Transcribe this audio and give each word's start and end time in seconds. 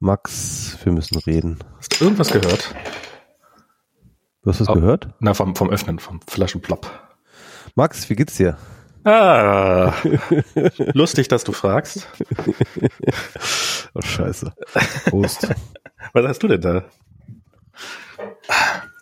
Max, 0.00 0.78
wir 0.84 0.92
müssen 0.92 1.18
reden. 1.18 1.58
Hast 1.78 2.00
du 2.00 2.04
irgendwas 2.04 2.30
gehört? 2.30 2.74
Du 4.42 4.50
hast 4.50 4.60
was 4.60 4.68
Oh. 4.68 4.74
gehört? 4.74 5.08
Na, 5.18 5.34
vom, 5.34 5.56
vom 5.56 5.70
Öffnen, 5.70 5.98
vom 5.98 6.20
Flaschenplopp. 6.28 6.88
Max, 7.74 8.08
wie 8.08 8.14
geht's 8.14 8.36
dir? 8.36 8.56
Ah, 9.04 9.92
lustig, 10.92 11.28
dass 11.28 11.44
du 11.44 11.52
fragst. 11.52 12.06
Oh, 13.94 14.00
scheiße. 14.00 14.52
Prost. 15.06 15.48
Was 16.12 16.26
hast 16.26 16.42
du 16.42 16.48
denn 16.48 16.60
da? 16.60 16.84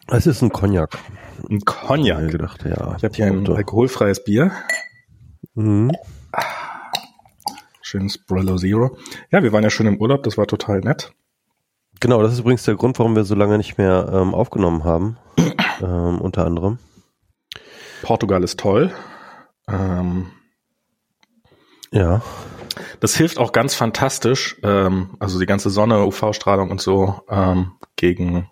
Es 0.08 0.26
ist 0.26 0.42
ein 0.42 0.50
Cognac. 0.50 0.96
Ein 1.50 1.58
Ich 1.58 1.64
Cognac. 1.64 2.30
gedacht, 2.30 2.64
ja. 2.64 2.94
Ich 2.96 3.04
habe 3.04 3.14
hier 3.14 3.26
ein 3.26 3.48
alkoholfreies 3.48 4.24
Bier. 4.24 4.52
Mhm. 5.54 5.92
Schönes 7.86 8.18
Brillo 8.18 8.56
Zero. 8.56 8.98
Ja, 9.30 9.44
wir 9.44 9.52
waren 9.52 9.62
ja 9.62 9.70
schon 9.70 9.86
im 9.86 9.98
Urlaub, 10.00 10.24
das 10.24 10.36
war 10.36 10.48
total 10.48 10.80
nett. 10.80 11.12
Genau, 12.00 12.20
das 12.20 12.32
ist 12.32 12.40
übrigens 12.40 12.64
der 12.64 12.74
Grund, 12.74 12.98
warum 12.98 13.14
wir 13.14 13.22
so 13.22 13.36
lange 13.36 13.58
nicht 13.58 13.78
mehr 13.78 14.10
ähm, 14.12 14.34
aufgenommen 14.34 14.82
haben. 14.82 15.18
ähm, 15.80 16.20
unter 16.20 16.44
anderem. 16.44 16.80
Portugal 18.02 18.42
ist 18.42 18.58
toll. 18.58 18.92
Ähm, 19.68 20.32
Ja. 21.92 22.22
das 22.98 23.14
hilft 23.16 23.38
auch 23.38 23.52
ganz 23.52 23.76
fantastisch, 23.76 24.56
ähm, 24.64 25.10
also 25.20 25.38
die 25.38 25.46
ganze 25.46 25.70
Sonne, 25.70 26.04
UV-Strahlung 26.06 26.72
und 26.72 26.80
so, 26.80 27.20
ähm, 27.30 27.74
gegen 27.94 28.50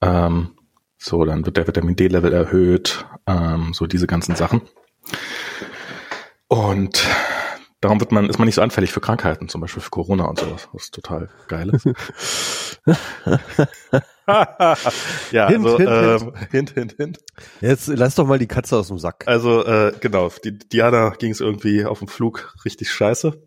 ähm, 0.00 0.52
so, 0.96 1.24
dann 1.24 1.44
wird 1.44 1.56
der 1.56 1.66
Vitamin 1.66 1.96
D-Level 1.96 2.32
erhöht, 2.32 3.04
ähm, 3.26 3.74
so 3.74 3.88
diese 3.88 4.06
ganzen 4.06 4.36
Sachen. 4.36 4.62
Und 6.46 7.04
darum 7.82 8.00
wird 8.00 8.12
man, 8.12 8.30
ist 8.30 8.38
man 8.38 8.46
nicht 8.46 8.54
so 8.54 8.62
anfällig 8.62 8.92
für 8.92 9.00
Krankheiten, 9.00 9.48
zum 9.48 9.60
Beispiel 9.60 9.82
für 9.82 9.90
Corona 9.90 10.24
und 10.24 10.38
sowas, 10.38 10.68
was 10.72 10.90
total 10.90 11.28
geil 11.48 11.70
ist. 11.70 11.84
ja, 15.32 15.48
Hint, 15.48 15.66
also, 15.66 15.78
hint, 15.78 15.90
ähm, 15.90 16.32
hint, 16.50 16.70
hint, 16.70 16.94
hint. 16.96 17.18
Jetzt 17.60 17.88
lass 17.88 18.14
doch 18.14 18.26
mal 18.26 18.38
die 18.38 18.46
Katze 18.46 18.76
aus 18.76 18.88
dem 18.88 18.98
Sack. 18.98 19.24
Also, 19.26 19.66
äh, 19.66 19.92
genau, 20.00 20.30
die 20.44 20.56
Diana 20.56 21.10
ging 21.10 21.32
es 21.32 21.40
irgendwie 21.40 21.84
auf 21.84 21.98
dem 21.98 22.08
Flug 22.08 22.54
richtig 22.64 22.90
scheiße. 22.92 23.42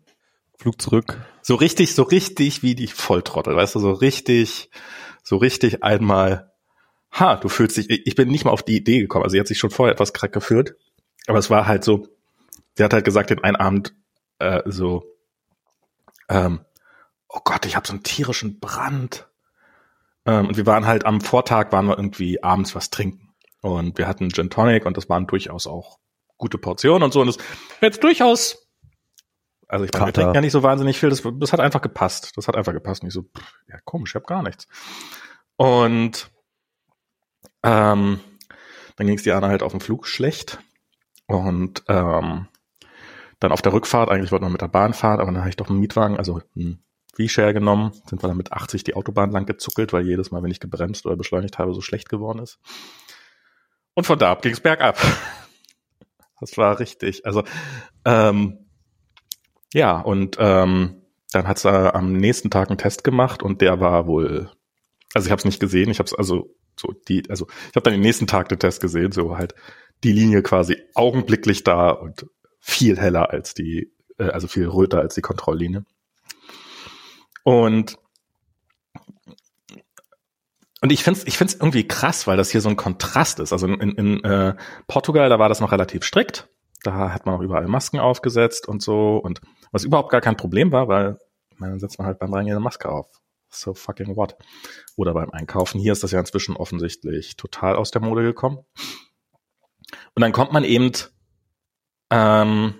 Flug 0.58 0.80
zurück. 0.80 1.18
So 1.40 1.54
richtig, 1.54 1.94
so 1.94 2.02
richtig 2.02 2.62
wie 2.62 2.74
die 2.74 2.88
Volltrottel, 2.88 3.56
weißt 3.56 3.74
du, 3.74 3.80
so 3.80 3.92
richtig, 3.92 4.70
so 5.22 5.38
richtig 5.38 5.82
einmal, 5.82 6.52
ha, 7.10 7.36
du 7.36 7.48
fühlst 7.48 7.78
dich, 7.78 7.88
ich 7.88 8.14
bin 8.14 8.28
nicht 8.28 8.44
mal 8.44 8.50
auf 8.50 8.62
die 8.62 8.76
Idee 8.76 9.00
gekommen, 9.00 9.24
also 9.24 9.32
sie 9.32 9.40
hat 9.40 9.48
sich 9.48 9.58
schon 9.58 9.70
vorher 9.70 9.94
etwas 9.94 10.12
krank 10.12 10.34
gefühlt, 10.34 10.76
aber 11.26 11.38
es 11.38 11.48
war 11.48 11.66
halt 11.66 11.84
so, 11.84 12.06
sie 12.74 12.84
hat 12.84 12.92
halt 12.92 13.04
gesagt 13.06 13.30
den 13.30 13.42
einen 13.42 13.56
Abend 13.56 13.94
äh, 14.38 14.62
so, 14.66 15.04
ähm, 16.28 16.60
oh 17.28 17.40
Gott, 17.44 17.66
ich 17.66 17.76
habe 17.76 17.86
so 17.86 17.92
einen 17.92 18.02
tierischen 18.02 18.60
Brand. 18.60 19.28
Ähm, 20.24 20.48
und 20.48 20.56
wir 20.56 20.66
waren 20.66 20.86
halt 20.86 21.06
am 21.06 21.20
Vortag, 21.20 21.72
waren 21.72 21.86
wir 21.86 21.96
irgendwie 21.96 22.42
abends 22.42 22.74
was 22.74 22.90
trinken 22.90 23.34
und 23.62 23.98
wir 23.98 24.08
hatten 24.08 24.30
Gin 24.30 24.50
Tonic 24.50 24.86
und 24.86 24.96
das 24.96 25.08
waren 25.08 25.26
durchaus 25.26 25.66
auch 25.66 25.98
gute 26.36 26.58
Portionen 26.58 27.02
und 27.02 27.12
so 27.12 27.20
und 27.20 27.28
es 27.28 27.38
jetzt 27.80 28.02
durchaus 28.02 28.66
also 29.68 29.84
ich 29.84 29.92
meine, 29.92 30.06
wir 30.06 30.12
trinken 30.12 30.34
ja 30.34 30.40
nicht 30.40 30.52
so 30.52 30.62
wahnsinnig 30.62 30.98
viel. 30.98 31.10
Das, 31.10 31.22
das 31.24 31.52
hat 31.52 31.60
einfach 31.60 31.82
gepasst. 31.82 32.36
Das 32.36 32.46
hat 32.46 32.56
einfach 32.56 32.72
gepasst. 32.72 33.02
Nicht 33.02 33.12
so, 33.12 33.22
pff, 33.22 33.54
ja 33.68 33.78
komisch, 33.84 34.10
ich 34.10 34.14
habe 34.14 34.26
gar 34.26 34.42
nichts. 34.42 34.68
Und 35.56 36.30
ähm, 37.62 38.20
dann 38.96 39.06
ging 39.06 39.16
es 39.16 39.24
Diana 39.24 39.48
halt 39.48 39.62
auf 39.62 39.72
dem 39.72 39.80
Flug 39.80 40.06
schlecht. 40.06 40.58
Und 41.26 41.82
ähm, 41.88 42.46
dann 43.40 43.52
auf 43.52 43.62
der 43.62 43.72
Rückfahrt, 43.72 44.10
eigentlich 44.10 44.32
wollten 44.32 44.46
wir 44.46 44.50
mit 44.50 44.62
der 44.62 44.68
Bahn 44.68 44.94
fahren, 44.94 45.20
aber 45.20 45.30
dann 45.30 45.40
habe 45.40 45.48
ich 45.48 45.56
doch 45.56 45.68
einen 45.68 45.80
Mietwagen, 45.80 46.16
also 46.16 46.40
einen 46.56 46.82
V-Share 47.14 47.54
genommen, 47.54 47.92
sind 48.08 48.22
wir 48.22 48.28
dann 48.28 48.36
mit 48.36 48.52
80 48.52 48.84
die 48.84 48.94
Autobahn 48.94 49.30
lang 49.30 49.46
gezuckelt, 49.46 49.92
weil 49.92 50.06
jedes 50.06 50.30
Mal, 50.30 50.42
wenn 50.42 50.50
ich 50.50 50.60
gebremst 50.60 51.06
oder 51.06 51.16
beschleunigt 51.16 51.58
habe, 51.58 51.74
so 51.74 51.80
schlecht 51.80 52.08
geworden 52.08 52.40
ist. 52.40 52.58
Und 53.94 54.04
von 54.04 54.18
da 54.18 54.32
ab 54.32 54.42
ging 54.42 54.52
es 54.52 54.60
bergab. 54.60 54.98
Das 56.38 56.58
war 56.58 56.78
richtig. 56.80 57.24
Also 57.24 57.44
ähm, 58.04 58.66
ja, 59.72 59.98
und 59.98 60.36
ähm, 60.38 61.02
dann 61.32 61.48
hat 61.48 61.58
sie 61.58 61.94
am 61.94 62.12
nächsten 62.12 62.50
Tag 62.50 62.68
einen 62.68 62.76
Test 62.78 63.04
gemacht 63.04 63.42
und 63.42 63.62
der 63.62 63.80
war 63.80 64.06
wohl, 64.06 64.50
also 65.14 65.26
ich 65.26 65.30
habe 65.30 65.38
es 65.38 65.46
nicht 65.46 65.60
gesehen, 65.60 65.90
ich 65.90 65.98
habe 65.98 66.06
es 66.06 66.14
also 66.14 66.54
so 66.78 66.92
die, 67.08 67.28
also 67.30 67.46
ich 67.70 67.76
habe 67.76 67.84
dann 67.84 67.94
den 67.94 68.02
nächsten 68.02 68.26
Tag 68.26 68.48
den 68.50 68.58
Test 68.58 68.80
gesehen, 68.80 69.12
so 69.12 69.38
halt 69.38 69.54
die 70.04 70.12
Linie 70.12 70.42
quasi 70.42 70.76
augenblicklich 70.94 71.64
da 71.64 71.90
und 71.90 72.26
viel 72.66 72.98
heller 72.98 73.30
als 73.30 73.54
die, 73.54 73.92
äh, 74.18 74.24
also 74.24 74.48
viel 74.48 74.66
röter 74.66 74.98
als 74.98 75.14
die 75.14 75.22
Kontrolllinie. 75.22 75.84
Und 77.44 77.96
und 80.82 80.90
ich 80.90 81.04
finde 81.04 81.20
es 81.20 81.26
ich 81.26 81.38
find's 81.38 81.54
irgendwie 81.54 81.86
krass, 81.86 82.26
weil 82.26 82.36
das 82.36 82.50
hier 82.50 82.60
so 82.60 82.68
ein 82.68 82.76
Kontrast 82.76 83.38
ist. 83.38 83.52
Also 83.52 83.68
in, 83.68 83.92
in, 83.92 84.24
äh, 84.24 84.56
Portugal, 84.88 85.28
da 85.28 85.38
war 85.38 85.48
das 85.48 85.60
noch 85.60 85.70
relativ 85.70 86.04
strikt. 86.04 86.48
Da 86.82 87.12
hat 87.12 87.24
man 87.24 87.36
auch 87.36 87.40
überall 87.40 87.68
Masken 87.68 88.00
aufgesetzt 88.00 88.66
und 88.66 88.82
so. 88.82 89.16
Und 89.16 89.40
was 89.70 89.84
überhaupt 89.84 90.10
gar 90.10 90.20
kein 90.20 90.36
Problem 90.36 90.72
war, 90.72 90.88
weil 90.88 91.18
dann 91.60 91.78
setzt 91.78 91.98
man 91.98 92.06
halt 92.06 92.18
beim 92.18 92.34
Reingehen 92.34 92.56
eine 92.56 92.64
Maske 92.64 92.88
auf. 92.90 93.08
So 93.48 93.74
fucking 93.74 94.16
what? 94.16 94.36
Oder 94.96 95.14
beim 95.14 95.30
Einkaufen. 95.30 95.80
Hier 95.80 95.92
ist 95.92 96.02
das 96.02 96.10
ja 96.10 96.18
inzwischen 96.18 96.56
offensichtlich 96.56 97.36
total 97.36 97.76
aus 97.76 97.92
der 97.92 98.02
Mode 98.02 98.22
gekommen. 98.22 98.58
Und 100.14 100.20
dann 100.20 100.32
kommt 100.32 100.52
man 100.52 100.64
eben, 100.64 100.90
ähm, 102.10 102.74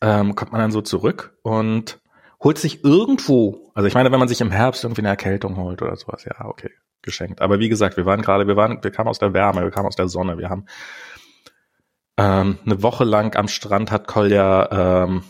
ähm, 0.00 0.34
kommt 0.34 0.52
man 0.52 0.60
dann 0.60 0.72
so 0.72 0.82
zurück 0.82 1.36
und 1.42 2.00
holt 2.42 2.58
sich 2.58 2.84
irgendwo, 2.84 3.70
also 3.74 3.86
ich 3.86 3.94
meine, 3.94 4.12
wenn 4.12 4.18
man 4.18 4.28
sich 4.28 4.40
im 4.40 4.50
Herbst 4.50 4.84
irgendwie 4.84 5.02
eine 5.02 5.08
Erkältung 5.08 5.56
holt 5.56 5.82
oder 5.82 5.96
sowas, 5.96 6.24
ja, 6.24 6.44
okay, 6.46 6.70
geschenkt. 7.02 7.40
Aber 7.40 7.58
wie 7.58 7.68
gesagt, 7.68 7.96
wir 7.96 8.06
waren 8.06 8.22
gerade, 8.22 8.46
wir 8.46 8.56
waren, 8.56 8.82
wir 8.82 8.90
kamen 8.90 9.08
aus 9.08 9.18
der 9.18 9.32
Wärme, 9.32 9.62
wir 9.62 9.70
kamen 9.70 9.88
aus 9.88 9.96
der 9.96 10.08
Sonne, 10.08 10.38
wir 10.38 10.50
haben 10.50 10.66
ähm, 12.18 12.58
eine 12.64 12.82
Woche 12.82 13.04
lang 13.04 13.36
am 13.36 13.48
Strand 13.48 13.90
hat 13.90 14.06
Kolja 14.06 15.04
ähm, 15.04 15.22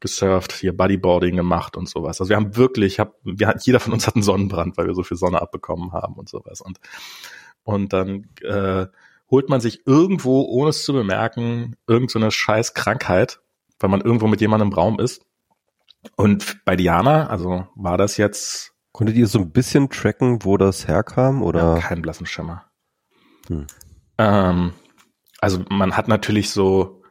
gesurft, 0.00 0.52
hier 0.52 0.76
Bodyboarding 0.76 1.36
gemacht 1.36 1.76
und 1.76 1.88
sowas. 1.88 2.20
Also 2.20 2.30
wir 2.30 2.36
haben 2.36 2.56
wirklich, 2.56 2.98
hab, 2.98 3.16
wir 3.22 3.46
hatten, 3.46 3.60
jeder 3.62 3.80
von 3.80 3.92
uns 3.92 4.06
hat 4.06 4.16
einen 4.16 4.22
Sonnenbrand, 4.22 4.76
weil 4.76 4.86
wir 4.86 4.94
so 4.94 5.02
viel 5.02 5.16
Sonne 5.16 5.40
abbekommen 5.40 5.92
haben 5.92 6.14
und 6.14 6.28
sowas. 6.28 6.60
Und 6.60 6.80
und 7.62 7.92
dann 7.92 8.28
äh, 8.42 8.86
holt 9.30 9.48
man 9.48 9.60
sich 9.60 9.86
irgendwo, 9.86 10.42
ohne 10.42 10.70
es 10.70 10.84
zu 10.84 10.92
bemerken, 10.92 11.76
irgend 11.86 12.10
so 12.10 12.18
eine 12.18 12.30
scheiß 12.30 12.74
Krankheit, 12.74 13.40
weil 13.78 13.90
man 13.90 14.00
irgendwo 14.00 14.26
mit 14.26 14.40
jemandem 14.40 14.68
im 14.68 14.74
Raum 14.74 14.98
ist. 14.98 15.24
Und 16.16 16.64
bei 16.64 16.76
Diana, 16.76 17.28
also 17.28 17.66
war 17.74 17.98
das 17.98 18.16
jetzt 18.16 18.70
Konntet 18.92 19.16
ihr 19.16 19.28
so 19.28 19.38
ein 19.38 19.52
bisschen 19.52 19.88
tracken, 19.88 20.44
wo 20.44 20.56
das 20.56 20.88
herkam? 20.88 21.42
Oder? 21.42 21.76
ja, 21.76 21.80
kein 21.80 22.02
blassen 22.02 22.26
Schimmer. 22.26 22.66
Hm. 23.46 23.66
Ähm, 24.18 24.72
also 25.40 25.64
man 25.70 25.96
hat 25.96 26.08
natürlich 26.08 26.50
so, 26.50 27.02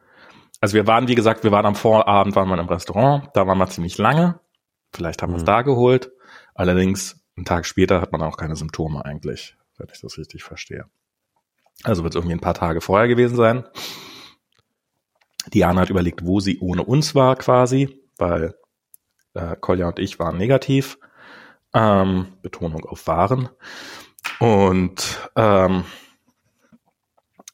also 0.60 0.74
wir 0.74 0.86
waren, 0.86 1.08
wie 1.08 1.14
gesagt, 1.14 1.42
wir 1.42 1.52
waren 1.52 1.66
am 1.66 1.74
Vorabend, 1.74 2.36
waren 2.36 2.48
wir 2.48 2.58
im 2.58 2.68
Restaurant, 2.68 3.30
da 3.34 3.46
waren 3.46 3.58
wir 3.58 3.68
ziemlich 3.68 3.98
lange. 3.98 4.40
Vielleicht 4.92 5.22
haben 5.22 5.32
wir 5.32 5.38
es 5.38 5.42
Mhm. 5.42 5.46
da 5.46 5.62
geholt. 5.62 6.12
Allerdings, 6.54 7.24
einen 7.36 7.46
Tag 7.46 7.64
später 7.64 8.00
hat 8.00 8.12
man 8.12 8.22
auch 8.22 8.36
keine 8.36 8.56
Symptome 8.56 9.04
eigentlich, 9.04 9.56
wenn 9.78 9.88
ich 9.92 10.00
das 10.00 10.18
richtig 10.18 10.44
verstehe. 10.44 10.84
Also 11.82 12.02
wird 12.02 12.14
es 12.14 12.16
irgendwie 12.16 12.34
ein 12.34 12.40
paar 12.40 12.54
Tage 12.54 12.80
vorher 12.80 13.08
gewesen 13.08 13.36
sein. 13.36 13.64
Diana 15.52 15.82
hat 15.82 15.90
überlegt, 15.90 16.24
wo 16.24 16.40
sie 16.40 16.58
ohne 16.60 16.84
uns 16.84 17.14
war 17.14 17.36
quasi, 17.36 18.00
weil 18.18 18.54
äh, 19.34 19.56
Kolja 19.56 19.88
und 19.88 19.98
ich 19.98 20.18
waren 20.18 20.36
negativ. 20.36 20.98
Ähm, 21.72 22.26
Betonung 22.42 22.84
auf 22.84 23.06
waren. 23.06 23.48
Und 24.38 25.30
ähm, 25.36 25.84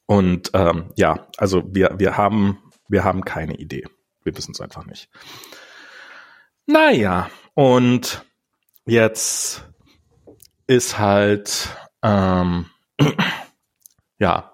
und 0.06 0.50
ähm, 0.54 0.92
ja, 0.96 1.26
also 1.36 1.62
wir 1.66 1.94
wir 1.98 2.16
haben 2.16 2.58
wir 2.88 3.04
haben 3.04 3.24
keine 3.24 3.56
Idee. 3.56 3.84
Wir 4.22 4.36
wissen 4.36 4.52
es 4.52 4.60
einfach 4.60 4.86
nicht. 4.86 5.08
Naja, 6.66 7.30
und 7.54 8.24
jetzt 8.86 9.68
ist 10.66 10.98
halt 10.98 11.68
ähm, 12.02 12.66
ja 14.18 14.52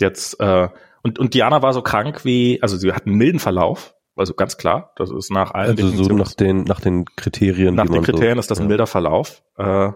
jetzt 0.00 0.40
äh, 0.40 0.68
und 1.02 1.18
und 1.18 1.34
Diana 1.34 1.62
war 1.62 1.72
so 1.72 1.82
krank 1.82 2.24
wie 2.24 2.62
also 2.62 2.76
sie 2.76 2.92
hat 2.92 3.06
einen 3.06 3.16
milden 3.16 3.40
Verlauf, 3.40 3.94
also 4.14 4.34
ganz 4.34 4.56
klar, 4.56 4.92
das 4.96 5.10
ist 5.10 5.30
nach 5.30 5.52
allen 5.52 5.70
Also 5.70 6.04
so 6.04 6.14
nach 6.14 6.32
den, 6.34 6.64
nach 6.64 6.80
den 6.80 7.06
Kriterien. 7.16 7.74
nach 7.74 7.86
den 7.86 8.02
Kriterien 8.02 8.36
so, 8.36 8.40
ist 8.40 8.50
das 8.50 8.58
ein 8.58 8.64
ja. 8.64 8.68
milder 8.68 8.86
Verlauf. 8.86 9.42
Äh, 9.56 9.90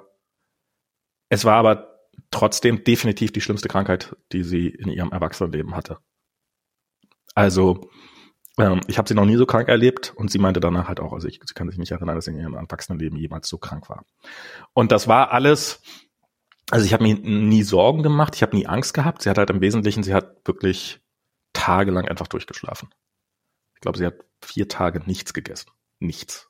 es 1.28 1.44
war 1.44 1.56
aber 1.56 1.96
trotzdem 2.30 2.84
definitiv 2.84 3.32
die 3.32 3.40
schlimmste 3.40 3.68
Krankheit, 3.68 4.16
die 4.32 4.42
sie 4.42 4.68
in 4.68 4.88
ihrem 4.88 5.12
Erwachsenenleben 5.12 5.76
hatte. 5.76 5.98
Also, 7.34 7.90
ähm, 8.58 8.80
ich 8.86 8.96
habe 8.96 9.06
sie 9.06 9.14
noch 9.14 9.26
nie 9.26 9.36
so 9.36 9.44
krank 9.44 9.68
erlebt 9.68 10.14
und 10.16 10.30
sie 10.30 10.38
meinte 10.38 10.60
danach 10.60 10.88
halt 10.88 11.00
auch, 11.00 11.12
also 11.12 11.28
ich, 11.28 11.40
sie 11.44 11.54
kann 11.54 11.68
sich 11.68 11.78
nicht 11.78 11.92
erinnern, 11.92 12.14
dass 12.14 12.24
sie 12.24 12.30
in 12.30 12.38
ihrem 12.38 12.54
Erwachsenenleben 12.54 13.18
jemals 13.18 13.48
so 13.48 13.58
krank 13.58 13.90
war. 13.90 14.06
Und 14.72 14.92
das 14.92 15.08
war 15.08 15.32
alles, 15.32 15.82
also 16.70 16.84
ich 16.84 16.92
habe 16.92 17.04
mir 17.04 17.14
nie 17.14 17.62
Sorgen 17.62 18.02
gemacht, 18.02 18.34
ich 18.34 18.42
habe 18.42 18.56
nie 18.56 18.66
Angst 18.66 18.94
gehabt. 18.94 19.22
Sie 19.22 19.30
hat 19.30 19.38
halt 19.38 19.50
im 19.50 19.60
Wesentlichen, 19.60 20.02
sie 20.02 20.14
hat 20.14 20.46
wirklich 20.46 21.00
tagelang 21.52 22.08
einfach 22.08 22.26
durchgeschlafen. 22.26 22.88
Ich 23.74 23.80
glaube, 23.80 23.98
sie 23.98 24.06
hat 24.06 24.14
vier 24.42 24.68
Tage 24.68 25.00
nichts 25.06 25.32
gegessen. 25.32 25.70
Nichts. 26.00 26.48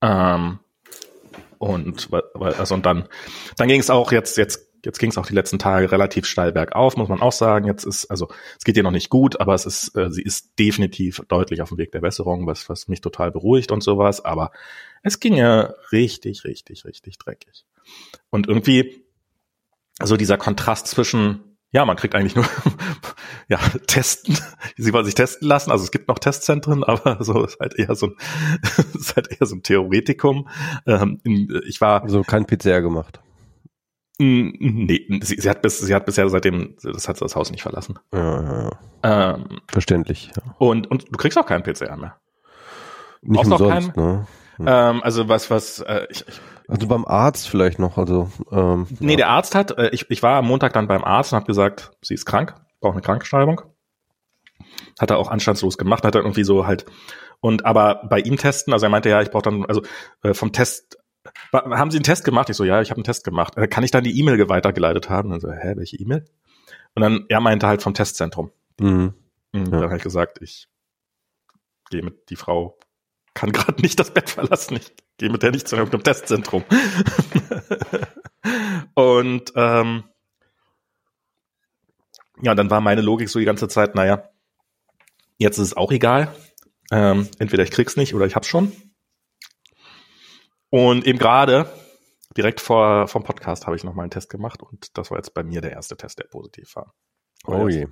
Ähm, 0.00 0.58
und 1.58 2.08
also 2.34 2.74
und 2.74 2.86
dann, 2.86 3.08
dann 3.56 3.68
ging 3.68 3.80
es 3.80 3.90
auch 3.90 4.12
jetzt, 4.12 4.36
jetzt, 4.36 4.70
jetzt 4.84 4.98
ging 4.98 5.10
es 5.10 5.18
auch 5.18 5.26
die 5.26 5.34
letzten 5.34 5.58
Tage 5.58 5.90
relativ 5.92 6.26
steil 6.26 6.52
bergauf, 6.52 6.96
muss 6.96 7.08
man 7.08 7.20
auch 7.20 7.32
sagen. 7.32 7.66
Jetzt 7.66 7.84
ist, 7.84 8.06
also 8.06 8.28
es 8.58 8.64
geht 8.64 8.76
ihr 8.76 8.82
noch 8.82 8.90
nicht 8.90 9.10
gut, 9.10 9.40
aber 9.40 9.54
es 9.54 9.66
ist, 9.66 9.96
äh, 9.96 10.10
sie 10.10 10.22
ist 10.22 10.58
definitiv 10.58 11.22
deutlich 11.28 11.62
auf 11.62 11.68
dem 11.70 11.78
Weg 11.78 11.92
der 11.92 12.00
Besserung, 12.00 12.46
was, 12.46 12.68
was 12.68 12.88
mich 12.88 13.00
total 13.00 13.30
beruhigt 13.30 13.70
und 13.70 13.82
sowas. 13.82 14.24
Aber 14.24 14.50
es 15.02 15.20
ging 15.20 15.34
ja 15.34 15.74
richtig, 15.92 16.44
richtig, 16.44 16.84
richtig 16.84 17.18
dreckig. 17.18 17.64
Und 18.30 18.48
irgendwie, 18.48 19.04
so 20.02 20.16
dieser 20.16 20.36
Kontrast 20.36 20.86
zwischen 20.88 21.54
ja, 21.74 21.84
man 21.84 21.96
kriegt 21.96 22.14
eigentlich 22.14 22.36
nur 22.36 22.46
ja, 23.48 23.58
testen. 23.88 24.38
Sie 24.76 24.92
wollen 24.92 25.04
sich 25.04 25.16
testen 25.16 25.48
lassen. 25.48 25.72
Also 25.72 25.82
es 25.82 25.90
gibt 25.90 26.06
noch 26.06 26.20
Testzentren, 26.20 26.84
aber 26.84 27.22
so 27.22 27.44
ist 27.44 27.58
halt 27.58 27.74
eher 27.74 27.96
so 27.96 28.06
ein, 28.06 28.16
ist 28.94 29.16
halt 29.16 29.28
eher 29.32 29.44
so 29.44 29.56
ein 29.56 29.64
Theoretikum. 29.64 30.48
Ähm, 30.86 31.20
ich 31.66 31.80
war 31.80 32.04
also 32.04 32.22
kein 32.22 32.46
PCR 32.46 32.80
gemacht. 32.80 33.20
Nee, 34.18 35.08
sie, 35.22 35.40
sie, 35.40 35.50
hat 35.50 35.62
bis, 35.62 35.80
sie 35.80 35.92
hat 35.92 36.06
bisher 36.06 36.28
seitdem, 36.28 36.76
das 36.80 37.08
hat 37.08 37.16
sie 37.16 37.24
das 37.24 37.34
Haus 37.34 37.50
nicht 37.50 37.62
verlassen. 37.62 37.98
Ja, 38.12 38.42
ja, 38.42 38.70
ja. 39.02 39.34
Ähm, 39.34 39.60
Verständlich. 39.66 40.30
Ja. 40.36 40.54
Und, 40.58 40.88
und 40.88 41.08
du 41.08 41.16
kriegst 41.16 41.36
auch 41.36 41.46
keinen 41.46 41.64
PCR 41.64 41.96
mehr. 41.96 42.20
Nicht 43.22 43.44
umsonst, 43.44 43.92
keinen, 43.94 44.06
ne? 44.10 44.26
Ähm, 44.60 45.02
also 45.02 45.28
was, 45.28 45.50
was, 45.50 45.80
äh, 45.80 46.06
ich, 46.10 46.24
ich 46.28 46.40
also 46.68 46.86
beim 46.86 47.04
Arzt 47.04 47.48
vielleicht 47.48 47.78
noch, 47.78 47.98
also 47.98 48.30
ähm, 48.50 48.86
Nee, 49.00 49.12
ja. 49.12 49.16
der 49.18 49.28
Arzt 49.28 49.54
hat, 49.54 49.76
äh, 49.78 49.90
ich, 49.90 50.10
ich 50.10 50.22
war 50.22 50.38
am 50.38 50.46
Montag 50.46 50.72
dann 50.72 50.88
beim 50.88 51.04
Arzt 51.04 51.32
und 51.32 51.36
habe 51.36 51.46
gesagt, 51.46 51.92
sie 52.02 52.14
ist 52.14 52.24
krank, 52.24 52.54
braucht 52.80 52.94
eine 52.94 53.02
Krankenschreibung. 53.02 53.62
Hat 54.98 55.10
er 55.10 55.18
auch 55.18 55.30
anstandslos 55.30 55.76
gemacht, 55.76 56.04
hat 56.04 56.14
er 56.14 56.22
irgendwie 56.22 56.44
so 56.44 56.66
halt 56.66 56.86
und 57.40 57.66
aber 57.66 58.06
bei 58.08 58.20
ihm 58.20 58.38
testen, 58.38 58.72
also 58.72 58.86
er 58.86 58.90
meinte 58.90 59.10
ja, 59.10 59.20
ich 59.20 59.30
brauche 59.30 59.42
dann 59.42 59.66
also 59.66 59.82
äh, 60.22 60.32
vom 60.32 60.52
Test 60.52 60.98
haben 61.52 61.90
Sie 61.90 61.96
einen 61.96 62.04
Test 62.04 62.24
gemacht? 62.24 62.50
Ich 62.50 62.56
so, 62.56 62.64
ja, 62.64 62.80
ich 62.80 62.90
habe 62.90 62.98
einen 62.98 63.04
Test 63.04 63.24
gemacht. 63.24 63.56
Äh, 63.56 63.68
kann 63.68 63.84
ich 63.84 63.90
dann 63.90 64.04
die 64.04 64.18
E-Mail 64.18 64.48
weitergeleitet 64.48 65.08
haben? 65.08 65.32
Und 65.32 65.40
so, 65.40 65.50
hä, 65.50 65.74
welche 65.76 65.96
E-Mail? 65.96 66.24
Und 66.94 67.02
dann 67.02 67.24
er 67.28 67.40
meinte 67.40 67.66
halt 67.66 67.82
vom 67.82 67.94
Testzentrum. 67.94 68.50
Mhm. 68.78 69.14
Und 69.52 69.64
ja. 69.66 69.70
dann 69.70 69.84
habe 69.84 69.96
ich 69.96 70.02
gesagt, 70.02 70.40
ich 70.42 70.68
gehe 71.90 72.02
mit 72.02 72.30
die 72.30 72.36
Frau 72.36 72.78
kann 73.34 73.52
gerade 73.52 73.82
nicht 73.82 73.98
das 73.98 74.12
Bett 74.12 74.30
verlassen. 74.30 74.76
Ich 74.76 74.92
gehe 75.18 75.30
mit 75.30 75.42
der 75.42 75.50
nicht 75.50 75.68
zu 75.68 75.76
irgendeinem 75.76 76.04
Testzentrum. 76.04 76.64
und 78.94 79.52
ähm, 79.56 80.04
ja, 82.42 82.54
dann 82.54 82.70
war 82.70 82.80
meine 82.80 83.00
Logik 83.00 83.28
so 83.28 83.38
die 83.38 83.44
ganze 83.44 83.68
Zeit, 83.68 83.94
naja, 83.94 84.28
jetzt 85.38 85.58
ist 85.58 85.68
es 85.68 85.76
auch 85.76 85.92
egal. 85.92 86.34
Ähm, 86.90 87.28
entweder 87.38 87.62
ich 87.62 87.70
krieg's 87.70 87.96
nicht 87.96 88.14
oder 88.14 88.26
ich 88.26 88.36
hab's 88.36 88.48
schon. 88.48 88.72
Und 90.70 91.06
eben 91.06 91.18
gerade, 91.18 91.70
direkt 92.36 92.60
vor 92.60 93.08
vom 93.08 93.22
Podcast, 93.22 93.66
habe 93.66 93.76
ich 93.76 93.84
noch 93.84 93.94
mal 93.94 94.02
einen 94.02 94.10
Test 94.10 94.28
gemacht 94.28 94.62
und 94.62 94.96
das 94.98 95.10
war 95.10 95.18
jetzt 95.18 95.34
bei 95.34 95.42
mir 95.42 95.60
der 95.60 95.72
erste 95.72 95.96
Test, 95.96 96.18
der 96.18 96.24
positiv 96.24 96.74
war. 96.76 96.94
Oh 97.46 97.68
je. 97.68 97.86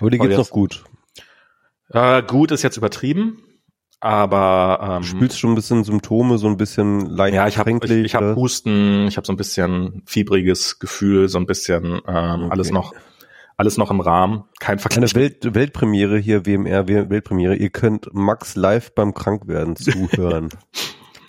Aber 0.00 0.10
die 0.10 0.18
geht's 0.18 0.36
noch 0.36 0.50
gut. 0.50 0.84
Äh, 1.90 2.22
gut 2.22 2.50
ist 2.50 2.62
jetzt 2.62 2.76
übertrieben. 2.76 3.42
Aber 4.04 4.80
ähm, 4.82 5.00
du 5.00 5.08
spürst 5.08 5.38
schon 5.40 5.52
ein 5.52 5.54
bisschen 5.54 5.82
Symptome, 5.82 6.36
so 6.36 6.46
ein 6.46 6.58
bisschen 6.58 7.06
leicht 7.06 7.34
Ja, 7.34 7.48
ich 7.48 7.56
habe 7.56 7.70
ich, 7.70 7.90
ich 7.90 8.14
hab 8.14 8.36
Husten, 8.36 9.06
ich 9.08 9.16
habe 9.16 9.26
so 9.26 9.32
ein 9.32 9.38
bisschen 9.38 10.02
fiebriges 10.04 10.78
Gefühl, 10.78 11.30
so 11.30 11.38
ein 11.38 11.46
bisschen 11.46 12.02
ähm, 12.06 12.42
okay. 12.42 12.48
alles 12.50 12.70
noch 12.70 12.92
alles 13.56 13.78
noch 13.78 13.90
im 13.90 14.00
Rahmen, 14.00 14.44
kein 14.60 14.78
Vergleich. 14.78 15.14
Eine 15.14 15.22
Welt, 15.22 15.54
Weltpremiere 15.54 16.18
hier, 16.18 16.44
WMR 16.44 16.86
Weltpremiere. 16.86 17.54
Ihr 17.54 17.70
könnt 17.70 18.12
Max 18.12 18.56
live 18.56 18.94
beim 18.94 19.14
Krankwerden 19.14 19.74
zuhören. 19.76 20.50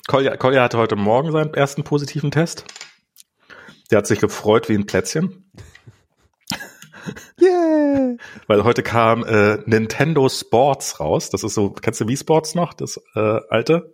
Kolja, 0.07 0.35
Kolja 0.35 0.61
hatte 0.61 0.77
heute 0.77 0.97
Morgen 0.97 1.31
seinen 1.31 1.53
ersten 1.53 1.85
positiven 1.85 2.29
Test. 2.29 2.65
Der 3.89 3.99
hat 3.99 4.07
sich 4.07 4.19
gefreut 4.19 4.67
wie 4.67 4.75
ein 4.75 4.85
Plätzchen. 4.85 5.49
Yeah. 7.41 8.15
Weil 8.47 8.63
heute 8.63 8.83
kam 8.83 9.23
äh, 9.23 9.57
Nintendo 9.65 10.29
Sports 10.29 10.99
raus. 10.99 11.29
Das 11.29 11.43
ist 11.43 11.53
so, 11.53 11.69
kennst 11.69 12.01
du 12.01 12.07
Wii 12.07 12.17
Sports 12.17 12.55
noch, 12.55 12.73
das 12.73 12.99
äh, 13.15 13.39
alte? 13.49 13.93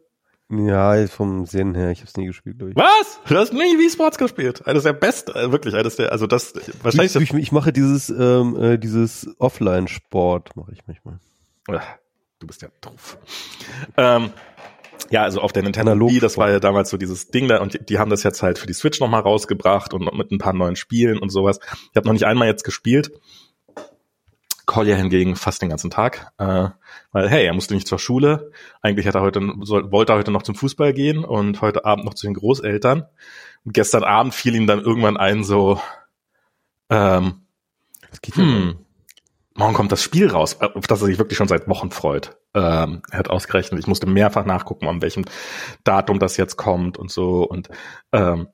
Ja, 0.49 1.07
vom 1.07 1.45
Sehen 1.45 1.75
her, 1.75 1.91
ich 1.91 1.99
habe 1.99 2.07
es 2.09 2.17
nie 2.17 2.25
gespielt, 2.25 2.57
glaube 2.57 2.71
ich. 2.71 2.75
Was? 2.75 3.19
Du 3.27 3.37
hast 3.37 3.53
nie 3.53 3.77
Wii 3.77 3.89
Sports 3.89 4.17
gespielt? 4.17 4.67
Eines 4.67 4.83
der 4.83 4.93
besten, 4.93 5.31
äh, 5.31 5.51
wirklich, 5.51 5.75
eines 5.75 5.95
der, 5.95 6.11
also 6.11 6.27
das, 6.27 6.53
wahrscheinlich. 6.83 7.15
Ich, 7.15 7.33
ich, 7.33 7.33
ich 7.33 7.51
mache 7.53 7.71
dieses, 7.71 8.09
ähm, 8.09 8.61
äh, 8.61 8.77
dieses 8.77 9.29
Offline-Sport, 9.39 10.55
mache 10.57 10.73
ich 10.73 10.79
manchmal. 10.85 11.19
Du 12.39 12.47
bist 12.47 12.61
ja 12.61 12.69
doof. 12.81 13.17
Ähm, 13.95 14.31
ja, 15.09 15.23
also 15.23 15.41
auf 15.41 15.51
der 15.51 15.63
Nintendo 15.63 15.91
Analog 15.91 16.11
Wii, 16.11 16.19
das 16.19 16.37
war 16.37 16.49
ja 16.49 16.59
damals 16.59 16.89
so 16.89 16.97
dieses 16.97 17.29
Ding 17.29 17.47
da 17.47 17.61
und 17.61 17.73
die, 17.73 17.85
die 17.85 17.99
haben 17.99 18.09
das 18.09 18.23
jetzt 18.23 18.43
halt 18.43 18.59
für 18.59 18.67
die 18.67 18.73
Switch 18.73 18.99
nochmal 18.99 19.21
rausgebracht 19.21 19.93
und 19.93 20.13
mit 20.15 20.31
ein 20.31 20.37
paar 20.37 20.53
neuen 20.53 20.75
Spielen 20.75 21.17
und 21.17 21.29
sowas. 21.29 21.59
Ich 21.91 21.95
habe 21.95 22.07
noch 22.07 22.13
nicht 22.13 22.25
einmal 22.25 22.47
jetzt 22.47 22.63
gespielt. 22.63 23.11
Collier 24.65 24.95
hingegen 24.95 25.35
fast 25.35 25.61
den 25.61 25.69
ganzen 25.69 25.89
Tag, 25.89 26.31
äh, 26.37 26.69
weil 27.11 27.29
hey, 27.29 27.45
er 27.45 27.53
musste 27.53 27.73
nicht 27.73 27.87
zur 27.87 27.99
Schule. 27.99 28.51
Eigentlich 28.81 29.05
hat 29.05 29.15
er 29.15 29.21
heute 29.21 29.41
soll, 29.61 29.91
wollte 29.91 30.13
er 30.13 30.19
heute 30.19 30.31
noch 30.31 30.43
zum 30.43 30.55
Fußball 30.55 30.93
gehen 30.93 31.25
und 31.25 31.61
heute 31.61 31.83
Abend 31.83 32.05
noch 32.05 32.13
zu 32.13 32.25
den 32.25 32.35
Großeltern. 32.35 33.05
Und 33.65 33.73
gestern 33.73 34.03
Abend 34.03 34.33
fiel 34.33 34.55
ihm 34.55 34.67
dann 34.67 34.79
irgendwann 34.79 35.17
ein 35.17 35.43
so, 35.43 35.81
ähm, 36.89 37.41
hm, 38.33 38.77
morgen 39.55 39.73
kommt 39.73 39.91
das 39.91 40.03
Spiel 40.03 40.29
raus, 40.29 40.61
auf 40.61 40.87
das 40.87 41.01
er 41.01 41.07
sich 41.07 41.17
wirklich 41.17 41.37
schon 41.37 41.47
seit 41.47 41.67
Wochen 41.67 41.91
freut. 41.91 42.37
Ähm, 42.53 43.01
hat 43.11 43.29
ausgerechnet, 43.29 43.79
ich 43.79 43.87
musste 43.87 44.07
mehrfach 44.07 44.45
nachgucken, 44.45 44.87
an 44.87 45.01
welchem 45.01 45.23
Datum 45.83 46.19
das 46.19 46.35
jetzt 46.37 46.57
kommt 46.57 46.97
und 46.97 47.09
so. 47.09 47.43
Und 47.43 47.69
ähm, 48.11 48.47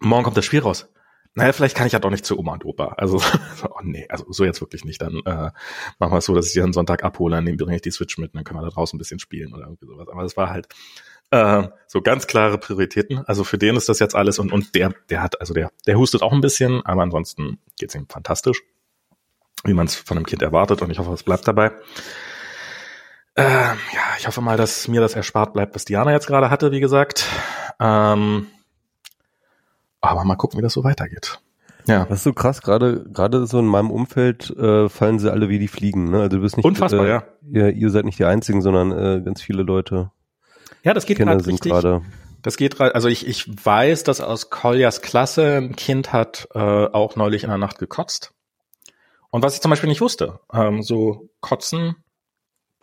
morgen 0.00 0.24
kommt 0.24 0.36
das 0.36 0.44
Spiel 0.44 0.60
raus. 0.60 0.92
Naja, 1.34 1.52
vielleicht 1.52 1.76
kann 1.76 1.86
ich 1.86 1.92
ja 1.92 2.00
doch 2.00 2.10
nicht 2.10 2.26
zu 2.26 2.36
Oma 2.36 2.54
und 2.54 2.64
Opa. 2.64 2.94
Also, 2.96 3.22
oh 3.70 3.80
nee, 3.82 4.06
also 4.08 4.24
so 4.30 4.44
jetzt 4.44 4.60
wirklich 4.60 4.84
nicht. 4.84 5.00
Dann 5.00 5.20
äh, 5.24 5.50
machen 5.98 6.12
wir 6.12 6.18
es 6.18 6.24
so, 6.24 6.34
dass 6.34 6.46
ich 6.46 6.52
sie 6.52 6.62
einen 6.62 6.72
Sonntag 6.72 7.04
abhole, 7.04 7.36
dann 7.36 7.56
bringe 7.56 7.76
ich 7.76 7.82
die 7.82 7.92
Switch 7.92 8.18
mit 8.18 8.32
und 8.32 8.38
dann 8.38 8.44
können 8.44 8.58
wir 8.58 8.64
da 8.64 8.74
draußen 8.74 8.96
ein 8.96 8.98
bisschen 8.98 9.20
spielen 9.20 9.54
oder 9.54 9.64
irgendwie 9.64 9.86
sowas. 9.86 10.08
Aber 10.08 10.22
das 10.22 10.36
war 10.36 10.50
halt 10.50 10.66
äh, 11.30 11.68
so 11.86 12.00
ganz 12.00 12.26
klare 12.26 12.58
Prioritäten. 12.58 13.18
Also 13.26 13.44
für 13.44 13.58
den 13.58 13.76
ist 13.76 13.88
das 13.88 14.00
jetzt 14.00 14.16
alles 14.16 14.40
und, 14.40 14.52
und 14.52 14.74
der, 14.74 14.92
der 15.10 15.22
hat, 15.22 15.40
also 15.40 15.54
der, 15.54 15.70
der 15.86 15.96
hustet 15.96 16.22
auch 16.22 16.32
ein 16.32 16.40
bisschen, 16.40 16.84
aber 16.84 17.02
ansonsten 17.02 17.58
geht's 17.78 17.94
ihm 17.94 18.08
fantastisch 18.08 18.62
wie 19.64 19.74
man 19.74 19.86
es 19.86 19.96
von 19.96 20.16
einem 20.16 20.26
Kind 20.26 20.42
erwartet 20.42 20.82
und 20.82 20.90
ich 20.90 20.98
hoffe, 20.98 21.12
es 21.12 21.22
bleibt 21.22 21.46
dabei. 21.48 21.72
Ähm, 23.38 23.78
ja, 23.94 24.02
ich 24.18 24.26
hoffe 24.26 24.40
mal, 24.40 24.56
dass 24.56 24.88
mir 24.88 25.00
das 25.00 25.14
erspart 25.14 25.52
bleibt, 25.52 25.76
was 25.76 25.84
Diana 25.84 26.10
jetzt 26.10 26.26
gerade 26.26 26.50
hatte, 26.50 26.72
wie 26.72 26.80
gesagt. 26.80 27.24
Ähm, 27.78 28.48
aber 30.00 30.24
mal 30.24 30.34
gucken, 30.34 30.58
wie 30.58 30.62
das 30.62 30.72
so 30.72 30.82
weitergeht. 30.82 31.40
Ja. 31.86 32.04
Das 32.04 32.18
ist 32.18 32.24
so 32.24 32.32
krass, 32.32 32.62
gerade 32.62 33.04
gerade 33.12 33.46
so 33.46 33.60
in 33.60 33.66
meinem 33.66 33.92
Umfeld 33.92 34.50
äh, 34.50 34.88
fallen 34.88 35.20
sie 35.20 35.30
alle 35.30 35.48
wie 35.48 35.60
die 35.60 35.68
Fliegen. 35.68 36.10
Ne? 36.10 36.22
Also 36.22 36.36
du 36.36 36.42
bist 36.42 36.56
nicht 36.56 36.66
unfassbar, 36.66 37.06
äh, 37.06 37.08
ja. 37.08 37.22
Ihr, 37.48 37.72
ihr 37.72 37.90
seid 37.90 38.06
nicht 38.06 38.18
die 38.18 38.24
einzigen, 38.24 38.60
sondern 38.60 38.90
äh, 38.90 39.22
ganz 39.22 39.40
viele 39.40 39.62
Leute. 39.62 40.10
Ja, 40.82 40.92
das 40.92 41.06
geht 41.06 41.18
gerade 41.18 41.46
richtig. 41.46 41.70
Grade. 41.70 42.02
Das 42.42 42.56
geht 42.56 42.76
gerade. 42.76 42.96
Also 42.96 43.06
ich 43.06 43.24
ich 43.24 43.48
weiß, 43.64 44.02
dass 44.02 44.20
aus 44.20 44.50
Koljas 44.50 45.00
Klasse 45.00 45.58
ein 45.58 45.76
Kind 45.76 46.12
hat 46.12 46.48
äh, 46.54 46.58
auch 46.58 47.14
neulich 47.14 47.44
in 47.44 47.50
der 47.50 47.58
Nacht 47.58 47.78
gekotzt. 47.78 48.32
Und 49.30 49.44
was 49.44 49.54
ich 49.54 49.60
zum 49.60 49.70
Beispiel 49.70 49.88
nicht 49.88 50.00
wusste, 50.00 50.40
ähm, 50.52 50.82
so 50.82 51.30
Kotzen, 51.40 51.94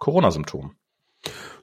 Corona-Symptom. 0.06 0.76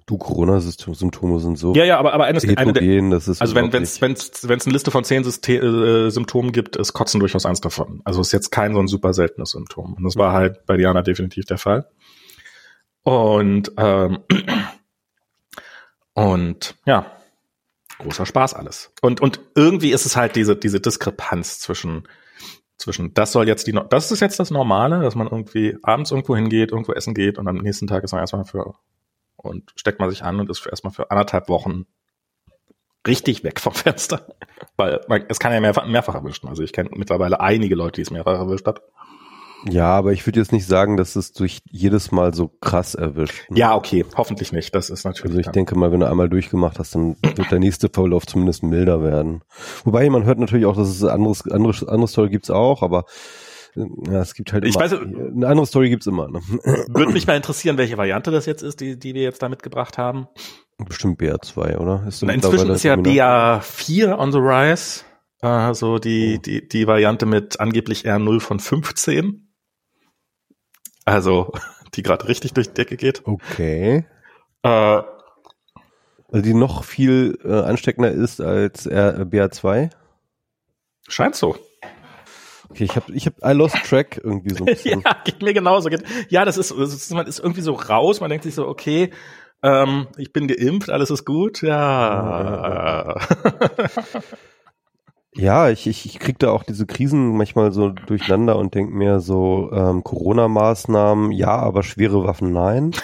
Du, 0.07 0.19
Corona-Symptome 0.19 1.39
sind 1.39 1.57
so 1.57 1.75
ja, 1.75 1.85
ja, 1.85 1.99
aber, 2.01 2.13
aber 2.13 2.25
eines, 2.25 2.43
heterogen, 2.43 2.77
eine 2.77 3.09
der, 3.09 3.11
das 3.11 3.29
ist 3.29 3.41
also 3.41 3.55
wenn 3.55 3.73
es 3.73 4.01
wenn's, 4.01 4.49
wenn's 4.49 4.67
eine 4.67 4.73
Liste 4.73 4.91
von 4.91 5.05
zehn 5.05 5.23
Syste 5.23 5.59
äh, 5.59 6.11
Symptomen 6.11 6.51
gibt, 6.51 6.75
ist 6.75 6.93
Kotzen 6.93 7.21
durchaus 7.21 7.47
eins 7.47 7.61
davon. 7.61 8.03
Also 8.05 8.21
ist 8.21 8.33
jetzt 8.33 8.51
kein 8.51 8.75
so 8.75 8.81
ein 8.81 8.89
super 8.89 9.13
seltenes 9.13 9.51
Symptom. 9.51 9.95
Und 9.95 10.03
das 10.03 10.17
war 10.17 10.33
halt 10.33 10.67
bei 10.67 10.77
Diana 10.77 11.03
definitiv 11.03 11.45
der 11.45 11.59
Fall. 11.59 11.89
Und 13.05 13.71
ähm, 13.77 14.19
und 16.15 16.75
ja, 16.85 17.13
großer 17.99 18.27
Spaß 18.27 18.55
alles. 18.55 18.93
Und 19.03 19.21
und 19.21 19.39
irgendwie 19.55 19.93
ist 19.93 20.05
es 20.05 20.17
halt 20.17 20.35
diese 20.35 20.57
diese 20.57 20.81
Diskrepanz 20.81 21.61
zwischen 21.61 22.09
zwischen, 22.83 23.15
das 23.15 23.33
soll 23.33 23.49
jetzt 23.49 23.67
die, 23.67 23.79
das 23.91 24.13
ist 24.13 24.21
jetzt 24.21 24.39
das 24.39 24.51
Normale, 24.51 25.01
dass 25.01 25.15
man 25.15 25.27
irgendwie 25.27 25.77
abends 25.83 26.11
irgendwo 26.11 26.37
hingeht, 26.37 26.71
irgendwo 26.71 26.93
essen 26.93 27.15
geht 27.15 27.39
und 27.39 27.49
am 27.49 27.57
nächsten 27.57 27.87
Tag 27.87 28.05
ist 28.05 28.13
man 28.13 28.21
erstmal 28.21 28.45
für, 28.45 28.75
und 29.37 29.73
steckt 29.77 30.01
man 30.01 30.11
sich 30.11 30.23
an 30.23 30.41
und 30.41 30.51
ist 30.51 30.59
für 30.59 30.71
erstmal 30.71 30.93
für 30.93 31.11
anderthalb 31.11 31.49
Wochen 31.49 31.87
richtig 33.07 33.45
weg 33.45 33.61
vom 33.61 33.75
Fenster. 33.75 34.27
Weil 34.77 35.01
man, 35.09 35.25
es 35.29 35.39
kann 35.39 35.53
ja 35.53 35.61
mehrfach, 35.61 35.87
mehrfach 35.87 36.15
erwischen. 36.15 36.49
Also 36.49 36.63
ich 36.63 36.73
kenne 36.73 36.91
mittlerweile 36.95 37.41
einige 37.41 37.75
Leute, 37.75 37.97
die 37.97 38.03
es 38.03 38.11
mehrfach 38.11 38.39
erwischt 38.39 38.67
hat. 38.67 38.83
Ja, 39.69 39.95
aber 39.95 40.13
ich 40.13 40.27
würde 40.27 40.41
jetzt 40.41 40.53
nicht 40.53 40.67
sagen, 40.67 40.97
dass 40.97 41.15
es 41.15 41.33
durch 41.33 41.61
jedes 41.71 42.11
Mal 42.11 42.35
so 42.35 42.49
krass 42.49 42.95
erwischt. 42.95 43.49
Ne? 43.51 43.59
Ja, 43.59 43.75
okay, 43.75 44.05
hoffentlich 44.17 44.53
nicht. 44.53 44.75
Das 44.75 44.91
ist 44.91 45.05
natürlich. 45.05 45.37
Also 45.37 45.41
ich 45.41 45.47
denke 45.49 45.77
mal, 45.77 45.93
wenn 45.93 46.01
du 46.01 46.09
einmal 46.09 46.29
durchgemacht 46.29 46.79
hast, 46.79 46.95
dann 46.95 47.17
wird 47.23 47.51
der 47.51 47.61
nächste 47.61 47.89
Verlauf 47.89 48.27
zumindest 48.27 48.63
milder 48.63 49.03
werden. 49.03 49.43
Wobei 49.85 50.09
man 50.11 50.25
hört 50.25 50.39
natürlich 50.39 50.67
auch, 50.67 50.77
dass 50.77 50.89
es 50.89 51.05
anderes, 51.05 51.49
anderes, 51.49 51.85
andere 51.85 52.09
Story 52.09 52.31
gibt's 52.31 52.51
auch, 52.51 52.83
aber 52.83 53.05
ja, 53.75 54.21
es 54.21 54.35
gibt 54.35 54.53
halt 54.53 54.65
ich 54.65 54.75
immer, 54.75 54.85
weiß, 54.85 54.93
eine 54.93 55.47
andere 55.47 55.67
Story 55.67 55.89
gibt's 55.89 56.07
immer. 56.07 56.29
Ne? 56.29 56.41
Würde 56.89 57.13
mich 57.13 57.27
mal 57.27 57.37
interessieren, 57.37 57.79
welche 57.79 57.97
Variante 57.97 58.31
das 58.31 58.47
jetzt 58.47 58.63
ist, 58.63 58.81
die, 58.81 58.99
die 58.99 59.15
wir 59.15 59.23
jetzt 59.23 59.43
da 59.43 59.49
mitgebracht 59.49 59.97
haben. 59.97 60.29
Bestimmt 60.79 61.21
BA2, 61.21 61.79
oder? 61.79 62.05
Ist 62.07 62.23
Na, 62.23 62.33
inzwischen 62.33 62.71
ist 62.71 62.83
ja 62.83 62.95
BA4 62.95 64.19
on 64.19 64.33
the 64.33 64.39
rise. 64.39 65.05
Also 65.41 65.99
die, 65.99 66.37
oh. 66.39 66.43
die, 66.43 66.69
die 66.69 66.87
Variante 66.87 67.27
mit 67.27 67.61
angeblich 67.61 68.07
R0 68.07 68.41
von 68.41 68.61
15. 68.61 69.52
Also, 71.05 71.53
die 71.95 72.03
gerade 72.03 72.29
richtig 72.29 72.53
durch 72.55 72.69
die 72.69 72.75
Decke 72.75 72.97
geht. 72.97 73.23
Okay. 73.25 74.05
Äh, 74.63 74.69
also 74.69 76.43
die 76.43 76.55
noch 76.55 76.85
viel 76.85 77.39
äh, 77.45 77.61
ansteckender 77.61 78.11
ist 78.11 78.41
als 78.41 78.87
R 78.87 79.23
BA2? 79.23 79.91
Scheint 81.09 81.35
so. 81.35 81.57
Okay, 82.71 82.85
ich 82.85 82.97
habe 82.97 83.13
ich 83.13 83.27
hab 83.27 83.35
I 83.45 83.53
lost 83.53 83.77
track 83.85 84.19
irgendwie 84.23 84.55
so 84.55 84.65
ein 84.65 84.67
bisschen. 84.73 85.03
ja, 85.05 85.15
geht 85.25 85.43
mir 85.43 85.53
genauso. 85.53 85.91
Ja, 86.31 86.47
das 86.47 86.57
ist, 86.57 86.71
das 86.71 86.95
ist, 86.95 87.13
man 87.13 87.27
ist 87.27 87.39
irgendwie 87.39 87.61
so 87.61 87.75
raus, 87.75 88.21
man 88.21 88.31
denkt 88.31 88.45
sich 88.45 88.55
so, 88.55 88.67
okay, 88.67 89.11
ähm, 89.63 90.09
ich 90.17 90.33
bin 90.33 90.49
geimpft, 90.49 90.89
alles 90.89 91.11
ist 91.11 91.27
gut. 91.27 91.61
Ja. 91.61 93.17
Ja, 95.35 95.71
ich, 95.71 95.87
ich, 95.87 96.05
ich 96.05 96.19
krieg 96.19 96.39
da 96.39 96.51
auch 96.51 96.63
diese 96.63 96.85
Krisen 96.85 97.37
manchmal 97.37 97.73
so 97.73 97.89
durcheinander 97.89 98.57
und 98.57 98.75
denk 98.75 98.93
mir 98.93 99.21
so, 99.21 99.71
ähm, 99.73 100.05
Corona-Maßnahmen, 100.05 101.33
ja, 101.33 101.57
aber 101.57 101.83
schwere 101.83 102.25
Waffen, 102.25 102.53
nein. 102.53 102.93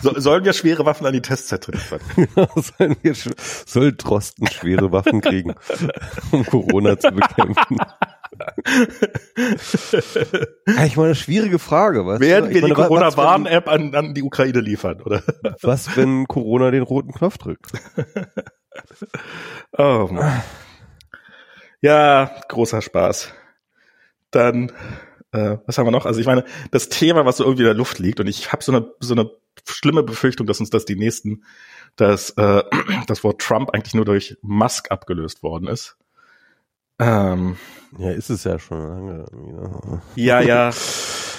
so, 0.00 0.20
sollen 0.20 0.44
wir 0.44 0.52
schwere 0.52 0.86
Waffen 0.86 1.06
an 1.06 1.12
die 1.12 1.22
Testzentren 1.22 1.74
liefern? 1.74 2.00
sollen 2.54 2.96
wir, 3.02 3.14
soll 3.66 3.92
Drosten 3.92 4.46
schwere 4.46 4.92
Waffen 4.92 5.20
kriegen, 5.20 5.54
um 6.30 6.46
Corona 6.46 6.96
zu 6.98 7.10
bekämpfen? 7.10 7.78
ich 10.84 10.96
meine, 10.96 11.14
schwierige 11.14 11.58
Frage. 11.58 12.06
Was? 12.06 12.20
Werden 12.20 12.50
wir 12.50 12.62
meine, 12.62 12.74
die 12.74 12.80
Corona-Warn-App 12.80 13.68
an, 13.68 13.94
an 13.94 14.14
die 14.14 14.22
Ukraine 14.22 14.60
liefern, 14.60 15.02
oder? 15.02 15.22
Was, 15.62 15.96
wenn 15.96 16.26
Corona 16.26 16.70
den 16.70 16.82
roten 16.82 17.12
Knopf 17.12 17.38
drückt? 17.38 17.72
oh 19.78 20.08
Mann. 20.10 20.42
Ja, 21.80 22.34
großer 22.48 22.80
Spaß. 22.80 23.32
Dann, 24.30 24.72
äh, 25.32 25.58
was 25.66 25.78
haben 25.78 25.86
wir 25.86 25.92
noch? 25.92 26.06
Also 26.06 26.20
ich 26.20 26.26
meine, 26.26 26.44
das 26.70 26.88
Thema, 26.88 27.26
was 27.26 27.36
so 27.36 27.44
irgendwie 27.44 27.62
in 27.62 27.68
der 27.68 27.74
Luft 27.74 27.98
liegt, 27.98 28.20
und 28.20 28.26
ich 28.26 28.52
habe 28.52 28.64
so 28.64 28.72
eine, 28.72 28.90
so 29.00 29.14
eine 29.14 29.30
schlimme 29.68 30.02
Befürchtung, 30.02 30.46
dass 30.46 30.60
uns 30.60 30.70
das 30.70 30.84
die 30.84 30.96
nächsten, 30.96 31.44
dass 31.96 32.30
äh, 32.30 32.62
das 33.06 33.22
Wort 33.22 33.40
Trump 33.40 33.70
eigentlich 33.70 33.94
nur 33.94 34.04
durch 34.04 34.36
Musk 34.42 34.90
abgelöst 34.90 35.42
worden 35.42 35.68
ist. 35.68 35.96
Ähm, 36.98 37.56
ja, 37.98 38.10
ist 38.10 38.30
es 38.30 38.44
ja 38.44 38.58
schon 38.58 38.78
lange. 38.88 39.26
Ne? 39.32 40.02
Ja, 40.16 40.40
ja. 40.40 40.70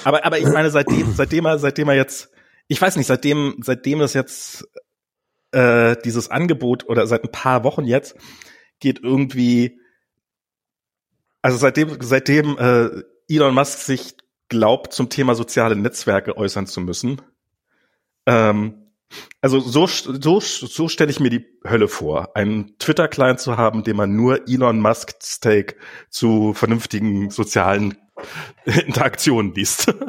Aber, 0.04 0.26
aber 0.26 0.38
ich 0.40 0.48
meine, 0.48 0.70
seitdem, 0.70 1.14
seitdem 1.14 1.46
er, 1.46 1.60
seitdem 1.60 1.90
er 1.90 1.96
jetzt, 1.96 2.32
ich 2.68 2.82
weiß 2.82 2.96
nicht, 2.96 3.08
seitdem, 3.08 3.56
seitdem 3.62 4.02
es 4.02 4.14
jetzt 4.14 4.68
äh, 5.52 5.96
dieses 6.04 6.30
Angebot 6.30 6.88
oder 6.88 7.08
seit 7.08 7.24
ein 7.24 7.32
paar 7.32 7.64
Wochen 7.64 7.86
jetzt 7.86 8.16
geht 8.80 9.00
irgendwie, 9.02 9.80
also 11.42 11.58
seitdem, 11.58 11.98
seitdem 12.02 12.58
äh, 12.58 13.04
Elon 13.28 13.54
Musk 13.54 13.80
sich 13.80 14.16
glaubt, 14.50 14.94
zum 14.94 15.10
Thema 15.10 15.34
soziale 15.36 15.76
Netzwerke 15.76 16.38
äußern 16.38 16.68
zu 16.68 16.82
müssen, 16.82 17.22
ähm, 18.26 18.85
also 19.42 19.60
so, 19.60 19.88
so, 19.88 20.40
so 20.40 20.88
stelle 20.88 21.12
ich 21.12 21.20
mir 21.20 21.30
die 21.30 21.46
Hölle 21.64 21.88
vor, 21.88 22.36
einen 22.36 22.78
Twitter-Client 22.80 23.40
zu 23.40 23.58
haben, 23.58 23.84
dem 23.84 23.98
man 23.98 24.16
nur 24.16 24.48
Elon 24.48 24.80
Musk 24.80 25.14
Stake 25.24 25.76
zu 26.10 26.54
vernünftigen 26.54 27.30
sozialen 27.30 27.98
Interaktionen 28.66 29.54
liest. 29.54 29.94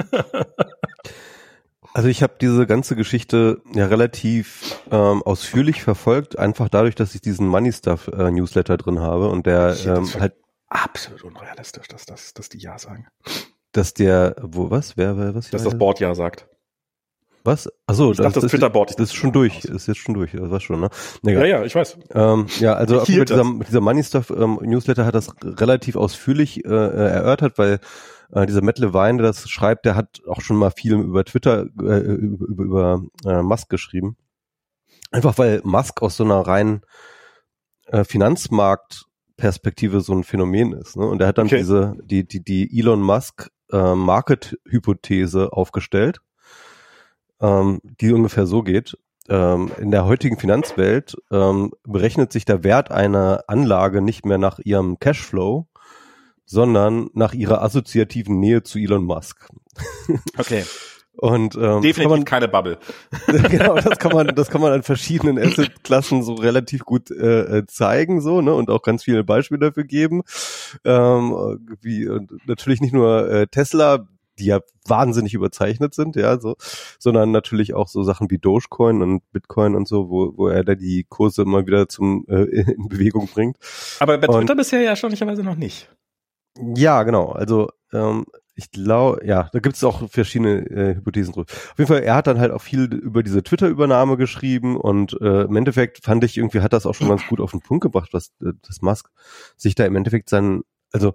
Also 1.94 2.10
ich 2.10 2.22
habe 2.22 2.34
diese 2.38 2.66
ganze 2.66 2.94
Geschichte 2.94 3.62
ja 3.72 3.86
relativ 3.86 4.78
ähm, 4.90 5.22
ausführlich 5.22 5.82
verfolgt, 5.82 6.38
einfach 6.38 6.68
dadurch, 6.68 6.94
dass 6.94 7.14
ich 7.14 7.22
diesen 7.22 7.48
Money 7.48 7.72
Stuff 7.72 8.08
äh, 8.08 8.30
Newsletter 8.30 8.76
drin 8.76 9.00
habe 9.00 9.30
und 9.30 9.46
der 9.46 9.74
ähm, 9.86 10.06
halt 10.20 10.34
absolut 10.68 11.22
unrealistisch, 11.24 11.88
dass 11.88 12.04
das, 12.04 12.34
dass 12.34 12.50
die 12.50 12.58
ja 12.58 12.78
sagen. 12.78 13.06
Dass 13.72 13.94
der, 13.94 14.36
wo 14.42 14.70
was, 14.70 14.98
wer, 14.98 15.16
wer 15.16 15.34
was? 15.34 15.48
Dass 15.48 15.64
das 15.64 15.78
Board 15.78 15.98
ja 16.00 16.14
sagt. 16.14 16.46
Was? 17.46 17.68
Achso, 17.86 18.12
das, 18.12 18.32
das, 18.32 18.42
das 18.42 18.50
Twitter-Board. 18.50 18.98
Das 18.98 19.10
ist 19.10 19.14
schon 19.14 19.32
durch. 19.32 19.64
Ist 19.64 19.86
jetzt 19.86 19.98
schon 19.98 20.14
durch. 20.14 20.32
Das 20.32 20.50
war 20.50 20.58
schon, 20.58 20.80
ne? 20.80 20.90
Ja, 21.22 21.44
ja, 21.44 21.62
ich 21.64 21.76
weiß. 21.76 21.96
Ähm, 22.12 22.46
ja, 22.58 22.74
also 22.74 23.04
dieser, 23.04 23.24
dieser 23.24 23.80
Money 23.80 24.02
Stuff 24.02 24.30
ähm, 24.30 24.58
Newsletter 24.62 25.06
hat 25.06 25.14
das 25.14 25.32
relativ 25.42 25.94
ausführlich 25.94 26.64
äh, 26.64 26.68
äh, 26.68 27.08
erörtert, 27.08 27.56
weil 27.56 27.78
äh, 28.32 28.46
dieser 28.46 28.62
Matt 28.62 28.80
Levine, 28.80 29.18
der 29.18 29.28
das 29.28 29.48
schreibt, 29.48 29.84
der 29.84 29.94
hat 29.94 30.22
auch 30.26 30.40
schon 30.40 30.56
mal 30.56 30.72
viel 30.72 30.94
über 30.94 31.24
Twitter, 31.24 31.66
äh, 31.80 31.98
über, 32.00 32.46
über, 32.46 32.64
über 32.64 33.02
äh, 33.24 33.42
Musk 33.42 33.68
geschrieben. 33.68 34.16
Einfach 35.12 35.38
weil 35.38 35.60
Musk 35.62 36.02
aus 36.02 36.16
so 36.16 36.24
einer 36.24 36.40
reinen 36.40 36.82
äh, 37.86 38.02
Finanzmarktperspektive 38.02 40.00
so 40.00 40.14
ein 40.14 40.24
Phänomen 40.24 40.72
ist. 40.72 40.96
Ne? 40.96 41.06
Und 41.06 41.20
er 41.20 41.28
hat 41.28 41.38
dann 41.38 41.46
okay. 41.46 41.58
diese, 41.58 41.96
die, 42.02 42.26
die, 42.26 42.42
die 42.42 42.76
Elon 42.76 43.02
Musk 43.02 43.50
äh, 43.70 43.94
Market-Hypothese 43.94 45.52
aufgestellt 45.52 46.20
ähm, 47.40 47.80
die 47.82 48.12
ungefähr 48.12 48.46
so 48.46 48.62
geht. 48.62 48.96
Ähm, 49.28 49.70
in 49.80 49.90
der 49.90 50.04
heutigen 50.06 50.38
Finanzwelt 50.38 51.16
ähm, 51.32 51.72
berechnet 51.84 52.32
sich 52.32 52.44
der 52.44 52.62
Wert 52.62 52.90
einer 52.90 53.44
Anlage 53.48 54.00
nicht 54.00 54.24
mehr 54.24 54.38
nach 54.38 54.58
ihrem 54.60 54.98
Cashflow, 55.00 55.66
sondern 56.44 57.10
nach 57.12 57.34
ihrer 57.34 57.62
assoziativen 57.62 58.38
Nähe 58.38 58.62
zu 58.62 58.78
Elon 58.78 59.04
Musk. 59.04 59.48
Okay. 60.38 60.64
Und 61.18 61.54
ähm, 61.56 61.80
definitiv 61.80 62.10
man, 62.10 62.24
keine 62.26 62.46
Bubble. 62.46 62.78
genau, 63.26 63.76
das 63.76 63.98
kann 63.98 64.12
man, 64.12 64.34
das 64.34 64.50
kann 64.50 64.60
man 64.60 64.72
an 64.72 64.82
verschiedenen 64.82 65.38
Assetklassen 65.38 66.22
so 66.22 66.34
relativ 66.34 66.84
gut 66.84 67.10
äh, 67.10 67.58
äh, 67.58 67.66
zeigen, 67.66 68.20
so 68.20 68.42
ne, 68.42 68.52
und 68.52 68.68
auch 68.68 68.82
ganz 68.82 69.04
viele 69.04 69.24
Beispiele 69.24 69.60
dafür 69.60 69.84
geben. 69.84 70.22
Ähm, 70.84 71.58
wie 71.80 72.06
und 72.06 72.32
natürlich 72.46 72.82
nicht 72.82 72.92
nur 72.92 73.30
äh, 73.30 73.46
Tesla 73.46 74.06
die 74.38 74.46
ja 74.46 74.60
wahnsinnig 74.86 75.34
überzeichnet 75.34 75.94
sind, 75.94 76.16
ja, 76.16 76.38
so, 76.38 76.56
sondern 76.98 77.30
natürlich 77.30 77.74
auch 77.74 77.88
so 77.88 78.02
Sachen 78.02 78.30
wie 78.30 78.38
Dogecoin 78.38 79.02
und 79.02 79.22
Bitcoin 79.32 79.74
und 79.74 79.88
so, 79.88 80.10
wo, 80.10 80.32
wo 80.36 80.48
er 80.48 80.64
da 80.64 80.74
die 80.74 81.04
Kurse 81.08 81.42
immer 81.42 81.66
wieder 81.66 81.88
zum 81.88 82.24
äh, 82.28 82.42
in 82.76 82.88
Bewegung 82.88 83.28
bringt. 83.28 83.56
Aber 84.00 84.18
bei 84.18 84.26
Twitter 84.26 84.52
und, 84.52 84.56
bisher 84.56 84.80
ja 84.80 84.90
erstaunlicherweise 84.90 85.42
noch 85.42 85.56
nicht. 85.56 85.90
Ja, 86.74 87.02
genau. 87.02 87.32
Also 87.32 87.68
ähm, 87.92 88.24
ich 88.56 88.70
glaube, 88.70 89.24
ja, 89.24 89.50
da 89.52 89.58
gibt 89.58 89.76
es 89.76 89.84
auch 89.84 90.08
verschiedene 90.08 90.66
äh, 90.70 90.94
Hypothesen 90.96 91.34
drüber. 91.34 91.46
Auf 91.52 91.74
jeden 91.76 91.88
Fall, 91.88 92.02
er 92.02 92.14
hat 92.14 92.26
dann 92.26 92.40
halt 92.40 92.52
auch 92.52 92.62
viel 92.62 92.84
über 92.84 93.22
diese 93.22 93.42
Twitter-Übernahme 93.42 94.16
geschrieben 94.16 94.78
und 94.78 95.12
äh, 95.20 95.42
im 95.42 95.56
Endeffekt 95.56 96.02
fand 96.02 96.24
ich 96.24 96.38
irgendwie 96.38 96.60
hat 96.60 96.72
das 96.72 96.86
auch 96.86 96.94
schon 96.94 97.08
ganz 97.08 97.26
gut 97.26 97.40
auf 97.40 97.50
den 97.50 97.60
Punkt 97.60 97.82
gebracht, 97.82 98.08
was 98.12 98.28
äh, 98.40 98.52
das 98.66 98.80
Musk 98.80 99.10
sich 99.56 99.74
da 99.74 99.84
im 99.84 99.94
Endeffekt 99.94 100.30
sein, 100.30 100.62
also 100.90 101.12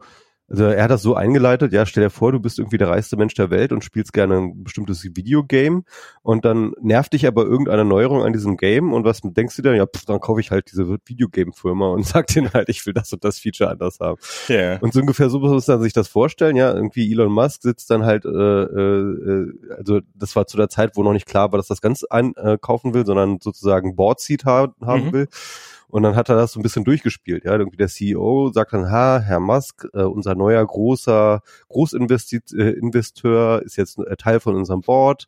also 0.51 0.65
er 0.65 0.84
hat 0.84 0.91
das 0.91 1.01
so 1.01 1.15
eingeleitet, 1.15 1.72
ja, 1.72 1.86
stell 1.86 2.03
dir 2.03 2.10
vor, 2.10 2.34
du 2.34 2.39
bist 2.41 2.60
irgendwie 2.60 2.77
der 2.77 2.89
reichste 2.89 3.15
Mensch 3.15 3.34
der 3.36 3.50
Welt 3.50 3.72
und 3.72 3.86
spielst 3.86 4.12
gerne 4.12 4.36
ein 4.36 4.63
bestimmtes 4.65 5.01
Videogame 5.05 5.84
und 6.24 6.43
dann 6.43 6.74
nervt 6.81 7.13
dich 7.13 7.25
aber 7.25 7.43
irgendeine 7.43 7.86
Neuerung 7.86 8.22
an 8.22 8.34
diesem 8.34 8.58
Game 8.58 8.91
und 8.91 9.05
was 9.05 9.22
denkst 9.24 9.55
du 9.55 9.62
dann? 9.62 9.75
Ja, 9.75 9.86
pff, 9.86 10.03
dann 10.05 10.20
kaufe 10.20 10.41
ich 10.41 10.51
halt 10.51 10.70
diese 10.70 10.98
Videogame-Firma 11.05 11.88
und 11.88 12.05
sag 12.05 12.27
denen 12.27 12.51
halt, 12.53 12.67
ich 12.67 12.86
will 12.86 12.93
das 12.93 13.13
und 13.13 13.24
das 13.24 13.39
Feature 13.39 13.70
anders 13.70 14.00
haben. 14.01 14.20
Yeah. 14.50 14.77
Und 14.81 14.91
so 14.91 15.00
ungefähr 15.00 15.29
so 15.29 15.39
muss 15.39 15.67
man 15.67 15.81
sich 15.81 15.93
das 15.93 16.10
vorstellen, 16.10 16.58
ja, 16.58 16.74
irgendwie 16.74 17.10
Elon 17.10 17.31
Musk 17.31 17.62
sitzt 17.62 17.89
dann 17.89 18.03
halt, 18.03 18.25
äh, 18.25 18.29
äh, 18.29 19.53
also 19.77 20.01
das 20.13 20.36
war 20.36 20.48
zu 20.48 20.58
der 20.58 20.67
Zeit, 20.67 20.98
wo 20.98 21.03
noch 21.03 21.13
nicht 21.13 21.27
klar 21.27 21.53
war, 21.53 21.60
dass 21.60 21.67
das 21.67 21.79
ganz 21.79 22.03
einkaufen 22.03 22.93
will, 22.93 23.05
sondern 23.05 23.39
sozusagen 23.39 23.96
Board 23.96 24.20
Seat 24.20 24.43
haben 24.43 24.74
mhm. 24.81 25.13
will 25.13 25.27
und 25.91 26.03
dann 26.03 26.15
hat 26.15 26.29
er 26.29 26.36
das 26.36 26.53
so 26.53 26.60
ein 26.60 26.63
bisschen 26.63 26.86
durchgespielt. 26.86 27.45
Ja, 27.45 27.57
irgendwie 27.57 27.77
der 27.77 27.88
CEO 27.88 28.51
sagt 28.53 28.74
dann, 28.74 28.89
ha, 28.89 29.19
Herr 29.19 29.39
Musk, 29.39 29.88
äh, 29.93 30.03
unser 30.03 30.36
neuer 30.36 30.65
großer 30.65 31.41
Großinvesteur 31.67 33.62
äh, 33.62 33.65
ist 33.65 33.77
jetzt 33.77 34.00
äh, 34.00 34.15
Teil 34.15 34.39
von 34.39 34.55
unserem 34.55 34.81
Board, 34.81 35.25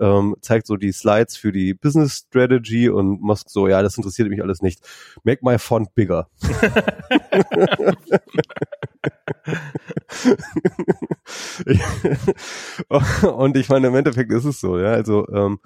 ähm, 0.00 0.34
zeigt 0.40 0.66
so 0.66 0.76
die 0.76 0.92
Slides 0.92 1.36
für 1.36 1.52
die 1.52 1.74
Business 1.74 2.24
Strategy 2.28 2.88
und 2.88 3.20
Musk 3.20 3.50
so, 3.50 3.68
ja, 3.68 3.82
das 3.82 3.96
interessiert 3.96 4.28
mich 4.30 4.42
alles 4.42 4.62
nicht. 4.62 4.80
Make 5.22 5.40
my 5.42 5.58
font 5.58 5.94
bigger. 5.94 6.28
und 13.36 13.56
ich 13.56 13.68
meine, 13.68 13.88
im 13.88 13.94
Endeffekt 13.94 14.32
ist 14.32 14.44
es 14.44 14.60
so, 14.60 14.78
ja. 14.78 14.92
Also 14.92 15.26
ähm, 15.28 15.58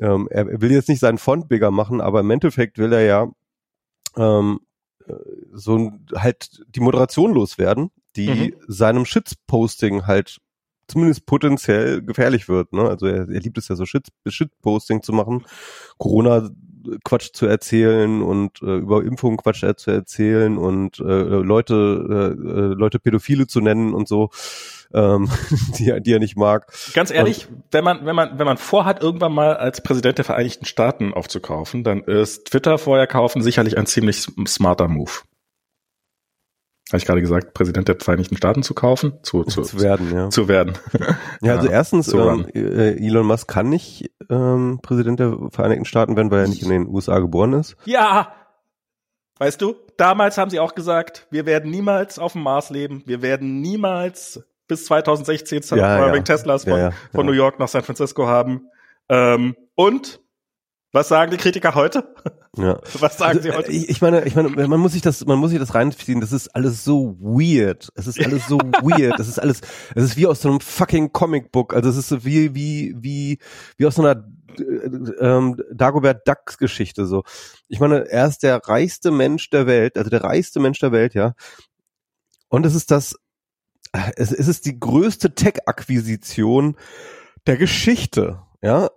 ähm, 0.00 0.28
er 0.30 0.60
will 0.60 0.72
jetzt 0.72 0.88
nicht 0.88 1.00
seinen 1.00 1.18
Font 1.18 1.48
bigger 1.48 1.70
machen, 1.70 2.00
aber 2.00 2.20
im 2.20 2.30
Endeffekt 2.30 2.78
will 2.78 2.92
er 2.92 3.02
ja 3.02 3.28
ähm, 4.16 4.60
so 5.52 5.92
halt 6.14 6.62
die 6.68 6.80
Moderation 6.80 7.32
loswerden, 7.32 7.90
die 8.16 8.52
mhm. 8.52 8.54
seinem 8.68 9.04
Shitposting 9.04 10.06
halt 10.06 10.38
zumindest 10.88 11.26
potenziell 11.26 12.02
gefährlich 12.02 12.48
wird. 12.48 12.72
Ne? 12.72 12.82
Also 12.88 13.06
er, 13.06 13.28
er 13.28 13.40
liebt 13.40 13.58
es 13.58 13.68
ja 13.68 13.76
so 13.76 13.86
Shit, 13.86 14.08
Shitposting 14.26 15.02
zu 15.02 15.12
machen, 15.12 15.44
Corona 15.98 16.50
Quatsch 17.04 17.30
zu 17.32 17.46
erzählen 17.46 18.22
und 18.22 18.60
äh, 18.62 18.76
über 18.76 19.04
Impfung 19.04 19.36
Quatsch 19.36 19.64
zu 19.76 19.90
erzählen 19.90 20.58
und 20.58 20.98
äh, 20.98 21.02
Leute 21.02 21.74
äh, 22.10 22.48
äh, 22.48 22.74
Leute 22.74 22.98
Pädophile 22.98 23.46
zu 23.46 23.60
nennen 23.60 23.94
und 23.94 24.08
so. 24.08 24.30
Ähm, 24.94 25.30
die, 25.78 26.00
die 26.00 26.12
er 26.12 26.18
nicht 26.18 26.36
mag. 26.36 26.66
Ganz 26.94 27.10
ehrlich, 27.10 27.48
Und, 27.48 27.62
wenn 27.70 27.84
man, 27.84 28.06
wenn 28.06 28.16
man, 28.16 28.38
wenn 28.38 28.46
man 28.46 28.56
vorhat, 28.56 29.02
irgendwann 29.02 29.32
mal 29.32 29.56
als 29.56 29.80
Präsident 29.80 30.18
der 30.18 30.24
Vereinigten 30.24 30.64
Staaten 30.64 31.14
aufzukaufen, 31.14 31.84
dann 31.84 32.02
ist 32.02 32.46
Twitter 32.46 32.78
vorher 32.78 33.06
kaufen 33.06 33.42
sicherlich 33.42 33.78
ein 33.78 33.86
ziemlich 33.86 34.26
smarter 34.46 34.88
Move. 34.88 35.10
Habe 36.88 36.98
ich 36.98 37.06
gerade 37.06 37.22
gesagt, 37.22 37.54
Präsident 37.54 37.88
der 37.88 37.98
Vereinigten 37.98 38.36
Staaten 38.36 38.62
zu 38.62 38.74
kaufen? 38.74 39.14
Zu, 39.22 39.44
zu, 39.44 39.62
zu 39.62 39.80
werden, 39.80 40.12
ja. 40.12 40.28
Zu 40.28 40.46
werden. 40.46 40.74
Ja, 41.40 41.56
also 41.56 41.68
erstens, 41.70 42.12
ähm, 42.12 42.46
äh, 42.52 42.96
Elon 42.98 43.26
Musk 43.26 43.48
kann 43.48 43.70
nicht 43.70 44.10
ähm, 44.28 44.80
Präsident 44.82 45.18
der 45.18 45.38
Vereinigten 45.50 45.86
Staaten 45.86 46.16
werden, 46.16 46.30
weil 46.30 46.40
er 46.40 46.48
nicht 46.48 46.62
in 46.62 46.68
den 46.68 46.88
USA 46.88 47.18
geboren 47.18 47.54
ist. 47.54 47.76
Ja, 47.86 48.34
Weißt 49.42 49.60
du, 49.60 49.74
damals 49.96 50.38
haben 50.38 50.50
sie 50.50 50.60
auch 50.60 50.76
gesagt, 50.76 51.26
wir 51.30 51.46
werden 51.46 51.68
niemals 51.68 52.20
auf 52.20 52.34
dem 52.34 52.44
Mars 52.44 52.70
leben, 52.70 53.02
wir 53.06 53.22
werden 53.22 53.60
niemals 53.60 54.44
bis 54.72 54.86
2016 54.86 55.60
ja, 55.76 56.14
ja. 56.14 56.22
Teslas 56.22 56.64
von, 56.64 56.78
ja, 56.78 56.90
von 57.12 57.26
New 57.26 57.32
York 57.32 57.58
nach 57.58 57.68
San 57.68 57.82
Francisco 57.82 58.26
haben. 58.26 58.68
Ähm, 59.10 59.54
und 59.74 60.20
was 60.92 61.08
sagen 61.08 61.30
die 61.30 61.36
Kritiker 61.36 61.74
heute? 61.74 62.14
Ja. 62.56 62.78
Was 63.00 63.16
sagen 63.16 63.40
sie 63.40 63.50
heute? 63.50 63.72
Ich, 63.72 63.88
ich 63.88 64.02
meine, 64.02 64.26
ich 64.26 64.34
meine, 64.34 64.50
man 64.50 64.78
muss 64.78 64.92
sich 64.92 65.00
das, 65.00 65.24
man 65.24 65.38
muss 65.38 65.50
sich 65.50 65.58
das 65.58 65.74
reinziehen. 65.74 66.20
Das 66.20 66.32
ist 66.32 66.48
alles 66.54 66.84
so 66.84 67.16
weird. 67.18 67.88
Es 67.94 68.06
ist 68.06 68.22
alles 68.22 68.46
so 68.46 68.58
weird. 68.82 69.18
Das 69.18 69.26
ist 69.26 69.38
alles, 69.38 69.62
es 69.94 70.04
ist 70.04 70.16
wie 70.18 70.26
aus 70.26 70.42
so 70.42 70.50
einem 70.50 70.60
fucking 70.60 71.14
Comicbook. 71.14 71.72
Also 71.74 71.88
es 71.88 71.96
ist 71.96 72.08
so 72.10 72.26
wie, 72.26 72.54
wie, 72.54 72.94
wie, 72.98 73.38
wie 73.78 73.86
aus 73.86 73.94
so 73.94 74.02
einer 74.02 74.22
ähm, 75.18 75.62
Dagobert 75.72 76.28
Ducks 76.28 76.58
Geschichte 76.58 77.06
so. 77.06 77.22
Ich 77.68 77.80
meine, 77.80 78.10
er 78.10 78.26
ist 78.26 78.42
der 78.42 78.56
reichste 78.58 79.10
Mensch 79.10 79.48
der 79.48 79.66
Welt, 79.66 79.96
also 79.96 80.10
der 80.10 80.22
reichste 80.22 80.60
Mensch 80.60 80.78
der 80.78 80.92
Welt, 80.92 81.14
ja. 81.14 81.32
Und 82.48 82.66
es 82.66 82.74
ist 82.74 82.90
das, 82.90 83.16
es, 83.92 84.32
es 84.32 84.48
ist 84.48 84.66
die 84.66 84.78
größte 84.78 85.34
Tech-Akquisition 85.34 86.76
der 87.46 87.56
Geschichte, 87.56 88.42
ja. 88.62 88.90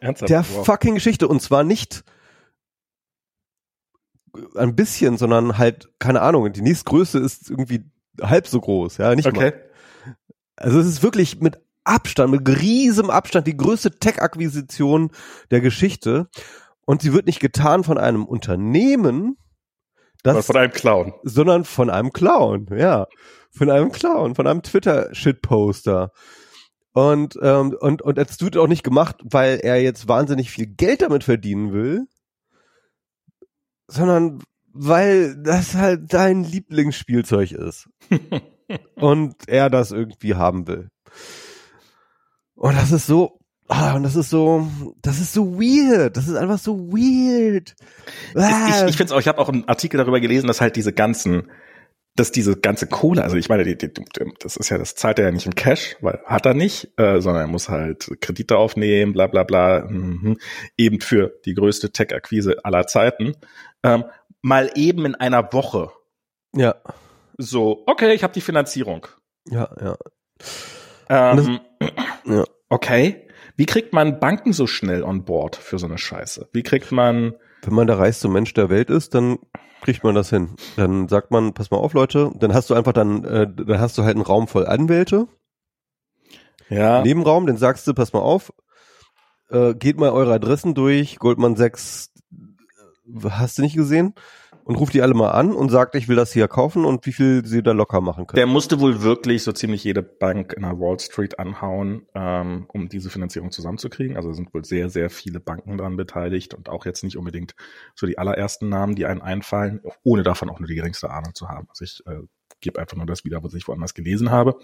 Ernsthaft? 0.00 0.30
Der 0.30 0.44
wow. 0.48 0.66
fucking 0.66 0.94
Geschichte. 0.94 1.28
Und 1.28 1.42
zwar 1.42 1.64
nicht 1.64 2.04
ein 4.56 4.76
bisschen, 4.76 5.16
sondern 5.16 5.58
halt, 5.58 5.90
keine 5.98 6.22
Ahnung, 6.22 6.52
die 6.52 6.62
nächstgrößte 6.62 7.18
ist 7.18 7.50
irgendwie 7.50 7.84
halb 8.20 8.46
so 8.46 8.60
groß, 8.60 8.98
ja, 8.98 9.14
nicht 9.14 9.26
okay. 9.26 9.52
mal. 9.52 9.64
Also 10.56 10.80
es 10.80 10.86
ist 10.86 11.02
wirklich 11.02 11.40
mit 11.40 11.60
Abstand, 11.84 12.30
mit 12.30 12.48
riesem 12.60 13.10
Abstand 13.10 13.46
die 13.46 13.56
größte 13.56 13.98
Tech-Akquisition 13.98 15.10
der 15.50 15.60
Geschichte. 15.60 16.28
Und 16.84 17.02
sie 17.02 17.12
wird 17.12 17.26
nicht 17.26 17.40
getan 17.40 17.84
von 17.84 17.98
einem 17.98 18.24
Unternehmen, 18.24 19.36
das, 20.22 20.46
von 20.46 20.56
einem 20.56 20.72
Clown. 20.72 21.14
Sondern 21.22 21.64
von 21.64 21.90
einem 21.90 22.12
Clown, 22.12 22.66
ja. 22.76 23.06
Von 23.50 23.70
einem 23.70 23.92
Clown, 23.92 24.34
von 24.34 24.46
einem 24.46 24.62
Twitter-Shitposter. 24.62 26.12
Und, 26.92 27.38
ähm, 27.42 27.76
und, 27.80 28.02
und 28.02 28.18
es 28.18 28.40
wird 28.40 28.56
auch 28.56 28.66
nicht 28.66 28.82
gemacht, 28.82 29.16
weil 29.22 29.60
er 29.62 29.80
jetzt 29.80 30.08
wahnsinnig 30.08 30.50
viel 30.50 30.66
Geld 30.66 31.02
damit 31.02 31.24
verdienen 31.24 31.72
will, 31.72 32.06
sondern 33.86 34.42
weil 34.72 35.40
das 35.42 35.74
halt 35.74 36.12
dein 36.12 36.44
Lieblingsspielzeug 36.44 37.52
ist. 37.52 37.88
und 38.96 39.36
er 39.46 39.70
das 39.70 39.92
irgendwie 39.92 40.34
haben 40.34 40.66
will. 40.66 40.90
Und 42.54 42.76
das 42.76 42.92
ist 42.92 43.06
so, 43.06 43.38
ah, 43.68 43.94
und 43.94 44.02
das 44.02 44.16
ist 44.16 44.30
so, 44.30 44.66
das 45.02 45.20
ist 45.20 45.32
so 45.32 45.58
weird. 45.58 46.16
Das 46.16 46.28
ist 46.28 46.34
einfach 46.34 46.58
so 46.58 46.78
weird. 46.90 47.74
Ah. 48.34 48.68
Ich, 48.68 48.90
ich 48.90 48.96
finde 48.96 49.14
auch, 49.14 49.20
ich 49.20 49.28
habe 49.28 49.38
auch 49.38 49.48
einen 49.48 49.68
Artikel 49.68 49.98
darüber 49.98 50.20
gelesen, 50.20 50.46
dass 50.46 50.60
halt 50.60 50.76
diese 50.76 50.92
ganzen, 50.92 51.50
dass 52.16 52.32
diese 52.32 52.56
ganze 52.56 52.86
Kohle, 52.86 53.22
also 53.22 53.36
ich 53.36 53.48
meine, 53.48 53.64
die, 53.64 53.76
die, 53.76 53.90
das 54.40 54.56
ist 54.56 54.70
ja, 54.70 54.78
das 54.78 54.94
zahlt 54.96 55.18
er 55.18 55.26
ja 55.26 55.30
nicht 55.30 55.46
im 55.46 55.54
Cash, 55.54 55.96
weil 56.00 56.20
hat 56.26 56.46
er 56.46 56.54
nicht, 56.54 56.98
äh, 56.98 57.20
sondern 57.20 57.44
er 57.44 57.48
muss 57.48 57.68
halt 57.68 58.10
Kredite 58.20 58.56
aufnehmen, 58.56 59.12
bla 59.12 59.28
bla 59.28 59.44
bla, 59.44 59.86
mhm, 59.88 60.38
eben 60.76 61.00
für 61.00 61.38
die 61.44 61.54
größte 61.54 61.92
Tech-Akquise 61.92 62.64
aller 62.64 62.86
Zeiten. 62.86 63.34
Ähm, 63.84 64.04
mal 64.42 64.70
eben 64.74 65.04
in 65.04 65.14
einer 65.14 65.52
Woche. 65.52 65.90
Ja. 66.54 66.76
So, 67.36 67.84
okay, 67.86 68.12
ich 68.14 68.24
habe 68.24 68.32
die 68.32 68.40
Finanzierung. 68.40 69.06
Ja, 69.48 69.70
ja. 69.80 69.96
Ähm, 71.08 71.60
ja. 72.24 72.44
Okay. 72.68 73.27
Wie 73.58 73.66
kriegt 73.66 73.92
man 73.92 74.20
Banken 74.20 74.52
so 74.52 74.68
schnell 74.68 75.02
on 75.02 75.24
board 75.24 75.56
für 75.56 75.80
so 75.80 75.86
eine 75.86 75.98
Scheiße? 75.98 76.48
Wie 76.52 76.62
kriegt 76.62 76.92
man. 76.92 77.34
Wenn 77.62 77.74
man 77.74 77.88
der 77.88 77.98
reichste 77.98 78.28
Mensch 78.28 78.54
der 78.54 78.70
Welt 78.70 78.88
ist, 78.88 79.14
dann 79.14 79.40
kriegt 79.82 80.04
man 80.04 80.14
das 80.14 80.30
hin. 80.30 80.54
Dann 80.76 81.08
sagt 81.08 81.32
man, 81.32 81.54
pass 81.54 81.72
mal 81.72 81.78
auf, 81.78 81.92
Leute, 81.92 82.30
dann 82.36 82.54
hast 82.54 82.70
du 82.70 82.74
einfach 82.74 82.92
dann, 82.92 83.24
äh, 83.24 83.48
dann 83.52 83.80
hast 83.80 83.98
du 83.98 84.04
halt 84.04 84.14
einen 84.14 84.24
Raum 84.24 84.46
voll 84.46 84.64
Anwälte. 84.64 85.26
Ja. 86.68 87.02
Nebenraum, 87.02 87.48
dann 87.48 87.56
sagst 87.56 87.84
du, 87.88 87.94
pass 87.94 88.12
mal 88.12 88.20
auf, 88.20 88.52
äh, 89.50 89.74
geht 89.74 89.98
mal 89.98 90.10
eure 90.10 90.34
Adressen 90.34 90.74
durch, 90.74 91.18
Goldman 91.18 91.56
6, 91.56 92.12
äh, 92.30 93.30
hast 93.30 93.58
du 93.58 93.62
nicht 93.62 93.74
gesehen? 93.74 94.14
Und 94.68 94.76
ruft 94.76 94.92
die 94.92 95.00
alle 95.00 95.14
mal 95.14 95.30
an 95.30 95.52
und 95.52 95.70
sagt, 95.70 95.94
ich 95.94 96.08
will 96.08 96.16
das 96.16 96.30
hier 96.30 96.46
kaufen 96.46 96.84
und 96.84 97.06
wie 97.06 97.12
viel 97.12 97.42
sie 97.46 97.62
da 97.62 97.72
locker 97.72 98.02
machen 98.02 98.26
können. 98.26 98.36
Der 98.36 98.46
musste 98.46 98.80
wohl 98.80 99.00
wirklich 99.00 99.42
so 99.42 99.52
ziemlich 99.52 99.82
jede 99.82 100.02
Bank 100.02 100.52
in 100.52 100.62
der 100.62 100.78
Wall 100.78 101.00
Street 101.00 101.38
anhauen, 101.38 102.06
ähm, 102.14 102.66
um 102.68 102.90
diese 102.90 103.08
Finanzierung 103.08 103.50
zusammenzukriegen. 103.50 104.16
Also 104.16 104.30
sind 104.34 104.52
wohl 104.52 104.66
sehr, 104.66 104.90
sehr 104.90 105.08
viele 105.08 105.40
Banken 105.40 105.78
daran 105.78 105.96
beteiligt 105.96 106.52
und 106.52 106.68
auch 106.68 106.84
jetzt 106.84 107.02
nicht 107.02 107.16
unbedingt 107.16 107.54
so 107.94 108.06
die 108.06 108.18
allerersten 108.18 108.68
Namen, 108.68 108.94
die 108.94 109.06
einen 109.06 109.22
einfallen, 109.22 109.80
ohne 110.04 110.22
davon 110.22 110.50
auch 110.50 110.60
nur 110.60 110.68
die 110.68 110.74
geringste 110.74 111.08
Ahnung 111.08 111.34
zu 111.34 111.48
haben. 111.48 111.66
Also 111.70 111.84
ich 111.84 112.02
äh, 112.06 112.26
gebe 112.60 112.78
einfach 112.78 112.98
nur 112.98 113.06
das 113.06 113.24
wieder, 113.24 113.42
was 113.42 113.54
ich 113.54 113.66
woanders 113.68 113.94
gelesen 113.94 114.30
habe. 114.30 114.58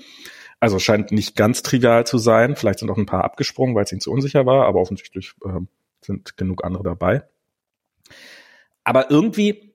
Also 0.60 0.78
scheint 0.80 1.12
nicht 1.12 1.34
ganz 1.34 1.62
trivial 1.62 2.06
zu 2.06 2.18
sein. 2.18 2.56
Vielleicht 2.56 2.80
sind 2.80 2.90
auch 2.90 2.98
ein 2.98 3.06
paar 3.06 3.24
abgesprungen, 3.24 3.74
weil 3.74 3.84
es 3.84 3.92
ihnen 3.92 4.02
zu 4.02 4.12
unsicher 4.12 4.44
war, 4.44 4.66
aber 4.66 4.82
offensichtlich 4.82 5.32
äh, 5.46 5.60
sind 6.02 6.36
genug 6.36 6.62
andere 6.62 6.82
dabei. 6.82 7.22
Aber 8.86 9.10
irgendwie 9.10 9.73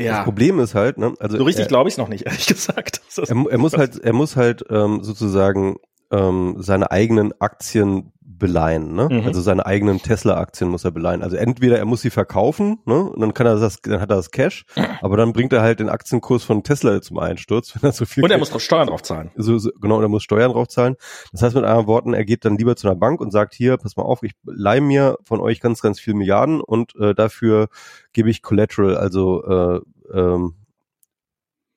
ja. 0.00 0.16
Das 0.16 0.24
Problem 0.24 0.58
ist 0.58 0.74
halt, 0.74 0.98
ne, 0.98 1.14
also 1.18 1.38
so 1.38 1.44
richtig 1.44 1.68
glaube 1.68 1.88
ich 1.88 1.94
es 1.94 1.98
noch 1.98 2.08
nicht, 2.08 2.26
ehrlich 2.26 2.46
gesagt. 2.46 3.00
Er, 3.16 3.50
er, 3.50 3.58
muss 3.58 3.76
halt, 3.76 3.98
er 3.98 4.12
muss 4.12 4.36
halt 4.36 4.64
ähm, 4.70 5.02
sozusagen 5.02 5.76
ähm, 6.10 6.56
seine 6.58 6.90
eigenen 6.90 7.32
Aktien 7.40 8.12
beleihen, 8.38 8.94
ne? 8.94 9.08
Mhm. 9.10 9.26
Also 9.26 9.40
seine 9.40 9.66
eigenen 9.66 9.98
Tesla-Aktien 10.02 10.70
muss 10.70 10.84
er 10.84 10.90
beleihen. 10.90 11.22
Also 11.22 11.36
entweder 11.36 11.78
er 11.78 11.84
muss 11.84 12.02
sie 12.02 12.10
verkaufen, 12.10 12.78
ne? 12.84 13.02
Und 13.02 13.20
dann 13.20 13.34
kann 13.34 13.46
er 13.46 13.58
das, 13.58 13.80
dann 13.80 14.00
hat 14.00 14.10
er 14.10 14.16
das 14.16 14.30
Cash, 14.30 14.64
aber 15.00 15.16
dann 15.16 15.32
bringt 15.32 15.52
er 15.52 15.62
halt 15.62 15.80
den 15.80 15.88
Aktienkurs 15.88 16.44
von 16.44 16.62
Tesla 16.62 17.00
zum 17.00 17.18
Einsturz, 17.18 17.74
wenn 17.80 17.88
er 17.88 17.92
so 17.92 18.04
viel. 18.04 18.24
Und 18.24 18.30
er 18.30 18.38
muss 18.38 18.52
noch 18.52 18.60
Steuern 18.60 18.88
drauf 18.88 19.02
zahlen. 19.02 19.30
So, 19.36 19.58
so, 19.58 19.70
genau, 19.80 19.96
und 19.96 20.02
er 20.02 20.08
muss 20.08 20.22
Steuern 20.22 20.52
drauf 20.52 20.68
zahlen. 20.68 20.96
Das 21.32 21.42
heißt 21.42 21.54
mit 21.54 21.64
anderen 21.64 21.86
Worten, 21.86 22.14
er 22.14 22.24
geht 22.24 22.44
dann 22.44 22.56
lieber 22.56 22.76
zu 22.76 22.88
einer 22.88 22.96
Bank 22.96 23.20
und 23.20 23.30
sagt 23.30 23.54
hier, 23.54 23.76
pass 23.76 23.96
mal 23.96 24.04
auf, 24.04 24.22
ich 24.22 24.32
leih 24.44 24.80
mir 24.80 25.16
von 25.24 25.40
euch 25.40 25.60
ganz, 25.60 25.80
ganz 25.80 26.00
viel 26.00 26.14
Milliarden 26.14 26.60
und 26.60 26.94
äh, 26.96 27.14
dafür 27.14 27.68
gebe 28.12 28.30
ich 28.30 28.42
Collateral, 28.42 28.96
also 28.96 29.44
äh, 29.44 29.80
ähm, 30.14 30.54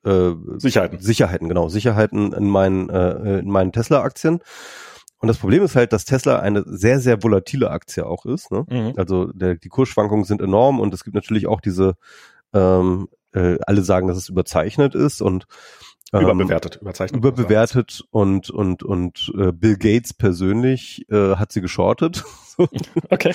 äh, 0.04 0.32
Sicherheiten. 0.56 1.00
Sicherheiten, 1.00 1.48
genau, 1.48 1.68
Sicherheiten 1.68 2.32
in 2.32 2.48
meinen, 2.48 2.88
äh, 2.88 3.40
in 3.40 3.50
meinen 3.50 3.72
Tesla-Aktien. 3.72 4.40
Und 5.20 5.28
das 5.28 5.38
Problem 5.38 5.62
ist 5.62 5.76
halt, 5.76 5.92
dass 5.92 6.06
Tesla 6.06 6.40
eine 6.40 6.64
sehr, 6.66 6.98
sehr 6.98 7.22
volatile 7.22 7.70
Aktie 7.70 8.06
auch 8.06 8.24
ist. 8.24 8.50
Ne? 8.50 8.64
Mhm. 8.68 8.94
Also 8.96 9.26
der, 9.32 9.54
die 9.54 9.68
Kursschwankungen 9.68 10.24
sind 10.24 10.40
enorm 10.40 10.80
und 10.80 10.94
es 10.94 11.04
gibt 11.04 11.14
natürlich 11.14 11.46
auch 11.46 11.60
diese, 11.60 11.94
ähm, 12.54 13.08
äh, 13.32 13.58
alle 13.66 13.82
sagen, 13.82 14.08
dass 14.08 14.16
es 14.16 14.30
überzeichnet 14.30 14.94
ist 14.94 15.20
und 15.20 15.46
ähm, 16.12 16.22
überbewertet, 16.22 16.78
überzeichnet. 16.80 17.18
Überbewertet 17.18 18.02
und 18.10 18.50
und 18.50 18.82
und 18.82 19.32
äh, 19.38 19.52
Bill 19.52 19.76
Gates 19.76 20.12
persönlich 20.12 21.06
äh, 21.08 21.36
hat 21.36 21.52
sie 21.52 21.60
geschortet. 21.60 22.24
okay. 23.10 23.32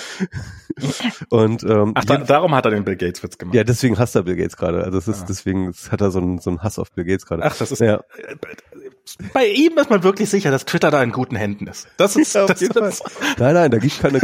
Und 1.30 1.64
ähm, 1.64 1.94
Ach, 1.96 2.06
da, 2.06 2.18
darum 2.18 2.54
hat 2.54 2.66
er 2.66 2.72
den 2.72 2.84
Bill 2.84 2.96
Gates 2.96 3.24
Witz 3.24 3.40
gemacht. 3.40 3.56
Ja, 3.56 3.64
deswegen 3.64 3.98
hasst 3.98 4.16
er 4.16 4.24
Bill 4.24 4.36
Gates 4.36 4.56
gerade. 4.56 4.84
Also 4.84 5.00
es 5.00 5.08
ist 5.08 5.24
ah. 5.24 5.26
deswegen 5.28 5.74
hat 5.90 6.02
er 6.02 6.12
so 6.12 6.20
einen 6.20 6.38
so 6.40 6.52
einen 6.52 6.62
Hass 6.62 6.78
auf 6.78 6.92
Bill 6.92 7.06
Gates 7.06 7.26
gerade. 7.26 7.44
Ach, 7.44 7.58
das 7.58 7.72
ist 7.72 7.80
ja. 7.80 8.04
Bei 9.34 9.48
ihm 9.48 9.78
ist 9.78 9.90
man 9.90 10.04
wirklich 10.04 10.30
sicher, 10.30 10.52
dass 10.52 10.66
Twitter 10.66 10.92
da 10.92 11.02
in 11.02 11.12
guten 11.12 11.36
Händen 11.36 11.68
ist. 11.68 11.88
Das 11.98 12.16
ist, 12.16 12.34
ja, 12.34 12.46
das 12.46 12.62
ist 12.62 13.04
nein, 13.38 13.54
nein, 13.54 13.72
da 13.72 13.78
gibt's 13.78 14.00
keine, 14.00 14.20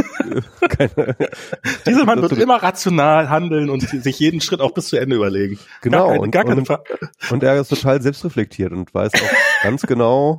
keine 0.68 1.16
Dieser 1.86 2.04
Mann 2.04 2.20
wird 2.20 2.32
immer 2.32 2.62
rational 2.62 3.30
handeln 3.30 3.70
und 3.70 3.82
sich 3.82 4.18
jeden 4.18 4.40
Schritt 4.40 4.60
auch 4.60 4.72
bis 4.72 4.88
zu 4.88 4.96
Ende 4.96 5.16
überlegen. 5.16 5.58
Genau. 5.80 6.06
Gar 6.06 6.08
keine, 6.08 6.20
und, 6.20 6.30
gar 6.30 6.44
keine 6.44 6.60
und, 6.60 7.32
und 7.32 7.42
er 7.42 7.60
ist 7.60 7.68
total 7.68 8.02
selbstreflektiert 8.02 8.72
und 8.72 8.92
weiß 8.92 9.12
auch 9.14 9.62
ganz 9.62 9.82
genau, 9.82 10.38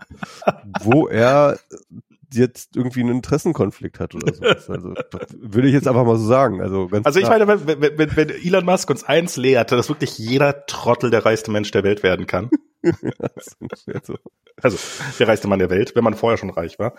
wo 0.81 1.07
er 1.07 1.57
jetzt 2.33 2.75
irgendwie 2.75 3.01
einen 3.01 3.11
Interessenkonflikt 3.11 3.99
hat 3.99 4.15
oder 4.15 4.33
so. 4.33 4.73
Also 4.73 4.93
würde 5.37 5.67
ich 5.67 5.73
jetzt 5.73 5.87
einfach 5.87 6.05
mal 6.05 6.17
so 6.17 6.25
sagen. 6.25 6.61
Also, 6.61 6.87
ganz 6.87 7.05
also 7.05 7.19
ich 7.19 7.25
klar. 7.25 7.45
meine, 7.45 7.67
wenn, 7.67 7.97
wenn, 7.97 8.15
wenn 8.15 8.29
Elon 8.29 8.65
Musk 8.65 8.89
uns 8.89 9.03
eins 9.03 9.37
lehrt, 9.37 9.71
dass 9.71 9.89
wirklich 9.89 10.17
jeder 10.17 10.65
Trottel 10.65 11.11
der 11.11 11.25
reichste 11.25 11.51
Mensch 11.51 11.71
der 11.71 11.83
Welt 11.83 12.03
werden 12.03 12.27
kann. 12.27 12.49
also 14.61 14.77
der 15.19 15.27
reichste 15.27 15.47
Mann 15.47 15.59
der 15.59 15.69
Welt, 15.69 15.95
wenn 15.95 16.03
man 16.03 16.15
vorher 16.15 16.37
schon 16.37 16.49
reich 16.49 16.79
war. 16.79 16.93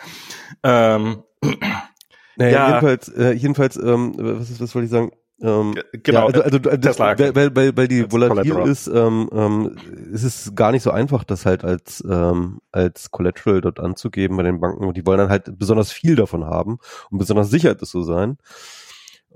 Ähm, 0.63 1.23
naja, 2.37 2.53
ja. 2.53 2.69
jedenfalls, 2.69 3.09
äh, 3.09 3.33
jedenfalls, 3.33 3.77
ähm, 3.77 4.15
was, 4.17 4.51
ist, 4.51 4.61
was 4.61 4.75
wollte 4.75 4.87
ich 4.87 4.91
sagen? 4.91 5.13
Ähm, 5.43 5.75
genau, 5.93 6.21
ja, 6.21 6.27
also, 6.27 6.43
also, 6.43 6.71
also 6.71 6.81
Tesla 6.81 7.19
weil, 7.19 7.35
weil, 7.35 7.57
weil, 7.57 7.77
weil 7.77 7.89
die 7.89 8.11
volatil 8.11 8.57
ist, 8.67 8.87
ähm, 8.87 9.29
ähm, 9.33 9.77
ist 10.13 10.23
es 10.23 10.55
gar 10.55 10.71
nicht 10.71 10.83
so 10.83 10.91
einfach, 10.91 11.25
das 11.25 11.45
halt 11.45 11.65
als 11.65 12.05
ähm, 12.09 12.61
als 12.71 13.11
Collateral 13.11 13.61
dort 13.61 13.81
anzugeben 13.81 14.37
bei 14.37 14.45
den 14.45 14.61
Banken. 14.61 14.85
Und 14.85 14.97
die 14.97 15.05
wollen 15.05 15.19
dann 15.19 15.31
halt 15.31 15.59
besonders 15.59 15.91
viel 15.91 16.15
davon 16.15 16.45
haben, 16.45 16.79
um 17.11 17.19
besonders 17.19 17.51
sicher 17.51 17.77
zu 17.77 18.03
sein. 18.03 18.39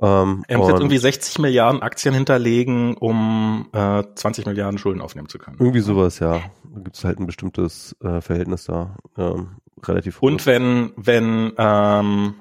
Ähm, 0.01 0.45
Er 0.47 0.59
muss 0.59 0.69
jetzt 0.69 0.79
irgendwie 0.79 0.99
60 0.99 1.39
Milliarden 1.41 1.83
Aktien 1.83 2.15
hinterlegen, 2.15 2.97
um 2.97 3.69
äh, 3.73 4.05
20 4.15 4.47
Milliarden 4.47 4.79
Schulden 4.79 5.01
aufnehmen 5.01 5.29
zu 5.29 5.39
können. 5.39 5.57
irgendwie 5.59 5.81
sowas, 5.81 6.19
ja. 6.21 6.41
Da 6.65 6.81
gibt 6.81 6.97
es 6.97 7.05
halt 7.05 7.19
ein 7.19 7.27
bestimmtes 7.27 7.97
äh, 8.03 8.21
Verhältnis 8.21 8.65
da. 8.65 8.97
Ähm, 9.17 9.57
relativ 9.85 10.23
Und 10.23 10.47
wenn, 10.47 10.93
wenn, 10.97 11.53
ähm, 11.59 12.35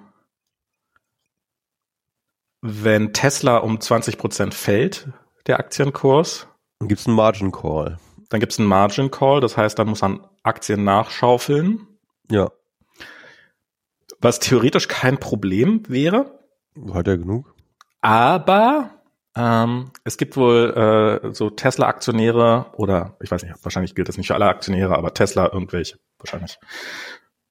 wenn 2.62 3.14
Tesla 3.14 3.58
um 3.58 3.80
20 3.80 4.18
Prozent 4.18 4.54
fällt, 4.54 5.10
der 5.48 5.60
Aktienkurs, 5.60 6.48
Dann 6.80 6.88
gibt's 6.90 7.08
einen 7.08 7.16
Margin 7.16 7.52
Call. 7.52 7.98
dann 8.30 8.40
gibt 8.40 8.52
es 8.54 8.60
einen 8.60 8.68
Margin 8.68 9.10
Call, 9.12 9.40
das 9.40 9.56
heißt, 9.58 9.80
dann 9.80 9.88
muss 9.88 10.02
man 10.02 10.20
Aktien 10.44 10.84
nachschaufeln, 10.84 11.88
Ja, 12.30 12.52
was 14.20 14.40
theoretisch 14.40 14.88
kein 14.88 15.18
Problem 15.20 15.84
wäre. 15.88 16.37
Hat 16.94 17.08
er 17.08 17.18
genug. 17.18 17.54
Aber 18.02 18.92
ähm, 19.36 19.92
es 20.04 20.18
gibt 20.18 20.36
wohl 20.36 21.22
äh, 21.24 21.34
so 21.34 21.50
Tesla-Aktionäre 21.50 22.68
oder 22.74 23.18
ich 23.22 23.30
weiß 23.30 23.44
nicht, 23.44 23.54
wahrscheinlich 23.64 23.96
gilt 23.96 24.10
das 24.10 24.18
nicht 24.18 24.28
für 24.28 24.36
alle 24.36 24.48
Aktionäre, 24.48 24.98
aber 24.98 25.14
Tesla 25.14 25.52
irgendwelche, 25.52 26.00
wahrscheinlich 26.18 26.58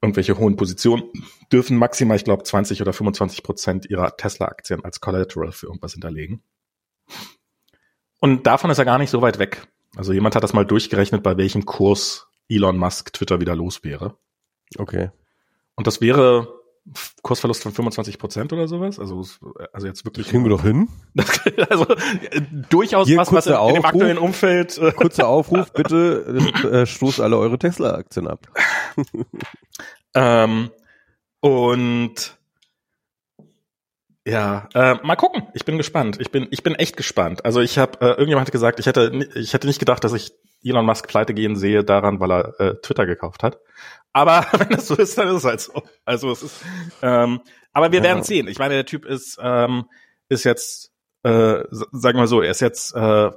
irgendwelche 0.03 0.39
hohen 0.39 0.57
Positionen 0.57 1.05
dürfen 1.53 1.77
maximal, 1.77 2.17
ich 2.17 2.25
glaube, 2.25 2.43
20 2.43 2.83
oder 2.83 2.93
25 2.93 3.43
Prozent 3.43 3.91
ihrer 3.91 4.17
Tesla-Aktien 4.17 4.85
als 4.85 5.01
Collateral 5.01 5.53
für 5.53 5.67
irgendwas 5.67 5.93
hinterlegen. 5.93 6.43
Und 8.21 8.47
davon 8.47 8.71
ist 8.71 8.79
er 8.79 8.85
gar 8.85 8.99
nicht 8.99 9.11
so 9.11 9.23
weit 9.23 9.39
weg. 9.39 9.67
Also 9.97 10.13
jemand 10.13 10.35
hat 10.35 10.43
das 10.43 10.53
mal 10.53 10.67
durchgerechnet, 10.67 11.23
bei 11.23 11.37
welchem 11.37 11.65
Kurs 11.65 12.29
Elon 12.49 12.79
Musk 12.79 13.13
Twitter 13.13 13.41
wieder 13.41 13.57
los 13.57 13.85
wäre. 13.85 14.19
Okay. 14.77 15.11
Und 15.75 15.87
das 15.87 16.01
wäre 16.01 16.56
Kursverlust 17.23 17.63
von 17.63 17.73
25 17.73 18.19
Prozent 18.19 18.53
oder 18.53 18.69
sowas. 18.69 18.99
Also, 18.99 19.25
also 19.73 19.87
jetzt 19.87 20.05
wirklich. 20.05 20.29
Kriegen 20.29 20.45
wir 20.45 20.51
doch 20.51 20.63
hin. 20.63 20.89
also 21.71 21.87
äh, 21.89 22.43
durchaus 22.71 23.09
Hier 23.09 23.19
was, 23.19 23.33
was 23.33 23.47
in, 23.47 23.55
kurzer 23.55 23.69
in 23.69 23.75
dem 23.75 23.85
Aufruf. 23.85 23.85
aktuellen 23.85 24.19
Umfeld. 24.19 24.79
Äh, 24.79 24.93
Kurzer 24.93 25.29
Aufruf, 25.29 25.73
bitte 25.75 26.53
äh, 26.71 26.87
stoßt 26.87 27.21
alle 27.21 27.39
eure 27.39 27.59
Tesla-Aktien 27.59 28.29
ab. 28.29 28.47
ähm, 30.15 30.71
und 31.41 32.37
ja, 34.27 34.69
äh, 34.75 34.95
mal 35.03 35.17
gucken. 35.17 35.47
Ich 35.55 35.65
bin 35.65 35.77
gespannt. 35.79 36.19
Ich 36.21 36.31
bin, 36.31 36.49
ich 36.51 36.63
bin 36.63 36.75
echt 36.75 36.97
gespannt. 36.97 37.45
Also 37.45 37.61
ich 37.61 37.79
habe, 37.79 38.01
äh, 38.01 38.09
irgendjemand 38.11 38.49
hat 38.49 38.53
gesagt, 38.53 38.81
ich 38.81 38.87
hätte, 38.87 39.29
ich 39.35 39.55
hätte 39.55 39.67
nicht 39.67 39.79
gedacht, 39.79 40.03
dass 40.05 40.13
ich 40.13 40.33
Elon 40.65 40.85
Musk 40.85 41.07
pleite 41.09 41.33
gehen 41.33 41.55
sehe 41.57 41.85
daran, 41.85 42.19
weil 42.21 42.33
er 42.33 42.61
äh, 42.61 42.75
Twitter 42.83 43.07
gekauft 43.07 43.43
hat. 43.43 43.59
Aber 44.13 44.45
wenn 44.59 44.69
das 44.71 44.89
so 44.89 44.97
ist, 44.97 45.17
dann 45.17 45.29
ist 45.29 45.37
es 45.37 45.45
halt 45.45 45.61
so. 45.61 45.83
Also 46.05 46.31
es 46.33 46.43
ist, 46.43 46.61
ähm, 47.03 47.41
aber 47.73 47.93
wir 47.93 47.99
Ja. 48.01 48.05
werden 48.05 48.25
sehen. 48.25 48.49
Ich 48.49 48.59
meine, 48.59 48.75
der 48.75 48.87
Typ 48.87 49.05
ist, 49.05 49.39
ähm, 49.41 49.85
ist 50.29 50.45
jetzt, 50.45 50.91
äh, 51.23 51.63
sagen 51.71 52.19
wir 52.19 52.27
so, 52.27 52.43
er 52.43 52.51
ist 52.51 52.61
jetzt 52.61 52.95
äh, 52.97 53.31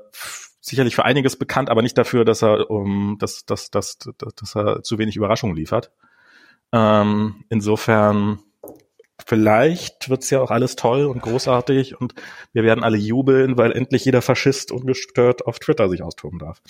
sicherlich 0.62 0.96
für 0.96 1.06
einiges 1.06 1.38
bekannt, 1.38 1.70
aber 1.70 1.82
nicht 1.82 1.98
dafür, 1.98 2.26
dass 2.26 2.42
er, 2.42 2.70
um, 2.72 3.18
dass, 3.20 3.46
dass, 3.46 3.70
dass, 3.70 3.98
dass, 4.00 4.34
dass 4.36 4.56
er 4.56 4.82
zu 4.84 4.98
wenig 4.98 5.16
Überraschungen 5.16 5.56
liefert. 5.56 5.92
Ähm, 6.72 7.44
insofern, 7.50 8.40
vielleicht 9.30 10.10
wird's 10.10 10.32
ja 10.32 10.42
auch 10.42 10.50
alles 10.50 10.76
toll 10.76 11.06
und 11.06 11.22
großartig 11.22 12.02
und 12.02 12.16
wir 12.52 12.64
werden 12.64 12.84
alle 12.84 12.98
jubeln, 12.98 13.58
weil 13.58 13.72
endlich 13.72 14.04
jeder 14.04 14.24
Faschist 14.24 14.72
ungestört 14.72 15.46
auf 15.46 15.60
Twitter 15.60 15.88
sich 15.88 16.02
austoben 16.02 16.40
darf. 16.40 16.62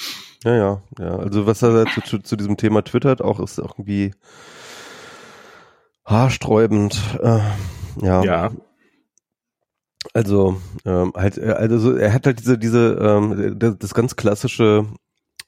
Ja, 0.44 0.56
ja, 0.56 0.82
ja. 1.00 1.16
Also 1.16 1.48
was 1.48 1.62
er 1.62 1.86
zu, 1.86 2.02
zu, 2.02 2.20
zu 2.20 2.36
diesem 2.36 2.58
Thema 2.58 2.84
twittert, 2.84 3.22
auch 3.22 3.40
ist 3.40 3.60
irgendwie 3.60 4.14
haarsträubend. 6.04 7.00
Äh, 7.24 7.40
ja. 8.02 8.24
Ja. 8.24 8.52
Also 10.14 10.62
ähm, 10.86 11.14
halt, 11.16 11.38
äh, 11.38 11.52
also 11.52 11.80
so, 11.80 11.96
er 11.96 12.14
hat 12.14 12.26
halt 12.26 12.40
diese 12.40 12.58
diese 12.58 12.98
ähm, 13.02 13.58
das, 13.58 13.78
das 13.78 13.94
ganz 13.94 14.18
klassische 14.18 14.86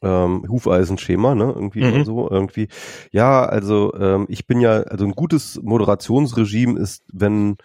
ähm, 0.02 0.46
Hufeisenschema, 0.50 1.36
ne? 1.36 1.52
Irgendwie 1.56 1.84
Mhm. 1.84 2.06
so 2.06 2.30
irgendwie. 2.30 2.68
Ja, 3.12 3.44
also 3.46 3.94
ähm, 3.96 4.26
ich 4.30 4.48
bin 4.48 4.60
ja 4.62 4.82
also 4.84 5.06
ein 5.06 5.12
gutes 5.12 5.60
Moderationsregime 5.62 6.80
ist, 6.80 7.04
wenn 7.12 7.58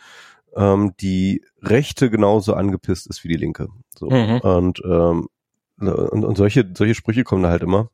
ähm, 0.56 0.92
die 1.00 1.42
Rechte 1.62 2.10
genauso 2.10 2.54
angepisst 2.54 3.06
ist 3.08 3.24
wie 3.24 3.28
die 3.28 3.36
Linke. 3.36 3.68
So 3.98 4.08
Mhm. 4.10 4.40
und 4.40 4.82
ähm, 4.84 5.28
und, 5.78 6.24
und 6.24 6.36
solche 6.38 6.66
solche 6.74 6.94
Sprüche 6.94 7.22
kommen 7.22 7.42
da 7.42 7.50
halt 7.50 7.62
immer. 7.62 7.80
Und 7.80 7.88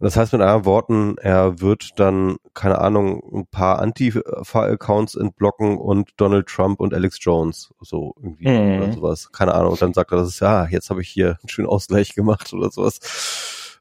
das 0.00 0.18
heißt 0.18 0.34
mit 0.34 0.42
anderen 0.42 0.66
Worten, 0.66 1.16
er 1.18 1.62
wird 1.62 1.98
dann 1.98 2.36
keine 2.52 2.78
Ahnung 2.78 3.22
ein 3.32 3.46
paar 3.46 3.78
Antifa-Accounts 3.78 5.14
entblocken 5.14 5.78
und 5.78 6.10
Donald 6.18 6.46
Trump 6.46 6.78
und 6.80 6.92
Alex 6.92 7.16
Jones 7.22 7.72
so 7.80 8.14
irgendwie 8.20 8.48
Mhm. 8.48 8.76
oder 8.82 8.92
sowas. 8.92 9.32
Keine 9.32 9.54
Ahnung. 9.54 9.72
Und 9.72 9.80
dann 9.80 9.94
sagt 9.94 10.12
er, 10.12 10.18
das 10.18 10.28
ist 10.28 10.40
ja 10.40 10.66
jetzt 10.66 10.90
habe 10.90 11.00
ich 11.00 11.08
hier 11.08 11.38
einen 11.40 11.48
schönen 11.48 11.68
Ausgleich 11.68 12.14
gemacht 12.14 12.52
oder 12.52 12.70
sowas 12.70 12.98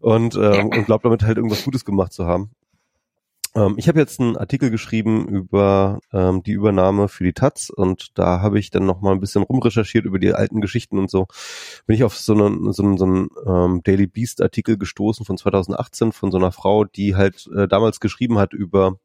und 0.01 0.35
ähm, 0.35 0.67
und 0.67 0.85
glaubt 0.85 1.05
damit 1.05 1.23
halt 1.23 1.37
irgendwas 1.37 1.63
Gutes 1.63 1.85
gemacht 1.85 2.13
zu 2.13 2.25
haben. 2.25 2.51
Ähm, 3.55 3.75
ich 3.77 3.87
habe 3.87 3.99
jetzt 3.99 4.19
einen 4.19 4.37
Artikel 4.37 4.69
geschrieben 4.71 5.27
über 5.27 5.99
ähm, 6.13 6.41
die 6.43 6.53
Übernahme 6.53 7.07
für 7.07 7.23
die 7.23 7.33
Taz 7.33 7.69
und 7.69 8.17
da 8.17 8.41
habe 8.41 8.59
ich 8.59 8.71
dann 8.71 8.85
noch 8.85 9.01
mal 9.01 9.11
ein 9.11 9.19
bisschen 9.19 9.43
rumrecherchiert 9.43 10.05
über 10.05 10.19
die 10.19 10.33
alten 10.33 10.61
Geschichten 10.61 10.97
und 10.97 11.09
so. 11.09 11.27
Bin 11.85 11.95
ich 11.95 12.03
auf 12.03 12.17
so 12.17 12.33
einen, 12.33 12.71
so 12.71 12.83
einen, 12.83 12.97
so 12.97 13.05
einen 13.05 13.29
ähm, 13.45 13.81
Daily 13.83 14.07
Beast 14.07 14.41
Artikel 14.41 14.77
gestoßen 14.77 15.25
von 15.25 15.37
2018 15.37 16.11
von 16.13 16.31
so 16.31 16.37
einer 16.37 16.51
Frau, 16.51 16.85
die 16.85 17.15
halt 17.15 17.49
äh, 17.55 17.67
damals 17.67 17.99
geschrieben 17.99 18.37
hat 18.37 18.53
über 18.53 18.97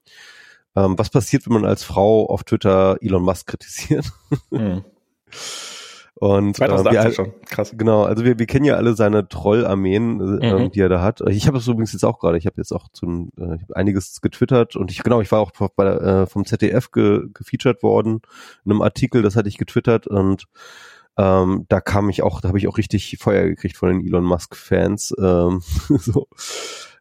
ähm, 0.77 0.99
was 0.99 1.11
passiert, 1.11 1.47
wenn 1.47 1.55
man 1.55 1.65
als 1.65 1.83
Frau 1.83 2.27
auf 2.27 2.45
Twitter 2.45 2.99
Elon 3.01 3.23
Musk 3.23 3.49
kritisiert. 3.49 4.13
Mhm. 4.51 4.85
Und 6.19 6.51
äh, 6.51 6.67
2018 6.67 7.05
wir, 7.05 7.13
schon. 7.13 7.33
Krass. 7.45 7.75
Genau, 7.77 8.05
also 8.05 8.25
wir, 8.25 8.39
wir 8.39 8.47
kennen 8.47 8.65
ja 8.65 8.77
alle 8.77 8.95
seine 8.95 9.29
Trollarmeen, 9.29 10.21
äh, 10.21 10.25
Mhm. 10.25 10.59
ähm, 10.63 10.71
die 10.71 10.81
er 10.81 10.89
da 10.89 11.03
hat. 11.03 11.21
Ich 11.29 11.47
habe 11.47 11.59
es 11.59 11.69
übrigens 11.69 11.93
jetzt 11.93 12.05
auch 12.05 12.19
gerade, 12.19 12.39
ich 12.39 12.47
habe 12.47 12.57
jetzt 12.57 12.73
auch 12.73 12.89
zu, 12.89 13.31
äh, 13.39 13.57
ich 13.57 13.63
hab 13.63 13.73
einiges 13.73 14.21
getwittert 14.23 14.77
und 14.77 14.91
ich 14.91 15.03
genau, 15.03 15.21
ich 15.21 15.31
war 15.31 15.41
auch 15.41 15.51
bei, 15.51 15.85
der, 15.85 16.01
äh, 16.01 16.27
vom 16.27 16.47
ZDF 16.47 16.91
ge, 16.91 17.25
gefeatured 17.35 17.83
worden 17.83 18.23
in 18.65 18.73
einem 18.73 18.81
Artikel, 18.83 19.21
das 19.21 19.37
hatte 19.37 19.51
ich 19.51 19.59
getwittert 19.59 20.07
und 20.07 20.45
ähm, 21.19 21.67
da 21.69 21.81
kam 21.81 22.09
ich 22.09 22.23
auch, 22.23 22.41
da 22.41 22.49
habe 22.49 22.59
ich 22.59 22.69
auch 22.69 22.79
richtig 22.79 23.17
Feuer 23.21 23.45
gekriegt 23.45 23.77
von 23.77 23.89
den 23.91 24.07
Elon 24.07 24.25
Musk 24.25 24.57
Fans. 24.57 25.15
Ähm, 25.19 25.63
so, 25.89 26.29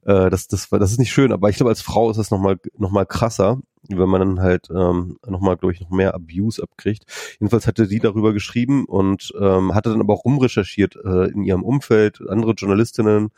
äh, 0.06 0.30
das, 0.30 0.48
das 0.48 0.72
war, 0.72 0.80
das 0.80 0.92
ist 0.92 1.00
nicht 1.00 1.12
schön, 1.14 1.32
aber 1.32 1.50
ich 1.50 1.56
glaube, 1.58 1.70
als 1.70 1.82
Frau 1.82 2.10
ist 2.10 2.18
das 2.18 2.32
nochmal 2.32 2.58
noch 2.78 2.92
mal 2.92 3.06
krasser, 3.06 3.60
wenn 3.90 4.10
man 4.10 4.20
dann 4.22 4.42
halt 4.42 4.70
ähm, 4.70 5.18
nochmal, 5.26 5.58
glaube 5.58 5.74
ich, 5.74 5.82
noch 5.82 5.90
mehr 5.90 6.14
Abuse 6.14 6.62
abkriegt. 6.62 7.06
Jedenfalls 7.40 7.68
hatte 7.68 7.86
sie 7.86 8.00
darüber 8.00 8.34
geschrieben 8.34 8.86
und 8.86 9.34
ähm, 9.40 9.74
hatte 9.74 9.90
dann 9.90 10.02
aber 10.02 10.14
auch 10.14 10.26
rumrecherchiert 10.26 10.96
äh, 11.04 11.32
in 11.32 11.44
ihrem 11.44 11.64
Umfeld, 11.64 12.22
andere 12.28 12.52
Journalistinnen, 12.52 13.30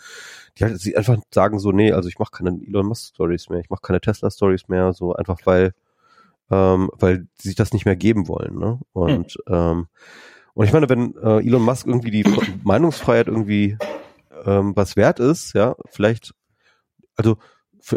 die 0.58 0.64
halt 0.64 0.80
sie 0.80 0.96
einfach 0.98 1.18
sagen 1.34 1.60
so, 1.60 1.72
nee, 1.72 1.92
also 1.92 2.10
ich 2.10 2.20
mache 2.20 2.32
keine 2.32 2.60
Elon 2.66 2.88
Musk 2.88 3.16
Stories 3.16 3.50
mehr, 3.50 3.60
ich 3.60 3.70
mache 3.70 3.82
keine 3.82 4.02
Tesla 4.02 4.32
Stories 4.32 4.68
mehr, 4.68 4.94
so 4.94 5.14
einfach 5.14 5.40
weil 5.46 5.74
ähm, 6.50 6.90
weil 6.98 7.28
sie 7.36 7.50
sich 7.50 7.56
das 7.56 7.74
nicht 7.74 7.86
mehr 7.86 7.98
geben 7.98 8.28
wollen, 8.28 8.58
ne? 8.58 8.80
Und 8.94 9.38
ähm, 9.48 9.88
und 10.54 10.66
ich 10.66 10.74
meine, 10.74 10.90
wenn 10.90 11.14
äh, 11.18 11.46
Elon 11.46 11.62
Musk 11.62 11.86
irgendwie 11.86 12.10
die 12.10 12.26
Meinungsfreiheit 12.64 13.28
irgendwie 13.28 13.78
ähm, 14.46 14.76
was 14.76 14.96
wert 14.96 15.20
ist, 15.20 15.54
ja, 15.54 15.76
vielleicht, 15.90 16.34
also 17.16 17.38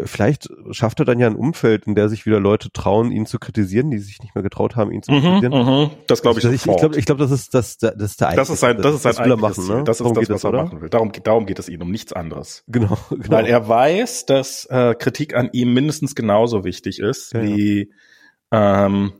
vielleicht 0.05 0.47
schafft 0.71 0.99
er 0.99 1.05
dann 1.05 1.19
ja 1.19 1.27
ein 1.27 1.35
Umfeld, 1.35 1.85
in 1.85 1.95
der 1.95 2.07
sich 2.07 2.25
wieder 2.25 2.39
Leute 2.39 2.71
trauen, 2.71 3.11
ihn 3.11 3.25
zu 3.25 3.39
kritisieren, 3.39 3.91
die 3.91 3.99
sich 3.99 4.19
nicht 4.21 4.33
mehr 4.35 4.41
getraut 4.43 4.75
haben, 4.77 4.91
ihn 4.91 5.03
zu 5.03 5.11
Mhm, 5.11 5.21
kritisieren. 5.21 5.51
mhm. 5.53 5.89
Das 6.07 6.21
glaube 6.21 6.39
ich 6.39 6.45
Also 6.45 6.55
ich, 6.55 6.77
glaube, 6.77 6.97
ich 6.97 7.05
glaub, 7.05 7.17
das 7.17 7.31
ist 7.31 7.53
das, 7.53 7.77
das 7.77 7.93
ist 7.95 8.21
der 8.21 8.33
das 8.35 8.49
ist 8.49 8.59
sein, 8.61 8.77
das 8.81 8.95
ist 8.95 9.01
sein 9.03 9.11
das 9.11 9.19
will 9.19 9.31
er 9.31 9.37
machen, 9.37 9.63
Ziel. 9.65 9.75
ne? 9.75 9.83
Das 9.83 9.97
ist 9.97 9.99
Darum 10.05 10.13
das, 10.15 10.21
geht 10.21 10.29
was 10.29 10.43
er 10.45 10.49
oder? 10.49 10.63
machen 10.63 10.81
will. 10.81 10.89
Darum, 10.89 11.11
darum 11.23 11.45
geht 11.45 11.59
es 11.59 11.67
ihm, 11.67 11.81
um 11.81 11.91
nichts 11.91 12.13
anderes. 12.13 12.63
Genau, 12.67 12.97
genau. 13.09 13.29
Weil 13.29 13.45
er 13.47 13.67
weiß, 13.67 14.25
dass 14.27 14.65
äh, 14.69 14.95
Kritik 14.95 15.35
an 15.35 15.49
ihm 15.51 15.73
mindestens 15.73 16.15
genauso 16.15 16.63
wichtig 16.63 16.99
ist, 16.99 17.33
Ja, 17.33 17.41
wie 17.43 17.91
ähm, 18.51 19.13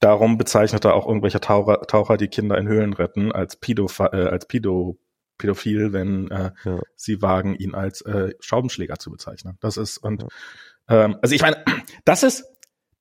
darum 0.00 0.38
bezeichnet 0.38 0.84
er 0.84 0.94
auch 0.94 1.06
irgendwelche 1.06 1.40
Taucher, 1.40 1.82
Taucher, 1.82 2.16
die 2.16 2.28
Kinder 2.28 2.56
in 2.58 2.68
Höhlen 2.68 2.92
retten, 2.92 3.32
als, 3.32 3.56
Pädoph 3.56 4.00
äh, 4.00 4.04
als 4.28 4.46
Pädo 4.46 4.98
pädophil, 5.38 5.92
wenn 5.92 6.30
äh, 6.30 6.52
Ja. 6.64 6.80
sie 6.94 7.22
wagen, 7.22 7.54
ihn 7.54 7.74
als 7.74 8.00
äh, 8.02 8.34
Schraubenschläger 8.40 8.98
zu 8.98 9.10
bezeichnen. 9.10 9.56
Das 9.60 9.76
ist 9.76 9.98
und 9.98 10.24
ähm, 10.88 11.16
also 11.22 11.34
ich 11.34 11.42
meine, 11.42 11.64
das 12.04 12.22
ist, 12.22 12.44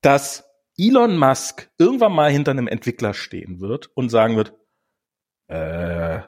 dass 0.01 0.43
Elon 0.77 1.17
Musk 1.17 1.69
irgendwann 1.77 2.13
mal 2.13 2.31
hinter 2.31 2.51
einem 2.51 2.67
Entwickler 2.67 3.13
stehen 3.13 3.59
wird 3.61 3.89
und 3.95 4.09
sagen 4.09 4.35
wird, 4.35 4.53
äh, 5.47 6.21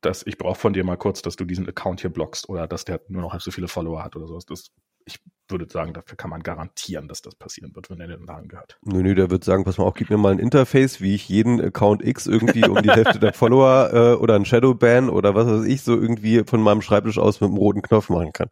dass 0.00 0.26
ich 0.26 0.38
brauche 0.38 0.58
von 0.58 0.72
dir 0.72 0.84
mal 0.84 0.96
kurz, 0.96 1.22
dass 1.22 1.36
du 1.36 1.44
diesen 1.44 1.68
Account 1.68 2.00
hier 2.00 2.10
blockst 2.10 2.48
oder 2.48 2.68
dass 2.68 2.84
der 2.84 3.00
nur 3.08 3.22
noch 3.22 3.32
halb 3.32 3.42
so 3.42 3.50
viele 3.50 3.68
Follower 3.68 4.04
hat 4.04 4.16
oder 4.16 4.26
sowas. 4.26 4.44
Das 4.44 4.70
ich 5.06 5.20
würde 5.48 5.66
sagen, 5.70 5.92
dafür 5.92 6.16
kann 6.16 6.30
man 6.30 6.42
garantieren, 6.42 7.08
dass 7.08 7.22
das 7.22 7.36
passieren 7.36 7.74
wird, 7.74 7.88
wenn 7.88 8.00
er 8.00 8.08
den 8.08 8.26
Laden 8.26 8.48
gehört. 8.48 8.78
Nö, 8.82 9.02
nö, 9.02 9.14
der 9.14 9.30
wird 9.30 9.44
sagen, 9.44 9.64
pass 9.64 9.78
mal 9.78 9.84
auf, 9.84 9.94
gib 9.94 10.10
mir 10.10 10.16
mal 10.16 10.32
ein 10.32 10.38
Interface, 10.38 11.00
wie 11.00 11.14
ich 11.14 11.28
jeden 11.28 11.60
Account 11.60 12.04
X 12.04 12.26
irgendwie 12.26 12.66
um 12.66 12.82
die 12.82 12.90
Hälfte 12.90 13.18
der 13.20 13.32
Follower 13.32 13.90
äh, 13.92 14.14
oder 14.14 14.34
ein 14.34 14.44
Shadowban 14.44 15.08
oder 15.08 15.34
was 15.34 15.46
weiß 15.46 15.64
ich 15.64 15.82
so 15.82 15.94
irgendwie 15.94 16.42
von 16.44 16.60
meinem 16.60 16.82
Schreibtisch 16.82 17.18
aus 17.18 17.40
mit 17.40 17.48
einem 17.48 17.58
roten 17.58 17.82
Knopf 17.82 18.08
machen 18.08 18.32
kann. 18.32 18.48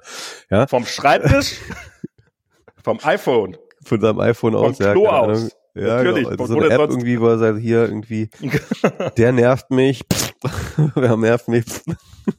Ja? 0.51 0.67
Vom 0.69 0.87
Schreibtisch? 0.87 1.57
vom 2.85 2.99
iPhone? 3.03 3.57
Von 3.85 4.01
seinem 4.01 4.21
iPhone 4.21 4.55
aus, 4.55 4.79
ja, 4.79 4.93
Klo 4.93 5.09
aus. 5.09 5.51
Ja, 5.75 5.97
Natürlich. 5.97 6.29
Genau. 6.29 6.31
Also 6.31 6.47
so 6.47 6.61
eine 6.61 6.73
App 6.73 6.91
irgendwie, 6.91 7.21
wo 7.21 7.27
er 7.27 7.39
sagt, 7.39 7.59
hier 7.59 7.83
irgendwie, 7.85 8.31
der 9.17 9.33
nervt 9.33 9.71
mich, 9.71 10.05
wer 10.95 11.17
nervt 11.17 11.49
mich. 11.49 11.65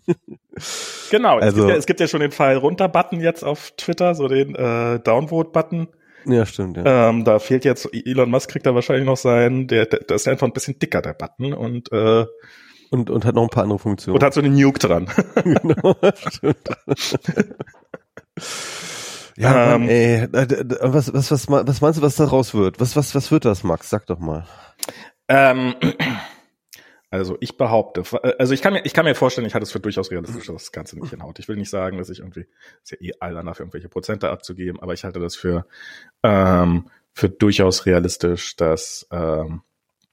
genau, 1.11 1.39
also, 1.39 1.47
es, 1.47 1.55
gibt 1.55 1.69
ja, 1.69 1.75
es 1.75 1.85
gibt 1.85 1.99
ja 1.99 2.07
schon 2.07 2.21
den 2.21 2.31
Pfeil 2.31 2.57
runter-Button 2.57 3.19
jetzt 3.19 3.43
auf 3.43 3.71
Twitter, 3.75 4.15
so 4.15 4.29
den 4.29 4.55
äh, 4.55 4.99
Downvote-Button. 4.99 5.87
Ja, 6.27 6.45
stimmt, 6.45 6.77
ja. 6.77 7.09
Ähm, 7.09 7.25
da 7.25 7.39
fehlt 7.39 7.65
jetzt, 7.65 7.89
Elon 7.93 8.31
Musk 8.31 8.49
kriegt 8.49 8.65
da 8.65 8.73
wahrscheinlich 8.73 9.05
noch 9.05 9.17
sein, 9.17 9.67
der, 9.67 9.85
der, 9.85 9.99
der 9.99 10.15
ist 10.15 10.27
einfach 10.27 10.47
ein 10.47 10.53
bisschen 10.53 10.79
dicker, 10.79 11.01
der 11.01 11.13
Button, 11.13 11.53
und 11.53 11.91
äh, 11.91 12.25
und, 12.91 13.09
und 13.09 13.25
hat 13.25 13.35
noch 13.35 13.43
ein 13.43 13.49
paar 13.49 13.63
andere 13.63 13.79
Funktionen. 13.79 14.15
Und 14.15 14.23
hat 14.23 14.33
so 14.33 14.39
eine 14.39 14.49
Nuke 14.49 14.79
dran. 14.79 15.09
genau, 15.43 15.95
stimmt. 16.15 16.69
Ja, 19.37 19.75
ähm, 19.75 19.89
ey, 19.89 20.27
was, 20.31 21.13
was, 21.13 21.31
was, 21.31 21.47
was 21.49 21.81
meinst 21.81 21.99
du, 21.99 22.03
was 22.03 22.15
daraus 22.15 22.53
wird? 22.53 22.79
Was, 22.79 22.95
was, 22.95 23.13
was 23.15 23.31
wird 23.31 23.45
das, 23.45 23.63
Max? 23.63 23.89
Sag 23.89 24.05
doch 24.05 24.19
mal. 24.19 24.47
Ähm, 25.27 25.75
also 27.09 27.37
ich 27.41 27.57
behaupte, 27.57 28.03
also 28.39 28.53
ich 28.53 28.61
kann 28.61 28.73
mir, 28.73 28.85
ich 28.85 28.93
kann 28.93 29.05
mir 29.05 29.15
vorstellen, 29.15 29.45
ich 29.45 29.53
halte 29.53 29.63
es 29.63 29.71
für 29.71 29.79
durchaus 29.79 30.09
realistisch, 30.09 30.47
dass 30.47 30.63
das 30.63 30.71
Ganze 30.71 30.97
nicht 30.97 31.09
hinhaut. 31.09 31.39
Ich 31.39 31.47
will 31.47 31.57
nicht 31.57 31.69
sagen, 31.69 31.97
dass 31.97 32.09
ich 32.09 32.19
irgendwie, 32.19 32.45
ist 32.83 32.91
ja 32.91 32.97
eh 33.01 33.11
all 33.19 33.33
danach 33.33 33.59
irgendwelche 33.59 33.89
Prozente 33.89 34.29
abzugeben, 34.29 34.79
aber 34.81 34.93
ich 34.93 35.03
halte 35.03 35.19
das 35.19 35.35
für, 35.35 35.65
ähm, 36.23 36.89
für 37.13 37.29
durchaus 37.29 37.85
realistisch, 37.85 38.55
dass, 38.55 39.07
ähm, 39.11 39.61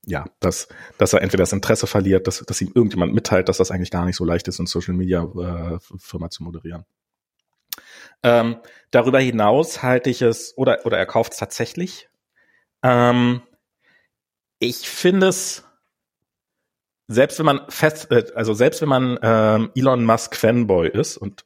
ja, 0.04 0.24
dass, 0.40 0.66
dass 0.98 1.12
er 1.12 1.22
entweder 1.22 1.42
das 1.42 1.52
Interesse 1.52 1.86
verliert, 1.86 2.26
dass, 2.26 2.40
dass 2.40 2.60
ihm 2.60 2.72
irgendjemand 2.74 3.14
mitteilt, 3.14 3.48
dass 3.48 3.58
das 3.58 3.70
eigentlich 3.70 3.92
gar 3.92 4.04
nicht 4.04 4.16
so 4.16 4.24
leicht 4.24 4.48
ist, 4.48 4.58
eine 4.58 4.66
Social 4.66 4.94
Media 4.94 5.22
äh, 5.22 5.78
Firma 5.98 6.28
zu 6.28 6.42
moderieren. 6.42 6.84
Ähm, 8.22 8.60
darüber 8.90 9.18
hinaus 9.20 9.82
halte 9.82 10.10
ich 10.10 10.22
es, 10.22 10.56
oder, 10.56 10.84
oder 10.86 10.98
er 10.98 11.06
kauft 11.06 11.32
es 11.32 11.38
tatsächlich. 11.38 12.08
Ähm, 12.82 13.42
ich 14.58 14.88
finde 14.88 15.28
es, 15.28 15.64
selbst 17.08 17.38
wenn 17.38 17.46
man 17.46 17.68
fest, 17.68 18.10
äh, 18.10 18.26
also 18.34 18.54
selbst 18.54 18.80
wenn 18.80 18.88
man 18.88 19.18
ähm, 19.22 19.70
Elon 19.74 20.04
Musk 20.04 20.36
Fanboy 20.36 20.88
ist, 20.88 21.16
und 21.16 21.44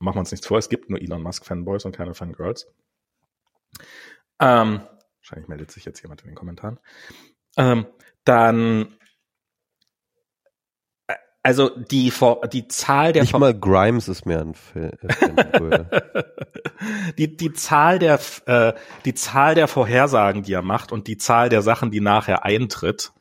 machen 0.00 0.16
wir 0.16 0.20
uns 0.20 0.30
nichts 0.30 0.46
vor, 0.46 0.58
es 0.58 0.68
gibt 0.68 0.90
nur 0.90 1.00
Elon 1.00 1.22
Musk 1.22 1.46
Fanboys 1.46 1.84
und 1.84 1.96
keine 1.96 2.14
Fangirls. 2.14 2.66
Ähm, 4.40 4.82
wahrscheinlich 5.20 5.48
meldet 5.48 5.70
sich 5.70 5.84
jetzt 5.84 6.02
jemand 6.02 6.22
in 6.22 6.28
den 6.28 6.36
Kommentaren. 6.36 6.78
Ähm, 7.56 7.86
dann 8.24 8.97
also 11.42 11.70
die 11.70 12.12
die 12.52 12.68
Zahl 12.68 13.12
der 13.12 13.22
nicht 13.22 13.38
mal 13.38 13.58
Grimes 13.58 14.08
ist 14.08 14.26
mehr 14.26 14.40
ein 14.40 14.54
Fan. 14.54 14.92
Äh, 15.02 15.84
die 17.18 17.36
die 17.36 17.52
Zahl 17.52 17.98
der 17.98 18.18
äh, 18.46 18.72
die 19.04 19.14
Zahl 19.14 19.54
der 19.54 19.68
Vorhersagen, 19.68 20.42
die 20.42 20.52
er 20.52 20.62
macht 20.62 20.92
und 20.92 21.06
die 21.06 21.16
Zahl 21.16 21.48
der 21.48 21.62
Sachen, 21.62 21.90
die 21.90 22.00
nachher 22.00 22.44
eintritt. 22.44 23.12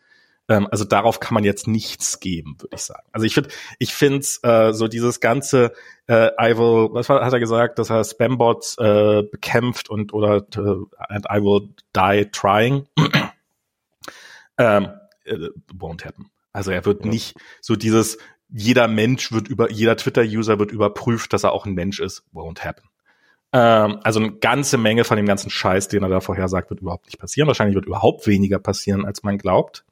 Ähm, 0.49 0.67
also 0.71 0.84
darauf 0.84 1.19
kann 1.19 1.36
man 1.36 1.43
jetzt 1.43 1.67
nichts 1.67 2.19
geben, 2.19 2.56
würde 2.60 2.75
ich 2.75 2.84
sagen. 2.84 3.08
Also 3.12 3.25
ich 3.25 3.34
finde 3.34 3.49
ich 3.80 3.93
finde 3.93 4.25
äh, 4.43 4.73
so 4.73 4.88
dieses 4.88 5.19
ganze 5.19 5.73
äh, 6.08 6.30
I 6.39 6.58
will 6.58 6.89
was 6.91 7.10
hat 7.10 7.34
er 7.34 7.39
gesagt, 7.39 7.77
dass 7.80 7.89
er 7.89 8.03
Spambots 8.03 8.77
äh, 8.77 9.23
bekämpft 9.23 9.89
und 9.89 10.13
oder 10.13 10.38
äh, 10.38 10.86
and 11.10 11.27
I 11.30 11.41
will 11.41 11.69
die 11.95 12.30
trying. 12.32 12.88
ähm, 14.58 14.88
äh, 15.25 15.49
won't 15.77 16.03
happen. 16.03 16.32
Also 16.58 16.72
er 16.72 16.86
wird 16.86 17.06
ja. 17.06 17.12
nicht 17.12 17.38
so 17.62 17.76
dieses, 17.76 18.17
jeder 18.50 18.88
Mensch 18.88 19.32
wird 19.32 19.48
über, 19.48 19.70
jeder 19.70 19.96
Twitter-User 19.96 20.58
wird 20.58 20.72
überprüft, 20.72 21.32
dass 21.32 21.43
er 21.43 21.52
auch 21.52 21.67
ein 21.67 21.76
Mensch 21.76 22.00
ist. 22.00 22.24
Won't 22.34 22.65
happen. 22.65 22.89
Ähm, 23.54 24.00
also 24.02 24.20
eine 24.20 24.32
ganze 24.32 24.80
Menge 24.80 25.04
von 25.04 25.17
dem 25.17 25.28
ganzen 25.28 25.52
Scheiß, 25.52 25.88
den 25.88 26.02
er 26.02 26.10
da 26.10 26.20
vorher 26.20 26.48
sagt, 26.48 26.72
wird 26.72 26.82
überhaupt 26.82 27.06
nicht 27.06 27.20
passieren. 27.20 27.46
Wahrscheinlich 27.46 27.76
wird 27.76 27.86
überhaupt 27.86 28.26
weniger 28.26 28.58
passieren, 28.58 29.06
als 29.06 29.22
man 29.22 29.38
glaubt. 29.38 29.86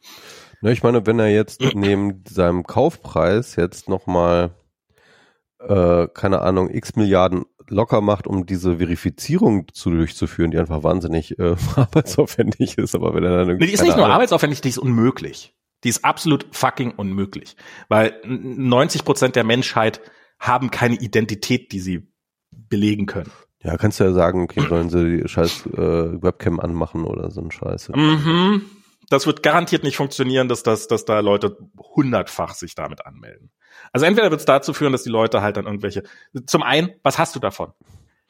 Na, 0.61 0.71
ich 0.71 0.81
meine, 0.81 1.05
wenn 1.05 1.19
er 1.19 1.29
jetzt 1.29 1.61
neben 1.75 2.23
seinem 2.27 2.63
Kaufpreis 2.63 3.57
jetzt 3.57 3.87
nochmal, 3.87 4.55
äh, 5.59 6.07
keine 6.15 6.41
Ahnung, 6.41 6.71
x 6.71 6.95
Milliarden 6.95 7.45
locker 7.67 8.01
macht, 8.01 8.25
um 8.25 8.47
diese 8.47 8.77
Verifizierung 8.77 9.67
zu 9.71 9.91
durchzuführen, 9.91 10.49
die 10.49 10.57
einfach 10.57 10.81
wahnsinnig 10.81 11.37
äh, 11.37 11.55
arbeitsaufwendig 11.75 12.79
ist, 12.79 12.95
aber 12.95 13.13
wenn 13.13 13.23
er 13.23 13.37
dann 13.37 13.49
irgendwie. 13.49 13.67
Die 13.67 13.73
ist 13.73 13.83
nicht 13.83 13.97
nur 13.97 14.07
arbeitsaufwendig, 14.07 14.61
die 14.61 14.69
ist 14.69 14.79
unmöglich. 14.79 15.53
Die 15.85 15.89
ist 15.89 16.03
absolut 16.03 16.47
fucking 16.51 16.91
unmöglich, 16.91 17.55
weil 17.87 18.19
90 18.25 19.05
Prozent 19.05 19.35
der 19.37 19.45
Menschheit 19.45 20.01
haben 20.39 20.71
keine 20.71 20.95
Identität, 20.95 21.71
die 21.71 21.79
sie 21.79 22.11
belegen 22.51 23.05
können. 23.05 23.31
Ja, 23.63 23.77
kannst 23.77 23.99
du 23.99 24.03
ja 24.03 24.11
sagen, 24.11 24.43
okay, 24.43 24.67
sollen 24.67 24.89
sie 24.89 25.21
die 25.21 25.27
scheiß 25.27 25.67
äh, 25.67 26.21
Webcam 26.21 26.59
anmachen 26.59 27.05
oder 27.05 27.31
so 27.31 27.41
ein 27.41 27.51
Scheiß. 27.51 27.89
Mhm. 27.89 28.65
Das 29.09 29.25
wird 29.25 29.43
garantiert 29.43 29.83
nicht 29.83 29.97
funktionieren, 29.97 30.47
dass, 30.49 30.63
das, 30.63 30.87
dass 30.87 31.05
da 31.05 31.19
Leute 31.19 31.57
hundertfach 31.77 32.53
sich 32.53 32.75
damit 32.75 33.05
anmelden. 33.05 33.51
Also 33.91 34.05
entweder 34.05 34.31
wird 34.31 34.39
es 34.39 34.45
dazu 34.45 34.73
führen, 34.73 34.91
dass 34.91 35.03
die 35.03 35.09
Leute 35.09 35.41
halt 35.41 35.57
dann 35.57 35.65
irgendwelche. 35.65 36.03
Zum 36.45 36.63
einen, 36.63 36.91
was 37.03 37.17
hast 37.17 37.35
du 37.35 37.39
davon? 37.39 37.73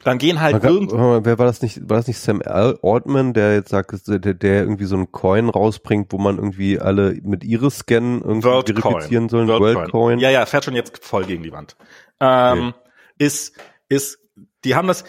Dann 0.04 0.18
gehen 0.18 0.42
halt 0.42 0.64
irgendwo. 0.64 1.22
Wer 1.24 1.40
war 1.40 1.46
das 1.46 1.62
nicht? 1.62 1.90
War 1.90 1.98
das 1.98 2.08
nicht 2.08 2.20
Sam 2.20 2.42
Altman, 2.44 3.34
der 3.34 3.56
jetzt 3.56 3.70
sagt, 3.70 4.08
der, 4.08 4.20
der 4.20 4.62
irgendwie 4.62 4.86
so 4.86 4.96
einen 4.96 5.12
Coin 5.12 5.50
rausbringt, 5.50 6.12
wo 6.12 6.18
man 6.18 6.38
irgendwie 6.38 6.80
alle 6.80 7.18
mit 7.24 7.44
Iris 7.44 7.80
scannen 7.80 8.22
irgendwie 8.22 8.48
World 8.48 8.80
verifizieren 8.80 9.30
soll? 9.30 9.48
World, 9.48 9.76
World 9.76 9.92
Coin. 9.92 10.20
Ja, 10.20 10.30
ja, 10.30 10.46
fährt 10.46 10.66
schon 10.66 10.76
jetzt 10.76 11.04
voll 11.04 11.26
gegen 11.26 11.44
die 11.44 11.52
Wand. 11.52 11.76
Ähm, 12.20 12.70
okay. 12.70 12.74
Ist, 13.18 13.56
ist, 13.90 14.20
die 14.64 14.76
haben 14.76 14.88
das, 14.88 15.06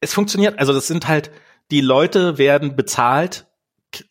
es 0.00 0.14
funktioniert, 0.14 0.58
also 0.58 0.72
das 0.72 0.86
sind 0.86 1.06
halt, 1.06 1.30
die 1.70 1.80
Leute 1.80 2.38
werden 2.38 2.76
bezahlt, 2.76 3.46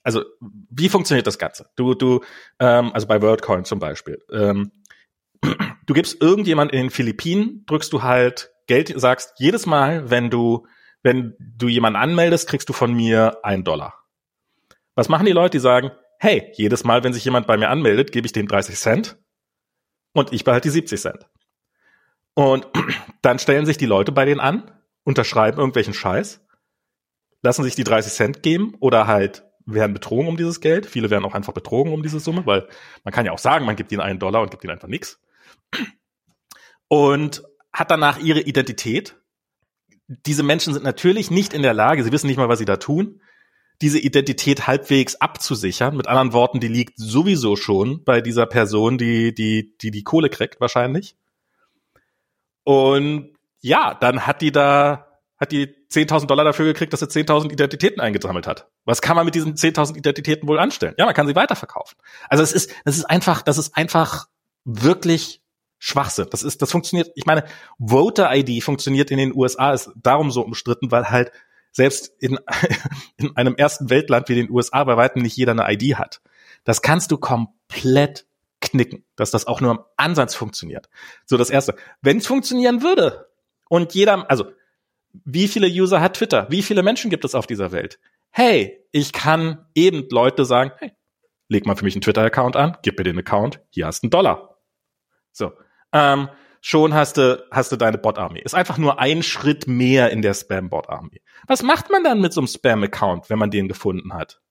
also 0.04 0.24
wie 0.40 0.90
funktioniert 0.90 1.26
das 1.26 1.40
Ganze? 1.40 1.70
Du, 1.76 1.96
du, 1.96 2.22
ähm, 2.60 2.92
also 2.94 3.08
bei 3.08 3.22
WorldCoin 3.22 3.66
zum 3.66 3.80
Beispiel, 3.80 4.22
ähm, 4.32 4.72
du 5.86 5.94
gibst 5.94 6.22
irgendjemand 6.22 6.72
in 6.72 6.80
den 6.80 6.90
Philippinen, 6.90 7.66
drückst 7.66 7.92
du 7.92 8.04
halt 8.04 8.52
Geld 8.70 8.94
sagst, 8.96 9.34
jedes 9.38 9.66
Mal, 9.66 10.10
wenn 10.10 10.30
du, 10.30 10.68
wenn 11.04 11.36
du 11.40 11.68
jemanden 11.68 11.98
anmeldest, 11.98 12.48
kriegst 12.48 12.70
du 12.70 12.74
von 12.74 12.94
mir 12.94 13.40
einen 13.44 13.64
Dollar. 13.64 14.06
Was 14.96 15.10
machen 15.10 15.26
die 15.26 15.32
Leute, 15.32 15.58
die 15.58 15.60
sagen, 15.60 15.92
hey, 16.20 16.52
jedes 16.54 16.84
Mal, 16.84 17.04
wenn 17.04 17.14
sich 17.14 17.26
jemand 17.26 17.48
bei 17.48 17.58
mir 17.58 17.70
anmeldet, 17.70 18.12
gebe 18.12 18.28
ich 18.28 18.32
dem 18.32 18.48
30 18.48 18.76
Cent 18.76 19.18
und 20.14 20.32
ich 20.32 20.44
behalte 20.44 20.68
die 20.68 20.74
70 20.74 21.02
Cent. 21.02 21.30
Und 22.36 22.68
dann 23.22 23.40
stellen 23.40 23.66
sich 23.66 23.78
die 23.78 23.86
Leute 23.86 24.12
bei 24.12 24.26
denen 24.26 24.40
an, 24.40 24.72
unterschreiben 25.04 25.58
irgendwelchen 25.58 25.94
Scheiß, 25.94 26.46
lassen 27.42 27.64
sich 27.64 27.76
die 27.76 27.84
30 27.84 28.14
Cent 28.14 28.44
geben 28.44 28.76
oder 28.80 29.08
halt 29.08 29.46
werden 29.66 29.94
betrogen 29.94 30.28
um 30.28 30.38
dieses 30.38 30.62
Geld. 30.62 30.86
Viele 30.86 31.10
werden 31.10 31.26
auch 31.26 31.34
einfach 31.34 31.54
betrogen 31.54 31.92
um 31.92 32.04
diese 32.04 32.20
Summe, 32.20 32.46
weil 32.46 32.68
man 33.04 33.14
kann 33.14 33.26
ja 33.26 33.32
auch 33.32 33.40
sagen, 33.40 33.66
man 33.66 33.76
gibt 33.76 33.92
ihnen 33.92 34.02
einen 34.02 34.20
Dollar 34.20 34.42
und 34.42 34.52
gibt 34.52 34.64
ihnen 34.64 34.74
einfach 34.74 34.88
nichts. 34.88 35.20
Und 36.88 37.44
hat 37.72 37.92
danach 37.92 38.20
ihre 38.20 38.42
Identität. 38.42 39.16
Diese 40.08 40.44
Menschen 40.44 40.74
sind 40.74 40.84
natürlich 40.84 41.32
nicht 41.32 41.54
in 41.54 41.62
der 41.62 41.74
Lage, 41.74 42.04
sie 42.04 42.12
wissen 42.12 42.28
nicht 42.28 42.38
mal, 42.38 42.50
was 42.50 42.60
sie 42.60 42.66
da 42.66 42.78
tun, 42.78 43.22
diese 43.82 44.00
Identität 44.00 44.68
halbwegs 44.68 45.16
abzusichern. 45.16 45.96
Mit 45.96 46.08
anderen 46.08 46.34
Worten, 46.34 46.60
die 46.60 46.68
liegt 46.68 46.98
sowieso 46.98 47.56
schon 47.56 48.04
bei 48.04 48.22
dieser 48.22 48.46
Person, 48.46 48.98
die 48.98 49.34
die, 49.34 49.78
die, 49.78 49.92
die 49.92 50.04
Kohle 50.04 50.30
kriegt, 50.30 50.60
wahrscheinlich. 50.60 51.16
Und 52.64 53.34
ja, 53.62 53.94
dann 53.94 54.28
hat 54.28 54.42
die 54.42 54.52
da, 54.52 55.08
hat 55.38 55.52
die 55.52 55.68
10.000 55.92 56.28
Dollar 56.28 56.44
dafür 56.44 56.66
gekriegt, 56.66 56.94
dass 56.94 57.00
sie 57.00 57.08
10.000 57.08 57.52
Identitäten 57.52 58.02
eingesammelt 58.02 58.48
hat. 58.48 58.68
Was 58.86 59.02
kann 59.02 59.16
man 59.16 59.26
mit 59.26 59.36
diesen 59.36 59.56
10.000 59.56 59.98
Identitäten 59.98 60.48
wohl 60.48 60.60
anstellen? 60.60 60.96
Ja, 60.98 61.06
man 61.06 61.16
kann 61.16 61.28
sie 61.28 61.36
weiterverkaufen. 61.36 61.98
Also 62.28 62.44
es 62.44 62.52
ist, 62.52 62.72
das 62.86 62.98
ist 62.98 63.06
einfach, 63.06 63.42
das 63.42 63.58
ist 63.58 63.76
einfach 63.76 64.28
wirklich 64.66 65.42
Schwachsinn. 65.80 66.28
Das 66.30 66.44
ist, 66.44 66.62
das 66.62 66.72
funktioniert. 66.72 67.10
Ich 67.16 67.26
meine, 67.26 67.46
Voter 67.80 68.36
ID 68.36 68.62
funktioniert 68.62 69.10
in 69.12 69.18
den 69.18 69.36
USA 69.36 69.74
ist 69.74 69.90
darum 69.96 70.30
so 70.30 70.42
umstritten, 70.42 70.92
weil 70.92 71.10
halt 71.10 71.32
selbst 71.72 72.14
in, 72.20 72.38
in 73.18 73.36
einem 73.36 73.56
ersten 73.56 73.90
Weltland 73.90 74.30
wie 74.30 74.36
den 74.36 74.52
USA 74.52 74.84
bei 74.84 74.98
weitem 74.98 75.22
nicht 75.22 75.38
jeder 75.38 75.54
eine 75.54 75.72
ID 75.72 75.96
hat. 75.96 76.22
Das 76.66 76.82
kannst 76.82 77.12
du 77.12 77.18
komplett 77.18 78.26
knicken, 78.62 79.06
dass 79.16 79.32
das 79.32 79.48
auch 79.48 79.62
nur 79.62 79.72
im 79.72 79.80
Ansatz 79.96 80.36
funktioniert. 80.36 80.90
So 81.26 81.38
das 81.38 81.50
erste. 81.50 81.76
Wenn 82.02 82.18
es 82.18 82.28
funktionieren 82.28 82.84
würde 82.84 83.30
und 83.70 83.94
jeder, 83.94 84.30
also 84.30 84.52
wie 85.26 85.48
viele 85.48 85.68
User 85.68 86.02
hat 86.02 86.18
Twitter? 86.18 86.48
Wie 86.50 86.62
viele 86.62 86.84
Menschen 86.84 87.10
gibt 87.10 87.26
es 87.26 87.36
auf 87.36 87.48
dieser 87.48 87.72
Welt? 87.72 88.00
Hey, 88.32 88.86
ich 88.92 89.14
kann 89.14 89.66
eben 89.74 90.08
Leute 90.12 90.46
sagen, 90.46 90.72
hey, 90.78 90.92
leg 91.48 91.66
mal 91.66 91.76
für 91.76 91.86
mich 91.86 91.96
einen 91.96 92.02
Twitter-Account 92.02 92.56
an, 92.56 92.78
gib 92.84 92.98
mir 92.98 93.06
den 93.06 93.18
Account, 93.18 93.62
hier 93.70 93.88
hast 93.88 94.04
du 94.04 94.06
einen 94.06 94.12
Dollar. 94.12 94.58
So. 95.32 95.54
Ähm, 95.92 96.30
schon 96.62 96.94
hast 96.94 97.18
du, 97.18 97.44
hast 97.52 97.72
du 97.72 97.76
deine 97.76 97.98
Bot-Armee. 97.98 98.42
Ist 98.42 98.56
einfach 98.56 98.78
nur 98.78 99.00
ein 99.00 99.24
Schritt 99.24 99.68
mehr 99.68 100.12
in 100.12 100.22
der 100.22 100.34
Spam-Bot-Armee. 100.34 101.22
Was 101.48 101.64
macht 101.64 101.90
man 101.90 102.04
dann 102.04 102.22
mit 102.22 102.34
so 102.34 102.42
einem 102.42 102.48
Spam-Account, 102.48 103.30
wenn 103.30 103.40
man 103.40 103.52
den 103.52 103.68
gefunden 103.68 104.14
hat? 104.14 104.42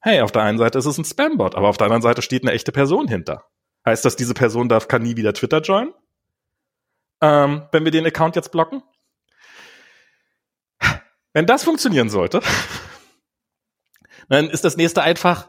Hey, 0.00 0.20
auf 0.20 0.32
der 0.32 0.42
einen 0.42 0.58
Seite 0.58 0.78
ist 0.78 0.86
es 0.86 0.98
ein 0.98 1.04
Spam-Bot, 1.04 1.54
aber 1.54 1.68
auf 1.68 1.76
der 1.76 1.86
anderen 1.86 2.02
Seite 2.02 2.22
steht 2.22 2.42
eine 2.42 2.52
echte 2.52 2.72
Person 2.72 3.08
hinter. 3.08 3.44
Heißt 3.86 4.04
das, 4.04 4.16
diese 4.16 4.34
Person 4.34 4.68
darf, 4.68 4.88
kann 4.88 5.02
nie 5.02 5.16
wieder 5.16 5.32
Twitter 5.32 5.60
joinen? 5.60 5.94
Ähm, 7.20 7.68
wenn 7.70 7.84
wir 7.84 7.92
den 7.92 8.06
Account 8.06 8.36
jetzt 8.36 8.50
blocken? 8.50 8.82
Wenn 11.32 11.46
das 11.46 11.64
funktionieren 11.64 12.10
sollte, 12.10 12.40
dann 14.28 14.50
ist 14.50 14.64
das 14.64 14.76
nächste 14.76 15.02
einfach, 15.02 15.48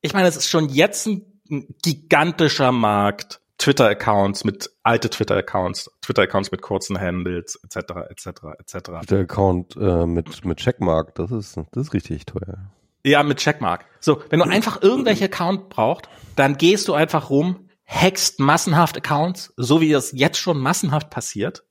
ich 0.00 0.12
meine, 0.12 0.28
es 0.28 0.36
ist 0.36 0.48
schon 0.48 0.68
jetzt 0.68 1.06
ein, 1.06 1.32
gigantischer 1.48 2.72
Markt, 2.72 3.40
Twitter-Accounts 3.58 4.44
mit 4.44 4.70
alte 4.82 5.08
Twitter-Accounts, 5.10 5.90
Twitter-Accounts 6.02 6.50
mit 6.50 6.62
kurzen 6.62 7.00
Handles, 7.00 7.58
etc., 7.64 7.76
etc., 8.10 8.26
etc. 8.58 8.76
Twitter-Account 9.00 9.76
äh, 9.76 10.06
mit 10.06 10.44
mit 10.44 10.58
Checkmark, 10.58 11.14
das 11.14 11.30
ist 11.30 11.56
das 11.72 11.86
ist 11.86 11.94
richtig 11.94 12.26
teuer. 12.26 12.70
Ja, 13.04 13.22
mit 13.22 13.38
Checkmark. 13.38 13.86
So, 14.00 14.20
wenn 14.30 14.40
du 14.40 14.46
einfach 14.46 14.82
irgendwelche 14.82 15.26
Account 15.26 15.68
brauchst, 15.68 16.08
dann 16.34 16.58
gehst 16.58 16.88
du 16.88 16.94
einfach 16.94 17.30
rum, 17.30 17.68
hackst 17.86 18.40
massenhaft 18.40 18.96
Accounts, 18.96 19.54
so 19.56 19.80
wie 19.80 19.92
es 19.92 20.12
jetzt 20.12 20.38
schon 20.38 20.58
massenhaft 20.58 21.08
passiert. 21.10 21.64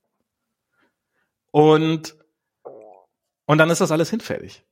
Und 1.52 2.16
und 3.46 3.58
dann 3.58 3.70
ist 3.70 3.80
das 3.80 3.92
alles 3.92 4.10
hinfällig. 4.10 4.64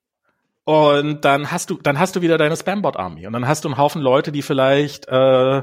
Und 0.64 1.24
dann 1.24 1.50
hast 1.50 1.70
du, 1.70 1.76
dann 1.76 1.98
hast 1.98 2.16
du 2.16 2.22
wieder 2.22 2.38
deine 2.38 2.56
Spambot-Army. 2.56 3.26
Und 3.26 3.32
dann 3.32 3.46
hast 3.46 3.64
du 3.64 3.68
einen 3.68 3.78
Haufen 3.78 4.02
Leute, 4.02 4.32
die 4.32 4.42
vielleicht 4.42 5.06
äh, 5.08 5.62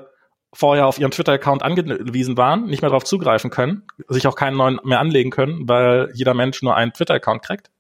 vorher 0.54 0.88
auf 0.88 1.00
ihren 1.00 1.12
Twitter-Account 1.12 1.64
angewiesen 1.64 2.38
waren, 2.38 2.66
nicht 2.66 2.82
mehr 2.82 2.90
darauf 2.90 3.06
zugreifen 3.06 3.50
können, 3.50 3.84
sich 4.08 4.28
auch 4.28 4.36
keinen 4.36 4.58
neuen 4.58 4.80
mehr 4.84 5.00
anlegen 5.00 5.30
können, 5.30 5.68
weil 5.68 6.12
jeder 6.14 6.34
Mensch 6.34 6.62
nur 6.62 6.76
einen 6.76 6.94
Twitter-Account 6.94 7.44
kriegt. 7.44 7.72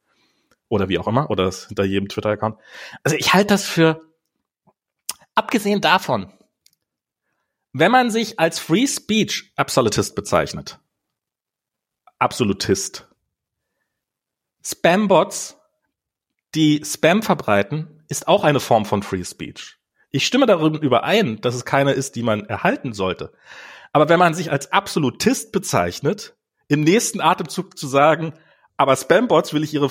Oder 0.69 0.87
wie 0.87 0.97
auch 0.97 1.07
immer, 1.07 1.29
oder 1.29 1.47
ist 1.47 1.67
hinter 1.67 1.83
jedem 1.83 2.07
Twitter-Account. 2.07 2.57
Also 3.03 3.17
ich 3.17 3.33
halte 3.33 3.47
das 3.47 3.65
für, 3.65 4.01
abgesehen 5.35 5.81
davon, 5.81 6.31
wenn 7.73 7.91
man 7.91 8.09
sich 8.09 8.39
als 8.39 8.59
Free 8.59 8.87
Speech 8.87 9.51
Absolutist 9.55 10.15
bezeichnet, 10.15 10.79
Absolutist, 12.19 13.07
Spambots, 14.63 15.57
die 16.53 16.83
Spam 16.85 17.23
verbreiten, 17.23 18.03
ist 18.07 18.27
auch 18.27 18.43
eine 18.43 18.59
Form 18.59 18.85
von 18.85 19.03
Free 19.03 19.23
Speech. 19.23 19.77
Ich 20.11 20.25
stimme 20.25 20.45
darüber 20.45 20.81
überein, 20.81 21.39
dass 21.41 21.55
es 21.55 21.65
keine 21.65 21.93
ist, 21.93 22.15
die 22.15 22.23
man 22.23 22.45
erhalten 22.45 22.93
sollte. 22.93 23.31
Aber 23.93 24.09
wenn 24.09 24.19
man 24.19 24.33
sich 24.33 24.51
als 24.51 24.71
Absolutist 24.71 25.51
bezeichnet, 25.51 26.35
im 26.67 26.81
nächsten 26.81 27.21
Atemzug 27.21 27.77
zu 27.77 27.87
sagen, 27.87 28.33
aber 28.77 28.95
Spambots 28.95 29.53
will 29.53 29.63
ich 29.63 29.73
ihre 29.73 29.89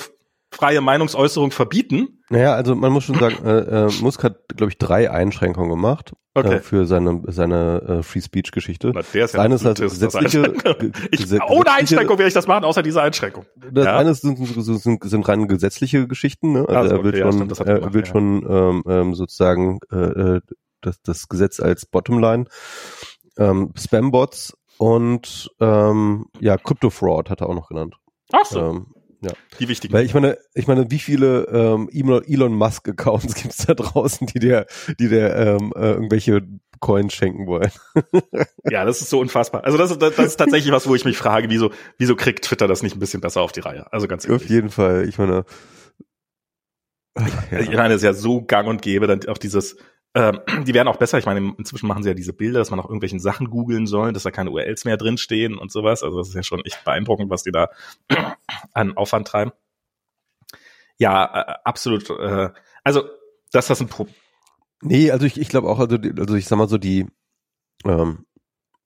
freie 0.51 0.81
Meinungsäußerung 0.81 1.51
verbieten. 1.51 2.23
Naja, 2.29 2.55
also 2.55 2.75
man 2.75 2.93
muss 2.93 3.05
schon 3.05 3.19
sagen, 3.19 3.45
äh, 3.45 3.87
äh, 3.87 3.91
Musk 4.01 4.25
hat, 4.25 4.37
glaube 4.49 4.71
ich, 4.71 4.79
drei 4.79 5.11
Einschränkungen 5.11 5.71
gemacht 5.71 6.13
okay. 6.35 6.55
äh, 6.55 6.61
für 6.61 6.87
seine 6.87 7.23
seine 7.27 7.83
äh, 7.83 8.03
Free 8.03 8.21
Speech 8.21 8.53
Geschichte. 8.53 8.93
Na, 8.95 9.03
der 9.03 9.25
ist 9.25 9.35
ja 9.35 9.41
eines 9.41 9.65
heißt 9.65 9.81
gesetzliche, 9.81 10.53
ich, 11.11 11.19
gesetzliche, 11.19 11.53
ohne 11.53 11.73
Einschränkung 11.73 12.19
werde 12.19 12.29
ich 12.29 12.35
das 12.35 12.47
machen, 12.47 12.65
außer 12.65 12.83
dieser 12.83 13.03
Einschränkung. 13.03 13.47
Das 13.73 13.85
ja? 13.85 13.97
eine 13.97 14.15
sind, 14.15 14.39
sind, 14.39 15.05
sind 15.05 15.29
rein 15.29 15.49
gesetzliche 15.49 16.07
Geschichten. 16.07 16.53
Ne? 16.53 16.61
Also, 16.69 16.75
also 16.75 16.97
er 16.97 17.05
will 17.05 17.11
okay, 17.11 17.21
schon, 17.21 17.49
ja, 17.49 17.55
stimmt, 17.55 17.69
er 17.69 17.95
will 17.95 18.01
ja. 18.01 18.07
schon 18.07 18.47
ähm, 18.49 18.83
ähm, 18.87 19.15
sozusagen 19.15 19.79
äh, 19.91 19.97
äh, 19.97 20.41
das, 20.81 21.01
das 21.03 21.29
Gesetz 21.29 21.61
als 21.61 21.87
Bottomline. 21.87 22.47
Ähm, 23.39 23.73
Spambots 23.77 24.55
und 24.79 25.51
ähm, 25.61 26.27
ja, 26.41 26.57
Crypto 26.57 26.91
Fraud 26.91 27.31
hat 27.31 27.41
er 27.41 27.49
auch 27.49 27.55
noch 27.55 27.69
genannt. 27.69 27.97
Ach 28.33 28.45
so. 28.45 28.61
Ähm, 28.61 28.87
ja. 29.21 29.33
Die 29.59 29.69
wichtigen. 29.69 29.93
Weil 29.93 30.05
ich 30.05 30.15
meine, 30.15 30.39
ich 30.55 30.67
meine, 30.67 30.91
wie 30.91 30.99
viele 30.99 31.45
ähm, 31.53 31.89
Elon 31.93 32.55
Musk 32.55 32.89
Accounts 32.89 33.35
gibt 33.43 33.55
es 33.55 33.67
da 33.67 33.75
draußen, 33.75 34.27
die 34.27 34.39
der, 34.39 34.67
die 34.99 35.09
der 35.09 35.37
ähm, 35.37 35.73
äh, 35.77 35.93
irgendwelche 35.93 36.43
Coins 36.81 37.13
schenken 37.13 37.47
wollen? 37.47 37.71
ja, 38.71 38.85
das 38.85 39.03
ist 39.03 39.11
so 39.11 39.21
unfassbar. 39.21 39.65
Also 39.65 39.77
das, 39.77 39.97
das, 39.99 40.17
das 40.17 40.27
ist 40.27 40.37
tatsächlich 40.37 40.73
was, 40.73 40.89
wo 40.89 40.95
ich 40.95 41.05
mich 41.05 41.19
frage, 41.19 41.51
wieso, 41.51 41.71
wieso 41.99 42.17
kriegt 42.17 42.45
Twitter 42.45 42.67
das 42.67 42.83
nicht 42.83 42.97
ein 42.97 43.01
bisschen 43.01 43.21
besser 43.21 43.43
auf 43.43 43.53
die 43.53 43.61
Reihe? 43.61 43.93
Also 43.93 44.09
ganz 44.09 44.25
ehrlich. 44.25 44.43
Auf 44.43 44.49
jeden 44.49 44.71
Fall. 44.71 45.07
Ich 45.09 45.19
meine, 45.19 45.45
ja. 47.51 47.61
ich 47.61 47.73
meine, 47.73 47.95
es 47.95 48.01
ist 48.01 48.05
ja 48.05 48.15
so 48.15 48.43
gang 48.43 48.69
und 48.69 48.83
gäbe, 48.83 49.07
dann 49.07 49.27
auch 49.29 49.39
dieses 49.39 49.77
ähm, 50.15 50.41
die 50.67 50.75
werden 50.75 50.89
auch 50.89 50.97
besser. 50.97 51.19
Ich 51.19 51.27
meine, 51.27 51.55
inzwischen 51.59 51.87
machen 51.87 52.03
sie 52.03 52.09
ja 52.09 52.15
diese 52.15 52.33
Bilder, 52.33 52.59
dass 52.59 52.71
man 52.71 52.79
nach 52.79 52.87
irgendwelchen 52.87 53.21
Sachen 53.21 53.51
googeln 53.51 53.87
soll, 53.87 54.13
dass 54.13 54.23
da 54.23 54.31
keine 54.31 54.51
URLs 54.51 54.85
mehr 54.85 54.97
drinstehen 54.97 55.57
und 55.57 55.71
sowas. 55.71 56.03
Also 56.03 56.19
das 56.19 56.29
ist 56.29 56.35
ja 56.35 56.43
schon 56.43 56.65
echt 56.65 56.85
beeindruckend, 56.85 57.31
was 57.31 57.43
die 57.43 57.53
da 57.53 57.69
an 58.73 58.97
Aufwand 58.97 59.29
treiben. 59.29 59.53
Ja, 60.99 61.25
äh, 61.25 61.55
absolut. 61.65 62.11
Äh, 62.11 62.51
also, 62.85 63.09
dass 63.53 63.69
das 63.69 63.81
ein 63.81 63.89
Problem. 63.89 64.15
Nee, 64.83 65.11
also 65.11 65.27
ich, 65.27 65.39
ich 65.39 65.49
glaube 65.49 65.69
auch, 65.69 65.79
also, 65.79 65.97
also 65.97 66.35
ich 66.35 66.47
sag 66.47 66.57
mal 66.57 66.69
so, 66.69 66.79
die 66.79 67.07
ähm, 67.85 68.27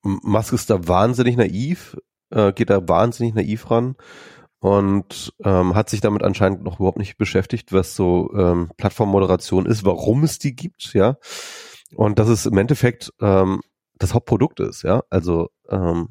Musk 0.02 0.52
ist 0.52 0.70
da 0.70 0.86
wahnsinnig 0.86 1.36
naiv, 1.36 1.96
äh, 2.30 2.52
geht 2.52 2.70
da 2.70 2.86
wahnsinnig 2.88 3.34
naiv 3.34 3.70
ran 3.70 3.96
und 4.64 5.34
ähm, 5.44 5.74
hat 5.74 5.90
sich 5.90 6.00
damit 6.00 6.22
anscheinend 6.22 6.64
noch 6.64 6.76
überhaupt 6.80 6.96
nicht 6.96 7.18
beschäftigt, 7.18 7.74
was 7.74 7.94
so 7.94 8.32
ähm, 8.34 8.70
Plattformmoderation 8.78 9.66
ist, 9.66 9.84
warum 9.84 10.24
es 10.24 10.38
die 10.38 10.56
gibt, 10.56 10.94
ja. 10.94 11.18
Und 11.94 12.18
dass 12.18 12.30
es 12.30 12.46
im 12.46 12.56
Endeffekt 12.56 13.12
ähm, 13.20 13.60
das 13.98 14.14
Hauptprodukt 14.14 14.60
ist, 14.60 14.82
ja. 14.82 15.02
Also 15.10 15.50
ähm, 15.68 16.08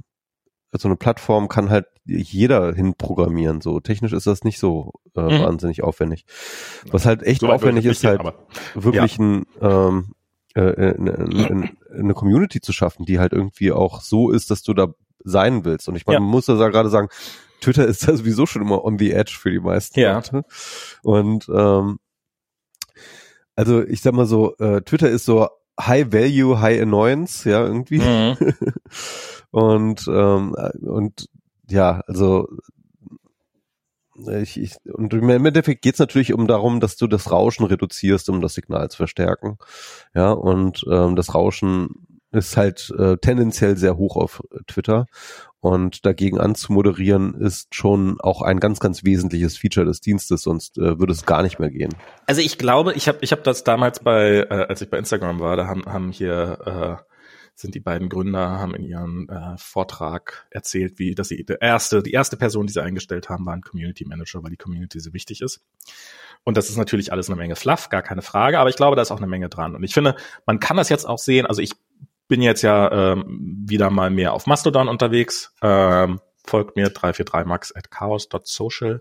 so 0.72 0.88
eine 0.88 0.98
Plattform 0.98 1.48
kann 1.48 1.72
halt 1.72 1.88
jeder 2.06 2.76
hinprogrammieren. 2.76 3.60
So 3.60 3.80
technisch 3.80 4.13
ist 4.13 4.28
das 4.28 4.44
nicht 4.44 4.60
so 4.60 4.92
äh, 5.16 5.22
mhm. 5.22 5.44
wahnsinnig 5.46 5.82
aufwendig. 5.82 6.28
Was 6.92 7.08
halt 7.08 7.24
echt 7.24 7.42
so 7.42 7.50
aufwendig 7.50 7.86
ist, 7.86 8.04
halt 8.04 8.22
wirklich 8.76 9.18
ja. 9.18 9.26
ein 9.26 9.46
ähm, 9.62 10.13
äh, 10.54 10.62
eine, 10.62 11.10
äh, 11.10 11.46
eine, 11.48 11.72
eine 11.92 12.13
Community 12.13 12.62
zu 12.62 12.72
schaffen, 12.72 13.06
die 13.06 13.18
halt 13.18 13.34
irgendwie 13.34 13.72
auch 13.72 14.02
so 14.02 14.30
ist, 14.30 14.52
dass 14.52 14.62
du 14.62 14.76
da 14.76 14.94
sein 15.24 15.66
willst. 15.66 15.89
Und 15.89 15.96
ich 15.96 16.06
meine, 16.06 16.18
ja. 16.18 16.20
man 16.20 16.30
muss 16.30 16.46
da 16.46 16.54
gerade 16.70 16.89
sagen, 16.89 17.10
Twitter 17.63 17.86
ist 17.86 18.08
da 18.08 18.15
sowieso 18.15 18.45
schon 18.45 18.62
immer 18.62 18.84
on 18.84 18.99
the 18.99 19.12
edge 19.12 19.38
für 19.39 19.52
die 19.52 19.60
meisten 19.60 19.99
ja. 19.99 20.15
Leute. 20.15 20.43
Und 21.02 21.47
ähm, 21.49 21.99
also 23.56 23.84
ich 23.84 24.02
sag 24.02 24.13
mal 24.13 24.26
so, 24.26 24.56
äh, 24.58 24.82
Twitter 24.82 25.10
ist 25.10 25.26
so 25.26 25.47
High 25.80 26.12
Value, 26.12 26.60
High 26.60 26.82
Annoyance, 26.82 27.49
ja, 27.49 27.65
irgendwie. 27.65 27.99
Mhm. 27.99 28.38
und, 29.52 30.06
ähm, 30.08 30.56
und 30.82 31.28
ja, 31.69 32.02
also 32.08 32.47
ich, 34.15 34.60
ich, 34.60 34.76
und 34.86 35.13
im 35.13 35.30
Endeffekt 35.30 35.82
geht 35.82 35.95
es 35.95 35.99
natürlich 35.99 36.34
um 36.34 36.47
darum, 36.47 36.80
dass 36.80 36.97
du 36.97 37.08
das 37.08 37.32
Rauschen 37.32 37.65
reduzierst, 37.65 38.30
um 38.30 38.41
das 38.41 38.54
Signal 38.54 38.89
zu 38.89 38.97
verstärken. 38.97 39.58
Ja, 40.13 40.32
und 40.32 40.86
ähm, 40.89 41.15
das 41.15 41.34
Rauschen 41.34 41.89
ist 42.32 42.58
halt 42.58 42.93
äh, 42.97 43.17
tendenziell 43.17 43.78
sehr 43.78 43.97
hoch 43.97 44.17
auf 44.17 44.41
Twitter. 44.67 45.06
Und 45.63 46.06
dagegen 46.06 46.41
anzumoderieren 46.41 47.36
ist 47.36 47.73
schon 47.73 48.19
auch 48.19 48.41
ein 48.41 48.60
ganz, 48.60 48.82
ganz 48.82 49.06
wesentliches 49.06 49.58
Feature 49.58 49.86
des 49.86 50.02
Dienstes, 50.02 50.41
sonst 50.41 50.78
äh, 50.78 50.99
würde 50.99 51.13
es 51.13 51.26
gar 51.26 51.41
nicht 51.41 51.58
mehr 51.58 51.69
gehen. 51.69 51.95
Also 52.26 52.41
ich 52.41 52.58
glaube, 52.58 52.91
ich 52.95 53.08
habe 53.08 53.19
ich 53.21 53.32
hab 53.32 53.45
das 53.45 53.63
damals 53.63 54.02
bei, 54.02 54.39
äh, 54.39 54.65
als 54.67 54.82
ich 54.82 54.89
bei 54.89 54.97
Instagram 54.97 55.39
war, 55.39 55.56
da 55.56 55.65
haben, 55.65 55.86
haben 55.86 56.12
hier 56.12 56.99
äh, 56.99 57.13
sind 57.56 57.76
die 57.76 57.80
beiden 57.80 58.10
Gründer, 58.10 58.60
haben 58.60 58.76
in 58.76 58.84
ihrem 58.84 59.30
äh, 59.30 59.58
Vortrag 59.58 60.47
erzählt, 60.49 60.99
wie 60.99 61.15
dass 61.15 61.30
sie 61.30 61.45
die 61.45 61.56
erste, 61.62 62.04
die 62.04 62.12
erste 62.12 62.36
Person, 62.36 62.67
die 62.67 62.73
sie 62.73 62.84
eingestellt 62.84 63.30
haben, 63.30 63.45
war 63.45 63.54
ein 63.54 63.62
Community 63.62 64.04
Manager, 64.04 64.43
weil 64.43 64.52
die 64.52 64.58
Community 64.58 64.99
so 64.99 65.13
wichtig 65.13 65.39
ist. 65.39 65.62
Und 66.43 66.58
das 66.58 66.69
ist 66.69 66.76
natürlich 66.76 67.13
alles 67.13 67.30
eine 67.30 67.38
Menge 67.38 67.56
Fluff, 67.56 67.88
gar 67.88 68.02
keine 68.02 68.21
Frage, 68.21 68.60
aber 68.60 68.69
ich 68.69 68.76
glaube, 68.76 68.97
da 68.97 69.02
ist 69.02 69.12
auch 69.12 69.17
eine 69.17 69.28
Menge 69.28 69.47
dran. 69.47 69.76
Und 69.76 69.84
ich 69.84 69.93
finde, 69.93 70.17
man 70.45 70.60
kann 70.60 70.76
das 70.76 70.89
jetzt 70.89 71.08
auch 71.08 71.19
sehen, 71.19 71.45
also 71.45 71.62
ich 71.62 71.71
bin 72.28 72.42
jetzt 72.42 72.62
ja 72.62 73.14
ähm, 73.14 73.58
wieder 73.68 73.90
mal 73.90 74.10
mehr 74.10 74.34
auf 74.34 74.48
Mastodon 74.48 74.88
unterwegs. 74.88 75.54
Ähm, 75.62 76.20
folgt 76.46 76.76
mir 76.76 76.90
343max 76.90 77.76
at 77.76 77.92
chaos.social. 77.92 79.00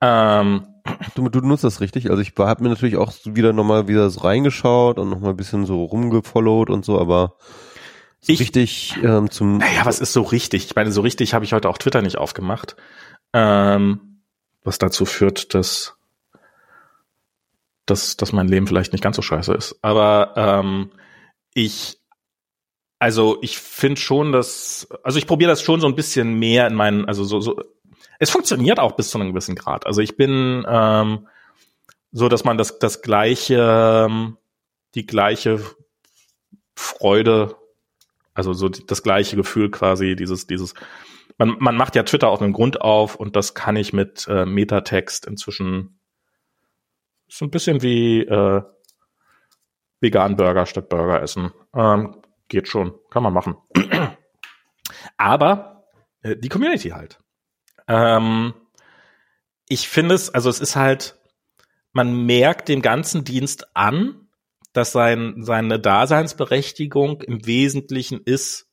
Ähm, 0.00 0.66
du, 1.14 1.28
du 1.28 1.40
nutzt 1.40 1.64
das 1.64 1.80
richtig. 1.80 2.10
Also 2.10 2.22
ich 2.22 2.32
habe 2.38 2.62
mir 2.62 2.70
natürlich 2.70 2.96
auch 2.96 3.12
wieder 3.24 3.52
nochmal 3.52 3.88
wieder 3.88 4.08
so 4.10 4.20
reingeschaut 4.20 4.98
und 4.98 5.10
nochmal 5.10 5.30
ein 5.30 5.36
bisschen 5.36 5.66
so 5.66 5.84
rumgefollowt 5.84 6.70
und 6.70 6.84
so, 6.84 6.98
aber 6.98 7.36
so 8.20 8.32
ich, 8.32 8.40
richtig 8.40 8.96
ähm, 9.02 9.30
zum. 9.30 9.58
Naja, 9.58 9.84
was 9.84 10.00
ist 10.00 10.12
so 10.12 10.22
richtig? 10.22 10.66
Ich 10.66 10.74
meine, 10.74 10.92
so 10.92 11.00
richtig 11.00 11.34
habe 11.34 11.44
ich 11.44 11.52
heute 11.52 11.68
auch 11.68 11.78
Twitter 11.78 12.02
nicht 12.02 12.18
aufgemacht. 12.18 12.76
Ähm, 13.32 14.22
was 14.62 14.78
dazu 14.78 15.06
führt, 15.06 15.54
dass, 15.54 15.96
dass, 17.86 18.16
dass 18.16 18.32
mein 18.32 18.48
Leben 18.48 18.66
vielleicht 18.66 18.92
nicht 18.92 19.02
ganz 19.02 19.16
so 19.16 19.22
scheiße 19.22 19.54
ist. 19.54 19.78
Aber 19.82 20.34
ähm, 20.36 20.90
ich 21.54 21.99
also 23.00 23.38
ich 23.42 23.58
finde 23.58 24.00
schon, 24.00 24.30
dass, 24.30 24.86
also 25.02 25.18
ich 25.18 25.26
probiere 25.26 25.50
das 25.50 25.62
schon 25.62 25.80
so 25.80 25.88
ein 25.88 25.96
bisschen 25.96 26.34
mehr 26.38 26.68
in 26.68 26.74
meinen, 26.76 27.06
also 27.06 27.24
so, 27.24 27.40
so, 27.40 27.60
es 28.20 28.30
funktioniert 28.30 28.78
auch 28.78 28.92
bis 28.92 29.10
zu 29.10 29.18
einem 29.18 29.30
gewissen 29.30 29.56
Grad. 29.56 29.86
Also 29.86 30.00
ich 30.02 30.16
bin 30.16 30.64
ähm, 30.68 31.26
so, 32.12 32.28
dass 32.28 32.44
man 32.44 32.58
das, 32.58 32.78
das 32.78 33.02
gleiche, 33.02 34.08
die 34.94 35.06
gleiche 35.06 35.60
Freude 36.76 37.56
Also 38.34 38.52
so 38.52 38.68
das 38.68 39.02
gleiche 39.02 39.36
Gefühl 39.36 39.70
quasi, 39.70 40.14
dieses, 40.16 40.46
dieses, 40.46 40.74
man, 41.36 41.56
man 41.58 41.76
macht 41.76 41.96
ja 41.96 42.04
Twitter 42.04 42.28
aus 42.28 42.40
einem 42.40 42.52
Grund 42.52 42.80
auf 42.80 43.16
und 43.16 43.34
das 43.36 43.54
kann 43.54 43.76
ich 43.76 43.92
mit 43.92 44.26
äh, 44.28 44.46
Metatext 44.46 45.26
inzwischen 45.26 46.00
so 47.28 47.44
ein 47.44 47.50
bisschen 47.50 47.82
wie 47.82 48.22
äh, 48.22 48.62
vegan 50.00 50.36
Burger 50.36 50.66
statt 50.66 50.88
Burger 50.88 51.22
essen. 51.22 51.52
Ähm, 51.74 52.19
geht 52.50 52.68
schon, 52.68 52.92
kann 53.10 53.22
man 53.22 53.32
machen. 53.32 53.56
Aber 55.16 55.86
äh, 56.22 56.36
die 56.36 56.48
Community 56.50 56.90
halt. 56.90 57.18
Ähm, 57.88 58.52
ich 59.68 59.88
finde 59.88 60.14
es, 60.14 60.28
also 60.28 60.50
es 60.50 60.60
ist 60.60 60.76
halt, 60.76 61.18
man 61.92 62.26
merkt 62.26 62.68
dem 62.68 62.82
ganzen 62.82 63.24
Dienst 63.24 63.74
an, 63.74 64.28
dass 64.72 64.92
sein, 64.92 65.42
seine 65.42 65.80
Daseinsberechtigung 65.80 67.22
im 67.22 67.46
Wesentlichen 67.46 68.20
ist, 68.22 68.68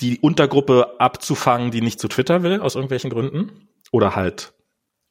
die 0.00 0.18
Untergruppe 0.20 1.00
abzufangen, 1.00 1.70
die 1.70 1.80
nicht 1.80 1.98
zu 1.98 2.08
Twitter 2.08 2.42
will, 2.42 2.60
aus 2.60 2.74
irgendwelchen 2.74 3.10
Gründen. 3.10 3.68
Oder 3.92 4.14
halt 4.14 4.55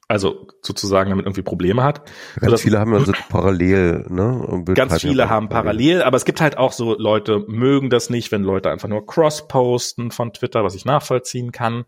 also 0.08 0.48
sozusagen 0.62 1.10
damit 1.10 1.26
irgendwie 1.26 1.42
Probleme 1.42 1.84
hat. 1.84 2.06
Ganz 2.40 2.54
also 2.54 2.58
viele 2.58 2.80
haben 2.80 2.94
also 2.94 3.12
parallel, 3.30 4.06
ne? 4.10 4.64
Ganz 4.76 5.02
viele 5.02 5.30
haben 5.30 5.50
parallel, 5.50 6.04
aber 6.04 6.18
es 6.18 6.26
gibt 6.26 6.42
halt 6.42 6.58
auch 6.58 6.72
so 6.72 6.98
Leute 6.98 7.44
mögen 7.48 7.90
das 7.90 8.10
nicht, 8.10 8.32
wenn 8.32 8.44
Leute 8.44 8.70
einfach 8.70 8.88
nur 8.88 9.06
cross 9.06 9.48
posten 9.48 10.12
von 10.12 10.32
Twitter, 10.34 10.64
was 10.64 10.76
ich 10.76 10.86
nachvollziehen 10.86 11.52
kann. 11.52 11.86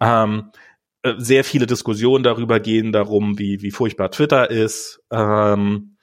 Ähm, 0.00 0.50
äh, 1.02 1.14
sehr 1.18 1.42
viele 1.42 1.66
Diskussionen 1.66 2.22
darüber 2.22 2.60
gehen 2.60 2.92
darum, 2.92 3.38
wie 3.38 3.62
wie 3.62 3.72
furchtbar 3.72 4.10
Twitter 4.10 4.50
ist. 4.50 5.02
Ähm, 5.10 5.96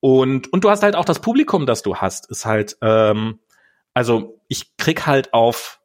und 0.00 0.52
und 0.52 0.64
du 0.64 0.70
hast 0.70 0.82
halt 0.82 0.96
auch 0.96 1.04
das 1.04 1.20
Publikum, 1.20 1.66
das 1.66 1.82
du 1.82 1.96
hast, 1.96 2.30
ist 2.30 2.46
halt 2.46 2.78
ähm, 2.80 3.40
also 3.92 4.40
ich 4.48 4.76
krieg 4.76 5.06
halt 5.06 5.34
auf 5.34 5.80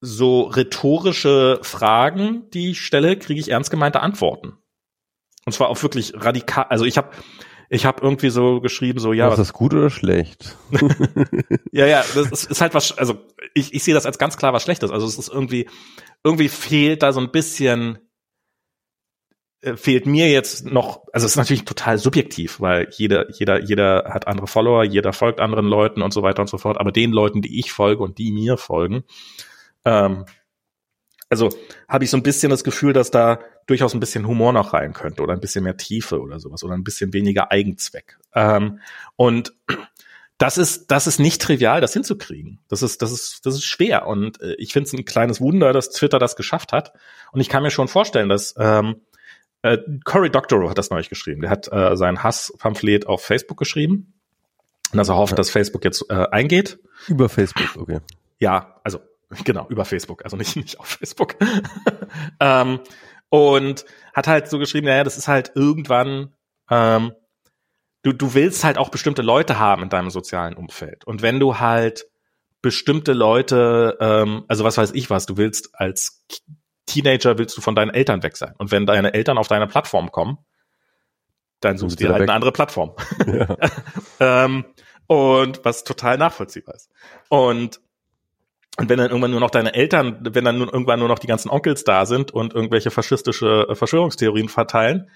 so 0.00 0.42
rhetorische 0.42 1.58
Fragen, 1.62 2.48
die 2.50 2.70
ich 2.70 2.80
stelle, 2.80 3.16
kriege 3.18 3.40
ich 3.40 3.50
ernst 3.50 3.70
gemeinte 3.70 4.00
Antworten. 4.00 4.58
Und 5.44 5.52
zwar 5.52 5.68
auch 5.68 5.82
wirklich 5.82 6.12
radikal. 6.14 6.66
Also 6.68 6.84
ich 6.84 6.98
habe 6.98 7.10
ich 7.68 7.84
habe 7.84 8.02
irgendwie 8.02 8.30
so 8.30 8.60
geschrieben, 8.60 9.00
so 9.00 9.12
ja. 9.12 9.28
Ist 9.28 9.38
das 9.38 9.52
gut 9.52 9.74
oder 9.74 9.90
schlecht? 9.90 10.56
ja, 11.72 11.86
ja, 11.86 12.04
das 12.14 12.30
ist, 12.30 12.50
ist 12.50 12.60
halt 12.60 12.74
was, 12.74 12.96
also 12.96 13.18
ich, 13.54 13.74
ich 13.74 13.82
sehe 13.82 13.94
das 13.94 14.06
als 14.06 14.18
ganz 14.18 14.36
klar 14.36 14.52
was 14.52 14.62
Schlechtes. 14.62 14.90
Also 14.90 15.06
es 15.06 15.18
ist 15.18 15.28
irgendwie, 15.28 15.68
irgendwie 16.22 16.48
fehlt 16.48 17.02
da 17.02 17.12
so 17.12 17.20
ein 17.20 17.32
bisschen, 17.32 17.98
äh, 19.62 19.76
fehlt 19.76 20.06
mir 20.06 20.30
jetzt 20.30 20.64
noch, 20.66 21.02
also 21.12 21.26
es 21.26 21.32
ist 21.32 21.38
natürlich 21.38 21.64
total 21.64 21.98
subjektiv, 21.98 22.60
weil 22.60 22.88
jeder, 22.92 23.30
jeder, 23.32 23.60
jeder 23.60 24.10
hat 24.12 24.28
andere 24.28 24.46
Follower, 24.46 24.84
jeder 24.84 25.12
folgt 25.12 25.40
anderen 25.40 25.66
Leuten 25.66 26.02
und 26.02 26.12
so 26.12 26.22
weiter 26.22 26.42
und 26.42 26.48
so 26.48 26.58
fort. 26.58 26.78
Aber 26.78 26.92
den 26.92 27.10
Leuten, 27.10 27.42
die 27.42 27.58
ich 27.58 27.72
folge 27.72 28.02
und 28.02 28.18
die 28.18 28.30
mir 28.30 28.58
folgen, 28.58 29.02
ähm, 29.86 30.26
also 31.28 31.48
habe 31.88 32.04
ich 32.04 32.10
so 32.10 32.16
ein 32.16 32.22
bisschen 32.22 32.50
das 32.50 32.62
Gefühl, 32.62 32.92
dass 32.92 33.10
da 33.10 33.40
durchaus 33.66 33.94
ein 33.94 34.00
bisschen 34.00 34.26
Humor 34.26 34.52
noch 34.52 34.74
rein 34.74 34.92
könnte 34.92 35.22
oder 35.22 35.32
ein 35.32 35.40
bisschen 35.40 35.64
mehr 35.64 35.76
Tiefe 35.76 36.20
oder 36.20 36.38
sowas 36.38 36.62
oder 36.62 36.74
ein 36.74 36.84
bisschen 36.84 37.12
weniger 37.12 37.50
Eigenzweck. 37.50 38.18
Ähm, 38.34 38.80
und 39.16 39.54
das 40.38 40.58
ist, 40.58 40.90
das 40.90 41.06
ist 41.06 41.18
nicht 41.18 41.40
trivial, 41.40 41.80
das 41.80 41.94
hinzukriegen. 41.94 42.60
Das 42.68 42.82
ist, 42.82 43.00
das 43.00 43.10
ist, 43.10 43.46
das 43.46 43.54
ist 43.54 43.64
schwer. 43.64 44.06
Und 44.06 44.40
äh, 44.40 44.54
ich 44.58 44.72
finde 44.72 44.88
es 44.88 44.92
ein 44.92 45.04
kleines 45.04 45.40
Wunder, 45.40 45.72
dass 45.72 45.90
Twitter 45.90 46.18
das 46.18 46.36
geschafft 46.36 46.72
hat. 46.72 46.92
Und 47.32 47.40
ich 47.40 47.48
kann 47.48 47.62
mir 47.62 47.70
schon 47.70 47.88
vorstellen, 47.88 48.28
dass 48.28 48.54
ähm, 48.58 49.00
äh, 49.62 49.78
Cory 50.04 50.30
Doctorow 50.30 50.68
hat 50.68 50.78
das 50.78 50.90
neulich 50.90 51.08
geschrieben. 51.08 51.40
Der 51.40 51.50
hat 51.50 51.72
äh, 51.72 51.96
sein 51.96 52.22
Hasspamphlet 52.22 53.06
auf 53.06 53.24
Facebook 53.24 53.58
geschrieben. 53.58 54.12
Und 54.92 54.98
dass 54.98 55.08
er 55.08 55.16
hofft, 55.16 55.38
dass 55.38 55.50
Facebook 55.50 55.84
jetzt 55.84 56.04
äh, 56.10 56.26
eingeht. 56.30 56.78
Über 57.08 57.28
Facebook, 57.28 57.76
okay. 57.76 58.00
Ja, 58.38 58.80
also 58.84 59.00
Genau, 59.44 59.66
über 59.68 59.84
Facebook, 59.84 60.24
also 60.24 60.36
nicht, 60.36 60.56
nicht 60.56 60.78
auf 60.78 60.86
Facebook. 60.86 61.36
ähm, 62.40 62.80
und 63.28 63.84
hat 64.14 64.26
halt 64.28 64.48
so 64.48 64.58
geschrieben, 64.58 64.86
naja, 64.86 65.04
das 65.04 65.18
ist 65.18 65.28
halt 65.28 65.52
irgendwann, 65.54 66.34
ähm, 66.70 67.12
du, 68.02 68.12
du 68.12 68.34
willst 68.34 68.64
halt 68.64 68.78
auch 68.78 68.88
bestimmte 68.88 69.22
Leute 69.22 69.58
haben 69.58 69.82
in 69.82 69.88
deinem 69.88 70.10
sozialen 70.10 70.54
Umfeld. 70.54 71.04
Und 71.04 71.22
wenn 71.22 71.40
du 71.40 71.58
halt 71.58 72.06
bestimmte 72.62 73.12
Leute, 73.12 73.96
ähm, 74.00 74.44
also 74.48 74.64
was 74.64 74.78
weiß 74.78 74.92
ich 74.92 75.10
was, 75.10 75.26
du 75.26 75.36
willst 75.36 75.70
als 75.74 76.24
Teenager 76.86 77.36
willst 77.36 77.56
du 77.56 77.60
von 77.60 77.74
deinen 77.74 77.90
Eltern 77.90 78.22
weg 78.22 78.36
sein. 78.36 78.54
Und 78.58 78.70
wenn 78.70 78.86
deine 78.86 79.12
Eltern 79.12 79.38
auf 79.38 79.48
deine 79.48 79.66
Plattform 79.66 80.12
kommen, 80.12 80.38
dann 81.60 81.78
suchst 81.78 81.98
du 81.98 82.04
dir 82.04 82.12
halt 82.12 82.22
weg. 82.22 82.28
eine 82.28 82.34
andere 82.34 82.52
Plattform. 82.52 82.94
Ja. 83.26 83.56
ähm, 84.44 84.64
und 85.06 85.64
was 85.64 85.84
total 85.84 86.18
nachvollziehbar 86.18 86.74
ist. 86.74 86.90
Und 87.28 87.80
und 88.78 88.88
wenn 88.88 88.98
dann 88.98 89.08
irgendwann 89.08 89.30
nur 89.30 89.40
noch 89.40 89.50
deine 89.50 89.74
Eltern, 89.74 90.18
wenn 90.20 90.44
dann 90.44 90.58
nur, 90.58 90.72
irgendwann 90.72 90.98
nur 90.98 91.08
noch 91.08 91.18
die 91.18 91.26
ganzen 91.26 91.48
Onkels 91.48 91.84
da 91.84 92.04
sind 92.04 92.32
und 92.32 92.54
irgendwelche 92.54 92.90
faschistische 92.90 93.66
äh, 93.68 93.74
Verschwörungstheorien 93.74 94.48
verteilen, 94.48 95.10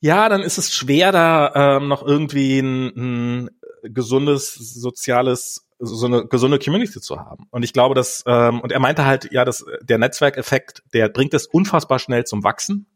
ja, 0.00 0.28
dann 0.28 0.42
ist 0.42 0.58
es 0.58 0.74
schwer, 0.74 1.12
da 1.12 1.78
ähm, 1.78 1.88
noch 1.88 2.06
irgendwie 2.06 2.58
ein, 2.58 3.44
ein 3.44 3.50
gesundes, 3.82 4.54
soziales, 4.54 5.66
so 5.78 6.06
eine 6.06 6.26
gesunde 6.26 6.58
Community 6.58 7.00
zu 7.00 7.18
haben. 7.18 7.46
Und 7.50 7.62
ich 7.62 7.72
glaube, 7.72 7.94
dass, 7.94 8.22
ähm, 8.26 8.60
und 8.60 8.72
er 8.72 8.80
meinte 8.80 9.06
halt, 9.06 9.32
ja, 9.32 9.46
dass 9.46 9.64
der 9.80 9.96
Netzwerkeffekt, 9.96 10.82
der 10.92 11.08
bringt 11.08 11.32
es 11.32 11.46
unfassbar 11.46 11.98
schnell 11.98 12.24
zum 12.24 12.44
Wachsen, 12.44 12.86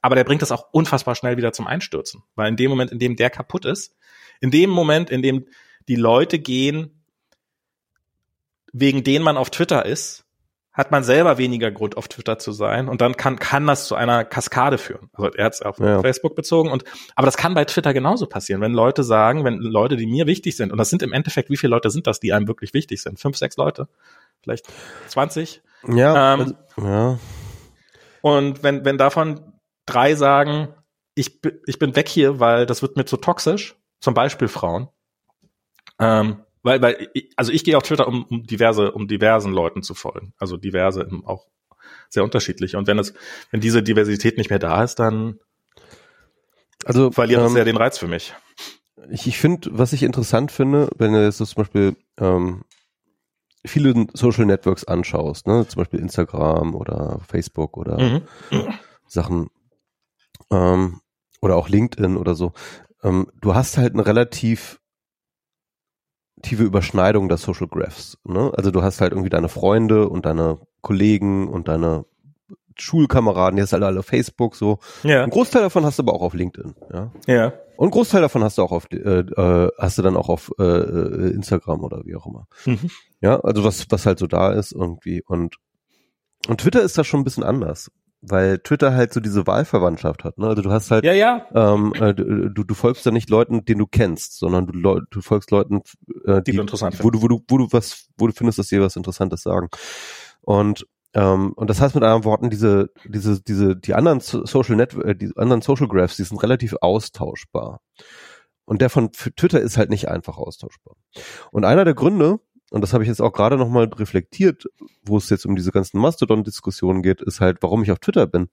aber 0.00 0.14
der 0.14 0.24
bringt 0.24 0.42
es 0.42 0.52
auch 0.52 0.66
unfassbar 0.72 1.14
schnell 1.14 1.36
wieder 1.36 1.52
zum 1.52 1.66
Einstürzen. 1.66 2.22
Weil 2.34 2.48
in 2.48 2.56
dem 2.56 2.70
Moment, 2.70 2.92
in 2.92 2.98
dem 2.98 3.16
der 3.16 3.28
kaputt 3.28 3.66
ist, 3.66 3.94
in 4.40 4.50
dem 4.50 4.70
Moment, 4.70 5.10
in 5.10 5.20
dem 5.20 5.46
die 5.88 5.96
Leute 5.96 6.38
gehen, 6.38 6.93
wegen 8.74 9.04
denen 9.04 9.24
man 9.24 9.36
auf 9.36 9.50
Twitter 9.50 9.86
ist, 9.86 10.24
hat 10.72 10.90
man 10.90 11.04
selber 11.04 11.38
weniger 11.38 11.70
Grund 11.70 11.96
auf 11.96 12.08
Twitter 12.08 12.40
zu 12.40 12.50
sein 12.50 12.88
und 12.88 13.00
dann 13.00 13.16
kann 13.16 13.38
kann 13.38 13.64
das 13.68 13.86
zu 13.86 13.94
einer 13.94 14.24
Kaskade 14.24 14.76
führen. 14.76 15.08
Also 15.12 15.30
er 15.30 15.44
hat 15.44 15.54
es 15.54 15.62
auf 15.62 15.78
ja. 15.78 16.00
Facebook 16.00 16.34
bezogen 16.34 16.72
und 16.72 16.82
aber 17.14 17.26
das 17.26 17.36
kann 17.36 17.54
bei 17.54 17.64
Twitter 17.64 17.94
genauso 17.94 18.26
passieren, 18.26 18.60
wenn 18.60 18.72
Leute 18.72 19.04
sagen, 19.04 19.44
wenn 19.44 19.58
Leute, 19.58 19.96
die 19.96 20.06
mir 20.06 20.26
wichtig 20.26 20.56
sind 20.56 20.72
und 20.72 20.78
das 20.78 20.90
sind 20.90 21.02
im 21.02 21.12
Endeffekt, 21.12 21.48
wie 21.48 21.56
viele 21.56 21.70
Leute 21.70 21.90
sind 21.90 22.08
das, 22.08 22.18
die 22.18 22.32
einem 22.32 22.48
wirklich 22.48 22.74
wichtig 22.74 23.00
sind? 23.00 23.20
Fünf, 23.20 23.36
sechs 23.36 23.56
Leute, 23.56 23.86
vielleicht 24.42 24.66
20. 25.06 25.62
Ja. 25.86 26.34
Ähm, 26.34 26.40
also, 26.40 26.54
ja. 26.78 27.18
Und 28.22 28.64
wenn 28.64 28.84
wenn 28.84 28.98
davon 28.98 29.52
drei 29.86 30.16
sagen, 30.16 30.74
ich 31.14 31.40
ich 31.66 31.78
bin 31.78 31.94
weg 31.94 32.08
hier, 32.08 32.40
weil 32.40 32.66
das 32.66 32.82
wird 32.82 32.96
mir 32.96 33.04
zu 33.04 33.16
toxisch, 33.16 33.76
zum 34.00 34.14
Beispiel 34.14 34.48
Frauen. 34.48 34.88
Ähm, 36.00 36.43
weil, 36.64 36.82
weil, 36.82 37.10
also 37.36 37.52
ich 37.52 37.62
gehe 37.62 37.76
auf 37.76 37.82
Twitter, 37.82 38.08
um, 38.08 38.24
um 38.24 38.42
diverse, 38.44 38.90
um 38.90 39.06
diversen 39.06 39.52
Leuten 39.52 39.82
zu 39.82 39.94
folgen. 39.94 40.32
Also 40.38 40.56
diverse, 40.56 41.08
auch 41.24 41.46
sehr 42.08 42.24
unterschiedlich. 42.24 42.74
Und 42.74 42.86
wenn 42.86 42.98
es, 42.98 43.14
wenn 43.50 43.60
diese 43.60 43.82
Diversität 43.82 44.38
nicht 44.38 44.50
mehr 44.50 44.58
da 44.58 44.82
ist, 44.82 44.96
dann 44.96 45.38
also, 46.84 47.10
verliert 47.12 47.40
ähm, 47.40 47.46
das 47.46 47.54
ja 47.54 47.64
den 47.64 47.76
Reiz 47.76 47.98
für 47.98 48.08
mich. 48.08 48.34
Ich, 49.10 49.26
ich 49.26 49.38
finde, 49.38 49.68
was 49.72 49.92
ich 49.92 50.02
interessant 50.02 50.50
finde, 50.50 50.88
wenn 50.96 51.12
du 51.12 51.22
jetzt 51.22 51.38
so 51.38 51.44
zum 51.44 51.62
Beispiel 51.62 51.96
ähm, 52.18 52.64
viele 53.66 54.06
Social 54.14 54.46
Networks 54.46 54.84
anschaust, 54.84 55.46
ne, 55.46 55.66
zum 55.68 55.80
Beispiel 55.80 56.00
Instagram 56.00 56.74
oder 56.74 57.20
Facebook 57.28 57.76
oder 57.76 58.00
mhm. 58.00 58.22
Sachen 59.06 59.50
ähm, 60.50 61.00
oder 61.42 61.56
auch 61.56 61.68
LinkedIn 61.68 62.16
oder 62.16 62.34
so, 62.34 62.52
ähm, 63.02 63.30
du 63.40 63.54
hast 63.54 63.76
halt 63.76 63.94
ein 63.94 64.00
relativ 64.00 64.80
tiefe 66.44 66.62
Überschneidung 66.62 67.28
der 67.28 67.38
Social 67.38 67.66
Graphs. 67.68 68.18
Ne? 68.24 68.52
Also 68.56 68.70
du 68.70 68.82
hast 68.82 69.00
halt 69.00 69.12
irgendwie 69.12 69.30
deine 69.30 69.48
Freunde 69.48 70.08
und 70.08 70.26
deine 70.26 70.58
Kollegen 70.80 71.48
und 71.48 71.68
deine 71.68 72.04
Schulkameraden, 72.76 73.58
jetzt 73.58 73.74
alle 73.74 73.86
alle 73.86 74.02
Facebook 74.02 74.56
so. 74.56 74.78
Ja. 75.02 75.22
Ein 75.22 75.30
Großteil 75.30 75.62
davon 75.62 75.84
hast 75.84 75.98
du 75.98 76.02
aber 76.02 76.14
auch 76.14 76.22
auf 76.22 76.34
LinkedIn. 76.34 76.74
Ja. 76.92 77.10
Ja. 77.26 77.52
Und 77.76 77.88
ein 77.88 77.90
Großteil 77.90 78.20
davon 78.20 78.44
hast 78.44 78.58
du 78.58 78.62
auch 78.62 78.72
auf, 78.72 78.86
äh, 78.92 78.96
äh, 78.96 79.70
hast 79.78 79.98
du 79.98 80.02
dann 80.02 80.16
auch 80.16 80.28
auf 80.28 80.52
äh, 80.58 80.62
äh, 80.62 81.30
Instagram 81.32 81.82
oder 81.82 82.02
wie 82.04 82.14
auch 82.14 82.26
immer. 82.26 82.46
Mhm. 82.66 82.90
Ja, 83.20 83.40
also 83.40 83.64
was 83.64 83.86
was 83.90 84.06
halt 84.06 84.18
so 84.18 84.26
da 84.26 84.52
ist 84.52 84.72
irgendwie 84.72 85.22
und 85.22 85.56
und 86.48 86.60
Twitter 86.60 86.82
ist 86.82 86.98
da 86.98 87.04
schon 87.04 87.20
ein 87.20 87.24
bisschen 87.24 87.44
anders 87.44 87.90
weil 88.28 88.58
Twitter 88.58 88.94
halt 88.94 89.12
so 89.12 89.20
diese 89.20 89.46
Wahlverwandtschaft 89.46 90.24
hat. 90.24 90.38
Ne? 90.38 90.46
Also 90.46 90.62
du 90.62 90.70
hast 90.70 90.90
halt, 90.90 91.04
ja, 91.04 91.12
ja. 91.12 91.46
Ähm, 91.54 91.92
äh, 91.94 92.14
du, 92.14 92.48
du 92.48 92.74
folgst 92.74 93.04
da 93.04 93.10
nicht 93.10 93.30
Leuten, 93.30 93.64
denen 93.64 93.80
du 93.80 93.86
kennst, 93.86 94.38
sondern 94.38 94.66
du, 94.66 95.00
du 95.10 95.20
folgst 95.20 95.50
Leuten, 95.50 95.82
äh, 96.24 96.42
die, 96.42 96.52
die 96.52 96.56
du 96.56 96.62
interessant 96.62 97.02
wo 97.02 97.10
du, 97.10 97.22
wo 97.22 97.28
du, 97.28 97.40
wo 97.48 97.58
du 97.58 97.68
was, 97.70 98.08
wo 98.16 98.26
du 98.26 98.32
findest, 98.32 98.58
dass 98.58 98.68
sie 98.68 98.80
was 98.80 98.96
Interessantes 98.96 99.42
sagen. 99.42 99.68
Und 100.40 100.86
ähm, 101.14 101.52
und 101.54 101.70
das 101.70 101.80
heißt 101.80 101.94
mit 101.94 102.02
anderen 102.02 102.24
Worten, 102.24 102.50
diese, 102.50 102.90
diese, 103.04 103.40
diese, 103.40 103.76
die 103.76 103.94
anderen 103.94 104.18
Social 104.20 104.74
Network, 104.74 105.06
äh, 105.06 105.14
die 105.14 105.30
anderen 105.36 105.62
Social 105.62 105.86
Graphs, 105.86 106.16
die 106.16 106.24
sind 106.24 106.42
relativ 106.42 106.74
austauschbar. 106.80 107.80
Und 108.64 108.80
der 108.80 108.90
von 108.90 109.12
Twitter 109.12 109.60
ist 109.60 109.76
halt 109.76 109.90
nicht 109.90 110.08
einfach 110.08 110.38
austauschbar. 110.38 110.96
Und 111.52 111.64
einer 111.64 111.84
der 111.84 111.94
Gründe, 111.94 112.40
und 112.70 112.80
das 112.80 112.92
habe 112.92 113.04
ich 113.04 113.08
jetzt 113.08 113.20
auch 113.20 113.32
gerade 113.32 113.56
nochmal 113.56 113.84
reflektiert, 113.84 114.66
wo 115.02 115.16
es 115.16 115.30
jetzt 115.30 115.46
um 115.46 115.56
diese 115.56 115.72
ganzen 115.72 115.98
Mastodon-Diskussionen 116.00 117.02
geht, 117.02 117.20
ist 117.20 117.40
halt, 117.40 117.58
warum 117.62 117.82
ich 117.82 117.92
auf 117.92 117.98
Twitter 117.98 118.26
bin. 118.26 118.48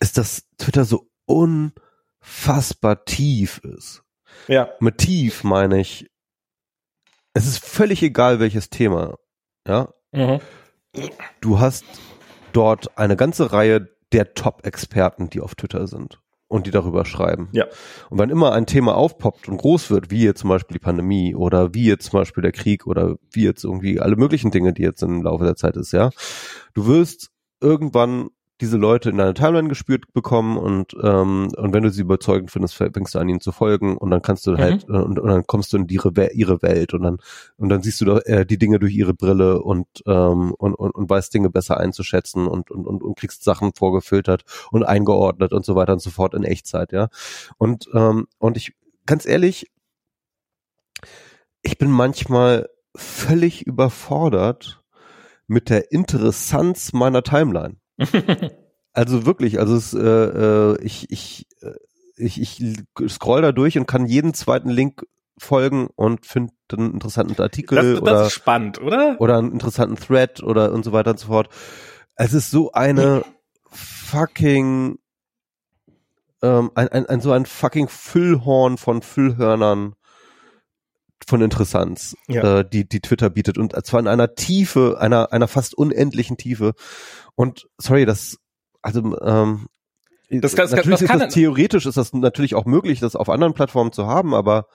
Ist, 0.00 0.18
dass 0.18 0.48
Twitter 0.58 0.84
so 0.84 1.10
unfassbar 1.26 3.04
tief 3.04 3.58
ist. 3.58 4.02
Ja. 4.48 4.70
Mit 4.80 4.98
tief 4.98 5.44
meine 5.44 5.80
ich, 5.80 6.10
es 7.34 7.46
ist 7.46 7.64
völlig 7.64 8.02
egal, 8.02 8.40
welches 8.40 8.70
Thema. 8.70 9.18
Ja. 9.66 9.92
Mhm. 10.12 10.40
Du 11.40 11.60
hast 11.60 11.84
dort 12.52 12.98
eine 12.98 13.16
ganze 13.16 13.52
Reihe 13.52 13.88
der 14.12 14.34
Top-Experten, 14.34 15.30
die 15.30 15.40
auf 15.40 15.54
Twitter 15.54 15.86
sind 15.86 16.21
und 16.52 16.66
die 16.66 16.70
darüber 16.70 17.06
schreiben. 17.06 17.48
Ja. 17.52 17.64
Und 18.10 18.18
wenn 18.18 18.28
immer 18.28 18.52
ein 18.52 18.66
Thema 18.66 18.94
aufpoppt 18.94 19.48
und 19.48 19.56
groß 19.56 19.90
wird, 19.90 20.10
wie 20.10 20.22
jetzt 20.22 20.40
zum 20.40 20.50
Beispiel 20.50 20.74
die 20.74 20.84
Pandemie 20.84 21.34
oder 21.34 21.72
wie 21.72 21.86
jetzt 21.86 22.10
zum 22.10 22.20
Beispiel 22.20 22.42
der 22.42 22.52
Krieg 22.52 22.86
oder 22.86 23.16
wie 23.32 23.44
jetzt 23.44 23.64
irgendwie 23.64 24.00
alle 24.00 24.16
möglichen 24.16 24.50
Dinge, 24.50 24.74
die 24.74 24.82
jetzt 24.82 25.02
im 25.02 25.22
Laufe 25.22 25.44
der 25.44 25.56
Zeit 25.56 25.76
ist, 25.76 25.92
ja, 25.92 26.10
du 26.74 26.86
wirst 26.86 27.30
irgendwann 27.62 28.28
diese 28.62 28.76
Leute 28.76 29.10
in 29.10 29.18
deine 29.18 29.34
Timeline 29.34 29.68
gespürt 29.68 30.12
bekommen 30.12 30.56
und 30.56 30.94
ähm, 31.02 31.48
und 31.56 31.74
wenn 31.74 31.82
du 31.82 31.90
sie 31.90 32.02
überzeugend 32.02 32.52
findest, 32.52 32.76
fängst 32.76 33.14
du 33.14 33.18
an 33.18 33.28
ihnen 33.28 33.40
zu 33.40 33.50
folgen 33.50 33.96
und 33.96 34.10
dann 34.10 34.22
kannst 34.22 34.46
du 34.46 34.56
halt 34.56 34.84
äh, 34.88 34.92
und, 34.92 35.18
und 35.18 35.28
dann 35.28 35.44
kommst 35.48 35.72
du 35.72 35.78
in 35.78 35.88
ihre, 35.88 36.12
ihre 36.32 36.62
Welt 36.62 36.94
und 36.94 37.02
dann 37.02 37.18
und 37.56 37.68
dann 37.68 37.82
siehst 37.82 38.00
du 38.00 38.04
da, 38.04 38.18
äh, 38.20 38.46
die 38.46 38.58
Dinge 38.58 38.78
durch 38.78 38.94
ihre 38.94 39.14
Brille 39.14 39.60
und 39.60 39.88
ähm, 40.06 40.54
und, 40.56 40.74
und, 40.74 40.94
und 40.94 41.10
weißt 41.10 41.34
Dinge 41.34 41.50
besser 41.50 41.78
einzuschätzen 41.78 42.46
und, 42.46 42.70
und 42.70 42.86
und 42.86 43.02
und 43.02 43.18
kriegst 43.18 43.42
Sachen 43.42 43.72
vorgefiltert 43.74 44.44
und 44.70 44.84
eingeordnet 44.84 45.52
und 45.52 45.64
so 45.64 45.74
weiter 45.74 45.94
und 45.94 46.00
so 46.00 46.10
fort 46.10 46.32
in 46.34 46.44
Echtzeit, 46.44 46.92
ja. 46.92 47.08
Und 47.58 47.88
ähm, 47.92 48.28
und 48.38 48.56
ich 48.56 48.74
ganz 49.06 49.26
ehrlich, 49.26 49.72
ich 51.62 51.78
bin 51.78 51.90
manchmal 51.90 52.68
völlig 52.94 53.66
überfordert 53.66 54.84
mit 55.48 55.68
der 55.68 55.90
Interessanz 55.90 56.92
meiner 56.92 57.24
Timeline. 57.24 57.81
Also 58.94 59.24
wirklich, 59.24 59.58
also 59.58 59.74
es, 59.74 59.94
äh, 59.94 60.00
äh, 60.00 60.82
ich, 60.82 61.10
ich, 61.10 61.46
äh, 61.62 61.70
ich, 62.16 62.40
ich 62.40 62.76
scroll 63.08 63.40
da 63.40 63.50
durch 63.50 63.78
und 63.78 63.86
kann 63.86 64.04
jeden 64.04 64.34
zweiten 64.34 64.68
Link 64.68 65.06
folgen 65.38 65.88
und 65.96 66.26
finde 66.26 66.52
einen 66.72 66.92
interessanten 66.92 67.40
Artikel 67.40 67.76
Das, 67.76 67.86
das 67.86 68.02
oder, 68.02 68.26
ist 68.26 68.32
spannend, 68.32 68.82
oder? 68.82 69.16
oder 69.18 69.38
einen 69.38 69.52
interessanten 69.52 69.96
Thread 69.96 70.42
oder 70.42 70.72
und 70.72 70.84
so 70.84 70.92
weiter 70.92 71.12
und 71.12 71.18
so 71.18 71.28
fort. 71.28 71.48
Es 72.16 72.34
ist 72.34 72.50
so 72.50 72.72
eine 72.72 73.24
fucking 73.70 74.98
ähm, 76.42 76.70
ein, 76.74 76.88
ein, 76.88 77.06
ein 77.06 77.20
so 77.20 77.32
ein 77.32 77.46
fucking 77.46 77.88
Füllhorn 77.88 78.76
von 78.76 79.00
Füllhörnern 79.00 79.94
von 81.26 81.40
Interessanz, 81.42 82.16
Ja. 82.28 82.60
äh, 82.60 82.64
die 82.68 82.88
die 82.88 83.00
Twitter 83.00 83.30
bietet 83.30 83.58
und 83.58 83.74
zwar 83.86 84.00
in 84.00 84.08
einer 84.08 84.34
Tiefe, 84.34 84.96
einer 85.00 85.32
einer 85.32 85.48
fast 85.48 85.74
unendlichen 85.74 86.36
Tiefe. 86.36 86.72
Und 87.34 87.66
sorry, 87.78 88.04
das 88.06 88.38
also 88.82 89.00
ähm, 89.20 89.66
Das 90.30 90.56
kann- 90.56 90.70
natürlich 90.70 91.00
das 91.00 91.08
kann- 91.08 91.20
ist 91.20 91.26
das 91.26 91.34
theoretisch 91.34 91.86
ist 91.86 91.96
das 91.96 92.12
natürlich 92.12 92.54
auch 92.54 92.64
möglich, 92.64 93.00
das 93.00 93.16
auf 93.16 93.28
anderen 93.28 93.54
Plattformen 93.54 93.92
zu 93.92 94.06
haben, 94.06 94.34
aber 94.34 94.66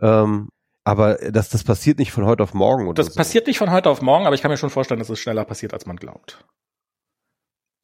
ähm, 0.00 0.48
aber 0.84 1.16
das 1.30 1.48
das 1.50 1.64
passiert 1.64 1.98
nicht 1.98 2.12
von 2.12 2.24
heute 2.24 2.42
auf 2.42 2.54
morgen 2.54 2.86
oder 2.88 2.94
Das 3.02 3.12
so. 3.14 3.18
passiert 3.18 3.46
nicht 3.46 3.58
von 3.58 3.70
heute 3.70 3.90
auf 3.90 4.00
morgen, 4.02 4.26
aber 4.26 4.34
ich 4.34 4.42
kann 4.42 4.50
mir 4.50 4.56
schon 4.56 4.70
vorstellen, 4.70 5.00
dass 5.00 5.10
es 5.10 5.18
schneller 5.18 5.44
passiert, 5.44 5.72
als 5.74 5.86
man 5.86 5.96
glaubt. 5.96 6.44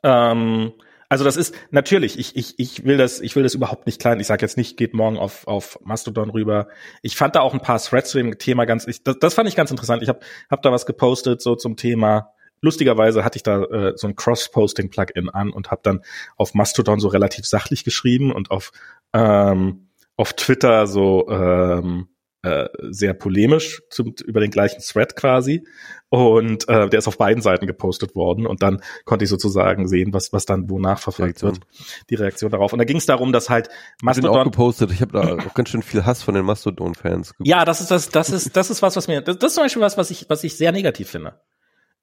Ähm, 0.02 0.72
also 1.14 1.22
das 1.22 1.36
ist 1.36 1.54
natürlich, 1.70 2.18
ich, 2.18 2.34
ich, 2.34 2.58
ich 2.58 2.84
will 2.84 2.96
das, 2.96 3.20
ich 3.20 3.36
will 3.36 3.44
das 3.44 3.54
überhaupt 3.54 3.86
nicht 3.86 4.00
klein. 4.00 4.18
Ich 4.18 4.26
sage 4.26 4.44
jetzt 4.44 4.56
nicht, 4.56 4.76
geht 4.76 4.94
morgen 4.94 5.16
auf, 5.16 5.46
auf 5.46 5.78
Mastodon 5.84 6.28
rüber. 6.28 6.66
Ich 7.02 7.14
fand 7.14 7.36
da 7.36 7.40
auch 7.40 7.54
ein 7.54 7.60
paar 7.60 7.78
Threads 7.78 8.10
zu 8.10 8.18
dem 8.18 8.36
Thema 8.36 8.64
ganz, 8.64 8.88
ich, 8.88 9.04
das, 9.04 9.20
das 9.20 9.32
fand 9.32 9.48
ich 9.48 9.54
ganz 9.54 9.70
interessant. 9.70 10.02
Ich 10.02 10.08
habe 10.08 10.18
hab 10.50 10.62
da 10.62 10.72
was 10.72 10.86
gepostet 10.86 11.40
so 11.40 11.54
zum 11.54 11.76
Thema. 11.76 12.32
Lustigerweise 12.62 13.24
hatte 13.24 13.36
ich 13.36 13.44
da 13.44 13.62
äh, 13.62 13.92
so 13.94 14.08
ein 14.08 14.16
Cross-Posting-Plugin 14.16 15.28
an 15.28 15.50
und 15.50 15.70
habe 15.70 15.82
dann 15.84 16.00
auf 16.36 16.52
Mastodon 16.52 16.98
so 16.98 17.06
relativ 17.06 17.46
sachlich 17.46 17.84
geschrieben 17.84 18.32
und 18.32 18.50
auf 18.50 18.72
ähm, 19.12 19.90
auf 20.16 20.32
Twitter 20.32 20.88
so 20.88 21.28
ähm, 21.30 22.08
äh, 22.44 22.68
sehr 22.90 23.14
polemisch 23.14 23.82
zum, 23.88 24.14
über 24.26 24.40
den 24.40 24.50
gleichen 24.50 24.80
Thread 24.80 25.16
quasi. 25.16 25.66
Und 26.10 26.68
äh, 26.68 26.90
der 26.90 26.98
ist 26.98 27.08
auf 27.08 27.16
beiden 27.16 27.42
Seiten 27.42 27.66
gepostet 27.66 28.14
worden. 28.14 28.46
Und 28.46 28.62
dann 28.62 28.82
konnte 29.06 29.24
ich 29.24 29.30
sozusagen 29.30 29.88
sehen, 29.88 30.12
was, 30.12 30.32
was 30.32 30.44
dann 30.44 30.68
wo 30.68 30.78
nachverfolgt 30.78 31.42
Reaktion. 31.42 31.52
wird. 31.52 32.10
Die 32.10 32.14
Reaktion 32.16 32.50
darauf. 32.50 32.72
Und 32.74 32.78
da 32.78 32.84
ging 32.84 32.98
es 32.98 33.06
darum, 33.06 33.32
dass 33.32 33.48
halt 33.48 33.68
Ich 33.68 34.00
bin 34.00 34.08
auch 34.08 34.12
Mastodon. 34.12 34.44
gepostet. 34.44 34.90
Ich 34.92 35.00
habe 35.00 35.12
da 35.12 35.46
auch 35.46 35.54
ganz 35.54 35.70
schön 35.70 35.82
viel 35.82 36.04
Hass 36.04 36.22
von 36.22 36.34
den 36.34 36.44
Mastodon-Fans. 36.44 37.32
Ja, 37.40 37.64
das 37.64 37.80
ist 37.80 37.90
das, 37.90 38.10
das 38.10 38.28
ist, 38.28 38.54
das 38.56 38.70
ist 38.70 38.82
was, 38.82 38.94
was 38.94 39.08
mir, 39.08 39.22
das, 39.22 39.38
das 39.38 39.48
ist 39.48 39.54
zum 39.54 39.64
Beispiel 39.64 39.82
was, 39.82 39.96
was 39.96 40.10
ich, 40.10 40.26
was 40.28 40.44
ich 40.44 40.56
sehr 40.56 40.70
negativ 40.70 41.08
finde. 41.08 41.40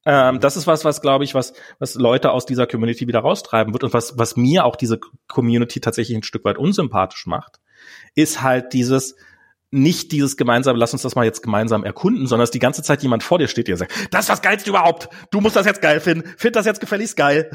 Ähm, 0.04 0.40
das 0.40 0.56
ist 0.56 0.66
was, 0.66 0.84
was 0.84 1.00
glaube 1.00 1.22
ich, 1.22 1.34
was, 1.34 1.52
was 1.78 1.94
Leute 1.94 2.32
aus 2.32 2.44
dieser 2.44 2.66
Community 2.66 3.06
wieder 3.06 3.20
raustreiben 3.20 3.72
wird 3.72 3.84
und 3.84 3.94
was, 3.94 4.18
was 4.18 4.36
mir 4.36 4.64
auch 4.64 4.74
diese 4.74 4.98
Community 5.28 5.80
tatsächlich 5.80 6.16
ein 6.16 6.24
Stück 6.24 6.44
weit 6.44 6.58
unsympathisch 6.58 7.26
macht, 7.26 7.60
ist 8.16 8.42
halt 8.42 8.72
dieses, 8.72 9.14
nicht 9.72 10.12
dieses 10.12 10.36
gemeinsam, 10.36 10.76
lass 10.76 10.92
uns 10.92 11.02
das 11.02 11.14
mal 11.14 11.24
jetzt 11.24 11.42
gemeinsam 11.42 11.82
erkunden, 11.82 12.26
sondern 12.26 12.42
dass 12.42 12.50
die 12.50 12.58
ganze 12.58 12.82
Zeit 12.82 13.02
jemand 13.02 13.22
vor 13.22 13.38
dir 13.38 13.48
steht, 13.48 13.68
der 13.68 13.78
sagt, 13.78 13.92
das 14.10 14.20
ist 14.20 14.28
das 14.28 14.42
Geilste 14.42 14.70
überhaupt, 14.70 15.08
du 15.30 15.40
musst 15.40 15.56
das 15.56 15.66
jetzt 15.66 15.80
geil 15.80 15.98
finden, 15.98 16.28
find 16.36 16.54
das 16.56 16.66
jetzt 16.66 16.80
gefälligst 16.80 17.16
geil. 17.16 17.50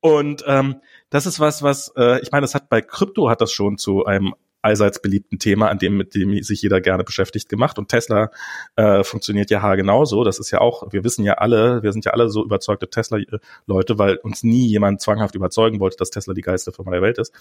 Und 0.00 0.42
ähm, 0.46 0.80
das 1.10 1.26
ist 1.26 1.40
was, 1.40 1.62
was, 1.62 1.92
äh, 1.96 2.20
ich 2.20 2.32
meine, 2.32 2.42
das 2.42 2.54
hat 2.54 2.70
bei 2.70 2.80
Krypto 2.80 3.28
hat 3.28 3.42
das 3.42 3.52
schon 3.52 3.76
zu 3.76 4.06
einem 4.06 4.34
allseits 4.62 5.00
beliebten 5.00 5.38
Thema, 5.38 5.68
an 5.68 5.78
dem, 5.78 5.96
mit 5.96 6.14
dem 6.14 6.42
sich 6.42 6.62
jeder 6.62 6.80
gerne 6.80 7.04
beschäftigt, 7.04 7.48
gemacht. 7.48 7.78
Und 7.78 7.88
Tesla 7.88 8.30
äh, 8.76 9.04
funktioniert 9.04 9.50
ja 9.50 9.74
genauso. 9.74 10.24
Das 10.24 10.38
ist 10.38 10.50
ja 10.50 10.60
auch, 10.60 10.92
wir 10.92 11.04
wissen 11.04 11.24
ja 11.24 11.34
alle, 11.34 11.82
wir 11.82 11.92
sind 11.92 12.04
ja 12.04 12.12
alle 12.12 12.28
so 12.28 12.44
überzeugte 12.44 12.88
Tesla-Leute, 12.88 13.98
weil 13.98 14.16
uns 14.16 14.42
nie 14.42 14.66
jemand 14.66 15.00
zwanghaft 15.00 15.34
überzeugen 15.34 15.80
wollte, 15.80 15.96
dass 15.96 16.10
Tesla 16.10 16.34
die 16.34 16.42
geilste 16.42 16.72
Firma 16.72 16.90
der 16.90 17.02
Welt 17.02 17.18
ist. 17.18 17.32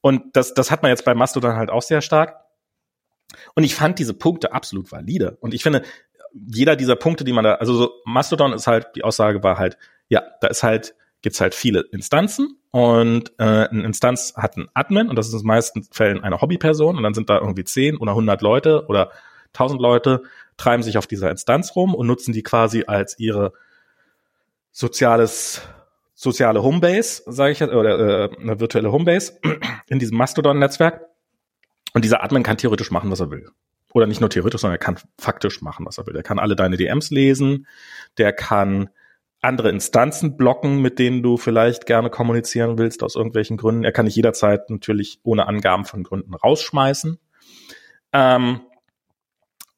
Und 0.00 0.36
das, 0.36 0.54
das 0.54 0.70
hat 0.70 0.82
man 0.82 0.90
jetzt 0.90 1.04
bei 1.04 1.14
Mastodon 1.14 1.56
halt 1.56 1.70
auch 1.70 1.82
sehr 1.82 2.02
stark. 2.02 2.36
Und 3.54 3.64
ich 3.64 3.74
fand 3.74 3.98
diese 3.98 4.14
Punkte 4.14 4.52
absolut 4.52 4.90
valide. 4.92 5.36
Und 5.40 5.54
ich 5.54 5.62
finde, 5.62 5.82
jeder 6.32 6.76
dieser 6.76 6.96
Punkte, 6.96 7.24
die 7.24 7.32
man 7.32 7.44
da, 7.44 7.54
also 7.54 7.74
so 7.74 7.92
Mastodon 8.04 8.52
ist 8.52 8.66
halt, 8.66 8.88
die 8.94 9.04
Aussage 9.04 9.42
war 9.42 9.58
halt, 9.58 9.76
ja, 10.08 10.22
da 10.40 10.48
ist 10.48 10.62
halt, 10.62 10.94
gibt's 11.22 11.40
halt 11.40 11.54
viele 11.54 11.80
Instanzen 11.92 12.58
und 12.70 13.32
äh, 13.38 13.68
eine 13.68 13.84
Instanz 13.84 14.34
hat 14.36 14.56
einen 14.56 14.68
Admin 14.74 15.08
und 15.08 15.16
das 15.16 15.28
ist 15.28 15.34
in 15.34 15.40
den 15.40 15.46
meisten 15.46 15.82
Fällen 15.90 16.22
eine 16.22 16.40
Hobbyperson 16.40 16.96
und 16.96 17.02
dann 17.02 17.14
sind 17.14 17.28
da 17.28 17.38
irgendwie 17.38 17.64
10 17.64 17.96
oder 17.98 18.12
100 18.12 18.40
Leute 18.42 18.86
oder 18.86 19.10
1000 19.48 19.80
Leute, 19.80 20.22
treiben 20.56 20.82
sich 20.82 20.98
auf 20.98 21.06
dieser 21.06 21.30
Instanz 21.30 21.74
rum 21.74 21.94
und 21.94 22.06
nutzen 22.06 22.32
die 22.32 22.42
quasi 22.42 22.84
als 22.86 23.18
ihre 23.18 23.52
soziales 24.70 25.62
soziale 26.20 26.62
Homebase, 26.62 27.22
sage 27.26 27.52
ich 27.52 27.60
jetzt, 27.60 27.72
oder 27.72 27.98
äh, 27.98 28.36
eine 28.38 28.60
virtuelle 28.60 28.92
Homebase 28.92 29.40
in 29.88 29.98
diesem 29.98 30.18
Mastodon-Netzwerk. 30.18 31.09
Und 31.92 32.04
dieser 32.04 32.22
Admin 32.22 32.42
kann 32.42 32.56
theoretisch 32.56 32.90
machen, 32.90 33.10
was 33.10 33.20
er 33.20 33.30
will. 33.30 33.50
Oder 33.92 34.06
nicht 34.06 34.20
nur 34.20 34.30
theoretisch, 34.30 34.60
sondern 34.60 34.76
er 34.76 34.84
kann 34.84 34.98
faktisch 35.18 35.62
machen, 35.62 35.86
was 35.86 35.98
er 35.98 36.06
will. 36.06 36.16
Er 36.16 36.22
kann 36.22 36.38
alle 36.38 36.54
deine 36.54 36.76
DMs 36.76 37.10
lesen, 37.10 37.66
der 38.18 38.32
kann 38.32 38.90
andere 39.42 39.70
Instanzen 39.70 40.36
blocken, 40.36 40.80
mit 40.82 40.98
denen 40.98 41.22
du 41.22 41.36
vielleicht 41.36 41.86
gerne 41.86 42.10
kommunizieren 42.10 42.78
willst, 42.78 43.02
aus 43.02 43.16
irgendwelchen 43.16 43.56
Gründen. 43.56 43.84
Er 43.84 43.92
kann 43.92 44.06
dich 44.06 44.14
jederzeit 44.14 44.68
natürlich 44.70 45.18
ohne 45.22 45.46
Angaben 45.46 45.84
von 45.84 46.02
Gründen 46.02 46.34
rausschmeißen. 46.34 47.18
Ähm, 48.12 48.60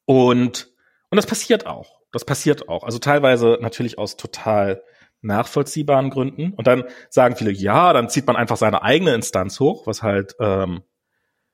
und, 0.05 0.73
und 1.09 1.15
das 1.15 1.25
passiert 1.25 1.65
auch. 1.65 2.01
Das 2.11 2.25
passiert 2.25 2.67
auch. 2.69 2.83
Also 2.83 2.99
teilweise 2.99 3.57
natürlich 3.61 3.97
aus 3.97 4.17
total 4.17 4.83
nachvollziehbaren 5.21 6.09
Gründen. 6.09 6.53
Und 6.53 6.67
dann 6.67 6.83
sagen 7.09 7.35
viele, 7.35 7.51
ja, 7.51 7.93
dann 7.93 8.09
zieht 8.09 8.27
man 8.27 8.35
einfach 8.35 8.57
seine 8.57 8.83
eigene 8.83 9.15
Instanz 9.15 9.59
hoch, 9.59 9.87
was 9.87 10.03
halt, 10.03 10.35
ähm, 10.39 10.83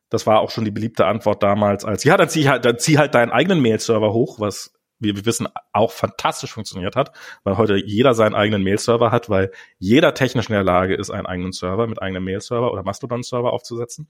das 0.09 0.25
war 0.27 0.39
auch 0.39 0.51
schon 0.51 0.65
die 0.65 0.71
beliebte 0.71 1.05
Antwort 1.05 1.43
damals 1.43 1.85
als, 1.85 2.03
ja, 2.03 2.17
dann 2.17 2.29
zieh 2.29 2.49
halt, 2.49 2.65
dann 2.65 2.79
zieh 2.79 2.97
halt 2.97 3.15
deinen 3.15 3.31
eigenen 3.31 3.61
Mail-Server 3.61 4.13
hoch, 4.13 4.39
was 4.39 4.73
wie 4.99 5.15
wir 5.15 5.25
wissen, 5.25 5.47
auch 5.71 5.91
fantastisch 5.91 6.51
funktioniert 6.51 6.95
hat, 6.95 7.11
weil 7.43 7.57
heute 7.57 7.77
jeder 7.77 8.13
seinen 8.13 8.35
eigenen 8.35 8.63
Mail-Server 8.63 9.11
hat, 9.11 9.29
weil 9.29 9.51
jeder 9.77 10.13
technisch 10.13 10.49
in 10.49 10.53
der 10.53 10.63
Lage 10.63 10.93
ist, 10.93 11.09
einen 11.09 11.25
eigenen 11.25 11.53
Server 11.53 11.87
mit 11.87 12.01
eigenem 12.01 12.25
Mail-Server 12.25 12.71
oder 12.71 12.83
Mastodon-Server 12.83 13.53
aufzusetzen. 13.53 14.07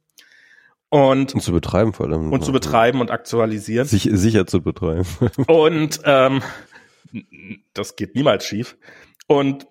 Und, 0.90 1.36
Und 1.36 1.42
zu 1.42 1.52
betreiben 1.52 1.94
vor 1.94 2.08
allem. 2.08 2.34
und 2.34 2.44
zu 2.44 2.52
betreiben 2.52 3.00
und 3.00 3.12
aktualisieren. 3.12 3.86
Sich, 3.86 4.10
sicher 4.12 4.48
zu 4.48 4.64
betreiben. 4.64 5.06
Und 5.48 6.02
ähm, 6.04 6.42
das 7.76 7.96
geht 7.96 8.16
niemals 8.16 8.44
schief. 8.44 8.76
Und 9.28 9.68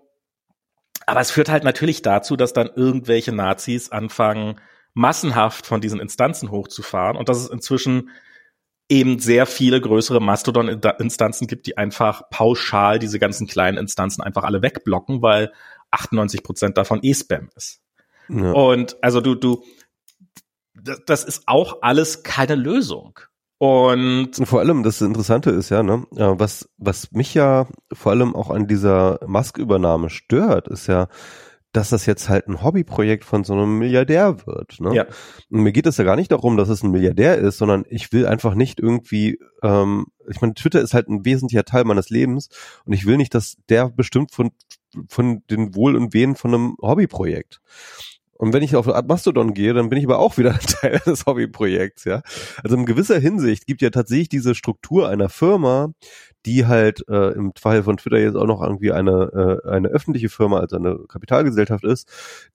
aber 1.07 1.21
es 1.21 1.33
führt 1.33 1.49
halt 1.49 1.65
natürlich 1.65 2.03
dazu, 2.03 2.37
dass 2.37 2.53
dann 2.53 2.71
irgendwelche 2.73 3.33
Nazis 3.33 3.91
anfangen, 3.91 4.61
massenhaft 4.99 5.65
von 5.65 5.81
diesen 5.81 6.01
Instanzen 6.01 6.51
hochzufahren 6.51 7.17
und 7.17 7.29
dass 7.29 7.39
es 7.39 7.49
inzwischen 7.49 8.11
eben 8.89 9.21
sehr 9.21 9.47
viele 9.47 9.81
größere 9.81 10.21
Mastodon-Instanzen 10.21 11.47
gibt, 11.47 11.67
die 11.67 11.79
einfach 11.79 12.23
pauschal 12.31 12.99
diese 12.99 13.21
ganzen 13.21 13.47
kleinen 13.47 13.79
Instanzen 13.79 14.23
einfach 14.23 14.43
alle 14.43 14.61
wegblocken, 14.61 15.23
weil 15.23 15.53
98 15.93 16.43
Prozent 16.43 16.77
davon 16.77 16.99
eh 17.03 17.15
Spam 17.15 17.49
ist. 17.55 17.81
Ja. 18.29 18.51
Und 18.53 18.97
also 19.01 19.21
du, 19.21 19.37
du, 19.37 19.63
das, 21.07 21.23
ist 21.23 21.45
auch 21.47 21.79
alles 21.83 22.25
keine 22.25 22.57
Lösung. 22.57 23.21
Und 23.59 24.37
Und 24.39 24.47
vor 24.47 24.61
allem, 24.61 24.83
das 24.83 25.01
Interessante 25.01 25.51
ist 25.51 25.69
ja, 25.69 25.85
ne, 25.85 26.07
was, 26.11 26.69
was 26.77 27.13
mich 27.13 27.35
ja 27.35 27.69
vor 27.93 28.13
allem 28.13 28.35
auch 28.35 28.51
an 28.51 28.67
dieser 28.67 29.21
Musk-Übernahme 29.27 30.11
stört, 30.11 30.67
ist 30.67 30.89
ja, 30.89 31.09
dass 31.73 31.91
das 31.91 32.07
jetzt 32.07 32.29
halt 32.29 32.49
ein 32.49 32.63
Hobbyprojekt 32.63 33.25
von 33.25 33.45
so 33.45 33.53
einem 33.53 33.79
Milliardär 33.79 34.47
wird. 34.47 34.81
Ne? 34.81 34.95
Ja. 34.95 35.07
Und 35.51 35.63
mir 35.63 35.73
geht 35.73 35.87
es 35.87 35.99
ja 35.99 36.05
gar 36.05 36.17
nicht 36.17 36.33
darum, 36.33 36.57
dass 36.57 36.69
es 36.69 36.83
ein 36.83 36.91
Milliardär 36.91 37.37
ist, 37.37 37.59
sondern 37.59 37.85
ich 37.89 38.13
will 38.13 38.27
einfach 38.27 38.55
nicht 38.55 38.81
irgendwie, 38.81 39.39
ähm, 39.63 40.07
ich 40.29 40.41
meine, 40.41 40.55
Twitter 40.55 40.81
ist 40.81 40.95
halt 40.95 41.09
ein 41.09 41.25
wesentlicher 41.25 41.65
Teil 41.65 41.85
meines 41.85 42.09
Lebens 42.09 42.49
und 42.85 42.95
ich 42.95 43.07
will 43.07 43.19
nicht, 43.19 43.35
dass 43.35 43.57
der 43.69 43.91
bestimmt 43.91 44.33
von, 44.33 44.51
von 45.09 45.43
den 45.51 45.75
Wohl 45.75 45.95
und 45.95 46.15
Wehen 46.15 46.37
von 46.37 46.55
einem 46.55 46.77
Hobbyprojekt. 46.81 47.61
Und 48.39 48.53
wenn 48.53 48.63
ich 48.63 48.77
auf 48.77 48.87
Mastodon 49.07 49.53
gehe, 49.53 49.75
dann 49.75 49.89
bin 49.91 49.99
ich 49.99 50.05
aber 50.05 50.19
auch 50.19 50.39
wieder 50.39 50.53
ein 50.53 50.61
Teil 50.67 51.01
des 51.05 51.27
Hobbyprojekts, 51.27 52.05
ja. 52.05 52.23
Also 52.63 52.77
in 52.77 52.87
gewisser 52.87 53.19
Hinsicht 53.19 53.67
gibt 53.67 53.83
ja 53.83 53.91
tatsächlich 53.91 54.29
diese 54.29 54.55
Struktur 54.55 55.09
einer 55.09 55.29
Firma, 55.29 55.93
die 56.47 56.67
halt 56.67 57.07
äh, 57.09 57.33
im 57.33 57.53
Fall 57.61 57.83
von 57.83 57.97
Twitter 57.97 58.19
jetzt 58.19 58.37
auch 58.37 58.47
noch 58.47 58.63
irgendwie 58.63 58.93
eine, 58.93 59.61
äh, 59.65 59.69
eine 59.69 59.89
öffentliche 59.89 60.29
Firma, 60.29 60.61
also 60.61 60.77
eine 60.77 61.01
Kapitalgesellschaft 61.09 61.85
ist, 61.85 62.09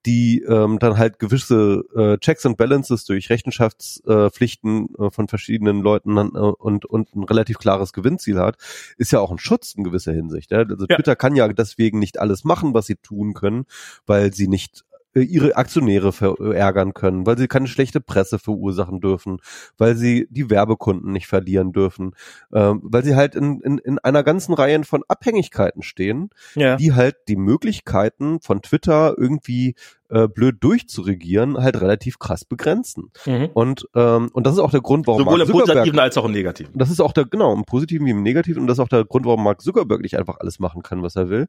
die 0.06 0.42
ähm, 0.48 0.80
dann 0.80 0.98
halt 0.98 1.20
gewisse 1.20 1.84
äh, 1.96 2.18
Checks 2.18 2.46
and 2.46 2.58
Balances 2.58 3.04
durch 3.04 3.30
Rechenschaftspflichten 3.30 4.88
äh, 4.98 5.12
von 5.12 5.28
verschiedenen 5.28 5.82
Leuten 5.82 6.18
äh, 6.18 6.22
und, 6.22 6.86
und 6.86 7.14
ein 7.14 7.24
relativ 7.24 7.60
klares 7.60 7.92
Gewinnziel 7.92 8.40
hat, 8.40 8.56
ist 8.98 9.12
ja 9.12 9.20
auch 9.20 9.32
ein 9.32 9.38
Schutz 9.38 9.74
in 9.76 9.84
gewisser 9.84 10.14
Hinsicht. 10.14 10.52
Ja? 10.52 10.60
Also 10.60 10.86
Ja. 10.90 10.96
Twitter 10.96 11.18
kann 11.18 11.36
ja 11.36 11.48
deswegen 11.50 12.00
nicht 12.00 12.20
alles 12.20 12.46
machen, 12.46 12.74
was 12.74 12.86
sie 12.86 12.96
tun 12.96 13.34
können, 13.34 13.66
weil 14.06 14.34
sie 14.34 14.48
nicht 14.48 14.86
ihre 15.16 15.56
Aktionäre 15.58 16.14
verärgern 16.14 16.94
können, 16.94 17.26
weil 17.26 17.38
sie 17.38 17.48
keine 17.48 17.68
schlechte 17.68 18.00
Presse 18.00 18.40
verursachen 18.40 19.02
dürfen, 19.02 19.40
weil 19.78 19.96
sie 19.96 20.28
die 20.30 20.50
Werbekunden 20.50 21.12
nicht 21.12 21.28
verlieren 21.28 21.72
dürfen, 21.74 22.12
ähm, 22.54 22.80
weil 22.84 23.04
sie 23.04 23.16
halt 23.16 23.36
in, 23.36 23.60
in, 23.62 23.80
in 23.80 24.00
einer 24.00 24.24
ganzen 24.24 24.54
Reihe 24.54 24.84
von 24.84 25.04
Abhängigkeiten 25.08 25.84
stehen, 25.84 26.30
Ja. 26.56 26.78
die 26.78 26.94
halt 26.94 27.16
die 27.28 27.36
Möglichkeiten 27.36 28.40
von 28.42 28.62
Twitter 28.62 29.16
irgendwie 29.18 29.76
äh, 30.10 30.28
blöd 30.28 30.58
durchzuregieren 30.62 31.58
halt 31.58 31.80
relativ 31.82 32.20
krass 32.20 32.46
begrenzen. 32.46 33.12
Mhm. 33.26 33.50
Und 33.54 33.64
und 33.74 33.86
ähm, 33.96 34.30
und 34.34 34.46
das 34.46 34.54
ist 34.54 34.60
auch 34.60 34.72
der 34.72 34.82
Grund, 34.82 35.08
warum 35.08 35.22
Sowohl 35.22 35.38
Mark 35.38 35.48
im 35.48 35.54
Zuckerberg 35.54 35.78
Positiven 35.78 36.00
als 36.00 36.18
auch 36.18 36.26
im 36.26 36.32
Negativen. 36.32 36.72
das 36.78 36.92
ist 36.92 37.00
auch 37.00 37.14
der, 37.14 37.26
genau, 37.26 37.54
im 37.54 37.64
Positiven 37.64 38.06
wie 38.06 38.12
im 38.12 38.22
Negativen 38.22 38.62
und 38.62 38.68
das 38.68 38.76
ist 38.78 38.84
auch 38.84 38.90
der 38.90 39.06
Grund, 39.06 39.26
warum 39.26 39.44
Mark 39.44 39.62
Zuckerberg 39.62 40.02
nicht 40.02 40.18
einfach 40.18 40.38
alles 40.40 40.60
machen 40.60 40.84
kann, 40.84 41.02
was 41.02 41.16
er 41.16 41.30
will. 41.30 41.48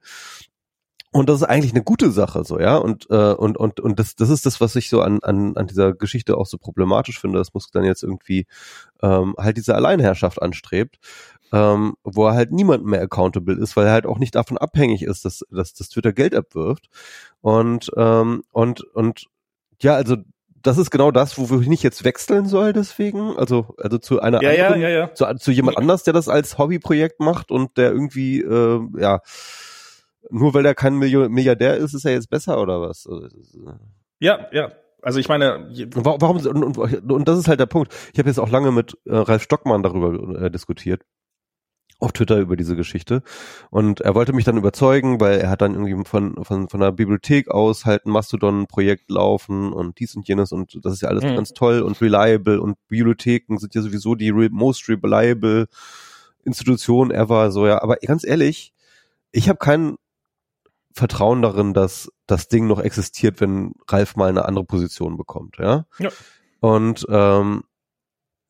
Und 1.14 1.28
das 1.28 1.42
ist 1.42 1.44
eigentlich 1.44 1.72
eine 1.72 1.84
gute 1.84 2.10
Sache, 2.10 2.42
so, 2.42 2.58
ja. 2.58 2.76
Und, 2.76 3.08
äh, 3.08 3.34
und, 3.34 3.56
und, 3.56 3.78
und 3.78 4.00
das, 4.00 4.16
das 4.16 4.30
ist 4.30 4.46
das, 4.46 4.60
was 4.60 4.74
ich 4.74 4.90
so 4.90 5.00
an, 5.00 5.20
an, 5.22 5.56
an 5.56 5.68
dieser 5.68 5.92
Geschichte 5.92 6.36
auch 6.36 6.46
so 6.46 6.58
problematisch 6.58 7.20
finde. 7.20 7.38
Das 7.38 7.54
muss 7.54 7.70
dann 7.70 7.84
jetzt 7.84 8.02
irgendwie 8.02 8.48
ähm, 9.00 9.36
halt 9.38 9.56
diese 9.56 9.76
Alleinherrschaft 9.76 10.42
anstrebt, 10.42 10.98
ähm, 11.52 11.94
wo 12.02 12.26
er 12.26 12.34
halt 12.34 12.50
niemand 12.50 12.84
mehr 12.84 13.00
accountable 13.00 13.54
ist, 13.54 13.76
weil 13.76 13.86
er 13.86 13.92
halt 13.92 14.06
auch 14.06 14.18
nicht 14.18 14.34
davon 14.34 14.58
abhängig 14.58 15.04
ist, 15.04 15.24
dass, 15.24 15.44
dass, 15.52 15.72
dass 15.74 15.88
Twitter 15.88 16.12
Geld 16.12 16.34
abwirft. 16.34 16.88
Und, 17.42 17.92
ähm, 17.96 18.42
und, 18.50 18.82
und 18.82 19.26
ja, 19.80 19.94
also 19.94 20.16
das 20.62 20.78
ist 20.78 20.90
genau 20.90 21.12
das, 21.12 21.38
wo 21.38 21.60
ich 21.60 21.68
nicht 21.68 21.84
jetzt 21.84 22.02
wechseln 22.02 22.46
soll 22.46 22.72
deswegen. 22.72 23.36
Also, 23.36 23.76
also 23.78 23.98
zu 23.98 24.20
einer 24.20 24.42
ja, 24.42 24.66
anderen 24.66 24.80
ja, 24.80 24.88
ja. 24.88 25.14
zu, 25.14 25.32
zu 25.36 25.52
jemand 25.52 25.78
anders, 25.78 26.02
der 26.02 26.12
das 26.12 26.28
als 26.28 26.58
Hobbyprojekt 26.58 27.20
macht 27.20 27.52
und 27.52 27.76
der 27.76 27.92
irgendwie, 27.92 28.40
äh, 28.40 28.80
ja, 28.98 29.20
nur 30.30 30.54
weil 30.54 30.66
er 30.66 30.74
kein 30.74 30.96
Milliardär 30.98 31.76
ist, 31.76 31.94
ist 31.94 32.04
er 32.04 32.12
jetzt 32.12 32.30
besser 32.30 32.60
oder 32.60 32.80
was? 32.80 33.06
Also, 33.06 33.26
äh, 33.26 33.30
Ja, 34.20 34.46
ja. 34.52 34.72
Also 35.02 35.18
ich 35.20 35.28
meine, 35.28 35.68
warum, 35.94 36.38
und, 36.38 36.78
und, 36.78 37.12
und 37.12 37.28
das 37.28 37.38
ist 37.38 37.46
halt 37.48 37.60
der 37.60 37.66
Punkt. 37.66 37.94
Ich 38.14 38.18
habe 38.18 38.28
jetzt 38.30 38.38
auch 38.38 38.48
lange 38.48 38.72
mit 38.72 38.96
äh, 39.04 39.14
Ralf 39.14 39.42
Stockmann 39.42 39.82
darüber 39.82 40.40
äh, 40.40 40.50
diskutiert. 40.50 41.02
Auf 42.00 42.12
Twitter 42.12 42.38
über 42.38 42.56
diese 42.56 42.74
Geschichte. 42.74 43.22
Und 43.70 44.00
er 44.00 44.14
wollte 44.14 44.32
mich 44.32 44.44
dann 44.44 44.56
überzeugen, 44.56 45.20
weil 45.20 45.38
er 45.38 45.50
hat 45.50 45.60
dann 45.60 45.74
irgendwie 45.74 46.04
von, 46.08 46.42
von, 46.42 46.68
von 46.68 46.80
der 46.80 46.90
Bibliothek 46.90 47.50
aus 47.50 47.84
halt 47.84 48.06
ein 48.06 48.10
Mastodon-Projekt 48.10 49.10
laufen 49.10 49.72
und 49.72 50.00
dies 50.00 50.16
und 50.16 50.26
jenes 50.26 50.52
und 50.52 50.84
das 50.84 50.94
ist 50.94 51.02
ja 51.02 51.08
alles 51.08 51.22
Mhm. 51.22 51.36
ganz 51.36 51.52
toll 51.52 51.82
und 51.82 52.00
reliable 52.00 52.60
und 52.60 52.76
Bibliotheken 52.88 53.58
sind 53.58 53.74
ja 53.74 53.82
sowieso 53.82 54.14
die 54.16 54.30
re 54.30 54.48
most 54.50 54.88
reliable 54.88 55.66
Institution 56.44 57.10
ever, 57.10 57.50
so 57.52 57.66
ja. 57.66 57.80
Aber 57.82 57.96
ganz 57.96 58.24
ehrlich, 58.24 58.72
ich 59.32 59.48
habe 59.48 59.58
kein 59.58 59.96
Vertrauen 60.94 61.42
darin, 61.42 61.74
dass 61.74 62.10
das 62.26 62.48
Ding 62.48 62.66
noch 62.66 62.80
existiert, 62.80 63.40
wenn 63.40 63.72
Ralf 63.88 64.16
mal 64.16 64.28
eine 64.28 64.44
andere 64.44 64.64
Position 64.64 65.16
bekommt, 65.16 65.56
ja. 65.58 65.86
Ja. 65.98 66.10
Und 66.60 67.04
ähm, 67.10 67.64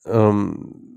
ähm, 0.05 0.95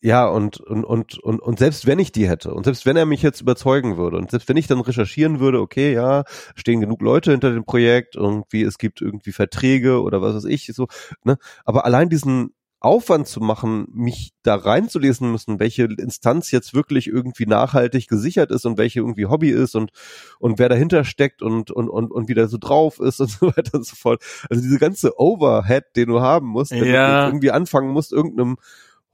ja, 0.00 0.26
und, 0.28 0.60
und, 0.60 0.84
und, 0.84 1.18
und, 1.18 1.40
und 1.40 1.58
selbst 1.58 1.86
wenn 1.86 1.98
ich 1.98 2.12
die 2.12 2.28
hätte 2.28 2.54
und 2.54 2.64
selbst 2.64 2.86
wenn 2.86 2.96
er 2.96 3.06
mich 3.06 3.22
jetzt 3.22 3.40
überzeugen 3.40 3.96
würde 3.96 4.16
und 4.16 4.30
selbst 4.30 4.48
wenn 4.48 4.56
ich 4.56 4.66
dann 4.68 4.80
recherchieren 4.80 5.40
würde, 5.40 5.60
okay, 5.60 5.92
ja, 5.92 6.24
stehen 6.54 6.80
genug 6.80 7.02
Leute 7.02 7.32
hinter 7.32 7.50
dem 7.52 7.64
Projekt, 7.64 8.14
irgendwie, 8.14 8.62
es 8.62 8.78
gibt 8.78 9.00
irgendwie 9.00 9.32
Verträge 9.32 10.02
oder 10.02 10.22
was 10.22 10.36
weiß 10.36 10.44
ich, 10.44 10.66
so, 10.72 10.86
ne, 11.24 11.36
aber 11.64 11.84
allein 11.84 12.08
diesen 12.08 12.52
Aufwand 12.80 13.26
zu 13.26 13.40
machen, 13.40 13.88
mich 13.92 14.32
da 14.42 14.54
reinzulesen 14.54 15.32
müssen, 15.32 15.58
welche 15.58 15.84
Instanz 15.84 16.50
jetzt 16.52 16.74
wirklich 16.74 17.08
irgendwie 17.08 17.46
nachhaltig 17.46 18.06
gesichert 18.08 18.50
ist 18.52 18.66
und 18.66 18.78
welche 18.78 19.00
irgendwie 19.00 19.26
Hobby 19.26 19.50
ist 19.50 19.74
und, 19.74 19.90
und 20.38 20.58
wer 20.60 20.68
dahinter 20.68 21.04
steckt 21.04 21.42
und, 21.42 21.70
und, 21.72 21.88
und, 21.88 22.12
und 22.12 22.28
wie 22.28 22.34
der 22.34 22.46
so 22.48 22.56
drauf 22.58 23.00
ist 23.00 23.20
und 23.20 23.30
so 23.30 23.46
weiter 23.48 23.74
und 23.78 23.84
so 23.86 23.96
fort. 23.96 24.22
Also 24.48 24.62
diese 24.62 24.78
ganze 24.78 25.18
Overhead, 25.18 25.84
den 25.96 26.08
du 26.08 26.20
haben 26.20 26.46
musst, 26.46 26.70
wenn 26.70 26.86
Ja. 26.86 27.22
du 27.24 27.26
irgendwie 27.30 27.50
anfangen 27.50 27.90
musst, 27.90 28.12
irgendeinem 28.12 28.58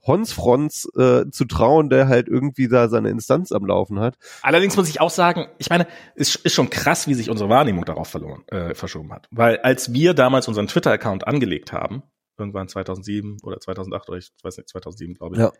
Honsfrons 0.05 0.87
äh, 0.95 1.29
zu 1.31 1.45
trauen, 1.45 1.89
der 1.89 2.07
halt 2.07 2.27
irgendwie 2.27 2.67
da 2.67 2.89
seine 2.89 3.09
Instanz 3.09 3.51
am 3.51 3.65
Laufen 3.65 3.99
hat. 3.99 4.15
allerdings 4.43 4.77
muss 4.77 4.87
ich 4.87 5.01
auch 5.01 5.09
sagen, 5.09 5.47
ich 5.57 5.69
meine, 5.71 5.87
es 6.15 6.35
ist 6.35 6.53
schon 6.53 6.69
krass, 6.69 7.07
wie 7.07 7.15
sich 7.15 7.29
unsere 7.31 7.49
Wahrnehmung 7.49 7.85
darauf 7.85 8.07
verloren, 8.07 8.43
äh, 8.49 8.75
verschoben 8.75 9.11
hat. 9.11 9.27
Weil 9.31 9.57
als 9.57 9.93
wir 9.93 10.13
damals 10.13 10.47
unseren 10.47 10.67
Twitter-Account 10.67 11.25
angelegt 11.27 11.73
haben, 11.73 12.03
irgendwann 12.37 12.67
2007 12.67 13.37
oder 13.43 13.59
2008 13.59 14.09
oder 14.09 14.17
ich 14.17 14.31
weiß 14.43 14.57
nicht, 14.57 14.69
2007 14.69 15.15
glaube 15.15 15.35
ich. 15.35 15.41
Ja. 15.41 15.51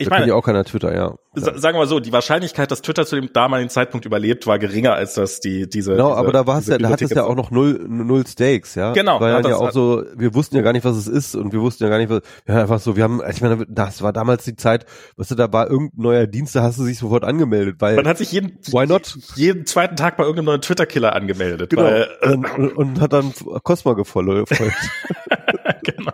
Ich 0.00 0.08
da 0.08 0.14
meine, 0.14 0.28
ja 0.28 0.34
auch 0.34 0.42
keiner 0.42 0.64
Twitter, 0.64 0.94
ja. 0.94 1.14
sa- 1.34 1.58
sagen 1.58 1.74
wir 1.76 1.80
mal 1.80 1.86
so, 1.86 2.00
die 2.00 2.10
Wahrscheinlichkeit, 2.10 2.70
dass 2.70 2.80
Twitter 2.80 3.04
zu 3.04 3.16
dem 3.16 3.34
damaligen 3.34 3.68
Zeitpunkt 3.68 4.06
überlebt, 4.06 4.46
war 4.46 4.58
geringer, 4.58 4.94
als 4.94 5.12
dass 5.12 5.40
die 5.40 5.68
diese. 5.68 5.92
Genau, 5.92 6.08
diese, 6.08 6.18
aber 6.20 6.32
da 6.32 6.46
war 6.46 6.58
es 6.58 6.68
ja, 6.68 6.78
da 6.78 6.88
hat 6.88 7.02
es 7.02 7.10
ja 7.10 7.24
auch 7.24 7.34
noch 7.34 7.50
null, 7.50 7.84
null 7.86 8.26
Stakes, 8.26 8.76
ja. 8.76 8.94
Genau, 8.94 9.20
War 9.20 9.34
hat 9.34 9.46
ja, 9.46 9.56
auch 9.56 9.72
so, 9.72 10.02
wir 10.16 10.32
wussten 10.34 10.56
ja 10.56 10.62
gar 10.62 10.72
nicht, 10.72 10.86
was 10.86 10.96
es 10.96 11.06
ist 11.06 11.34
und 11.34 11.52
wir 11.52 11.60
wussten 11.60 11.84
ja 11.84 11.90
gar 11.90 11.98
nicht, 11.98 12.08
was, 12.08 12.22
ja, 12.48 12.62
einfach 12.62 12.80
so, 12.80 12.96
wir 12.96 13.04
haben, 13.04 13.20
ich 13.30 13.42
meine, 13.42 13.66
das 13.68 14.00
war 14.00 14.14
damals 14.14 14.44
die 14.44 14.56
Zeit, 14.56 14.86
weißt 15.18 15.32
du, 15.32 15.34
da 15.34 15.52
war 15.52 15.68
irgendein 15.68 16.00
neuer 16.02 16.26
Dienst, 16.26 16.54
da 16.56 16.62
hast 16.62 16.78
du 16.78 16.86
dich 16.86 16.96
sofort 16.96 17.22
angemeldet, 17.24 17.76
weil, 17.80 17.96
Man 17.96 18.08
hat 18.08 18.16
sich 18.16 18.32
jeden, 18.32 18.52
why 18.72 18.86
not? 18.86 19.18
jeden 19.34 19.66
zweiten 19.66 19.96
Tag 19.96 20.16
bei 20.16 20.22
irgendeinem 20.22 20.46
neuen 20.46 20.62
Twitter-Killer 20.62 21.14
angemeldet. 21.14 21.68
Genau. 21.68 21.82
Weil, 21.82 22.08
äh, 22.22 22.32
und, 22.32 22.46
und, 22.54 22.72
und 22.72 23.00
hat 23.02 23.12
dann 23.12 23.34
Cosma 23.64 23.92
gefolgt. 23.92 24.50
genau. 25.84 26.12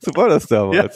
so 0.00 0.10
war 0.14 0.28
das 0.28 0.46
damals. 0.46 0.94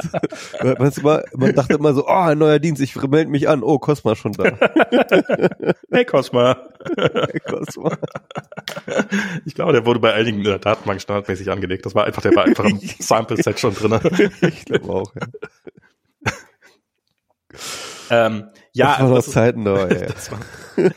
Weißt 0.60 0.98
du, 0.98 1.02
mal, 1.02 1.24
man 1.34 1.54
dachte 1.54 1.74
immer 1.74 1.94
so, 1.94 2.06
oh, 2.06 2.10
ein 2.10 2.38
neuer 2.38 2.58
Dienst, 2.58 2.82
ich 2.82 2.94
melde 2.96 3.30
mich 3.30 3.48
an, 3.48 3.62
oh, 3.62 3.78
Cosma 3.78 4.14
schon 4.16 4.32
da. 4.32 4.44
Hey 5.90 6.04
Cosma. 6.04 6.56
Cosma. 7.46 7.96
Ich 9.44 9.54
glaube, 9.54 9.72
der 9.72 9.86
wurde 9.86 10.00
bei 10.00 10.12
einigen 10.12 10.38
in 10.38 10.44
der 10.44 10.58
Datenbank 10.58 11.00
standardmäßig 11.00 11.50
angelegt. 11.50 11.86
Das 11.86 11.94
war 11.94 12.04
einfach, 12.04 12.22
der 12.22 12.34
war 12.34 12.44
einfach 12.44 12.64
im 12.64 12.78
Sample-Set 12.98 13.60
schon 13.60 13.74
drin. 13.74 13.98
Ich 14.42 14.64
glaube 14.64 14.88
auch, 14.88 15.12
ja. 15.14 15.26
ähm, 18.10 18.48
ja, 18.74 18.86
das 18.88 18.98
war 19.00 19.04
also 19.16 19.32
das 19.32 19.54
da, 19.64 19.86
ey. 19.88 20.06
Das 20.06 20.30
war, 20.32 20.38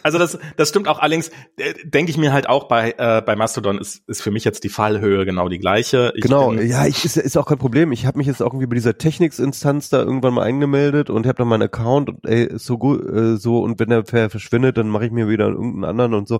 also 0.03 0.17
das, 0.17 0.37
das 0.55 0.69
stimmt 0.69 0.87
auch 0.87 0.99
allerdings, 0.99 1.29
äh, 1.57 1.73
denke 1.85 2.09
ich 2.11 2.17
mir 2.17 2.33
halt 2.33 2.49
auch 2.49 2.67
bei, 2.67 2.95
äh, 2.97 3.21
bei 3.21 3.35
Mastodon 3.35 3.77
ist, 3.77 4.01
ist 4.07 4.21
für 4.21 4.31
mich 4.31 4.43
jetzt 4.43 4.63
die 4.63 4.69
Fallhöhe 4.69 5.25
genau 5.25 5.47
die 5.49 5.59
gleiche. 5.59 6.11
Ich 6.15 6.21
Genau, 6.23 6.49
bin- 6.49 6.67
ja, 6.67 6.85
ich, 6.87 7.05
ist, 7.05 7.17
ist 7.17 7.37
auch 7.37 7.45
kein 7.45 7.59
Problem. 7.59 7.91
Ich 7.91 8.05
habe 8.05 8.17
mich 8.17 8.27
jetzt 8.27 8.41
auch 8.41 8.47
irgendwie 8.47 8.67
bei 8.67 8.75
dieser 8.75 8.97
Technics-Instanz 8.97 9.89
da 9.89 9.99
irgendwann 9.99 10.33
mal 10.33 10.43
eingemeldet 10.43 11.09
und 11.09 11.25
habe 11.27 11.37
dann 11.37 11.47
meinen 11.47 11.63
Account 11.63 12.09
und 12.09 12.25
ey, 12.25 12.43
ist 12.45 12.65
so 12.65 12.77
gut, 12.77 13.05
äh, 13.07 13.37
so 13.37 13.59
und 13.59 13.79
wenn 13.79 13.89
der 13.89 14.05
ver- 14.05 14.29
verschwindet, 14.29 14.77
dann 14.77 14.89
mache 14.89 15.05
ich 15.05 15.11
mir 15.11 15.29
wieder 15.29 15.47
irgendeinen 15.47 15.85
anderen 15.85 16.13
und 16.15 16.27
so. 16.27 16.39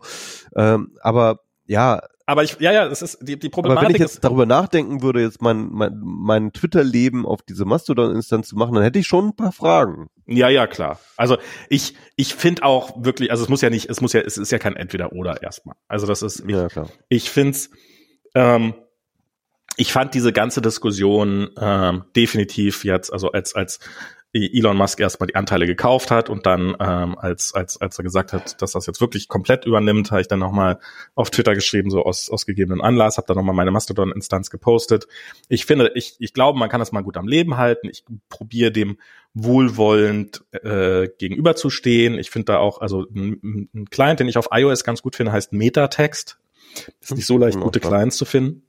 Ähm, 0.56 0.92
aber 1.02 1.42
ja, 1.68 2.02
aber 2.28 2.43
ich, 2.43 2.57
ja, 2.59 2.73
ja, 2.73 2.89
das 2.89 3.01
ist 3.01 3.19
die, 3.21 3.39
die 3.39 3.47
aber 3.47 3.51
Problematik. 3.51 3.88
wenn 3.88 3.95
ich 3.95 4.01
jetzt 4.01 4.15
ist, 4.15 4.23
darüber 4.23 4.45
nachdenken 4.45 5.01
würde, 5.01 5.21
jetzt 5.21 5.41
mein, 5.41 5.69
mein, 5.71 5.97
mein 6.03 6.51
Twitter-Leben 6.51 7.25
auf 7.25 7.41
diese 7.41 7.63
Mastodon-Instanz 7.63 8.49
zu 8.49 8.57
machen, 8.57 8.75
dann 8.75 8.84
hätte 8.84 8.99
ich 8.99 9.07
schon 9.07 9.30
ein 9.30 9.36
paar 9.36 9.53
Fragen. 9.53 10.09
ja, 10.25 10.49
ja, 10.49 10.67
klar. 10.67 10.99
Also 11.15 11.38
ich, 11.69 11.95
ich 12.17 12.36
finde 12.36 12.63
auch 12.63 13.01
wirklich, 13.03 13.32
also 13.32 13.43
es 13.43 13.49
muss 13.49 13.61
ja 13.61 13.69
nicht, 13.69 13.89
es 13.89 14.01
muss 14.01 14.11
ja, 14.11 14.19
es 14.19 14.38
ist 14.38 14.51
ja 14.51 14.59
kein 14.59 14.75
Entweder-Oder 14.75 15.41
erstmal. 15.41 15.78
Also 15.88 16.05
das 16.05 16.21
ist, 16.21 16.41
ich, 16.41 16.51
Ja, 16.51 16.67
klar. 16.67 16.89
ich 17.07 17.30
find's, 17.30 17.69
ähm, 18.36 18.73
ich 19.78 19.93
fand 19.93 20.13
diese 20.13 20.34
ganze 20.34 20.61
Diskussion 20.61 21.51
ähm, 21.57 22.03
definitiv 22.13 22.84
jetzt, 22.84 23.13
also 23.13 23.32
als 23.32 23.55
als 23.55 23.80
Elon 24.34 24.78
Musk 24.78 24.99
erstmal 24.99 25.28
die 25.28 25.36
Anteile 25.36 25.65
gekauft 25.65 26.11
hat 26.11 26.30
und 26.30 26.45
dann, 26.45 26.75
ähm, 26.80 27.17
als, 27.17 27.53
als, 27.53 27.80
als 27.80 27.97
er 27.97 28.03
gesagt 28.03 28.34
hat, 28.34 28.61
dass 28.61 28.73
das 28.73 28.86
jetzt 28.86 29.01
wirklich 29.01 29.28
komplett 29.28 29.65
übernimmt, 29.65 30.11
habe 30.11 30.21
ich 30.21 30.28
dann 30.28 30.39
nochmal 30.39 30.80
auf 31.15 31.30
Twitter 31.32 31.55
geschrieben, 31.55 31.89
so 31.89 32.03
aus, 32.03 32.30
aus 32.30 32.45
gegebenen 32.45 32.82
Anlass, 32.82 33.17
habe 33.17 33.28
dann 33.28 33.38
nochmal 33.38 33.55
meine 33.55 33.71
Mastodon-Instanz 33.71 34.49
gepostet. 34.49 35.07
Ich 35.47 35.65
finde, 35.65 35.91
ich, 35.95 36.17
ich 36.19 36.34
glaube, 36.34 36.59
man 36.59 36.69
kann 36.69 36.80
das 36.80 36.91
mal 36.91 37.01
gut 37.01 37.17
am 37.17 37.28
Leben 37.28 37.57
halten. 37.57 37.89
Ich 37.89 38.03
probiere 38.30 38.71
dem 38.71 38.97
wohlwollend 39.34 40.43
äh, 40.51 41.07
gegenüberzustehen. 41.17 42.19
Ich 42.19 42.30
finde 42.30 42.53
da 42.53 42.57
auch, 42.57 42.82
also 42.82 43.05
ein, 43.13 43.69
ein 43.73 43.86
Client, 43.89 44.19
den 44.19 44.28
ich 44.28 44.38
auf 44.38 44.49
iOS 44.51 44.84
ganz 44.84 45.01
gut 45.01 45.15
finde, 45.15 45.32
heißt 45.32 45.53
Metatext. 45.53 46.38
Ist 47.01 47.15
nicht 47.15 47.25
so 47.25 47.38
leicht, 47.38 47.59
gute 47.59 47.80
Clients 47.80 48.17
zu 48.17 48.25
finden. 48.25 48.63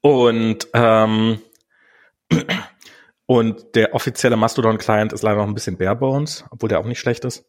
Und 0.00 0.68
ähm, 0.74 1.38
und 3.32 3.74
der 3.76 3.94
offizielle 3.94 4.36
Mastodon-Client 4.36 5.14
ist 5.14 5.22
leider 5.22 5.38
noch 5.38 5.46
ein 5.46 5.54
bisschen 5.54 5.78
bare 5.78 5.96
bones, 5.96 6.44
obwohl 6.50 6.68
der 6.68 6.80
auch 6.80 6.84
nicht 6.84 6.98
schlecht 6.98 7.24
ist. 7.24 7.46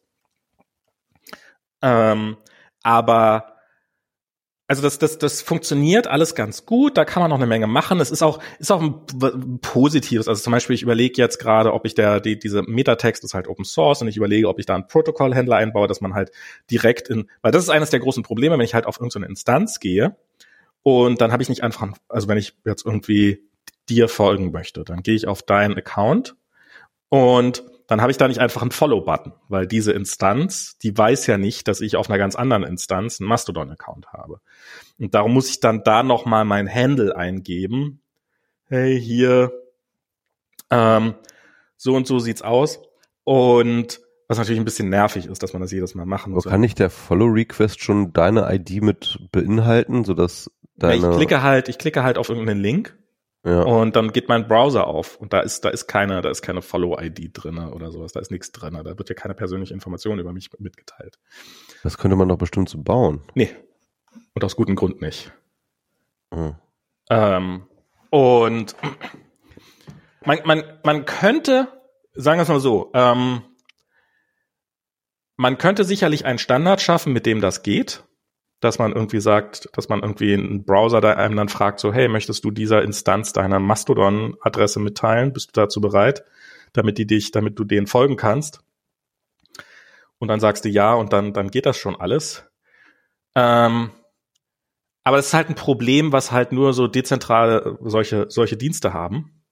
Ähm, 1.82 2.38
aber 2.82 3.58
also 4.66 4.80
das, 4.80 4.98
das, 4.98 5.18
das 5.18 5.42
funktioniert 5.42 6.06
alles 6.06 6.34
ganz 6.34 6.64
gut, 6.64 6.96
da 6.96 7.04
kann 7.04 7.22
man 7.22 7.28
noch 7.28 7.36
eine 7.36 7.44
Menge 7.44 7.66
machen. 7.66 8.00
Es 8.00 8.10
ist 8.10 8.22
auch, 8.22 8.40
ist 8.58 8.72
auch 8.72 8.80
ein 8.80 9.58
positives. 9.60 10.26
Also 10.26 10.42
zum 10.42 10.52
Beispiel, 10.52 10.72
ich 10.72 10.82
überlege 10.82 11.20
jetzt 11.20 11.38
gerade, 11.38 11.74
ob 11.74 11.84
ich 11.84 11.94
der, 11.94 12.18
die, 12.20 12.38
diese 12.38 12.62
Metatext 12.62 13.22
ist 13.22 13.34
halt 13.34 13.46
Open 13.46 13.66
Source 13.66 14.00
und 14.00 14.08
ich 14.08 14.16
überlege, 14.16 14.48
ob 14.48 14.58
ich 14.58 14.64
da 14.64 14.74
einen 14.74 14.86
Protokollhändler 14.86 15.56
einbaue, 15.56 15.86
dass 15.86 16.00
man 16.00 16.14
halt 16.14 16.30
direkt 16.70 17.10
in, 17.10 17.28
weil 17.42 17.52
das 17.52 17.62
ist 17.62 17.68
eines 17.68 17.90
der 17.90 18.00
großen 18.00 18.22
Probleme, 18.22 18.56
wenn 18.56 18.64
ich 18.64 18.72
halt 18.72 18.86
auf 18.86 18.96
irgendeine 18.96 19.26
Instanz 19.26 19.80
gehe 19.80 20.16
und 20.82 21.20
dann 21.20 21.30
habe 21.30 21.42
ich 21.42 21.50
nicht 21.50 21.62
einfach, 21.62 21.86
also 22.08 22.26
wenn 22.26 22.38
ich 22.38 22.56
jetzt 22.64 22.86
irgendwie 22.86 23.46
dir 23.88 24.08
folgen 24.08 24.50
möchte. 24.52 24.84
Dann 24.84 25.02
gehe 25.02 25.14
ich 25.14 25.26
auf 25.26 25.42
deinen 25.42 25.76
Account 25.76 26.36
und 27.08 27.64
dann 27.86 28.00
habe 28.00 28.10
ich 28.10 28.16
da 28.16 28.28
nicht 28.28 28.40
einfach 28.40 28.62
einen 28.62 28.70
Follow-Button, 28.70 29.32
weil 29.48 29.66
diese 29.66 29.92
Instanz, 29.92 30.78
die 30.78 30.96
weiß 30.96 31.26
ja 31.26 31.36
nicht, 31.36 31.68
dass 31.68 31.80
ich 31.80 31.96
auf 31.96 32.08
einer 32.08 32.18
ganz 32.18 32.34
anderen 32.34 32.62
Instanz 32.62 33.20
einen 33.20 33.28
Mastodon-Account 33.28 34.08
habe. 34.12 34.40
Und 34.98 35.14
darum 35.14 35.34
muss 35.34 35.50
ich 35.50 35.60
dann 35.60 35.82
da 35.84 36.02
nochmal 36.02 36.44
mein 36.44 36.72
Handle 36.72 37.14
eingeben. 37.14 38.00
Hey, 38.66 38.98
hier, 38.98 39.52
ähm, 40.70 41.14
so 41.76 41.94
und 41.94 42.06
so 42.06 42.18
sieht's 42.18 42.40
aus. 42.40 42.80
Und 43.22 44.00
was 44.28 44.38
natürlich 44.38 44.60
ein 44.60 44.64
bisschen 44.64 44.88
nervig 44.88 45.26
ist, 45.26 45.42
dass 45.42 45.52
man 45.52 45.60
das 45.60 45.70
jedes 45.70 45.94
Mal 45.94 46.06
machen 46.06 46.32
muss. 46.32 46.46
Aber 46.46 46.52
kann 46.52 46.62
nicht 46.62 46.78
der 46.78 46.88
Follow-Request 46.88 47.82
schon 47.82 48.14
deine 48.14 48.52
ID 48.52 48.82
mit 48.82 49.18
beinhalten, 49.30 50.04
sodass 50.04 50.50
deine... 50.76 51.02
Ja, 51.02 51.10
ich 51.10 51.16
klicke 51.16 51.42
halt, 51.42 51.68
ich 51.68 51.76
klicke 51.76 52.02
halt 52.02 52.16
auf 52.16 52.30
irgendeinen 52.30 52.60
Link 52.60 52.96
ja. 53.44 53.62
Und 53.62 53.94
dann 53.94 54.12
geht 54.12 54.28
mein 54.28 54.48
Browser 54.48 54.86
auf 54.86 55.16
und 55.20 55.34
da 55.34 55.40
ist, 55.40 55.66
da 55.66 55.68
ist 55.68 55.86
keine, 55.86 56.22
da 56.22 56.30
ist 56.30 56.40
keine 56.40 56.62
Follow-ID 56.62 57.30
drinne 57.34 57.72
oder 57.72 57.90
sowas, 57.90 58.12
da 58.12 58.20
ist 58.20 58.30
nichts 58.30 58.52
drinne, 58.52 58.82
da 58.82 58.96
wird 58.96 59.10
ja 59.10 59.14
keine 59.14 59.34
persönliche 59.34 59.74
Information 59.74 60.18
über 60.18 60.32
mich 60.32 60.50
mitgeteilt. 60.58 61.18
Das 61.82 61.98
könnte 61.98 62.16
man 62.16 62.28
doch 62.28 62.38
bestimmt 62.38 62.70
so 62.70 62.78
bauen. 62.82 63.22
Nee. 63.34 63.54
Und 64.32 64.44
aus 64.44 64.56
gutem 64.56 64.76
Grund 64.76 65.02
nicht. 65.02 65.30
Mhm. 66.30 66.54
Ähm, 67.10 67.66
und 68.08 68.76
man, 70.24 70.38
man, 70.44 70.62
man 70.82 71.04
könnte, 71.04 71.68
sagen 72.14 72.38
wir 72.38 72.44
es 72.44 72.48
mal 72.48 72.60
so, 72.60 72.90
ähm, 72.94 73.42
man 75.36 75.58
könnte 75.58 75.84
sicherlich 75.84 76.24
einen 76.24 76.38
Standard 76.38 76.80
schaffen, 76.80 77.12
mit 77.12 77.26
dem 77.26 77.42
das 77.42 77.62
geht 77.62 78.04
dass 78.60 78.78
man 78.78 78.92
irgendwie 78.92 79.20
sagt, 79.20 79.68
dass 79.72 79.88
man 79.88 80.00
irgendwie 80.00 80.34
einen 80.34 80.64
Browser 80.64 81.00
da 81.00 81.12
einem 81.12 81.36
dann 81.36 81.48
fragt, 81.48 81.80
so, 81.80 81.92
hey, 81.92 82.08
möchtest 82.08 82.44
du 82.44 82.50
dieser 82.50 82.82
Instanz 82.82 83.32
deiner 83.32 83.58
Mastodon-Adresse 83.58 84.80
mitteilen? 84.80 85.32
Bist 85.32 85.48
du 85.48 85.60
dazu 85.60 85.80
bereit, 85.80 86.24
damit 86.72 86.98
die 86.98 87.06
dich, 87.06 87.30
damit 87.30 87.58
du 87.58 87.64
denen 87.64 87.86
folgen 87.86 88.16
kannst? 88.16 88.60
Und 90.18 90.28
dann 90.28 90.40
sagst 90.40 90.64
du 90.64 90.68
ja 90.68 90.94
und 90.94 91.12
dann, 91.12 91.32
dann 91.32 91.50
geht 91.50 91.66
das 91.66 91.76
schon 91.76 91.96
alles. 91.96 92.44
Ähm, 93.34 93.90
aber 95.02 95.18
es 95.18 95.26
ist 95.26 95.34
halt 95.34 95.50
ein 95.50 95.54
Problem, 95.54 96.12
was 96.12 96.32
halt 96.32 96.52
nur 96.52 96.72
so 96.72 96.86
dezentrale 96.86 97.78
solche, 97.82 98.26
solche 98.30 98.56
Dienste 98.56 98.94
haben. 98.94 99.42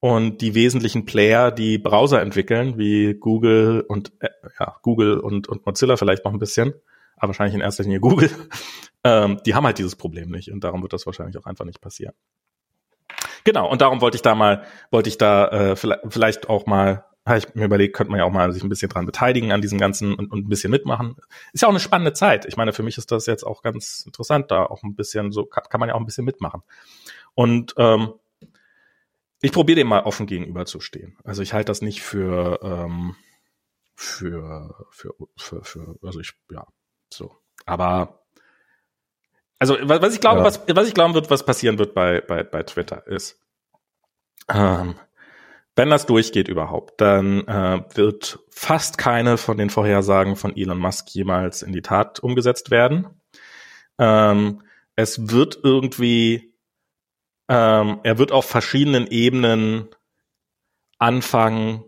Und 0.00 0.40
die 0.40 0.54
wesentlichen 0.54 1.06
Player, 1.06 1.50
die 1.50 1.76
Browser 1.78 2.22
entwickeln, 2.22 2.78
wie 2.78 3.14
Google 3.14 3.80
und 3.80 4.12
äh, 4.20 4.28
ja, 4.60 4.76
Google 4.82 5.18
und, 5.18 5.48
und 5.48 5.66
Mozilla 5.66 5.96
vielleicht 5.96 6.24
noch 6.24 6.32
ein 6.32 6.38
bisschen, 6.38 6.74
aber 7.18 7.28
wahrscheinlich 7.28 7.54
in 7.54 7.60
erster 7.60 7.82
Linie 7.82 8.00
Google, 8.00 8.30
ähm, 9.04 9.40
die 9.44 9.54
haben 9.54 9.64
halt 9.64 9.78
dieses 9.78 9.96
Problem 9.96 10.30
nicht 10.30 10.50
und 10.50 10.64
darum 10.64 10.82
wird 10.82 10.92
das 10.92 11.06
wahrscheinlich 11.06 11.36
auch 11.38 11.46
einfach 11.46 11.64
nicht 11.64 11.80
passieren. 11.80 12.14
Genau, 13.44 13.70
und 13.70 13.80
darum 13.80 14.00
wollte 14.00 14.16
ich 14.16 14.22
da 14.22 14.34
mal, 14.34 14.64
wollte 14.90 15.08
ich 15.08 15.18
da 15.18 15.48
äh, 15.48 15.76
vielleicht 15.76 16.48
auch 16.48 16.66
mal, 16.66 17.04
habe 17.24 17.38
ich 17.38 17.54
mir 17.54 17.64
überlegt, 17.64 17.96
könnte 17.96 18.10
man 18.10 18.18
ja 18.18 18.24
auch 18.24 18.32
mal 18.32 18.52
sich 18.52 18.62
ein 18.62 18.68
bisschen 18.68 18.88
dran 18.88 19.06
beteiligen 19.06 19.52
an 19.52 19.62
diesem 19.62 19.78
Ganzen 19.78 20.14
und, 20.14 20.30
und 20.30 20.46
ein 20.46 20.48
bisschen 20.48 20.70
mitmachen. 20.70 21.16
Ist 21.52 21.62
ja 21.62 21.68
auch 21.68 21.72
eine 21.72 21.80
spannende 21.80 22.12
Zeit. 22.12 22.44
Ich 22.46 22.56
meine, 22.56 22.72
für 22.72 22.82
mich 22.82 22.98
ist 22.98 23.10
das 23.10 23.26
jetzt 23.26 23.44
auch 23.44 23.62
ganz 23.62 24.02
interessant, 24.04 24.50
da 24.50 24.64
auch 24.64 24.82
ein 24.82 24.94
bisschen 24.94 25.32
so, 25.32 25.46
kann, 25.46 25.64
kann 25.68 25.80
man 25.80 25.88
ja 25.88 25.94
auch 25.94 26.00
ein 26.00 26.06
bisschen 26.06 26.24
mitmachen. 26.24 26.62
Und 27.34 27.74
ähm, 27.78 28.14
ich 29.40 29.52
probiere 29.52 29.76
dem 29.76 29.88
mal 29.88 30.02
offen 30.02 30.26
gegenüberzustehen. 30.26 31.16
Also 31.24 31.42
ich 31.42 31.52
halte 31.52 31.70
das 31.70 31.80
nicht 31.80 32.02
für, 32.02 32.60
ähm, 32.62 33.14
für, 33.94 34.86
für, 34.90 35.14
für, 35.36 35.64
für, 35.64 35.96
also 36.02 36.20
ich, 36.20 36.32
ja, 36.50 36.66
so. 37.12 37.36
Aber 37.66 38.18
also 39.58 39.76
was 39.82 40.14
ich 40.14 40.20
glaube, 40.20 40.38
ja. 40.38 40.44
was, 40.44 40.62
was 40.68 40.88
ich 40.88 40.94
glauben 40.94 41.14
wird, 41.14 41.30
was 41.30 41.44
passieren 41.44 41.78
wird 41.78 41.94
bei, 41.94 42.20
bei, 42.20 42.44
bei 42.44 42.62
Twitter 42.62 43.06
ist, 43.06 43.40
ähm, 44.48 44.94
wenn 45.74 45.90
das 45.90 46.06
durchgeht 46.06 46.48
überhaupt, 46.48 47.00
dann 47.00 47.46
äh, 47.46 47.82
wird 47.94 48.40
fast 48.50 48.98
keine 48.98 49.36
von 49.36 49.58
den 49.58 49.70
Vorhersagen 49.70 50.36
von 50.36 50.56
Elon 50.56 50.78
Musk 50.78 51.08
jemals 51.10 51.62
in 51.62 51.72
die 51.72 51.82
Tat 51.82 52.20
umgesetzt 52.20 52.70
werden. 52.70 53.08
Ähm, 53.98 54.62
es 54.96 55.30
wird 55.30 55.60
irgendwie, 55.62 56.54
ähm, 57.48 58.00
er 58.02 58.18
wird 58.18 58.32
auf 58.32 58.44
verschiedenen 58.44 59.06
Ebenen 59.06 59.88
anfangen, 60.98 61.84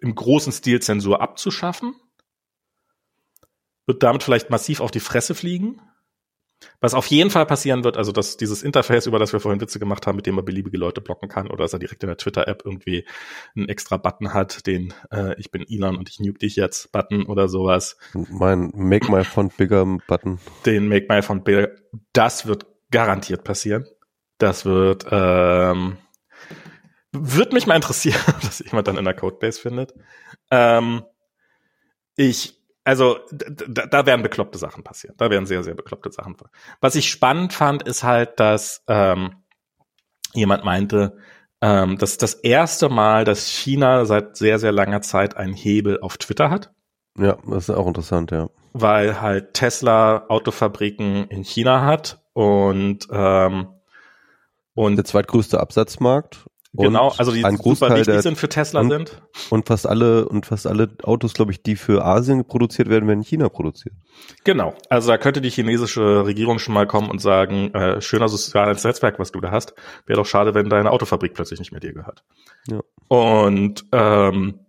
im 0.00 0.14
großen 0.16 0.52
Stil 0.52 0.80
Zensur 0.82 1.20
abzuschaffen 1.20 1.94
wird 3.92 4.02
damit 4.02 4.22
vielleicht 4.22 4.48
massiv 4.48 4.80
auf 4.80 4.90
die 4.90 5.00
Fresse 5.00 5.34
fliegen. 5.34 5.80
Was 6.80 6.94
auf 6.94 7.06
jeden 7.06 7.30
Fall 7.30 7.44
passieren 7.44 7.82
wird, 7.82 7.96
also 7.96 8.12
dass 8.12 8.36
dieses 8.36 8.62
Interface, 8.62 9.06
über 9.06 9.18
das 9.18 9.32
wir 9.32 9.40
vorhin 9.40 9.60
Witze 9.60 9.80
gemacht 9.80 10.06
haben, 10.06 10.14
mit 10.14 10.26
dem 10.26 10.36
man 10.36 10.44
beliebige 10.44 10.78
Leute 10.78 11.00
blocken 11.00 11.28
kann, 11.28 11.48
oder 11.48 11.64
dass 11.64 11.72
er 11.72 11.80
direkt 11.80 12.04
in 12.04 12.06
der 12.06 12.16
Twitter-App 12.16 12.62
irgendwie 12.64 13.04
einen 13.56 13.68
extra 13.68 13.96
Button 13.96 14.32
hat, 14.32 14.66
den 14.68 14.94
äh, 15.10 15.38
ich 15.40 15.50
bin 15.50 15.66
Elon 15.68 15.96
und 15.96 16.08
ich 16.08 16.20
nuke 16.20 16.38
dich 16.38 16.54
jetzt 16.54 16.92
Button 16.92 17.26
oder 17.26 17.48
sowas. 17.48 17.96
Mein 18.14 18.70
Make 18.74 19.10
My 19.10 19.24
Font 19.24 19.56
Bigger 19.56 19.84
Button. 20.06 20.38
Den 20.64 20.88
Make 20.88 21.06
My 21.08 21.20
Font 21.20 21.44
Bigger, 21.44 21.70
das 22.12 22.46
wird 22.46 22.66
garantiert 22.92 23.42
passieren. 23.42 23.84
Das 24.38 24.64
wird, 24.64 25.04
ähm, 25.10 25.98
wird 27.10 27.52
mich 27.52 27.66
mal 27.66 27.74
interessieren, 27.74 28.22
dass 28.42 28.60
jemand 28.60 28.86
dann 28.86 28.98
in 28.98 29.04
der 29.04 29.14
Codebase 29.14 29.60
findet. 29.60 29.94
Ähm, 30.52 31.02
ich 32.14 32.61
also 32.84 33.18
da, 33.30 33.86
da 33.86 34.06
werden 34.06 34.22
bekloppte 34.22 34.58
Sachen 34.58 34.82
passieren. 34.82 35.14
Da 35.18 35.30
werden 35.30 35.46
sehr, 35.46 35.62
sehr 35.62 35.74
bekloppte 35.74 36.10
Sachen. 36.10 36.36
Was 36.80 36.94
ich 36.94 37.08
spannend 37.10 37.52
fand, 37.52 37.82
ist 37.82 38.02
halt, 38.02 38.40
dass 38.40 38.82
ähm, 38.88 39.36
jemand 40.34 40.64
meinte, 40.64 41.16
ähm, 41.60 41.96
dass 41.98 42.16
das 42.16 42.34
erste 42.34 42.88
Mal, 42.88 43.24
dass 43.24 43.48
China 43.48 44.04
seit 44.04 44.36
sehr, 44.36 44.58
sehr 44.58 44.72
langer 44.72 45.00
Zeit 45.00 45.36
einen 45.36 45.54
Hebel 45.54 46.00
auf 46.00 46.18
Twitter 46.18 46.50
hat. 46.50 46.72
Ja, 47.16 47.38
das 47.46 47.68
ist 47.68 47.74
auch 47.74 47.86
interessant, 47.86 48.30
ja. 48.30 48.48
Weil 48.72 49.20
halt 49.20 49.54
Tesla 49.54 50.26
Autofabriken 50.28 51.28
in 51.28 51.44
China 51.44 51.84
hat 51.84 52.22
und 52.32 53.06
ähm, 53.10 53.68
und 54.74 54.96
der 54.96 55.04
zweitgrößte 55.04 55.60
Absatzmarkt 55.60 56.46
Genau, 56.74 57.12
also 57.18 57.32
die 57.32 57.44
ein 57.44 57.58
super 57.58 57.94
wichtig 57.94 58.22
sind 58.22 58.38
für 58.38 58.48
Tesla 58.48 58.80
und, 58.80 58.88
sind. 58.88 59.22
Und 59.50 59.66
fast 59.66 59.86
alle 59.86 60.26
und 60.26 60.46
fast 60.46 60.66
alle 60.66 60.96
Autos, 61.02 61.34
glaube 61.34 61.52
ich, 61.52 61.62
die 61.62 61.76
für 61.76 62.02
Asien 62.02 62.46
produziert 62.46 62.88
werden, 62.88 63.06
werden 63.06 63.20
in 63.20 63.26
China 63.26 63.50
produziert. 63.50 63.94
Genau, 64.44 64.74
also 64.88 65.08
da 65.08 65.18
könnte 65.18 65.42
die 65.42 65.50
chinesische 65.50 66.24
Regierung 66.24 66.58
schon 66.58 66.72
mal 66.72 66.86
kommen 66.86 67.10
und 67.10 67.20
sagen, 67.20 67.74
äh, 67.74 68.00
schöner 68.00 68.28
soziales 68.28 68.84
Netzwerk, 68.84 69.18
was 69.18 69.32
du 69.32 69.40
da 69.40 69.50
hast. 69.50 69.74
Wäre 70.06 70.18
doch 70.18 70.26
schade, 70.26 70.54
wenn 70.54 70.70
deine 70.70 70.90
Autofabrik 70.90 71.34
plötzlich 71.34 71.60
nicht 71.60 71.72
mehr 71.72 71.80
dir 71.80 71.92
gehört. 71.92 72.24
Ja. 72.68 72.80
Und 73.08 73.84
ähm, 73.92 74.60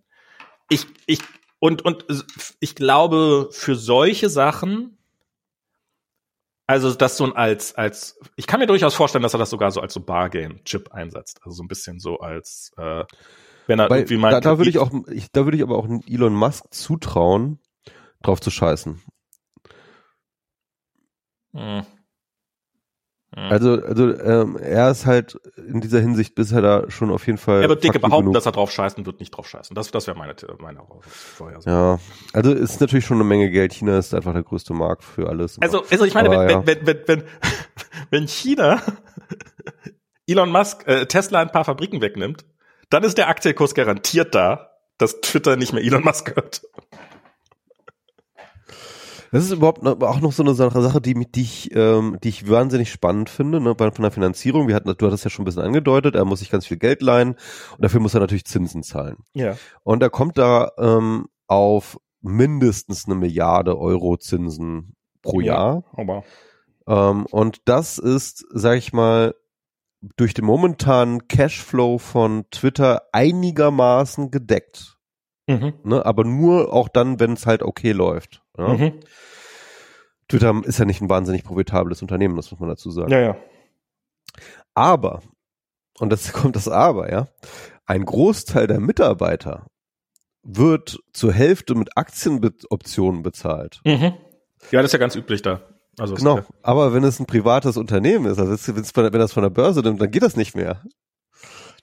ich 0.70 0.86
ich 1.06 1.20
und 1.60 1.84
und 1.84 2.06
ich 2.60 2.76
glaube 2.76 3.47
für 3.51 3.76
solche 3.76 4.28
Sachen 4.28 4.97
also 6.68 6.93
das 6.93 7.18
so 7.18 7.26
als 7.34 7.76
als 7.76 8.20
ich 8.36 8.47
kann 8.47 8.59
mir 8.59 8.68
durchaus 8.68 8.95
vorstellen, 8.95 9.24
dass 9.24 9.34
er 9.34 9.39
das 9.39 9.49
sogar 9.49 9.72
so 9.72 9.82
als 9.82 9.93
so 9.93 9.99
Bargain-Chip 9.99 10.91
einsetzt, 10.91 11.39
also 11.43 11.55
so 11.55 11.64
ein 11.64 11.68
bisschen 11.68 11.99
so 11.99 12.20
als 12.20 12.72
äh, 12.78 13.03
wenn 13.68 13.80
er 13.80 13.89
Weil, 13.89 13.99
irgendwie 13.99 14.18
mal 14.18 14.32
da, 14.32 14.41
da 14.41 14.57
würde 14.57 14.70
ich 14.70 14.80
auch 14.80 14.91
ich, 15.09 15.32
da 15.32 15.45
würde 15.45 15.57
ich 15.57 15.64
aber 15.64 15.78
auch 15.78 15.88
Elon 16.07 16.36
Musk 16.36 16.66
zutrauen, 16.74 17.59
drauf 18.22 18.41
zu 18.41 18.51
scheißen. 18.51 19.01
Hm. 21.53 21.86
Also, 23.36 23.81
also 23.81 24.15
ähm, 24.19 24.57
er 24.57 24.91
ist 24.91 25.05
halt 25.05 25.39
in 25.57 25.81
dieser 25.81 25.99
Hinsicht 25.99 26.36
bisher 26.36 26.61
da 26.61 26.89
schon 26.91 27.09
auf 27.09 27.25
jeden 27.25 27.39
Fall. 27.39 27.63
Er 27.63 27.69
wird 27.69 27.84
dicke 27.84 27.99
behaupten, 27.99 28.25
genug. 28.25 28.36
dass 28.36 28.45
er 28.45 28.51
drauf 28.51 28.71
scheißt 28.71 28.97
und 28.97 29.05
wird 29.07 29.19
nicht 29.19 29.31
drauf 29.31 29.47
scheißen. 29.47 29.73
Das, 29.73 29.89
das 29.89 30.05
wäre 30.05 30.17
meine, 30.17 30.36
meine 30.59 30.81
Vorhersage. 31.01 31.75
Ja, 31.75 31.99
also 32.34 32.53
ist 32.53 32.79
natürlich 32.79 33.05
schon 33.05 33.17
eine 33.17 33.23
Menge 33.23 33.49
Geld. 33.49 33.73
China 33.73 33.97
ist 33.97 34.13
einfach 34.13 34.34
der 34.34 34.43
größte 34.43 34.73
Markt 34.73 35.03
für 35.03 35.29
alles. 35.29 35.59
Also, 35.61 35.84
also 35.89 36.05
ich 36.05 36.13
meine, 36.13 36.29
wenn, 36.29 36.49
ja. 36.49 36.67
wenn, 36.67 36.86
wenn, 36.86 36.99
wenn, 37.07 37.23
wenn 38.11 38.27
China 38.27 38.81
Elon 40.27 40.51
Musk 40.51 40.88
äh, 40.88 41.05
Tesla 41.07 41.41
ein 41.41 41.51
paar 41.51 41.65
Fabriken 41.65 42.01
wegnimmt, 42.01 42.45
dann 42.89 43.03
ist 43.03 43.17
der 43.17 43.29
Aktienkurs 43.29 43.73
garantiert 43.73 44.36
da, 44.36 44.69
dass 44.99 45.21
Twitter 45.21 45.55
nicht 45.55 45.73
mehr 45.73 45.84
Elon 45.84 46.03
Musk 46.03 46.25
gehört. 46.25 46.61
Das 49.34 49.45
ist 49.45 49.51
überhaupt 49.51 49.84
auch 49.84 50.21
noch 50.21 50.31
so 50.31 50.43
eine 50.43 50.53
Sache, 50.53 51.01
die, 51.01 51.15
die, 51.15 51.41
ich, 51.41 51.75
ähm, 51.75 52.19
die 52.23 52.29
ich 52.29 52.47
wahnsinnig 52.47 52.91
spannend 52.91 53.31
finde, 53.31 53.59
ne, 53.59 53.73
von 53.73 53.91
der 54.03 54.11
Finanzierung. 54.11 54.67
Wir 54.67 54.75
hatten, 54.75 54.93
du 54.95 55.07
hattest 55.07 55.23
ja 55.23 55.31
schon 55.31 55.41
ein 55.41 55.45
bisschen 55.45 55.63
angedeutet, 55.63 56.13
er 56.13 56.23
muss 56.23 56.38
sich 56.38 56.51
ganz 56.51 56.67
viel 56.67 56.77
Geld 56.77 57.01
leihen 57.01 57.29
und 57.29 57.79
dafür 57.79 57.99
muss 57.99 58.13
er 58.13 58.19
natürlich 58.19 58.45
Zinsen 58.45 58.84
zahlen. 58.84 59.17
Ja. 59.34 59.57
Und 59.81 60.03
er 60.03 60.11
kommt 60.11 60.38
da 60.38 60.73
ähm, 60.77 61.25
auf 61.47 61.99
mindestens 62.21 63.07
eine 63.07 63.15
Milliarde 63.15 63.75
Euro 63.79 64.17
Zinsen 64.17 64.95
pro 65.23 65.41
ja, 65.41 65.53
Jahr. 65.53 65.84
Aber. 65.93 66.23
Ähm, 66.86 67.25
und 67.31 67.63
das 67.65 67.97
ist, 67.97 68.45
sag 68.51 68.77
ich 68.77 68.93
mal, 68.93 69.34
durch 70.15 70.36
den 70.36 70.45
momentanen 70.45 71.27
Cashflow 71.27 71.97
von 71.97 72.45
Twitter 72.51 73.01
einigermaßen 73.13 74.29
gedeckt. 74.29 74.99
Mhm. 75.47 75.73
Ne, 75.84 76.05
aber 76.05 76.23
nur 76.23 76.71
auch 76.71 76.88
dann, 76.88 77.19
wenn 77.19 77.34
es 77.34 77.47
halt 77.47 77.63
okay 77.63 77.93
läuft. 77.93 78.42
Ja? 78.58 78.68
Mhm. 78.70 78.99
Twitter 80.28 80.62
ist 80.64 80.80
ja 80.80 80.86
nicht 80.86 81.01
ein 81.01 81.10
wahnsinnig 81.10 81.43
profitables 81.43 82.01
Unternehmen, 82.01 82.36
das 82.36 82.51
muss 82.51 82.60
man 82.60 82.70
dazu 82.70 82.91
sagen. 82.91 83.12
Ja, 83.12 83.20
ja. 83.20 83.38
Aber, 84.74 85.22
und 85.99 86.10
das 86.10 86.34
kommt 86.34 86.56
das 86.56 86.68
Aber, 86.68 87.12
ja, 87.12 87.28
ein 87.86 88.06
Großteil 88.06 88.68
der 88.68 88.80
Mitarbeiter 88.80 89.68
wird 90.43 90.99
zur 91.14 91.32
Hälfte 91.32 91.76
mit 91.76 91.97
Aktienoptionen 91.97 93.24
bezahlt. 93.24 93.82
Mhm. 93.86 94.14
Ja, 94.72 94.82
das 94.82 94.86
ist 94.86 94.93
ja 94.93 94.99
ganz 94.99 95.16
üblich 95.16 95.41
da. 95.41 95.62
Also 95.99 96.16
genau, 96.16 96.38
ja 96.38 96.45
aber 96.64 96.93
wenn 96.93 97.04
es 97.04 97.20
ein 97.20 97.28
privates 97.28 97.78
Unternehmen 97.78 98.26
ist, 98.26 98.39
also 98.39 98.76
wenn 98.76 99.12
das 99.14 99.34
von 99.34 99.43
der 99.43 99.49
Börse 99.49 99.82
nimmt, 99.82 100.01
dann 100.01 100.10
geht 100.10 100.24
das 100.24 100.36
nicht 100.36 100.56
mehr. 100.56 100.82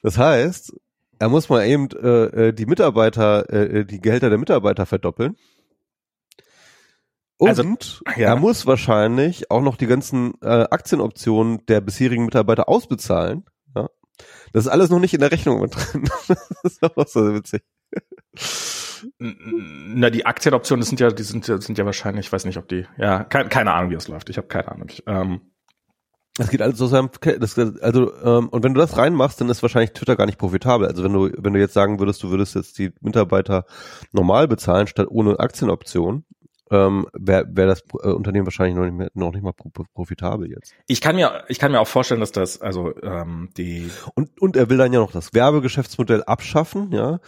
Das 0.03 0.19
heißt, 0.19 0.75
er 1.19 1.29
muss 1.29 1.49
mal 1.49 1.65
eben 1.67 1.89
äh, 1.91 2.49
äh, 2.49 2.53
die 2.53 2.67
Mitarbeiter, 2.67 3.49
äh, 3.51 3.81
äh, 3.81 3.85
die 3.85 4.01
Gehälter 4.01 4.31
der 4.31 4.39
Mitarbeiter 4.39 4.87
verdoppeln. 4.87 5.37
Also, 7.41 7.63
Und 7.63 8.03
also, 8.05 8.21
ja. 8.21 8.29
er 8.29 8.37
muss 8.37 8.67
wahrscheinlich 8.67 9.51
auch 9.51 9.63
noch 9.63 9.77
die 9.77 9.87
ganzen 9.87 10.35
äh, 10.43 10.67
Aktienoptionen 10.71 11.65
der 11.67 11.81
bisherigen 11.81 12.25
Mitarbeiter 12.25 12.69
ausbezahlen. 12.69 13.45
Ja? 13.75 13.89
Das 14.53 14.67
ist 14.67 14.71
alles 14.71 14.91
noch 14.91 15.01
nicht 15.01 15.15
in 15.15 15.21
der 15.21 15.33
Rechnung 15.33 15.61
mit 15.61 15.75
drin. 15.75 16.09
das 16.29 16.73
ist 16.73 16.83
auch 16.83 17.07
so 17.07 17.35
witzig. 17.35 17.63
Na, 19.19 20.11
die 20.11 20.27
Aktienoptionen, 20.27 20.81
das 20.81 20.89
sind 20.89 21.01
ja, 21.01 21.11
die 21.11 21.23
sind, 21.23 21.45
sind 21.45 21.79
ja 21.79 21.87
wahrscheinlich, 21.87 22.27
ich 22.27 22.33
weiß 22.33 22.45
nicht, 22.45 22.59
ob 22.59 22.69
die, 22.69 22.87
ja, 22.99 23.25
keine, 23.25 23.49
keine 23.49 23.73
Ahnung, 23.73 23.91
wie 23.91 23.95
das 23.95 24.09
läuft. 24.09 24.29
Ich 24.29 24.37
habe 24.37 24.49
keine 24.49 24.71
Ahnung. 24.71 24.89
Ich, 24.91 25.03
ähm, 25.07 25.41
das 26.37 26.49
geht 26.49 26.63
alles 26.63 26.81
aus 26.81 26.91
seinem, 26.91 27.11
das, 27.39 27.59
also 27.59 28.15
ähm, 28.23 28.49
und 28.49 28.63
wenn 28.63 28.73
du 28.73 28.81
das 28.81 28.97
reinmachst, 28.97 29.41
dann 29.41 29.49
ist 29.49 29.63
wahrscheinlich 29.63 29.93
Twitter 29.93 30.17
gar 30.17 30.27
nicht 30.27 30.39
profitabel. 30.39 30.87
Also 30.87 31.03
wenn 31.03 31.13
du 31.13 31.31
wenn 31.37 31.53
du 31.53 31.61
jetzt 31.61 31.75
sagen 31.75 31.99
würdest, 31.99 32.23
du 32.23 32.31
würdest 32.31 32.55
jetzt 32.55 32.79
die 32.79 32.93
Mitarbeiter 33.01 33.65
normal 34.13 34.49
bezahlen 34.49 34.87
statt 34.87 35.09
ohne 35.11 35.39
Aktienoption, 35.39 36.25
ähm, 36.71 37.07
wäre 37.13 37.47
wär 37.51 37.67
das 37.67 37.83
äh, 38.03 38.09
Unternehmen 38.09 38.47
wahrscheinlich 38.47 38.77
noch 38.77 38.85
nicht, 38.85 38.95
mehr, 38.95 39.11
noch 39.15 39.33
nicht 39.33 39.43
mal 39.43 39.53
profitabel 39.95 40.51
jetzt. 40.51 40.73
Ich 40.87 41.01
kann 41.01 41.17
mir, 41.17 41.45
ich 41.49 41.59
kann 41.59 41.73
mir 41.73 41.81
auch 41.81 41.89
vorstellen, 41.89 42.21
dass 42.21 42.33
das, 42.33 42.61
also 42.61 42.95
ähm, 43.03 43.51
die 43.57 43.91
und 44.15 44.41
und 44.41 44.57
er 44.57 44.71
will 44.71 44.79
dann 44.79 44.93
ja 44.93 45.01
noch 45.01 45.13
das 45.13 45.35
Werbegeschäftsmodell 45.35 46.23
abschaffen, 46.25 46.93
ja. 46.93 47.21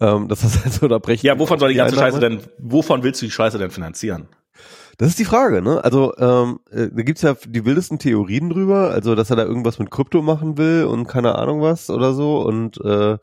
Ähm, 0.00 0.28
das 0.28 0.44
heißt 0.44 0.60
also 0.64 0.88
da 0.88 0.98
brechen. 0.98 1.26
Ja, 1.26 1.38
wovon 1.38 1.58
soll 1.58 1.70
die 1.70 1.76
ganze 1.76 1.96
Scheiße 1.96 2.20
denn? 2.20 2.40
Wovon 2.58 3.02
willst 3.02 3.20
du 3.20 3.26
die 3.26 3.32
Scheiße 3.32 3.58
denn 3.58 3.70
finanzieren? 3.70 4.28
Das 4.98 5.08
ist 5.08 5.18
die 5.18 5.24
Frage, 5.24 5.60
ne? 5.60 5.82
Also 5.82 6.14
ähm, 6.18 6.60
äh, 6.70 6.88
da 6.92 7.02
gibt's 7.02 7.22
ja 7.22 7.34
die 7.46 7.64
wildesten 7.64 7.98
Theorien 7.98 8.50
drüber, 8.50 8.90
also 8.90 9.14
dass 9.14 9.30
er 9.30 9.36
da 9.36 9.44
irgendwas 9.44 9.78
mit 9.78 9.90
Krypto 9.90 10.22
machen 10.22 10.56
will 10.56 10.84
und 10.84 11.06
keine 11.06 11.34
Ahnung 11.34 11.60
was 11.62 11.90
oder 11.90 12.14
so 12.14 12.42
und 12.42 12.80
äh, 12.84 13.18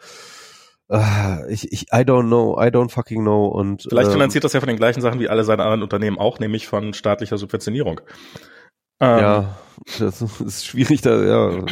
ich, 1.50 1.72
ich, 1.72 1.84
I 1.94 2.04
don't 2.04 2.28
know, 2.28 2.58
I 2.60 2.68
don't 2.68 2.90
fucking 2.90 3.22
know. 3.22 3.46
Und 3.46 3.84
vielleicht 3.88 4.08
ähm, 4.08 4.14
finanziert 4.14 4.44
das 4.44 4.54
ja 4.54 4.60
von 4.60 4.68
den 4.68 4.78
gleichen 4.78 5.02
Sachen 5.02 5.20
wie 5.20 5.30
alle 5.30 5.44
seine 5.44 5.64
anderen 5.64 5.84
Unternehmen 5.84 6.18
auch, 6.18 6.40
nämlich 6.40 6.68
von 6.68 6.94
staatlicher 6.94 7.38
Subventionierung. 7.38 8.02
Ähm, 9.02 9.20
ja, 9.20 9.56
das 10.00 10.22
ist 10.22 10.66
schwierig, 10.66 11.02
da, 11.02 11.24
ja. 11.24 11.66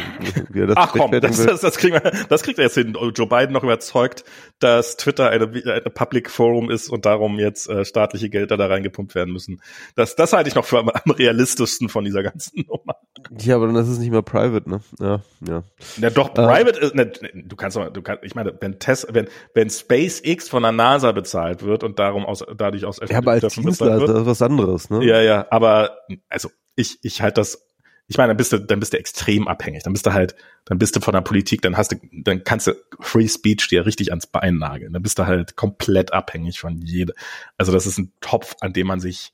Das 0.52 0.76
Ach 0.76 0.92
komm, 0.92 1.12
das, 1.12 1.44
das, 1.44 1.60
das, 1.60 1.78
kriegen 1.78 1.94
wir, 1.94 2.10
das 2.28 2.42
kriegt 2.42 2.58
er 2.58 2.64
jetzt 2.64 2.74
hin. 2.74 2.96
Joe 3.14 3.26
Biden 3.26 3.52
noch 3.52 3.62
überzeugt, 3.62 4.24
dass 4.58 4.96
Twitter 4.96 5.30
eine, 5.30 5.44
eine 5.44 5.80
Public 5.82 6.28
Forum 6.28 6.70
ist 6.70 6.88
und 6.88 7.06
darum 7.06 7.38
jetzt 7.38 7.68
äh, 7.68 7.84
staatliche 7.84 8.28
Gelder 8.28 8.56
da 8.56 8.66
reingepumpt 8.66 9.14
werden 9.14 9.32
müssen. 9.32 9.62
Das, 9.94 10.16
das 10.16 10.32
halte 10.32 10.48
ich 10.48 10.56
noch 10.56 10.64
für 10.64 10.80
am, 10.80 10.88
am 10.88 11.10
realistischsten 11.12 11.88
von 11.88 12.04
dieser 12.04 12.22
ganzen 12.22 12.64
Nummer. 12.68 12.96
Ja, 13.38 13.56
aber 13.56 13.66
dann 13.66 13.76
ist 13.76 13.88
es 13.88 13.98
nicht 13.98 14.10
mehr 14.10 14.22
private, 14.22 14.68
ne? 14.68 14.80
Ja, 14.98 15.20
ja. 15.46 15.62
Ja, 15.98 16.10
doch, 16.10 16.30
äh, 16.30 16.32
private 16.32 16.80
ist, 16.80 16.94
ne, 16.94 17.06
du 17.06 17.54
kannst 17.54 17.76
doch, 17.76 17.92
du 17.92 18.02
kannst, 18.02 18.24
ich 18.24 18.34
meine, 18.34 18.56
wenn 18.60 18.80
Test, 18.80 19.06
wenn, 19.12 19.28
wenn 19.54 19.70
SpaceX 19.70 20.48
von 20.48 20.62
der 20.62 20.72
NASA 20.72 21.12
bezahlt 21.12 21.62
wird 21.62 21.84
und 21.84 21.98
darum 22.00 22.26
aus, 22.26 22.44
dadurch 22.56 22.84
aus 22.84 22.98
Ja, 23.08 23.18
aber 23.18 23.32
als 23.32 23.54
Dienstleister, 23.54 24.06
das 24.06 24.20
ist 24.22 24.26
was 24.26 24.42
anderes, 24.42 24.90
ne? 24.90 25.04
Ja, 25.04 25.20
ja, 25.20 25.46
aber, 25.50 25.98
also, 26.28 26.50
ich, 26.80 26.98
ich 27.02 27.22
halte 27.22 27.40
das, 27.40 27.66
ich 28.08 28.16
meine, 28.16 28.28
dann 28.28 28.36
bist 28.36 28.52
du, 28.52 28.58
dann 28.58 28.80
bist 28.80 28.92
du 28.92 28.98
extrem 28.98 29.46
abhängig. 29.46 29.84
Dann 29.84 29.92
bist 29.92 30.06
du 30.06 30.12
halt, 30.12 30.34
dann 30.64 30.78
bist 30.78 30.96
du 30.96 31.00
von 31.00 31.14
der 31.14 31.20
Politik, 31.20 31.62
dann 31.62 31.76
hast 31.76 31.92
du, 31.92 31.96
dann 32.12 32.42
kannst 32.42 32.66
du 32.66 32.72
Free 32.98 33.28
Speech 33.28 33.68
dir 33.68 33.86
richtig 33.86 34.10
ans 34.10 34.26
Bein 34.26 34.58
nageln. 34.58 34.92
Dann 34.92 35.02
bist 35.02 35.18
du 35.18 35.26
halt 35.26 35.56
komplett 35.56 36.12
abhängig 36.12 36.58
von 36.58 36.78
jeder. 36.78 37.14
Also 37.56 37.70
das 37.70 37.86
ist 37.86 37.98
ein 37.98 38.12
Topf, 38.20 38.56
an 38.60 38.72
dem 38.72 38.88
man 38.88 39.00
sich 39.00 39.32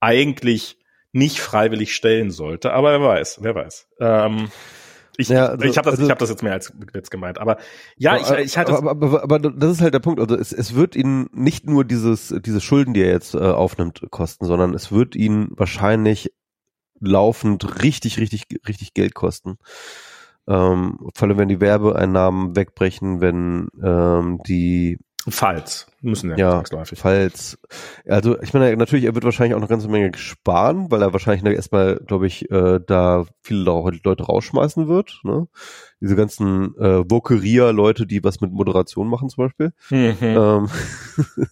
eigentlich 0.00 0.78
nicht 1.12 1.40
freiwillig 1.40 1.94
stellen 1.94 2.30
sollte. 2.30 2.72
Aber 2.72 3.00
wer 3.00 3.08
weiß, 3.08 3.38
wer 3.40 3.54
weiß. 3.54 3.88
Ähm, 4.00 4.50
ich, 5.20 5.28
ja, 5.30 5.46
also, 5.46 5.64
ich 5.64 5.76
habe 5.76 5.86
das, 5.86 5.94
also, 5.94 6.04
ich 6.04 6.10
hab 6.10 6.18
das 6.20 6.30
jetzt 6.30 6.44
mehr 6.44 6.52
als 6.52 6.72
jetzt 6.94 7.10
gemeint. 7.10 7.38
Aber 7.38 7.56
ja, 7.96 8.16
ich, 8.18 8.30
ich 8.30 8.56
halte 8.56 8.72
aber, 8.72 8.90
aber, 8.90 9.22
aber, 9.22 9.22
aber 9.24 9.50
das 9.50 9.72
ist 9.72 9.80
halt 9.80 9.92
der 9.92 9.98
Punkt. 9.98 10.20
Also 10.20 10.36
es, 10.36 10.52
es 10.52 10.76
wird 10.76 10.94
ihn 10.94 11.28
nicht 11.32 11.66
nur 11.66 11.84
dieses 11.84 12.32
diese 12.44 12.60
Schulden, 12.60 12.94
die 12.94 13.02
er 13.02 13.10
jetzt 13.10 13.34
äh, 13.34 13.38
aufnimmt, 13.38 14.02
kosten, 14.10 14.44
sondern 14.44 14.74
es 14.74 14.92
wird 14.92 15.16
ihn 15.16 15.48
wahrscheinlich 15.50 16.32
laufend 17.00 17.82
richtig, 17.82 18.18
richtig, 18.18 18.46
richtig 18.66 18.94
Geld 18.94 19.14
kosten. 19.14 19.58
Ähm, 20.46 20.98
vor 21.14 21.28
allem, 21.28 21.38
wenn 21.38 21.48
die 21.48 21.60
Werbeeinnahmen 21.60 22.56
wegbrechen, 22.56 23.20
wenn 23.20 23.68
ähm, 23.82 24.40
die 24.46 24.98
Falls 25.30 25.86
müssen 26.00 26.30
ja, 26.30 26.62
ja 26.62 26.84
falls. 26.94 27.58
Also 28.06 28.40
ich 28.40 28.54
meine, 28.54 28.76
natürlich, 28.76 29.04
er 29.04 29.14
wird 29.14 29.24
wahrscheinlich 29.24 29.54
auch 29.54 29.58
eine 29.58 29.68
ganze 29.68 29.88
Menge 29.88 30.16
sparen, 30.16 30.90
weil 30.90 31.02
er 31.02 31.12
wahrscheinlich 31.12 31.44
erstmal, 31.54 31.96
glaube 31.96 32.26
ich, 32.26 32.50
äh, 32.50 32.80
da 32.86 33.26
viele 33.42 33.60
Leute 33.60 34.24
rausschmeißen 34.24 34.88
wird. 34.88 35.20
Ne? 35.24 35.48
Diese 36.00 36.16
ganzen 36.16 36.76
äh, 36.78 37.04
Vokeria-Leute, 37.10 38.06
die 38.06 38.22
was 38.22 38.40
mit 38.40 38.52
Moderation 38.52 39.08
machen 39.08 39.28
zum 39.28 39.44
Beispiel. 39.44 39.72
Mhm. 39.90 40.16
Ähm, 40.20 40.68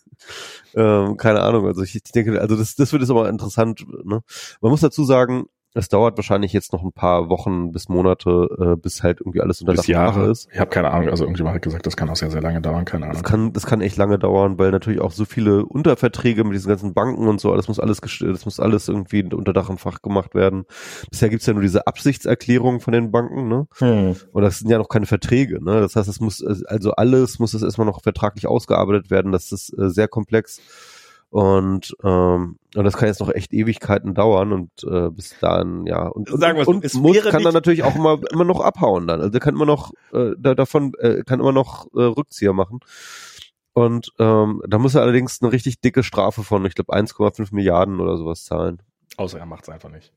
ähm, 0.76 1.16
keine 1.16 1.40
Ahnung, 1.42 1.66
also 1.66 1.82
ich, 1.82 1.94
ich 1.94 2.02
denke, 2.02 2.40
also 2.40 2.56
das, 2.56 2.76
das 2.76 2.92
wird 2.92 3.02
jetzt 3.02 3.10
aber 3.10 3.28
interessant. 3.28 3.86
Ne? 4.04 4.22
Man 4.60 4.70
muss 4.70 4.80
dazu 4.80 5.04
sagen, 5.04 5.46
es 5.76 5.88
dauert 5.88 6.16
wahrscheinlich 6.16 6.52
jetzt 6.52 6.72
noch 6.72 6.82
ein 6.82 6.92
paar 6.92 7.28
Wochen 7.28 7.70
bis 7.70 7.88
Monate, 7.88 8.48
äh, 8.58 8.76
bis 8.76 9.02
halt 9.02 9.20
irgendwie 9.20 9.42
alles 9.42 9.60
unter 9.60 9.74
bis 9.74 9.86
Jahre 9.86 10.30
ist. 10.30 10.48
Ich 10.50 10.58
habe 10.58 10.70
keine 10.70 10.90
Ahnung. 10.90 11.10
Also 11.10 11.24
irgendjemand 11.24 11.54
hat 11.54 11.62
gesagt, 11.62 11.86
das 11.86 11.96
kann 11.96 12.08
auch 12.08 12.16
sehr, 12.16 12.30
sehr 12.30 12.40
lange 12.40 12.62
dauern. 12.62 12.86
Keine 12.86 13.04
Ahnung. 13.04 13.20
Das 13.20 13.22
kann, 13.22 13.52
das 13.52 13.66
kann 13.66 13.82
echt 13.82 13.96
lange 13.98 14.18
dauern, 14.18 14.58
weil 14.58 14.70
natürlich 14.70 15.00
auch 15.00 15.12
so 15.12 15.26
viele 15.26 15.66
Unterverträge 15.66 16.44
mit 16.44 16.54
diesen 16.54 16.68
ganzen 16.68 16.94
Banken 16.94 17.28
und 17.28 17.40
so, 17.40 17.54
das 17.54 17.68
muss 17.68 17.78
alles, 17.78 18.00
das 18.00 18.44
muss 18.46 18.58
alles 18.58 18.88
irgendwie 18.88 19.22
unter 19.22 19.52
Dach 19.52 19.68
und 19.68 19.78
Fach 19.78 20.00
gemacht 20.00 20.34
werden. 20.34 20.64
Bisher 21.10 21.28
gibt's 21.28 21.46
ja 21.46 21.52
nur 21.52 21.62
diese 21.62 21.86
Absichtserklärungen 21.86 22.80
von 22.80 22.92
den 22.92 23.10
Banken, 23.10 23.48
ne? 23.48 23.66
Hm. 23.78 24.16
Und 24.32 24.42
das 24.42 24.60
sind 24.60 24.70
ja 24.70 24.78
noch 24.78 24.88
keine 24.88 25.06
Verträge, 25.06 25.62
ne? 25.62 25.80
Das 25.80 25.94
heißt, 25.94 26.08
es 26.08 26.20
muss 26.20 26.42
also 26.66 26.92
alles 26.92 27.38
muss 27.38 27.52
es 27.52 27.62
erstmal 27.62 27.86
noch 27.86 28.02
vertraglich 28.02 28.46
ausgearbeitet 28.46 29.10
werden. 29.10 29.32
Das 29.32 29.52
ist 29.52 29.76
äh, 29.78 29.90
sehr 29.90 30.08
komplex. 30.08 30.60
Und, 31.30 31.94
ähm, 32.04 32.58
und 32.74 32.84
das 32.84 32.96
kann 32.96 33.08
jetzt 33.08 33.20
noch 33.20 33.30
echt 33.30 33.52
Ewigkeiten 33.52 34.14
dauern 34.14 34.52
und 34.52 34.70
äh, 34.84 35.10
bis 35.10 35.34
dann, 35.40 35.86
ja. 35.86 36.06
Und, 36.06 36.28
Sagen 36.28 36.58
und, 36.60 36.66
und 36.68 36.94
muss, 36.94 37.22
kann 37.24 37.42
dann 37.42 37.52
natürlich 37.52 37.82
auch 37.82 37.96
immer, 37.96 38.18
immer 38.30 38.44
noch 38.44 38.60
abhauen 38.60 39.06
dann. 39.06 39.20
Also 39.20 39.38
kann 39.38 39.54
immer 39.54 39.66
noch 39.66 39.92
äh, 40.12 40.30
da, 40.38 40.54
davon, 40.54 40.92
äh, 40.98 41.24
kann 41.24 41.40
immer 41.40 41.52
noch 41.52 41.86
äh, 41.94 42.02
Rückzieher 42.02 42.52
machen. 42.52 42.80
Und 43.72 44.12
ähm, 44.18 44.62
da 44.66 44.78
muss 44.78 44.94
er 44.94 45.02
allerdings 45.02 45.42
eine 45.42 45.52
richtig 45.52 45.80
dicke 45.80 46.02
Strafe 46.02 46.42
von, 46.42 46.64
ich 46.64 46.74
glaube, 46.74 46.94
1,5 46.94 47.48
Milliarden 47.54 48.00
oder 48.00 48.16
sowas 48.16 48.44
zahlen. 48.44 48.80
Außer 49.18 49.38
er 49.38 49.46
macht 49.46 49.64
es 49.64 49.68
einfach 49.68 49.90
nicht. 49.90 50.14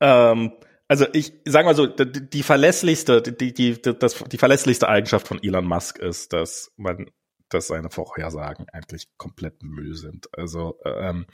Ähm, 0.00 0.52
also 0.88 1.06
ich 1.12 1.32
sage 1.44 1.66
mal 1.66 1.76
so, 1.76 1.86
die, 1.86 2.28
die 2.28 2.42
verlässlichste, 2.42 3.22
die, 3.22 3.54
die, 3.54 3.80
das, 3.80 4.24
die 4.24 4.38
verlässlichste 4.38 4.88
Eigenschaft 4.88 5.28
von 5.28 5.42
Elon 5.42 5.66
Musk 5.66 5.98
ist, 5.98 6.32
dass 6.32 6.72
man 6.76 7.10
dass 7.48 7.68
seine 7.68 7.90
Vorhersagen 7.90 8.66
eigentlich 8.70 9.08
komplett 9.16 9.62
Müll 9.62 9.94
sind. 9.94 10.28
Also 10.36 10.78
ähm, 10.84 11.26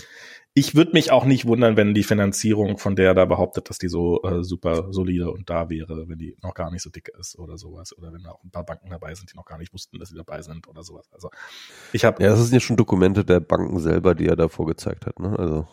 ich 0.53 0.75
würde 0.75 0.93
mich 0.93 1.13
auch 1.13 1.25
nicht 1.25 1.47
wundern, 1.47 1.77
wenn 1.77 1.95
die 1.95 2.03
Finanzierung, 2.03 2.79
von 2.79 2.97
der 2.97 3.09
er 3.09 3.15
da 3.15 3.25
behauptet, 3.25 3.71
dass 3.71 3.79
die 3.79 3.89
so 3.89 4.23
äh, 4.23 4.43
super 4.43 4.93
solide 4.93 5.31
und 5.31 5.49
da 5.49 5.71
wäre, 5.71 6.09
wenn 6.09 6.19
die 6.19 6.37
noch 6.43 6.55
gar 6.55 6.71
nicht 6.71 6.83
so 6.83 6.91
dick 6.91 7.09
ist 7.19 7.39
oder 7.39 7.57
sowas. 7.57 7.97
Oder 7.97 8.13
wenn 8.13 8.23
da 8.23 8.31
auch 8.31 8.43
ein 8.43 8.51
paar 8.51 8.67
Banken 8.67 8.91
dabei 8.91 9.15
sind, 9.15 9.33
die 9.33 9.37
noch 9.37 9.45
gar 9.45 9.59
nicht 9.59 9.73
wussten, 9.73 9.99
dass 9.99 10.09
sie 10.09 10.17
dabei 10.17 10.43
sind 10.43 10.67
oder 10.69 10.83
sowas. 10.83 11.09
Also 11.13 11.31
ich 11.93 12.05
habe. 12.05 12.23
Ja, 12.23 12.31
das 12.31 12.41
sind 12.41 12.55
ja 12.55 12.61
schon 12.61 12.77
Dokumente 12.77 13.25
der 13.25 13.41
Banken 13.41 13.79
selber, 13.79 14.15
die 14.15 14.27
er 14.27 14.37
da 14.37 14.49
vorgezeigt 14.49 15.07
hat, 15.07 15.19
ne? 15.21 15.39
Also. 15.39 15.67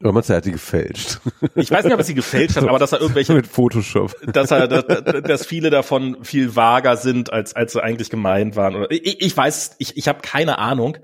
Er 0.00 0.14
hat 0.14 0.44
die 0.44 0.52
gefälscht? 0.52 1.18
Ich 1.56 1.70
weiß 1.70 1.84
nicht, 1.84 1.92
ob 1.92 1.98
er 1.98 2.04
sie 2.04 2.14
gefälscht 2.14 2.56
hat, 2.56 2.68
aber 2.68 2.78
dass 2.78 2.92
er 2.92 3.00
irgendwelche 3.00 3.34
mit 3.34 3.48
Photoshop, 3.48 4.14
dass 4.32 4.52
er, 4.52 4.68
dass, 4.68 5.22
dass 5.22 5.46
viele 5.46 5.70
davon 5.70 6.24
viel 6.24 6.54
vager 6.54 6.96
sind, 6.96 7.32
als 7.32 7.54
als 7.56 7.72
sie 7.72 7.82
eigentlich 7.82 8.08
gemeint 8.08 8.54
waren. 8.54 8.76
Oder 8.76 8.90
ich, 8.90 9.20
ich 9.20 9.36
weiß, 9.36 9.76
ich 9.78 9.96
ich 9.96 10.06
habe 10.06 10.20
keine 10.22 10.58
Ahnung, 10.58 10.98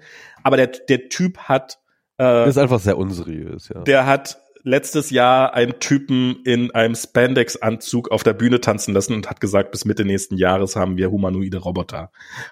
aber 0.45 0.57
der 0.57 0.69
der 0.69 1.09
Typ 1.09 1.39
hat 1.39 1.81
äh, 2.19 2.25
das 2.25 2.51
ist 2.51 2.59
einfach 2.59 2.79
sehr 2.79 2.97
unseriös, 2.97 3.69
ja. 3.69 3.81
Der 3.83 4.07
hat 4.07 4.39
letztes 4.63 5.11
Jahr 5.11 5.55
einen 5.55 5.79
Typen 5.81 6.43
in 6.45 6.71
einem 6.73 6.95
Spandex-Anzug 6.95 8.11
auf 8.11 8.23
der 8.23 8.33
Bühne 8.33 8.61
tanzen 8.61 8.95
lassen 8.95 9.15
und 9.15 9.29
hat 9.29 9.41
gesagt, 9.41 9.73
bis 9.73 9.85
Mitte 9.85 10.05
nächsten 10.05 10.37
Jahres 10.37 10.75
haben 10.77 10.97
wir 10.97 11.11
humanoide 11.11 11.59
Roboter. 11.59 12.11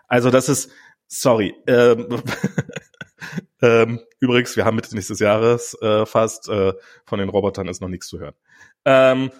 Also 0.09 0.31
das 0.31 0.49
ist, 0.49 0.71
sorry, 1.09 1.55
ähm, 1.67 2.07
ähm, 3.63 4.01
übrigens, 4.21 4.57
wir 4.57 4.65
haben 4.65 4.77
Mitte 4.77 4.95
nächstes 4.95 5.19
Jahres 5.19 5.77
äh, 5.81 6.07
fast, 6.07 6.49
äh, 6.49 6.73
von 7.05 7.19
den 7.19 7.29
Robotern 7.29 7.69
ist 7.69 7.81
noch 7.81 7.89
nichts 7.89 8.09
zu 8.09 8.19
hören. 8.19 8.35
Ähm, 8.85 9.31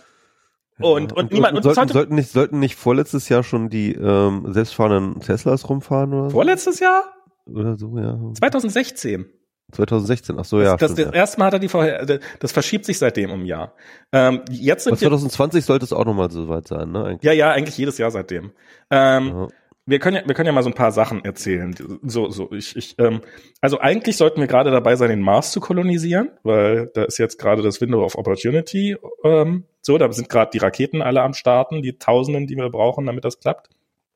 und, 0.79 1.13
und, 1.13 1.13
und 1.13 1.33
niemand 1.33 1.57
und 1.57 1.63
sollten, 1.63 1.89
sollten 1.93 2.15
nicht 2.15 2.31
sollten 2.31 2.59
nicht 2.59 2.77
vorletztes 2.77 3.29
Jahr 3.29 3.43
schon 3.45 3.69
die 3.69 3.93
ähm, 3.93 4.47
selbstfahrenden 4.53 5.21
Teslas 5.21 5.69
rumfahren 5.69 6.13
oder? 6.13 6.31
Vorletztes 6.31 6.81
Jahr? 6.81 7.05
Oder 7.47 7.77
so, 7.77 7.99
ja. 7.99 8.19
2016. 8.35 9.27
2016, 9.73 10.39
ach 10.39 10.45
so, 10.45 10.61
ja. 10.61 10.77
Das, 10.77 10.95
das, 10.95 11.07
das 11.07 11.15
erste 11.15 11.39
Mal 11.39 11.47
hat 11.47 11.55
er 11.55 11.59
die 11.59 11.69
vorher, 11.69 12.05
das 12.39 12.53
verschiebt 12.53 12.85
sich 12.85 12.99
seitdem 12.99 13.31
um 13.31 13.41
ein 13.41 13.47
Jahr. 13.47 13.75
Ähm, 14.13 14.43
jetzt 14.51 14.85
sind 14.85 14.99
2020 14.99 15.65
sollte 15.65 15.85
es 15.85 15.93
auch 15.93 16.05
nochmal 16.05 16.31
so 16.31 16.49
weit 16.49 16.69
sein, 16.69 16.93
ne? 16.93 17.05
Eigentlich. 17.05 17.23
Ja, 17.23 17.33
ja, 17.33 17.51
eigentlich 17.51 17.79
jedes 17.79 17.97
Jahr 17.97 18.11
seitdem. 18.11 18.53
Ähm, 18.91 19.29
ja. 19.29 19.49
Wir 19.85 19.99
können 19.99 20.17
ja, 20.17 20.23
wir 20.27 20.35
können 20.35 20.47
ja 20.47 20.53
mal 20.53 20.63
so 20.63 20.71
ein 20.71 20.75
paar 20.75 20.93
Sachen 20.93 21.25
erzählen. 21.25 21.75
So, 22.03 22.31
so, 22.31 22.53
ich, 22.53 22.77
ich, 22.77 22.95
ähm, 22.99 23.21
also 23.61 23.81
eigentlich 23.81 24.17
sollten 24.17 24.41
wir 24.41 24.47
gerade 24.47 24.71
dabei 24.71 24.95
sein, 24.95 25.11
den 25.11 25.21
Mars 25.21 25.51
zu 25.51 25.61
kolonisieren, 25.61 26.31
weil 26.45 26.91
da 26.95 27.05
ist 27.05 27.19
jetzt 27.19 27.39
gerade 27.39 27.63
das 27.63 27.81
Window 27.81 28.05
of 28.05 28.17
Opportunity. 28.17 28.97
Ähm, 29.25 29.65
so, 29.81 29.99
da 29.99 30.11
sind 30.13 30.29
gerade 30.29 30.51
die 30.53 30.59
Raketen 30.59 31.03
alle 31.03 31.23
am 31.23 31.35
Starten, 31.35 31.83
die 31.83 31.99
Tausenden, 31.99 32.47
die 32.47 32.57
wir 32.57 32.71
brauchen, 32.71 33.07
damit 33.07 33.25
das 33.25 33.41
klappt. 33.41 33.71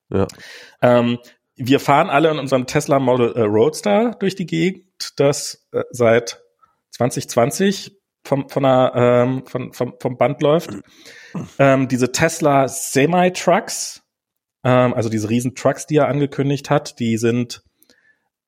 Ja. 0.09 0.29
Ähm, 0.83 1.19
wir 1.57 1.81
fahren 1.81 2.11
alle 2.11 2.31
in 2.31 2.39
unserem 2.39 2.67
Tesla 2.67 3.01
Model 3.01 3.33
äh, 3.33 3.43
Roadster 3.43 4.15
durch 4.21 4.37
die 4.37 4.47
Gegend, 4.47 5.19
das 5.19 5.67
äh, 5.73 5.83
seit 5.91 6.43
2020 6.91 7.97
vom, 8.25 8.49
von 8.49 8.63
der, 8.63 8.93
ähm, 8.95 9.47
von, 9.47 9.73
vom, 9.73 9.95
vom 10.01 10.17
Band 10.17 10.43
läuft. 10.43 10.71
Ähm, 11.59 11.87
diese 11.87 12.13
Tesla 12.13 12.67
Semi-Trucks, 12.67 14.03
ähm, 14.67 14.95
also 14.95 15.09
diese 15.09 15.31
riesen 15.31 15.55
Trucks, 15.55 15.87
die 15.87 15.97
er 15.97 16.09
angekündigt 16.09 16.71
hat, 16.71 16.99
die 16.99 17.19
sind, 17.19 17.63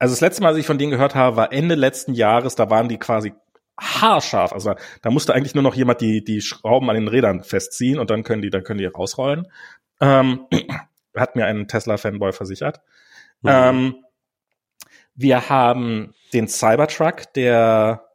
also 0.01 0.13
das 0.13 0.21
letzte 0.21 0.43
Mal, 0.43 0.49
als 0.49 0.59
ich 0.59 0.67
von 0.67 0.77
denen 0.77 0.91
gehört 0.91 1.15
habe, 1.15 1.37
war 1.37 1.53
Ende 1.53 1.77
letzten 1.77 2.13
Jahres, 2.13 2.57
da 2.57 2.69
waren 2.71 2.89
die 2.89 2.99
quasi 2.99 3.35
haarscharf. 3.79 4.53
Also 4.53 4.75
da 5.01 5.11
musste 5.11 5.33
eigentlich 5.33 5.55
nur 5.55 5.63
noch 5.63 5.77
jemand 5.77 6.01
die, 6.01 6.25
die 6.25 6.41
Schrauben 6.41 6.91
an 6.91 6.97
den 6.97 7.07
Rädern 7.07 7.45
festziehen 7.45 8.01
und 8.01 8.11
dann 8.11 8.25
können 8.25 8.43
die, 8.43 8.51
dann 8.51 8.65
können 8.65 8.81
die 8.81 8.87
rausrollen. 8.87 9.47
Ähm, 10.01 10.47
hat 11.17 11.37
mir 11.37 11.47
ein 11.47 11.69
Tesla-Fanboy 11.69 12.33
versichert. 12.33 12.81
Mhm. 13.43 13.51
Ähm, 13.53 14.05
wir 15.15 15.49
haben 15.49 16.15
den 16.33 16.49
Cybertruck, 16.49 17.33
der 17.35 18.09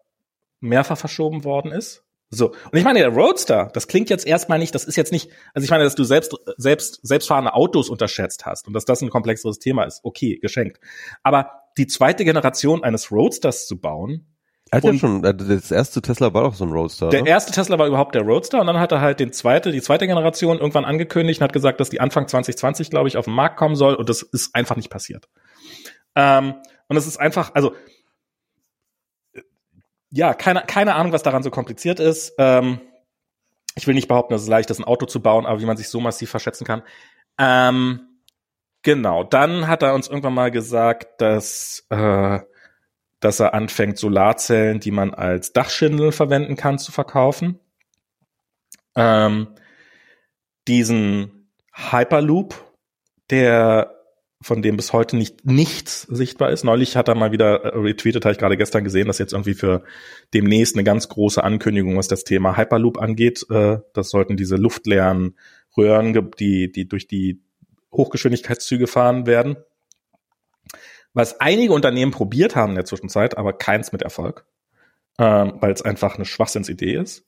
mehrfach 0.59 0.97
verschoben 0.97 1.45
worden 1.45 1.71
ist. 1.71 2.03
So. 2.35 2.49
Und 2.49 2.77
ich 2.77 2.83
meine, 2.83 2.99
der 2.99 3.09
Roadster, 3.09 3.69
das 3.73 3.87
klingt 3.87 4.09
jetzt 4.09 4.25
erstmal 4.25 4.59
nicht, 4.59 4.73
das 4.73 4.85
ist 4.85 4.95
jetzt 4.95 5.11
nicht, 5.11 5.29
also 5.53 5.63
ich 5.63 5.71
meine, 5.71 5.83
dass 5.83 5.95
du 5.95 6.03
selbst, 6.03 6.35
selbst, 6.57 6.99
selbstfahrende 7.03 7.53
Autos 7.53 7.89
unterschätzt 7.89 8.45
hast 8.45 8.67
und 8.67 8.73
dass 8.73 8.85
das 8.85 9.01
ein 9.01 9.09
komplexeres 9.09 9.59
Thema 9.59 9.83
ist. 9.83 10.01
Okay, 10.03 10.37
geschenkt. 10.41 10.79
Aber 11.21 11.51
die 11.77 11.87
zweite 11.87 12.25
Generation 12.25 12.83
eines 12.83 13.11
Roadsters 13.11 13.67
zu 13.67 13.79
bauen, 13.79 14.27
hat 14.71 14.83
ja 14.83 14.93
schon, 14.95 15.23
äh, 15.23 15.35
das 15.35 15.71
erste 15.71 16.01
Tesla 16.01 16.33
war 16.33 16.43
doch 16.43 16.55
so 16.55 16.65
ein 16.65 16.71
Roadster. 16.71 17.09
Der 17.09 17.21
ne? 17.21 17.29
erste 17.29 17.51
Tesla 17.51 17.77
war 17.77 17.87
überhaupt 17.87 18.15
der 18.15 18.23
Roadster 18.23 18.59
und 18.59 18.67
dann 18.67 18.79
hat 18.79 18.91
er 18.91 19.01
halt 19.01 19.19
den 19.19 19.31
zweite, 19.31 19.71
die 19.71 19.81
zweite 19.81 20.07
Generation 20.07 20.57
irgendwann 20.57 20.85
angekündigt 20.85 21.41
und 21.41 21.43
hat 21.43 21.53
gesagt, 21.53 21.79
dass 21.79 21.89
die 21.89 21.99
Anfang 22.01 22.27
2020, 22.27 22.89
glaube 22.89 23.07
ich, 23.07 23.17
auf 23.17 23.25
den 23.25 23.35
Markt 23.35 23.57
kommen 23.57 23.75
soll 23.75 23.93
und 23.93 24.09
das 24.09 24.23
ist 24.23 24.55
einfach 24.55 24.75
nicht 24.75 24.89
passiert. 24.89 25.29
Ähm, 26.15 26.55
und 26.87 26.97
es 26.97 27.05
ist 27.05 27.17
einfach, 27.17 27.53
also 27.53 27.73
ja, 30.13 30.35
keine, 30.35 30.61
keine 30.61 30.93
Ahnung, 30.93 31.11
was 31.11 31.23
daran 31.23 31.41
so 31.41 31.49
kompliziert 31.49 31.99
ist. 31.99 32.33
Ähm, 32.37 32.79
ich 33.75 33.87
will 33.87 33.95
nicht 33.95 34.07
behaupten, 34.07 34.33
dass 34.33 34.43
es 34.43 34.47
leicht 34.47 34.69
ist, 34.69 34.79
ein 34.79 34.83
Auto 34.83 35.07
zu 35.07 35.21
bauen, 35.21 35.47
aber 35.47 35.59
wie 35.59 35.65
man 35.65 35.75
sich 35.75 35.89
so 35.89 35.99
massiv 35.99 36.29
verschätzen 36.29 36.65
kann. 36.65 36.83
Ähm, 37.39 38.01
genau, 38.83 39.23
dann 39.23 39.67
hat 39.67 39.81
er 39.81 39.95
uns 39.95 40.07
irgendwann 40.07 40.35
mal 40.35 40.51
gesagt, 40.51 41.19
dass 41.19 41.85
äh, 41.89 42.39
dass 43.19 43.39
er 43.39 43.53
anfängt, 43.53 43.97
Solarzellen, 43.97 44.79
die 44.79 44.91
man 44.91 45.13
als 45.13 45.53
Dachschindel 45.53 46.11
verwenden 46.11 46.57
kann, 46.57 46.77
zu 46.77 46.91
verkaufen. 46.91 47.59
Ähm, 48.95 49.55
diesen 50.67 51.49
Hyperloop, 51.73 52.53
der 53.29 54.02
von 54.43 54.61
dem 54.61 54.77
bis 54.77 54.93
heute 54.93 55.17
nicht 55.17 55.45
nichts 55.45 56.01
sichtbar 56.03 56.51
ist. 56.51 56.63
Neulich 56.63 56.95
hat 56.95 57.07
er 57.07 57.15
mal 57.15 57.31
wieder 57.31 57.63
äh, 57.63 57.77
retweetet, 57.77 58.25
habe 58.25 58.33
ich 58.33 58.37
gerade 58.37 58.57
gestern 58.57 58.83
gesehen, 58.83 59.07
dass 59.07 59.17
jetzt 59.17 59.33
irgendwie 59.33 59.55
für 59.55 59.83
demnächst 60.33 60.75
eine 60.75 60.83
ganz 60.83 61.09
große 61.09 61.43
Ankündigung, 61.43 61.97
was 61.97 62.07
das 62.07 62.23
Thema 62.23 62.57
Hyperloop 62.57 62.99
angeht. 62.99 63.45
Äh, 63.49 63.79
das 63.93 64.09
sollten 64.09 64.37
diese 64.37 64.57
luftleeren 64.57 65.37
Röhren, 65.75 66.31
die, 66.37 66.71
die 66.71 66.87
durch 66.87 67.07
die 67.07 67.41
Hochgeschwindigkeitszüge 67.91 68.87
fahren 68.87 69.25
werden 69.25 69.57
was 71.13 71.39
einige 71.39 71.73
Unternehmen 71.73 72.11
probiert 72.11 72.55
haben 72.55 72.71
in 72.71 72.75
der 72.75 72.85
Zwischenzeit, 72.85 73.37
aber 73.37 73.53
keins 73.53 73.91
mit 73.91 74.01
Erfolg, 74.01 74.45
ähm, 75.19 75.53
weil 75.59 75.71
es 75.71 75.83
einfach 75.83 76.15
eine 76.15 76.25
Schwachsinnsidee 76.25 76.95
ist. 76.95 77.25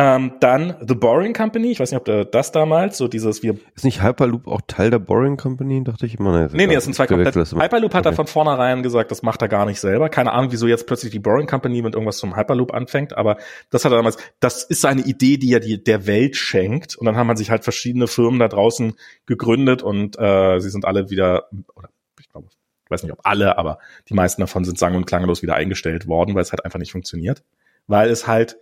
Ähm, 0.00 0.34
dann 0.38 0.76
The 0.86 0.94
Boring 0.94 1.32
Company, 1.32 1.72
ich 1.72 1.80
weiß 1.80 1.90
nicht, 1.90 1.98
ob 1.98 2.04
der, 2.04 2.24
das 2.24 2.52
damals, 2.52 2.98
so 2.98 3.08
dieses 3.08 3.42
wir. 3.42 3.58
Ist 3.74 3.84
nicht 3.84 4.00
Hyperloop 4.00 4.46
auch 4.46 4.60
Teil 4.68 4.90
der 4.90 5.00
Boring 5.00 5.36
Company, 5.36 5.82
dachte 5.82 6.06
ich 6.06 6.20
immer. 6.20 6.30
Nee, 6.30 6.48
nee, 6.52 6.66
nee 6.68 6.74
das 6.76 6.84
sind 6.84 6.94
zwei 6.94 7.08
komplett. 7.08 7.34
Hyperloop 7.34 7.94
hat 7.94 8.06
okay. 8.06 8.14
er 8.14 8.16
von 8.16 8.28
vornherein 8.28 8.84
gesagt, 8.84 9.10
das 9.10 9.22
macht 9.22 9.42
er 9.42 9.48
gar 9.48 9.66
nicht 9.66 9.80
selber. 9.80 10.08
Keine 10.08 10.30
Ahnung, 10.30 10.52
wieso 10.52 10.68
jetzt 10.68 10.86
plötzlich 10.86 11.10
die 11.10 11.18
Boring 11.18 11.48
Company 11.48 11.82
mit 11.82 11.94
irgendwas 11.94 12.18
zum 12.18 12.36
Hyperloop 12.36 12.72
anfängt, 12.72 13.16
aber 13.16 13.38
das 13.70 13.84
hat 13.84 13.90
er 13.90 13.96
damals, 13.96 14.18
das 14.38 14.62
ist 14.62 14.82
seine 14.82 15.00
Idee, 15.00 15.36
die 15.36 15.52
er 15.52 15.58
die, 15.58 15.82
der 15.82 16.06
Welt 16.06 16.36
schenkt. 16.36 16.94
Und 16.94 17.04
dann 17.06 17.16
haben 17.16 17.26
man 17.26 17.36
sich 17.36 17.50
halt 17.50 17.64
verschiedene 17.64 18.06
Firmen 18.06 18.38
da 18.38 18.46
draußen 18.46 18.94
gegründet 19.26 19.82
und 19.82 20.16
äh, 20.16 20.60
sie 20.60 20.70
sind 20.70 20.84
alle 20.84 21.10
wieder, 21.10 21.48
oder 21.74 21.88
ich 22.20 22.28
glaube, 22.28 22.46
ich 22.84 22.90
weiß 22.92 23.02
nicht, 23.02 23.12
ob 23.12 23.22
alle, 23.24 23.58
aber 23.58 23.80
die 24.08 24.14
meisten 24.14 24.42
davon 24.42 24.64
sind 24.64 24.78
sang- 24.78 24.94
und 24.94 25.06
klanglos 25.06 25.42
wieder 25.42 25.56
eingestellt 25.56 26.06
worden, 26.06 26.36
weil 26.36 26.42
es 26.42 26.52
halt 26.52 26.64
einfach 26.64 26.78
nicht 26.78 26.92
funktioniert. 26.92 27.42
Weil 27.88 28.10
es 28.10 28.28
halt 28.28 28.58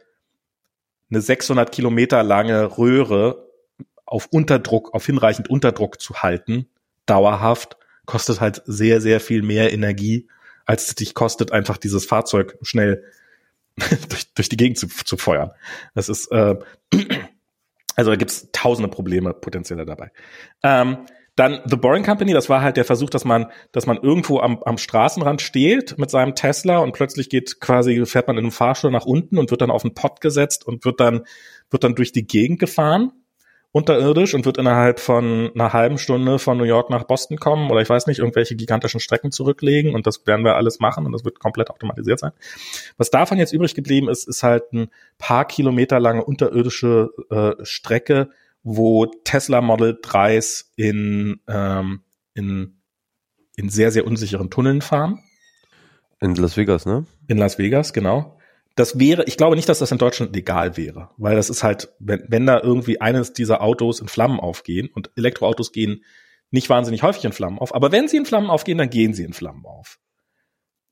eine 1.11 1.21
600 1.21 1.71
Kilometer 1.73 2.23
lange 2.23 2.79
Röhre 2.79 3.49
auf 4.05 4.29
Unterdruck, 4.31 4.95
auf 4.95 5.07
hinreichend 5.07 5.51
Unterdruck 5.51 6.01
zu 6.01 6.23
halten, 6.23 6.69
dauerhaft, 7.07 7.77
kostet 8.07 8.41
halt 8.41 8.63
sehr, 8.67 9.01
sehr 9.01 9.21
viel 9.21 9.43
mehr 9.43 9.73
Energie, 9.73 10.29
als 10.65 10.89
es 10.89 10.95
dich 10.95 11.15
kostet, 11.15 11.53
einfach 11.53 11.77
dieses 11.77 12.07
Fahrzeug 12.07 12.57
schnell 12.63 13.05
durch, 14.09 14.33
durch 14.35 14.49
die 14.49 14.57
Gegend 14.57 14.79
zu, 14.79 14.89
zu 14.89 15.17
feuern. 15.17 15.51
Das 15.95 16.09
ist, 16.09 16.31
äh, 16.33 16.57
also 17.97 18.11
da 18.11 18.17
gibt's 18.17 18.49
tausende 18.53 18.89
Probleme 18.89 19.35
potenziell 19.35 19.85
dabei. 19.85 20.13
Ähm, 20.63 20.99
dann 21.37 21.61
The 21.67 21.77
Boring 21.77 22.03
Company, 22.03 22.33
das 22.33 22.49
war 22.49 22.63
halt 22.63 22.79
der 22.79 22.87
Versuch, 22.87 23.11
dass 23.11 23.27
man, 23.27 23.47
dass 23.71 23.87
man 23.87 23.99
irgendwo 23.99 24.41
am, 24.41 24.63
am 24.65 24.79
Straßenrand 24.79 25.43
steht 25.43 25.99
mit 25.99 26.11
seinem 26.11 26.35
Tesla 26.35 26.79
und 26.79 26.93
plötzlich 26.93 27.29
geht 27.29 27.61
quasi, 27.61 28.05
fährt 28.07 28.27
man 28.27 28.39
in 28.39 28.45
einem 28.45 28.53
Fahrstuhl 28.53 28.91
nach 28.91 29.05
unten 29.05 29.39
und 29.39 29.51
wird 29.51 29.61
dann 29.61 29.71
auf 29.71 29.83
den 29.83 29.95
Pott 29.95 30.23
gesetzt 30.23 30.67
und 30.67 30.87
wird 30.87 30.99
dann, 30.99 31.25
wird 31.71 31.85
dann 31.85 31.95
durch 31.95 32.13
die 32.13 32.27
Gegend 32.27 32.59
gefahren, 32.59 33.13
unterirdisch 33.71 34.33
und 34.33 34.47
wird 34.47 34.57
innerhalb 34.57 34.99
von 34.99 35.51
einer 35.55 35.75
halben 35.75 35.99
Stunde 35.99 36.39
von 36.39 36.57
New 36.57 36.65
York 36.65 36.89
nach 36.89 37.05
Boston 37.05 37.37
kommen 37.37 37.71
oder 37.71 37.83
ich 37.83 37.91
weiß 37.91 38.07
nicht, 38.07 38.21
irgendwelche 38.21 38.57
gigantischen 38.57 39.01
Strecken 39.01 39.31
zurücklegen 39.31 39.95
und 39.95 40.07
das 40.07 40.27
werden 40.27 40.43
wir 40.43 40.57
alles 40.57 40.81
machen 40.81 41.05
und 41.05 41.13
das 41.13 41.27
wird 41.27 41.39
komplett 41.39 41.69
automatisiert 41.69 42.19
sein. 42.19 42.33
Was 42.97 43.11
davon 43.11 43.37
jetzt 43.37 43.53
übrig 43.53 43.75
geblieben 43.75 44.09
ist, 44.09 44.27
ist 44.27 44.43
halt 44.43 44.73
ein 44.73 44.89
paar 45.19 45.47
Kilometer 45.47 46.01
lange 46.01 46.25
unterirdische 46.25 47.11
äh, 47.29 47.63
Strecke, 47.63 48.31
wo 48.69 49.07
Tesla 49.07 49.61
Model 49.61 49.97
3s 50.03 50.65
in, 50.75 51.41
ähm, 51.47 52.03
in, 52.35 52.83
in 53.55 53.69
sehr, 53.69 53.93
sehr 53.93 54.05
unsicheren 54.05 54.51
Tunneln 54.51 54.83
fahren. 54.83 55.21
In 56.21 56.35
Las 56.35 56.57
Vegas, 56.57 56.85
ne? 56.85 57.07
In 57.29 57.39
Las 57.39 57.59
Vegas, 57.59 57.93
genau. 57.93 58.37
Das 58.75 58.99
wäre, 58.99 59.23
ich 59.27 59.37
glaube 59.37 59.55
nicht, 59.55 59.69
dass 59.69 59.79
das 59.79 59.93
in 59.93 59.99
Deutschland 59.99 60.35
legal 60.35 60.77
wäre, 60.77 61.11
weil 61.17 61.37
das 61.37 61.49
ist 61.49 61.63
halt, 61.63 61.95
wenn, 62.01 62.25
wenn 62.27 62.45
da 62.45 62.61
irgendwie 62.61 63.01
eines 63.01 63.33
dieser 63.33 63.63
Autos 63.63 64.01
in 64.01 64.09
Flammen 64.09 64.41
aufgehen 64.41 64.91
und 64.93 65.13
Elektroautos 65.17 65.71
gehen 65.71 66.05
nicht 66.51 66.69
wahnsinnig 66.69 67.05
häufig 67.05 67.25
in 67.25 67.33
Flammen 67.33 67.61
auf, 67.61 67.73
aber 67.73 67.93
wenn 67.93 68.09
sie 68.09 68.17
in 68.17 68.27
Flammen 68.27 68.51
aufgehen, 68.51 68.79
dann 68.79 68.91
gehen 68.91 69.15
sie 69.15 69.23
in 69.23 69.33
Flammen 69.33 69.65
auf. 69.65 70.01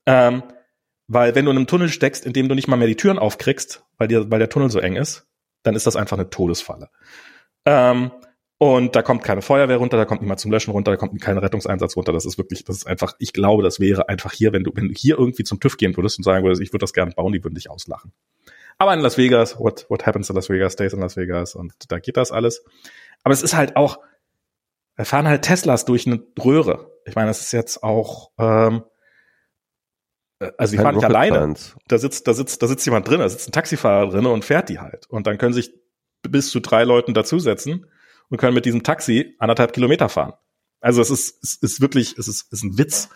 Ähm, 0.05 0.43
weil 1.07 1.35
wenn 1.35 1.43
du 1.43 1.51
in 1.51 1.57
einem 1.57 1.67
Tunnel 1.67 1.89
steckst, 1.89 2.25
in 2.25 2.31
dem 2.31 2.47
du 2.47 2.55
nicht 2.55 2.69
mal 2.69 2.77
mehr 2.77 2.87
die 2.87 2.95
Türen 2.95 3.19
aufkriegst, 3.19 3.83
weil, 3.97 4.07
dir, 4.07 4.31
weil 4.31 4.39
der 4.39 4.49
Tunnel 4.49 4.69
so 4.69 4.79
eng 4.79 4.95
ist, 4.95 5.27
dann 5.63 5.75
ist 5.75 5.85
das 5.85 5.97
einfach 5.97 6.17
eine 6.17 6.29
Todesfalle. 6.29 6.89
Ähm, 7.65 8.11
und 8.57 8.95
da 8.95 9.01
kommt 9.01 9.23
keine 9.23 9.41
Feuerwehr 9.41 9.77
runter, 9.77 9.97
da 9.97 10.05
kommt 10.05 10.21
niemand 10.21 10.39
zum 10.39 10.49
Löschen 10.49 10.71
runter, 10.71 10.91
da 10.91 10.97
kommt 10.97 11.19
kein 11.21 11.37
Rettungseinsatz 11.37 11.97
runter. 11.97 12.13
Das 12.13 12.25
ist 12.25 12.37
wirklich, 12.37 12.63
das 12.63 12.77
ist 12.77 12.87
einfach, 12.87 13.15
ich 13.19 13.33
glaube, 13.33 13.63
das 13.63 13.79
wäre 13.81 14.07
einfach 14.07 14.31
hier, 14.31 14.53
wenn 14.53 14.63
du, 14.63 14.71
wenn 14.73 14.87
du 14.87 14.93
hier 14.95 15.19
irgendwie 15.19 15.43
zum 15.43 15.59
TÜV 15.59 15.75
gehen 15.75 15.95
würdest 15.97 16.17
und 16.17 16.23
sagen 16.23 16.43
würdest, 16.45 16.61
ich 16.61 16.71
würde 16.71 16.83
das 16.83 16.93
gerne 16.93 17.11
bauen, 17.11 17.33
die 17.33 17.43
würden 17.43 17.55
dich 17.55 17.69
auslachen. 17.69 18.13
Aber 18.77 18.93
in 18.93 19.01
Las 19.01 19.17
Vegas, 19.17 19.59
what, 19.59 19.85
what 19.89 20.05
happens 20.05 20.29
in 20.29 20.35
Las 20.35 20.49
Vegas, 20.49 20.73
stays 20.73 20.93
in 20.93 21.01
Las 21.01 21.17
Vegas 21.17 21.55
und 21.55 21.73
da 21.89 21.99
geht 21.99 22.17
das 22.17 22.31
alles. 22.31 22.63
Aber 23.23 23.33
es 23.33 23.41
ist 23.41 23.55
halt 23.55 23.75
auch, 23.75 23.99
da 24.95 25.03
fahren 25.03 25.27
halt 25.27 25.43
Teslas 25.43 25.83
durch 25.83 26.07
eine 26.07 26.23
Röhre. 26.43 26.91
Ich 27.05 27.15
meine, 27.15 27.27
das 27.27 27.41
ist 27.41 27.51
jetzt 27.51 27.83
auch, 27.83 28.31
ähm, 28.37 28.83
äh, 30.39 30.51
also 30.57 30.75
die 30.75 30.81
fahren 30.81 30.95
nicht 30.95 31.05
alleine. 31.05 31.37
Science. 31.37 31.75
Da 31.87 31.97
sitzt, 31.97 32.27
da 32.27 32.33
sitzt, 32.33 32.61
da 32.63 32.67
sitzt 32.67 32.85
jemand 32.85 33.07
drin, 33.07 33.19
da 33.19 33.27
sitzt 33.27 33.49
ein 33.49 33.51
Taxifahrer 33.51 34.09
drin 34.09 34.25
und 34.25 34.45
fährt 34.45 34.69
die 34.69 34.79
halt. 34.79 35.07
Und 35.09 35.27
dann 35.27 35.37
können 35.37 35.53
sich 35.53 35.73
bis 36.29 36.49
zu 36.49 36.59
drei 36.59 36.83
Leuten 36.83 37.13
dazusetzen 37.13 37.85
und 38.29 38.37
können 38.37 38.53
mit 38.53 38.65
diesem 38.65 38.83
Taxi 38.83 39.35
anderthalb 39.39 39.73
Kilometer 39.73 40.09
fahren. 40.09 40.33
Also 40.81 41.01
es 41.01 41.09
ist, 41.09 41.43
es 41.43 41.55
ist 41.55 41.81
wirklich, 41.81 42.17
es 42.17 42.27
ist, 42.27 42.47
es 42.51 42.59
ist 42.59 42.63
ein 42.63 42.77
Witz. 42.77 43.09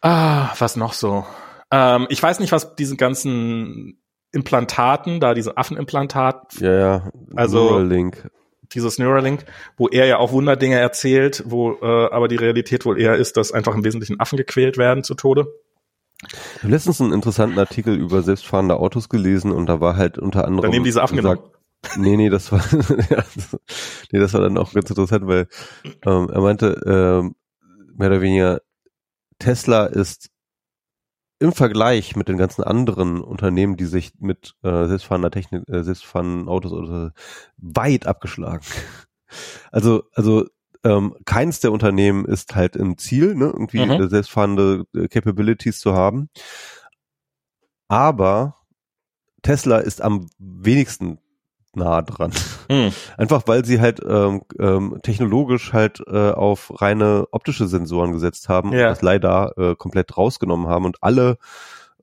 Ah, 0.00 0.52
was 0.58 0.76
noch 0.76 0.92
so? 0.92 1.24
Ähm, 1.70 2.06
ich 2.10 2.22
weiß 2.22 2.40
nicht, 2.40 2.52
was 2.52 2.74
diesen 2.76 2.96
ganzen 2.96 4.02
Implantaten, 4.32 5.20
da 5.20 5.34
diese 5.34 5.56
Affenimplantat. 5.56 6.60
Ja, 6.60 6.72
ja. 6.72 7.10
Also 7.36 7.70
Neuralink. 7.70 8.30
Dieses 8.72 8.98
Neuralink, 8.98 9.44
wo 9.76 9.88
er 9.88 10.06
ja 10.06 10.18
auch 10.18 10.32
Wunderdinge 10.32 10.78
erzählt, 10.78 11.44
wo 11.46 11.78
äh, 11.80 12.08
aber 12.10 12.28
die 12.28 12.36
Realität 12.36 12.84
wohl 12.84 13.00
eher 13.00 13.14
ist, 13.14 13.36
dass 13.36 13.52
einfach 13.52 13.74
im 13.74 13.84
Wesentlichen 13.84 14.18
Affen 14.18 14.36
gequält 14.36 14.78
werden 14.78 15.04
zu 15.04 15.14
Tode. 15.14 15.46
Ich 16.56 16.62
habe 16.62 16.72
letztens 16.72 17.00
einen 17.00 17.12
interessanten 17.12 17.58
Artikel 17.58 17.94
über 17.94 18.22
selbstfahrende 18.22 18.76
Autos 18.76 19.08
gelesen 19.08 19.52
und 19.52 19.66
da 19.66 19.80
war 19.80 19.96
halt 19.96 20.18
unter 20.18 20.44
anderem. 20.44 20.62
Dann 20.62 20.70
nehmen 20.70 20.84
diese 20.84 21.02
Affen 21.02 21.16
gesagt, 21.16 21.42
Nee, 21.96 22.16
nee, 22.16 22.30
das 22.30 22.50
war, 22.50 22.64
nee, 24.10 24.18
das 24.18 24.32
war 24.32 24.40
dann 24.40 24.58
auch 24.58 24.72
ganz 24.72 24.88
interessant, 24.88 25.26
weil 25.26 25.48
ähm, 26.06 26.30
er 26.30 26.40
meinte, 26.40 26.80
ähm, 26.86 27.34
mehr 27.94 28.08
oder 28.08 28.20
weniger, 28.20 28.60
Tesla 29.38 29.86
ist 29.86 30.30
im 31.38 31.52
Vergleich 31.52 32.16
mit 32.16 32.28
den 32.28 32.38
ganzen 32.38 32.64
anderen 32.64 33.20
Unternehmen, 33.20 33.76
die 33.76 33.84
sich 33.84 34.12
mit 34.18 34.54
äh, 34.62 34.86
selbstfahrender 34.86 35.30
Technik, 35.30 35.68
äh, 35.68 35.82
selbstfahrenden 35.82 36.48
Autos 36.48 36.72
oder 36.72 37.12
weit 37.56 38.06
abgeschlagen. 38.06 38.64
Also, 39.72 40.04
also 40.12 40.46
ähm, 40.84 41.16
keins 41.24 41.60
der 41.60 41.72
Unternehmen 41.72 42.24
ist 42.24 42.54
halt 42.54 42.76
im 42.76 42.98
Ziel, 42.98 43.34
ne, 43.34 43.46
irgendwie 43.46 43.84
mhm. 43.84 44.08
selbstfahrende 44.08 44.84
äh, 44.94 45.08
Capabilities 45.08 45.80
zu 45.80 45.94
haben. 45.94 46.28
Aber 47.88 48.56
Tesla 49.42 49.78
ist 49.78 50.02
am 50.02 50.28
wenigsten 50.38 51.18
nah 51.74 52.02
dran. 52.02 52.32
Mhm. 52.70 52.92
Einfach 53.16 53.42
weil 53.46 53.64
sie 53.64 53.80
halt 53.80 54.00
ähm, 54.06 54.42
ähm, 54.58 55.00
technologisch 55.02 55.72
halt 55.72 56.00
äh, 56.06 56.30
auf 56.30 56.80
reine 56.80 57.26
optische 57.32 57.66
Sensoren 57.66 58.12
gesetzt 58.12 58.48
haben 58.48 58.72
ja. 58.72 58.84
und 58.84 58.90
das 58.90 59.02
leider 59.02 59.52
äh, 59.58 59.74
komplett 59.74 60.16
rausgenommen 60.16 60.68
haben 60.68 60.84
und 60.84 61.02
alle 61.02 61.38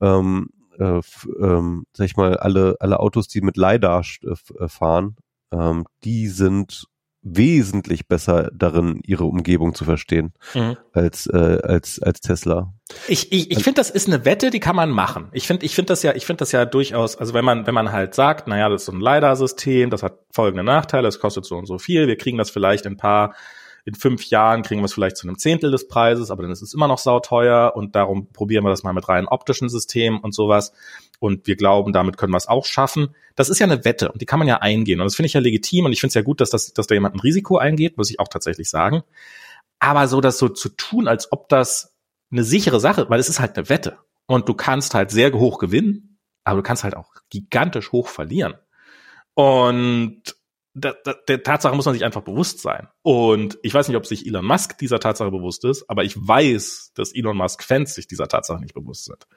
ähm, 0.02 0.50
äh, 0.80 1.02
ähm, 1.40 1.86
sag 1.94 2.06
ich 2.06 2.18
mal, 2.18 2.38
alle, 2.38 2.76
alle 2.80 3.00
Autos, 3.00 3.28
die 3.28 3.42
mit 3.42 3.56
LiDAR 3.58 4.04
äh, 4.24 4.68
fahren, 4.68 5.16
ähm, 5.52 5.86
die 6.04 6.28
sind 6.28 6.88
wesentlich 7.24 8.08
besser 8.08 8.50
darin, 8.54 9.02
ihre 9.06 9.26
Umgebung 9.26 9.76
zu 9.76 9.86
verstehen 9.86 10.34
mhm. 10.54 10.78
als 10.92 11.28
äh, 11.28 11.60
als 11.64 12.02
als 12.02 12.22
Tesla. 12.22 12.74
Ich 13.08 13.32
ich, 13.32 13.52
ich 13.52 13.64
finde, 13.64 13.80
das 13.80 13.90
ist 13.90 14.08
eine 14.08 14.26
Wette, 14.26 14.50
die 14.50 14.60
kann 14.60 14.76
man 14.76 14.90
machen. 14.90 15.30
Ich 15.32 15.48
finde 15.48 15.66
ich 15.66 15.76
finde 15.76 15.88
das 15.88 16.04
ja 16.04 16.14
ich 16.16 16.26
finde 16.26 16.40
das 16.40 16.52
ja 16.52 16.66
durchaus. 16.66 17.16
Also 17.16 17.34
wenn 17.34 17.46
man 17.46 17.68
wenn 17.68 17.76
man 17.76 17.92
halt 17.92 18.16
sagt, 18.16 18.48
naja, 18.48 18.70
das 18.70 18.82
ist 18.82 18.86
so 18.88 18.92
ein 18.92 19.02
LiDAR-System, 19.02 19.90
das 19.90 20.04
hat 20.04 20.20
folgende 20.32 20.64
Nachteile, 20.64 21.08
es 21.08 21.20
kostet 21.20 21.46
so 21.46 21.58
und 21.58 21.68
so 21.68 21.78
viel, 21.78 22.08
wir 22.08 22.18
kriegen 22.18 22.38
das 22.38 22.50
vielleicht 22.50 22.86
in 22.86 22.94
ein 22.94 22.98
paar 22.98 23.36
in 23.84 23.96
fünf 23.96 24.26
Jahren 24.26 24.62
kriegen 24.62 24.82
wir 24.82 24.86
es 24.86 24.94
vielleicht 24.94 25.18
zu 25.18 25.28
einem 25.28 25.38
Zehntel 25.38 25.72
des 25.72 25.88
Preises, 25.88 26.30
aber 26.30 26.44
dann 26.44 26.52
ist 26.52 26.62
es 26.62 26.74
immer 26.74 26.88
noch 26.88 27.00
sauteuer 27.00 27.74
und 27.76 27.96
darum 27.96 28.28
probieren 28.32 28.64
wir 28.64 28.70
das 28.70 28.84
mal 28.84 28.94
mit 28.94 29.10
rein 29.10 29.28
optischen 29.28 29.70
Systemen 29.70 30.20
und 30.20 30.36
sowas. 30.36 30.72
Und 31.22 31.46
wir 31.46 31.56
glauben, 31.56 31.94
damit 31.94 32.18
können 32.18 32.34
wir 32.34 32.38
es 32.38 32.48
auch 32.48 32.66
schaffen. 32.66 33.16
Das 33.36 33.50
ist 33.50 33.60
ja 33.60 33.68
eine 33.68 33.86
Wette 33.86 34.12
und 34.12 34.24
die 34.24 34.26
kann 34.26 34.40
man 34.40 34.48
ja 34.48 34.58
eingehen. 34.58 35.00
Und 35.00 35.06
das 35.06 35.16
finde 35.16 35.28
ich 35.28 35.34
ja 35.34 35.40
legitim 35.40 35.86
und 35.86 35.94
ich 35.94 36.00
finde 36.00 36.10
es 36.10 36.16
ja 36.16 36.24
gut, 36.24 36.42
dass, 36.42 36.50
das, 36.50 36.74
dass 36.74 36.88
da 36.88 36.96
jemand 36.96 37.14
ein 37.14 37.20
Risiko 37.20 37.58
eingeht, 37.58 37.96
muss 37.96 38.10
ich 38.10 38.20
auch 38.20 38.28
tatsächlich 38.28 38.72
sagen. 38.72 39.04
Aber 39.78 40.08
so 40.08 40.20
das 40.20 40.40
so 40.40 40.50
zu 40.50 40.70
tun, 40.70 41.08
als 41.08 41.32
ob 41.32 41.48
das 41.48 41.94
eine 42.32 42.44
sichere 42.44 42.80
Sache, 42.80 43.08
weil 43.12 43.20
es 43.20 43.30
ist 43.30 43.40
halt 43.40 43.56
eine 43.56 43.70
Wette. 43.70 44.00
Und 44.26 44.50
du 44.50 44.56
kannst 44.56 44.96
halt 44.96 45.12
sehr 45.12 45.32
hoch 45.32 45.60
gewinnen, 45.60 46.18
aber 46.44 46.58
du 46.58 46.64
kannst 46.64 46.84
halt 46.84 46.98
auch 46.98 47.14
gigantisch 47.30 47.92
hoch 47.92 48.08
verlieren. 48.08 48.56
Und 49.36 50.24
da, 50.74 50.94
da, 51.04 51.14
der 51.28 51.44
Tatsache 51.44 51.76
muss 51.76 51.86
man 51.86 51.94
sich 51.94 52.06
einfach 52.06 52.22
bewusst 52.22 52.62
sein. 52.62 52.88
Und 53.02 53.58
ich 53.62 53.74
weiß 53.74 53.88
nicht, 53.90 53.98
ob 53.98 54.06
sich 54.06 54.26
Elon 54.26 54.46
Musk 54.46 54.78
dieser 54.78 55.00
Tatsache 55.00 55.30
bewusst 55.30 55.66
ist, 55.66 55.90
aber 55.90 56.04
ich 56.04 56.16
weiß, 56.16 56.94
dass 56.96 57.14
Elon 57.14 57.36
Musk-Fans 57.36 57.94
sich 57.94 58.08
dieser 58.08 58.28
Tatsache 58.28 58.62
nicht 58.62 58.74
bewusst 58.74 59.06
sind. 59.06 59.28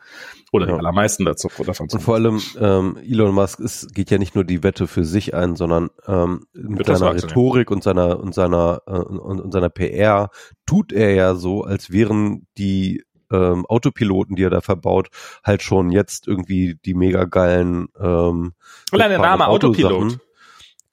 Oder 0.53 0.66
ja. 0.66 0.72
die 0.72 0.78
allermeisten 0.78 1.24
dazu, 1.24 1.49
davon. 1.64 1.89
Und 1.91 2.01
vor 2.01 2.14
allem, 2.14 2.41
ähm, 2.61 2.97
Elon 3.03 3.35
Musk 3.35 3.59
ist, 3.59 3.93
geht 3.95 4.11
ja 4.11 4.18
nicht 4.18 4.37
nur 4.37 4.45
die 4.45 4.62
Wette 4.62 4.87
für 4.87 5.05
sich 5.05 5.35
ein, 5.35 5.57
sondern 5.57 5.91
ähm, 6.07 6.47
mit 6.53 6.87
seiner 6.87 7.14
Rhetorik 7.14 7.70
und 7.70 7.82
seiner 7.82 8.20
und 8.20 8.35
seiner 8.35 8.82
äh, 8.87 8.93
und, 8.93 9.41
und 9.41 9.53
seiner 9.53 9.70
PR 9.70 10.30
tut 10.66 10.93
er 10.93 11.14
ja 11.14 11.35
so, 11.35 11.64
als 11.64 11.91
wären 11.91 12.47
die 12.59 13.03
ähm, 13.32 13.66
Autopiloten, 13.66 14.37
die 14.37 14.45
er 14.45 14.51
da 14.51 14.61
verbaut, 14.61 15.09
halt 15.43 15.62
schon 15.62 15.91
jetzt 15.91 16.28
irgendwie 16.28 16.78
die 16.85 16.95
mega 16.95 17.24
geilen 17.24 17.89
ähm, 17.99 18.53
Allein 18.93 19.11
der 19.11 19.18
Name 19.18 19.49
Autopilot 19.49 20.20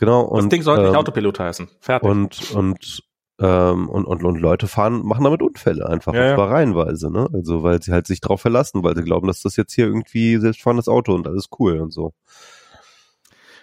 Genau. 0.02 0.22
Und, 0.22 0.46
das 0.46 0.50
Ding 0.50 0.64
sollte 0.64 0.82
ähm, 0.82 0.88
nicht 0.90 0.98
Autopilot 0.98 1.40
heißen. 1.40 1.70
Fertig. 1.80 2.10
Und, 2.10 2.52
und, 2.56 3.04
ähm, 3.40 3.88
und, 3.88 4.06
und, 4.06 4.24
und 4.24 4.42
Leute 4.42 4.68
fahren, 4.68 5.06
machen 5.06 5.24
damit 5.24 5.44
Unfälle 5.44 5.88
einfach, 5.88 6.16
ja, 6.16 6.32
und 6.32 6.36
zwar 6.36 6.48
ja. 6.48 6.54
reihenweise, 6.54 7.12
ne? 7.12 7.30
Also, 7.32 7.62
weil 7.62 7.84
sie 7.84 7.92
halt 7.92 8.08
sich 8.08 8.20
drauf 8.20 8.42
verlassen, 8.42 8.84
weil 8.84 8.96
sie 8.96 9.04
glauben, 9.04 9.28
dass 9.28 9.44
das 9.44 9.58
jetzt 9.58 9.74
hier 9.74 9.86
irgendwie 9.86 10.38
selbstfahrendes 10.38 10.88
Auto 10.88 11.14
und 11.14 11.28
alles 11.28 11.50
cool 11.60 11.80
und 11.80 11.94
so. 11.94 12.14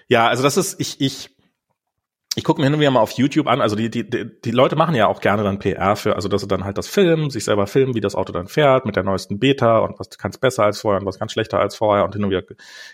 Ja, 0.07 0.28
also 0.28 0.45
das 0.45 0.57
ist, 0.57 0.80
ich, 0.80 1.01
ich, 1.01 1.36
ich 2.36 2.45
gucke 2.45 2.61
mir 2.61 2.66
hin 2.66 2.74
und 2.74 2.78
wieder 2.78 2.93
mal 2.93 3.01
auf 3.01 3.11
YouTube 3.11 3.49
an, 3.49 3.61
also 3.61 3.74
die, 3.74 3.91
die, 3.91 4.09
die, 4.09 4.51
Leute 4.53 4.76
machen 4.76 4.95
ja 4.95 5.09
auch 5.09 5.20
gerne 5.20 5.43
dann 5.43 5.59
PR 5.59 5.97
für, 5.97 6.14
also 6.14 6.28
dass 6.28 6.43
sie 6.43 6.47
dann 6.47 6.62
halt 6.62 6.78
das 6.78 6.86
filmen, 6.86 7.30
sich 7.30 7.43
selber 7.43 7.66
filmen, 7.66 7.97
wie 7.97 8.01
das 8.01 8.14
Auto 8.14 8.32
dann 8.32 8.47
fährt, 8.47 8.86
mit 8.86 8.95
der 8.95 9.03
neuesten 9.03 9.41
Beta 9.41 9.80
und 9.80 9.99
was 9.99 10.11
kann 10.11 10.30
es 10.30 10.39
besser 10.39 10.62
als 10.62 10.80
vorher 10.80 11.01
und 11.01 11.07
was 11.07 11.18
kann 11.18 11.28
schlechter 11.28 11.59
als 11.59 11.74
vorher 11.74 12.05
und 12.05 12.14
hin 12.14 12.22
und 12.22 12.30
wieder 12.30 12.43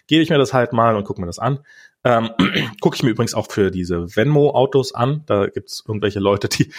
gebe 0.07 0.22
ich 0.22 0.30
mir 0.30 0.38
das 0.38 0.55
halt 0.55 0.72
mal 0.72 0.97
und 0.97 1.05
gucke 1.05 1.20
mir 1.20 1.26
das 1.26 1.38
an. 1.38 1.61
Ähm, 2.05 2.30
Gucke 2.80 2.96
ich 2.96 3.02
mir 3.02 3.11
übrigens 3.11 3.34
auch 3.34 3.50
für 3.50 3.70
diese 3.70 4.14
Venmo-Autos 4.14 4.94
an. 4.94 5.22
Da 5.26 5.46
gibt's 5.46 5.82
irgendwelche 5.86 6.20
Leute, 6.20 6.48
die 6.48 6.72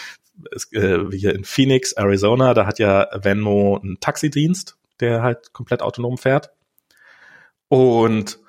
äh, 0.72 1.00
hier 1.12 1.34
in 1.34 1.44
Phoenix, 1.44 1.94
Arizona, 1.94 2.54
da 2.54 2.66
hat 2.66 2.80
ja 2.80 3.08
Venmo 3.14 3.80
einen 3.82 4.00
Taxidienst, 4.00 4.78
der 5.00 5.22
halt 5.24 5.54
komplett 5.54 5.82
autonom 5.82 6.18
fährt. 6.18 6.52
Und 7.68 8.40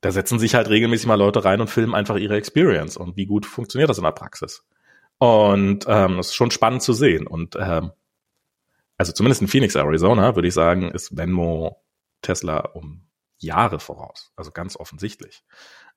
da 0.00 0.12
setzen 0.12 0.38
sich 0.38 0.54
halt 0.54 0.68
regelmäßig 0.68 1.06
mal 1.06 1.14
Leute 1.14 1.44
rein 1.44 1.60
und 1.60 1.70
filmen 1.70 1.94
einfach 1.94 2.16
ihre 2.16 2.36
Experience 2.36 2.96
und 2.96 3.16
wie 3.16 3.26
gut 3.26 3.46
funktioniert 3.46 3.88
das 3.90 3.98
in 3.98 4.04
der 4.04 4.12
Praxis. 4.12 4.64
Und 5.18 5.86
ähm, 5.88 6.18
das 6.18 6.28
ist 6.28 6.34
schon 6.34 6.50
spannend 6.50 6.82
zu 6.82 6.92
sehen. 6.92 7.26
Und 7.26 7.56
ähm, 7.58 7.92
also 8.98 9.12
zumindest 9.12 9.42
in 9.42 9.48
Phoenix, 9.48 9.74
Arizona, 9.74 10.34
würde 10.34 10.48
ich 10.48 10.54
sagen, 10.54 10.90
ist 10.90 11.16
Venmo 11.16 11.82
Tesla 12.22 12.58
um 12.58 13.06
Jahre 13.38 13.80
voraus. 13.80 14.32
Also 14.36 14.50
ganz 14.50 14.76
offensichtlich. 14.76 15.42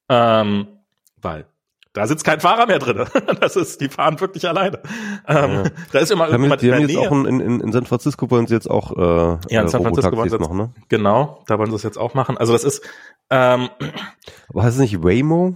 Ähm, 0.10 0.68
weil 1.22 1.46
da 1.94 2.06
sitzt 2.06 2.24
kein 2.24 2.40
Fahrer 2.40 2.68
mehr 2.68 2.80
drin. 2.80 3.06
Das 3.40 3.56
ist, 3.56 3.82
die 3.82 3.90
fahren 3.90 4.20
wirklich 4.20 4.48
alleine. 4.48 4.82
Ähm, 5.28 5.52
ja. 5.52 5.64
Da 5.92 6.00
ist 6.00 6.12
immer 6.12 6.26
haben 6.26 6.32
irgendjemand 6.32 6.62
die 6.62 6.72
haben 6.72 6.88
jetzt 6.88 6.98
auch 6.98 7.12
in, 7.12 7.40
in, 7.40 7.62
in 7.62 7.72
San 7.72 7.86
Francisco 7.86 8.30
wollen 8.30 8.48
sie 8.48 8.54
jetzt 8.54 8.70
auch 8.70 8.92
äh, 8.92 9.38
ja, 9.50 9.62
in 9.62 9.68
San 9.68 9.82
Francisco 9.82 10.16
wollen 10.16 10.30
sie 10.30 10.36
jetzt, 10.36 10.42
machen, 10.42 10.58
ne? 10.58 10.74
Genau, 10.90 11.44
da 11.48 11.58
wollen 11.58 11.70
sie 11.72 11.76
es 11.76 11.84
jetzt 11.84 11.98
auch 11.98 12.14
machen. 12.14 12.38
Also 12.38 12.54
das 12.54 12.64
ist 12.64 12.82
ähm, 13.30 13.70
Aber 14.50 14.64
heißt 14.64 14.76
es 14.76 14.82
nicht 14.82 15.04
Waymo? 15.04 15.56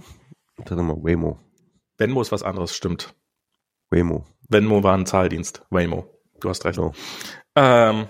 Sag 0.68 0.78
mal 0.78 0.96
Waymo. 1.02 1.38
Venmo 1.98 2.20
ist 2.20 2.32
was 2.32 2.42
anderes, 2.42 2.74
stimmt. 2.74 3.14
Waymo. 3.90 4.24
Venmo 4.48 4.82
war 4.82 4.96
ein 4.96 5.06
Zahldienst. 5.06 5.62
Waymo. 5.70 6.06
Du 6.40 6.48
hast 6.48 6.64
recht. 6.64 6.78
Oh. 6.78 6.92
Ähm, 7.56 8.06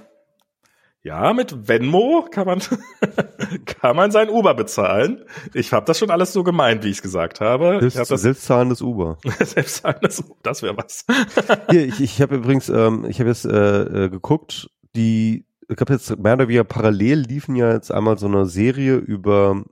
ja, 1.04 1.34
mit 1.34 1.68
Venmo 1.68 2.26
kann 2.30 2.46
man 2.46 2.62
kann 3.66 3.94
man 3.94 4.10
sein 4.10 4.30
Uber 4.30 4.54
bezahlen. 4.54 5.22
Ich 5.52 5.74
habe 5.74 5.84
das 5.84 5.98
schon 5.98 6.10
alles 6.10 6.32
so 6.32 6.42
gemeint, 6.42 6.82
wie 6.82 6.88
ich 6.88 6.96
es 6.96 7.02
gesagt 7.02 7.42
habe. 7.42 7.76
Selbst, 7.78 7.94
ich 7.94 8.00
hab 8.00 8.08
das, 8.08 8.22
selbstzahlendes 8.22 8.80
Uber. 8.80 9.18
selbstzahlendes 9.38 10.20
Uber, 10.20 10.36
das 10.42 10.62
wäre 10.62 10.76
was. 10.78 11.04
Hier, 11.70 11.86
ich, 11.86 12.00
ich 12.00 12.22
habe 12.22 12.36
übrigens, 12.36 12.70
ähm, 12.70 13.04
ich 13.06 13.20
habe 13.20 13.28
jetzt 13.28 13.44
äh, 13.44 13.82
äh, 13.82 14.08
geguckt, 14.08 14.70
die, 14.96 15.44
ich 15.68 15.78
habe 15.78 15.92
jetzt 15.92 16.18
mehr 16.18 16.34
oder 16.34 16.48
weniger 16.48 16.64
parallel 16.64 17.18
liefen 17.18 17.54
ja 17.54 17.70
jetzt 17.70 17.92
einmal 17.92 18.16
so 18.16 18.26
eine 18.26 18.46
Serie 18.46 18.96
über 18.96 19.62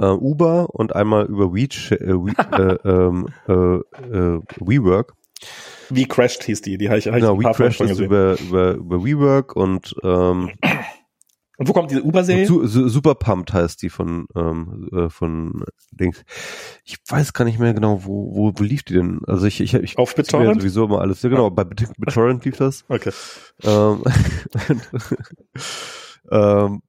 äh, 0.00 0.06
Uber 0.06 0.74
und 0.74 0.96
einmal 0.96 1.26
über 1.26 1.54
We, 1.54 1.62
äh, 1.62 2.14
We, 2.14 2.32
äh, 2.36 2.88
ähm, 2.88 3.28
äh, 3.46 3.52
äh, 3.54 4.40
WeWork. 4.58 5.14
Wie 5.90 6.06
Crashed 6.06 6.44
hieß 6.44 6.62
die, 6.62 6.78
die 6.78 6.88
habe 6.88 6.98
ich, 6.98 7.06
hab 7.06 7.14
genau, 7.14 7.40
ich 7.40 7.46
We 7.46 7.52
Crashed 7.52 7.80
ist 7.80 7.98
über, 8.00 8.38
über, 8.40 8.74
über 8.74 9.04
WeWork 9.04 9.56
und 9.56 9.94
ähm, 10.02 10.50
Und 11.60 11.68
wo 11.68 11.72
kommt 11.72 11.90
diese 11.90 12.04
Uber-Serie? 12.04 12.46
Su 12.46 12.64
Su 12.68 12.88
Super 12.88 13.16
Pumped 13.16 13.52
heißt 13.52 13.82
die 13.82 13.90
von 13.90 14.28
ähm, 14.36 14.88
äh, 14.92 15.08
von 15.10 15.64
Dings. 15.90 16.24
Ich 16.84 16.98
weiß 17.08 17.32
gar 17.32 17.44
nicht 17.44 17.58
mehr 17.58 17.74
genau, 17.74 18.04
wo 18.04 18.32
wo, 18.32 18.52
wo 18.56 18.62
lief 18.62 18.84
die 18.84 18.94
denn? 18.94 19.22
Also 19.26 19.46
ich 19.46 19.60
ich, 19.60 19.74
ich 19.74 19.98
Auf 19.98 20.14
BitTorrent? 20.14 20.60
sowieso 20.60 20.84
immer 20.84 21.00
alles. 21.00 21.20
Ja, 21.22 21.30
genau, 21.30 21.50
bei 21.50 21.64
Bit- 21.64 21.90
BitTorrent 21.98 22.44
lief 22.44 22.56
das. 22.58 22.84
Okay. 22.88 23.10
Ähm, 23.64 24.04
ähm, 26.30 26.82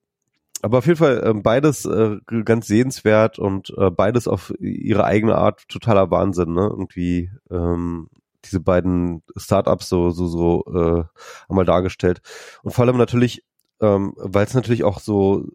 aber 0.62 0.78
auf 0.80 0.86
jeden 0.86 0.98
Fall 0.98 1.24
ähm, 1.26 1.42
beides 1.42 1.86
äh, 1.86 2.18
ganz 2.44 2.68
sehenswert 2.68 3.40
und 3.40 3.74
äh, 3.78 3.90
beides 3.90 4.28
auf 4.28 4.54
ihre 4.60 5.06
eigene 5.06 5.36
Art 5.36 5.68
totaler 5.70 6.12
Wahnsinn, 6.12 6.54
ne? 6.54 6.68
Irgendwie 6.70 7.32
ähm, 7.50 8.10
diese 8.46 8.60
beiden 8.60 9.24
Startups 9.38 9.90
so 9.90 10.10
so 10.12 10.28
so 10.28 10.64
äh, 10.74 11.04
einmal 11.50 11.66
dargestellt 11.66 12.22
und 12.64 12.72
vor 12.72 12.86
allem 12.86 12.98
natürlich, 12.98 13.44
ähm, 13.82 14.14
weil 14.18 14.46
es 14.46 14.54
natürlich 14.54 14.84
auch 14.84 15.00
so 15.00 15.46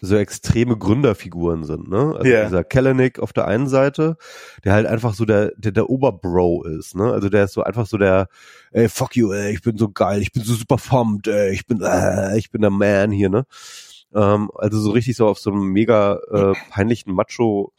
so 0.00 0.16
extreme 0.16 0.76
Gründerfiguren 0.76 1.64
sind, 1.64 1.88
ne? 1.88 2.14
Also 2.16 2.26
Ja. 2.30 2.44
dieser 2.44 2.64
Kellenick 2.64 3.18
auf 3.20 3.32
der 3.32 3.46
einen 3.46 3.68
Seite, 3.68 4.16
der 4.64 4.72
halt 4.74 4.86
einfach 4.86 5.14
so 5.14 5.24
der 5.24 5.52
der 5.56 5.72
der 5.72 5.88
Oberbro 5.88 6.64
ist, 6.64 6.94
ne? 6.96 7.12
Also 7.12 7.28
der 7.28 7.44
ist 7.44 7.52
so 7.54 7.62
einfach 7.62 7.86
so 7.86 7.96
der 7.96 8.28
ey 8.72 8.88
fuck 8.88 9.16
you, 9.16 9.32
ey, 9.32 9.52
ich 9.54 9.62
bin 9.62 9.78
so 9.78 9.88
geil, 9.90 10.20
ich 10.20 10.32
bin 10.32 10.42
so 10.42 10.54
super 10.54 10.76
pumped, 10.76 11.28
ey, 11.28 11.52
ich 11.52 11.66
bin 11.66 11.80
äh, 11.82 12.36
ich 12.38 12.50
bin 12.50 12.60
der 12.62 12.70
Man 12.70 13.10
hier, 13.12 13.30
ne? 13.30 13.46
Ähm, 14.14 14.50
also 14.54 14.78
so 14.80 14.90
richtig 14.90 15.16
so 15.16 15.26
auf 15.26 15.38
so 15.38 15.50
einem 15.50 15.68
mega 15.72 16.18
äh, 16.30 16.54
peinlichen 16.70 17.14
Macho 17.14 17.72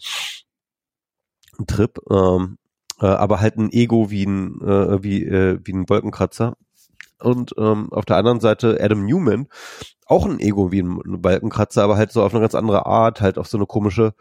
Trip, 1.67 1.97
ähm, 2.11 2.57
äh, 3.01 3.05
aber 3.05 3.39
halt 3.41 3.57
ein 3.57 3.71
Ego 3.71 4.09
wie 4.09 4.25
ein 4.25 4.61
äh, 4.61 5.03
wie 5.03 5.23
äh, 5.23 5.59
wie 5.63 5.73
ein 5.73 5.89
Wolkenkratzer. 5.89 6.55
Und 7.19 7.53
ähm, 7.57 7.91
auf 7.91 8.05
der 8.05 8.17
anderen 8.17 8.41
Seite 8.41 8.77
Adam 8.81 9.05
Newman, 9.05 9.47
auch 10.05 10.25
ein 10.25 10.39
Ego 10.39 10.71
wie 10.71 10.81
ein 10.81 11.21
Balkenkratzer, 11.21 11.83
aber 11.83 11.97
halt 11.97 12.11
so 12.11 12.21
auf 12.21 12.33
eine 12.33 12.41
ganz 12.41 12.55
andere 12.55 12.85
Art, 12.85 13.21
halt 13.21 13.37
auf 13.37 13.47
so 13.47 13.57
eine 13.57 13.65
komische 13.65 14.13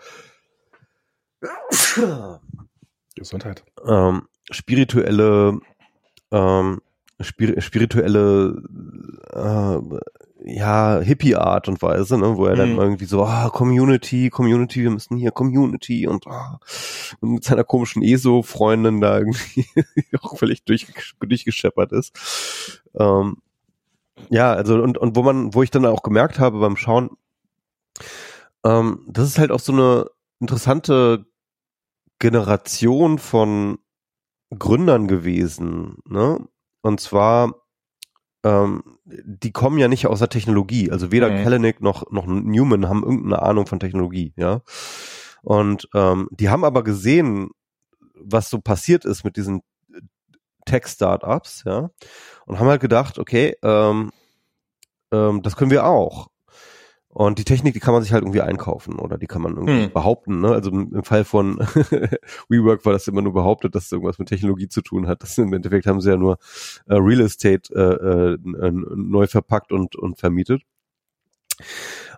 Gesundheit. 3.15 3.65
ähm, 3.87 4.29
spirituelle 4.51 5.59
ähm, 6.31 6.81
spir 7.21 7.61
spirituelle 7.61 8.63
äh, 9.33 9.99
ja 10.45 11.01
Hippie-Art 11.01 11.69
und 11.69 11.81
Weise, 11.83 12.19
ne, 12.19 12.37
wo 12.37 12.47
er 12.47 12.57
dann 12.57 12.73
Mhm. 12.75 12.79
irgendwie 12.79 13.05
so 13.07 13.25
ah 13.25 13.51
Community, 13.51 14.31
Community, 14.31 14.83
wir 14.83 14.91
müssen 14.91 15.17
hier 15.17 15.31
Community 15.33 16.07
und, 16.07 16.27
ah, 16.27 16.61
und 17.21 17.33
mit 17.33 17.45
seiner 17.45 17.65
komischen 17.65 18.03
ESO-Freundin 18.03 19.01
da 19.01 19.19
irgendwie 19.19 19.67
auch 20.21 20.37
völlig 20.39 20.65
durch, 20.65 20.87
durchgescheppert 21.21 21.93
ist. 21.93 22.83
Ähm, 22.99 23.39
ja, 24.31 24.53
also 24.53 24.75
und 24.83 24.99
und 24.99 25.17
wo 25.17 25.23
man, 25.23 25.55
wo 25.55 25.63
ich 25.63 25.71
dann 25.71 25.87
auch 25.87 26.03
gemerkt 26.03 26.39
habe 26.39 26.61
beim 26.61 26.77
Schauen, 26.77 27.11
ähm, 28.65 29.05
das 29.09 29.29
ist 29.29 29.39
halt 29.39 29.51
auch 29.51 29.61
so 29.61 29.73
eine 29.73 30.07
interessante 30.41 31.27
Generation 32.19 33.19
von 33.19 33.79
Gründern 34.57 35.09
gewesen, 35.09 35.99
ne? 36.09 36.39
Und 36.83 37.01
zwar, 37.01 37.55
ähm, 38.45 38.94
die 39.05 39.53
kommen 39.53 39.79
ja 39.79 39.89
nicht 39.89 40.07
aus 40.07 40.19
der 40.21 40.29
Technologie. 40.29 40.91
Also 40.91 41.13
weder 41.13 41.31
Mhm. 41.31 41.43
Kalanick 41.43 41.81
noch, 41.81 42.11
noch 42.11 42.27
Newman 42.27 42.89
haben 42.89 43.03
irgendeine 43.03 43.43
Ahnung 43.43 43.67
von 43.67 43.81
Technologie, 43.81 44.33
ja. 44.37 44.63
Und 45.43 45.89
ähm, 45.95 46.29
die 46.31 46.49
haben 46.49 46.65
aber 46.65 46.83
gesehen, 46.83 47.51
was 48.15 48.49
so 48.49 48.61
passiert 48.61 49.05
ist 49.05 49.25
mit 49.25 49.37
diesen 49.37 49.61
Tech-Startups, 50.65 51.65
ja, 51.67 51.91
und 52.47 52.59
haben 52.59 52.69
halt 52.69 52.81
gedacht, 52.81 53.19
okay, 53.19 53.55
ähm, 53.63 54.11
ähm, 55.13 55.43
das 55.43 55.57
können 55.57 55.71
wir 55.71 55.85
auch. 55.85 56.29
Und 57.15 57.39
die 57.39 57.45
Technik, 57.45 57.75
die 57.75 57.81
kann 57.81 57.95
man 57.95 58.03
sich 58.03 58.13
halt 58.13 58.25
irgendwie 58.25 58.41
einkaufen 58.41 58.99
oder 58.99 59.17
die 59.19 59.29
kann 59.29 59.41
man 59.41 59.55
irgendwie 59.55 59.85
Hm. 59.85 59.93
behaupten. 59.93 60.41
Ne? 60.41 60.49
Also 60.51 60.71
im 60.71 61.05
Fall 61.05 61.25
von 61.25 61.59
WeWork 62.49 62.85
war 62.85 62.93
das 62.93 63.07
immer 63.07 63.23
nur 63.23 63.33
behauptet, 63.33 63.75
dass 63.77 63.85
es 63.87 63.93
irgendwas 63.93 64.19
mit 64.19 64.29
Technologie 64.29 64.69
zu 64.69 64.83
tun 64.83 65.07
hat. 65.07 65.23
Das 65.23 65.39
im 65.39 65.53
Endeffekt 65.53 65.87
haben 65.87 66.01
sie 66.01 66.11
ja 66.11 66.17
nur 66.17 66.39
äh, 66.87 66.95
Real 66.97 67.21
Estate 67.21 67.73
äh, 67.73 68.35
äh, 68.35 68.35
n- 68.69 68.85
neu 68.97 69.29
verpackt 69.29 69.71
und, 69.71 69.95
und 69.95 70.19
vermietet. 70.19 70.63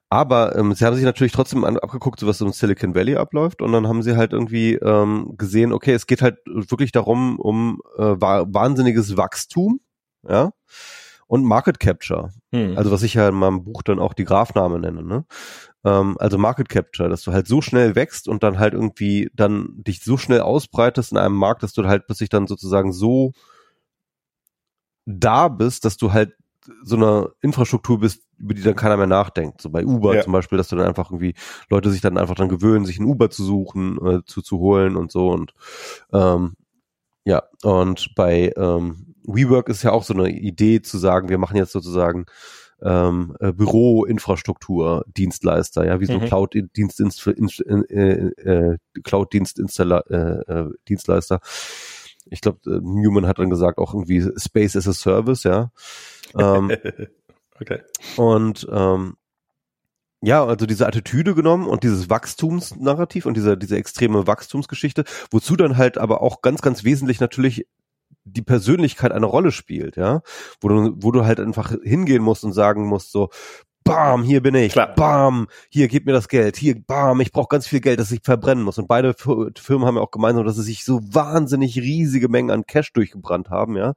Aber 0.09 0.57
ähm, 0.57 0.73
sie 0.73 0.85
haben 0.87 0.95
sich 0.97 1.05
natürlich 1.05 1.33
trotzdem 1.33 1.65
an, 1.65 1.77
abgeguckt, 1.79 2.21
so 2.21 2.27
was 2.27 2.41
im 2.41 2.53
Silicon 2.53 2.95
Valley 2.95 3.17
abläuft 3.17 3.61
und 3.61 3.73
dann 3.73 3.89
haben 3.89 4.03
sie 4.03 4.17
halt 4.17 4.33
irgendwie 4.33 4.75
ähm, 4.75 5.35
gesehen, 5.37 5.73
okay, 5.73 5.93
es 5.93 6.07
geht 6.07 6.23
halt 6.23 6.39
wirklich 6.47 6.93
darum, 6.93 7.39
um 7.39 7.81
äh, 7.99 8.03
wa 8.03 8.47
wahnsinniges 8.49 9.17
Wachstum, 9.17 9.81
ja, 10.29 10.53
und 11.27 11.45
Market 11.45 11.81
Capture. 11.81 12.33
Hm. 12.53 12.77
Also 12.77 12.91
was 12.91 13.03
ich 13.03 13.15
ja 13.15 13.29
in 13.29 13.35
meinem 13.35 13.65
Buch 13.65 13.83
dann 13.83 13.99
auch 13.99 14.15
die 14.15 14.25
Graphname 14.25 14.79
nenne, 14.79 15.03
ne? 15.03 15.25
Ähm, 15.85 16.17
also 16.19 16.39
Market 16.39 16.69
Capture, 16.69 17.09
dass 17.09 17.23
du 17.23 17.33
halt 17.33 17.47
so 17.47 17.61
schnell 17.63 17.95
wächst 17.95 18.29
und 18.29 18.43
dann 18.43 18.59
halt 18.59 18.75
irgendwie 18.75 19.31
dann 19.35 19.69
dich 19.77 20.03
so 20.03 20.17
schnell 20.17 20.41
ausbreitest 20.41 21.13
in 21.13 21.19
einem 21.19 21.37
Markt, 21.37 21.63
dass 21.63 21.73
du 21.73 21.87
halt 21.87 22.07
plötzlich 22.07 22.29
dann 22.29 22.47
sozusagen 22.47 22.93
so 22.93 23.33
da 25.07 25.49
bist, 25.49 25.85
dass 25.85 25.97
du 25.97 26.13
halt 26.13 26.35
so 26.83 26.97
eine 26.97 27.31
Infrastruktur 27.43 28.01
bist, 28.01 28.23
über 28.39 28.55
die 28.55 28.63
dann 28.63 28.75
keiner 28.75 28.97
mehr 28.97 29.07
nachdenkt. 29.07 29.63
So 29.63 29.71
bei 29.71 29.85
Uber 29.85 30.17
Ja. 30.17 30.23
zum 30.23 30.33
Beispiel, 30.33 30.59
dass 30.59 30.69
du 30.69 30.77
dann 30.77 30.89
einfach 30.89 31.11
irgendwie 31.11 31.35
Leute 31.71 31.91
sich 31.91 32.01
dann 32.01 32.19
einfach 32.19 32.35
dann 32.35 32.49
gewöhnen, 32.49 32.85
sich 32.85 32.99
ein 32.99 33.07
Uber 33.07 33.31
zu 33.31 33.45
suchen, 33.45 33.99
äh, 34.05 34.21
zu, 34.27 34.43
zu 34.43 34.59
holen 34.59 34.97
und 34.97 35.13
so 35.13 35.31
und 35.31 35.55
ähm, 36.13 36.55
ja, 37.25 37.43
und 37.63 38.15
bei 38.15 38.53
ähm, 38.57 39.16
WeWork 39.27 39.69
ist 39.69 39.83
ja 39.83 39.93
auch 39.93 40.05
so 40.05 40.15
eine 40.15 40.31
Idee 40.31 40.83
zu 40.83 40.99
sagen, 40.99 41.29
wir 41.29 41.39
machen 41.39 41.57
jetzt 41.57 41.73
sozusagen 41.73 42.27
ähm, 42.83 43.37
äh, 43.41 43.53
Büroinfrastruktur 43.53 45.05
Dienstleister, 45.17 45.87
ja, 45.87 46.01
wie 46.01 46.07
so 46.07 46.19
Mhm. 46.19 46.27
Cloud-Dienst 46.27 47.61
äh, 47.67 47.73
äh, 47.73 48.79
Cloud-Dienst-Dienstleister. 49.03 50.11
Äh, 50.11 50.53
äh, 50.53 50.71
Dienstleister. 50.89 51.41
Ich 52.27 52.41
glaube, 52.41 52.59
äh, 52.67 52.81
Newman 52.83 53.27
hat 53.27 53.39
dann 53.39 53.51
gesagt 53.51 53.79
auch 53.79 53.95
irgendwie 53.95 54.29
Space 54.37 54.77
as 54.77 54.89
a 54.89 54.93
Service, 54.93 55.45
ja. 55.45 55.71
ähm, 56.39 56.71
okay. 57.61 57.81
und 58.17 58.67
ähm, 58.71 59.17
ja, 60.23 60.45
also 60.45 60.67
diese 60.67 60.87
Attitüde 60.87 61.35
genommen 61.35 61.67
und 61.67 61.85
dieses 61.85 62.11
Wachstumsnarrativ 62.11 63.27
und 63.27 63.37
diese, 63.37 63.57
diese 63.57 63.77
extreme 63.77 64.27
Wachstumsgeschichte, 64.27 65.05
wozu 65.31 65.57
dann 65.57 65.77
halt 65.77 65.99
aber 65.99 66.21
auch 66.21 66.43
ganz, 66.43 66.63
ganz 66.63 66.85
wesentlich 66.85 67.21
natürlich 67.21 67.67
die 68.27 68.43
Persönlichkeit 68.43 69.13
eine 69.13 69.27
Rolle 69.27 69.53
spielt, 69.53 69.97
ja, 69.97 70.21
wo 70.61 70.69
du, 70.69 70.93
wo 70.97 71.13
du 71.13 71.25
halt 71.25 71.41
einfach 71.41 71.75
hingehen 71.83 72.23
musst 72.23 72.45
und 72.45 72.53
sagen 72.53 72.87
musst 72.87 73.13
so, 73.13 73.31
bam, 73.87 74.23
hier 74.23 74.43
bin 74.43 74.55
ich, 74.55 74.73
Klar. 74.73 74.95
bam, 74.95 75.47
hier 75.71 75.89
gib 75.89 76.05
mir 76.05 76.13
das 76.13 76.29
Geld, 76.29 76.57
hier, 76.57 76.79
bam, 76.79 77.21
ich 77.21 77.33
brauche 77.33 77.49
ganz 77.49 77.67
viel 77.67 77.81
Geld, 77.81 77.99
das 77.99 78.13
ich 78.13 78.21
verbrennen 78.23 78.65
muss. 78.65 78.77
Und 78.79 78.89
beide 78.89 79.13
Fir- 79.15 79.51
Firmen 79.59 79.87
haben 79.87 79.97
ja 79.97 80.03
auch 80.03 80.11
gemeinsam, 80.11 80.45
dass 80.45 80.57
sie 80.57 80.63
sich 80.63 80.85
so 80.85 81.01
wahnsinnig 81.03 81.77
riesige 81.79 82.29
Mengen 82.29 82.51
an 82.51 82.67
Cash 82.67 82.93
durchgebrannt 82.93 83.49
haben, 83.49 83.77
ja, 83.77 83.95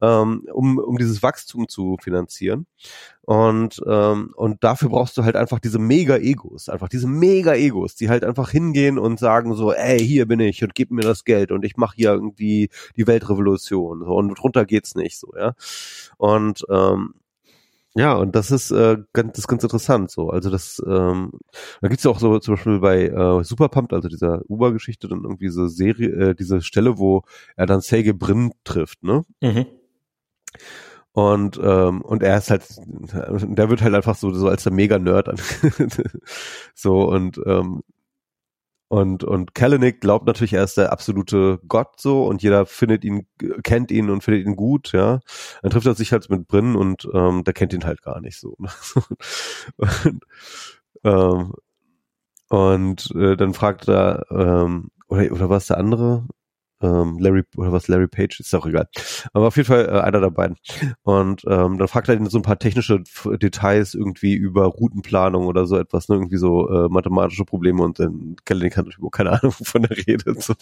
ähm, 0.00 0.46
um, 0.52 0.78
um 0.78 0.98
dieses 0.98 1.22
Wachstum 1.22 1.68
zu 1.68 1.96
finanzieren. 2.02 2.66
Und, 3.22 3.80
ähm, 3.86 4.32
und 4.34 4.64
dafür 4.64 4.88
brauchst 4.88 5.16
du 5.16 5.22
halt 5.22 5.36
einfach 5.36 5.60
diese 5.60 5.78
Mega-Egos, 5.78 6.68
einfach 6.68 6.88
diese 6.88 7.06
Mega-Egos, 7.06 7.94
die 7.94 8.08
halt 8.08 8.24
einfach 8.24 8.50
hingehen 8.50 8.98
und 8.98 9.20
sagen 9.20 9.54
so, 9.54 9.72
ey, 9.72 10.00
hier 10.00 10.26
bin 10.26 10.40
ich 10.40 10.64
und 10.64 10.74
gib 10.74 10.90
mir 10.90 11.02
das 11.02 11.24
Geld 11.24 11.52
und 11.52 11.64
ich 11.64 11.76
mache 11.76 11.94
hier 11.94 12.10
irgendwie 12.10 12.70
die 12.96 13.06
Weltrevolution 13.06 14.00
so, 14.00 14.16
und 14.16 14.34
drunter 14.34 14.64
geht's 14.64 14.96
nicht 14.96 15.16
so, 15.18 15.32
ja. 15.38 15.52
Und 16.16 16.64
ähm, 16.70 17.14
ja, 17.94 18.14
und 18.14 18.36
das 18.36 18.50
ist 18.50 18.70
äh, 18.70 18.98
ganz, 19.12 19.32
das 19.32 19.38
ist 19.40 19.48
ganz 19.48 19.62
interessant 19.64 20.10
so. 20.10 20.30
Also 20.30 20.48
das, 20.50 20.80
ähm, 20.86 21.32
da 21.80 21.88
gibt's 21.88 22.04
ja 22.04 22.10
auch 22.10 22.20
so 22.20 22.38
zum 22.38 22.54
Beispiel 22.54 22.78
bei 22.78 23.08
äh, 23.08 23.44
Superpumped, 23.44 23.92
also 23.92 24.08
dieser 24.08 24.42
Uber-Geschichte, 24.48 25.08
dann 25.08 25.24
irgendwie 25.24 25.48
so 25.48 25.66
Serie, 25.66 26.30
äh, 26.30 26.34
diese 26.34 26.62
Stelle, 26.62 26.98
wo 26.98 27.22
er 27.56 27.66
dann 27.66 27.80
Sergey 27.80 28.12
Brin 28.12 28.52
trifft, 28.64 29.02
ne? 29.02 29.24
Mhm. 29.40 29.66
Und, 31.12 31.58
ähm, 31.62 32.02
und 32.02 32.22
er 32.22 32.38
ist 32.38 32.50
halt, 32.50 32.62
der 32.78 33.68
wird 33.70 33.82
halt 33.82 33.94
einfach 33.94 34.14
so, 34.16 34.32
so 34.32 34.48
als 34.48 34.62
der 34.62 34.72
Mega-Nerd 34.72 35.28
an. 35.28 35.36
so 36.74 37.08
und, 37.08 37.40
ähm, 37.44 37.82
und, 38.90 39.22
und 39.22 39.54
Kalanick 39.54 40.00
glaubt 40.00 40.26
natürlich, 40.26 40.52
er 40.54 40.64
ist 40.64 40.76
der 40.76 40.90
absolute 40.90 41.60
Gott 41.68 42.00
so 42.00 42.26
und 42.26 42.42
jeder 42.42 42.66
findet 42.66 43.04
ihn, 43.04 43.24
kennt 43.62 43.92
ihn 43.92 44.10
und 44.10 44.24
findet 44.24 44.44
ihn 44.44 44.56
gut, 44.56 44.90
ja. 44.90 45.20
Dann 45.62 45.70
trifft 45.70 45.86
er 45.86 45.94
sich 45.94 46.10
halt 46.10 46.28
mit 46.28 46.48
Brinn 46.48 46.74
und 46.74 47.08
ähm, 47.14 47.44
der 47.44 47.54
kennt 47.54 47.72
ihn 47.72 47.84
halt 47.84 48.02
gar 48.02 48.20
nicht 48.20 48.36
so. 48.40 48.56
und, 49.76 50.26
ähm, 51.04 51.52
und 52.48 53.14
äh, 53.14 53.36
dann 53.36 53.54
fragt 53.54 53.86
er, 53.86 54.26
ähm, 54.28 54.90
oder, 55.06 55.30
oder 55.30 55.48
was 55.48 55.68
der 55.68 55.78
andere? 55.78 56.26
Ähm, 56.82 57.18
Larry 57.18 57.42
oder 57.56 57.72
was 57.72 57.88
Larry 57.88 58.08
Page 58.08 58.40
ist 58.40 58.54
auch 58.54 58.66
egal. 58.66 58.88
Aber 59.32 59.48
auf 59.48 59.56
jeden 59.56 59.66
Fall 59.66 59.86
äh, 59.86 60.00
einer 60.00 60.20
der 60.20 60.30
beiden. 60.30 60.56
Und 61.02 61.42
ähm, 61.46 61.78
dann 61.78 61.88
fragt 61.88 62.08
er 62.08 62.14
ihn 62.14 62.26
so 62.26 62.38
ein 62.38 62.42
paar 62.42 62.58
technische 62.58 63.02
Details 63.40 63.94
irgendwie 63.94 64.34
über 64.34 64.66
Routenplanung 64.66 65.46
oder 65.46 65.66
so 65.66 65.76
etwas, 65.76 66.08
ne? 66.08 66.16
irgendwie 66.16 66.38
so 66.38 66.68
äh, 66.68 66.88
mathematische 66.88 67.44
Probleme 67.44 67.82
und 67.82 67.98
dann 68.00 68.36
Kelly 68.44 68.70
hat 68.70 68.86
überhaupt 68.86 69.14
keine 69.14 69.32
Ahnung, 69.40 69.54
wovon 69.58 69.84
er 69.84 69.96
redet. 69.96 70.42
So. 70.42 70.54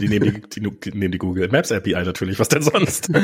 Die 0.00 0.08
nehmen 0.08 0.42
die, 0.50 0.60
die, 0.60 0.70
die 0.70 0.98
nehmen 0.98 1.12
die 1.12 1.18
Google 1.18 1.48
Maps 1.48 1.72
API 1.72 2.04
natürlich, 2.04 2.38
was 2.38 2.48
denn 2.48 2.62
sonst? 2.62 3.10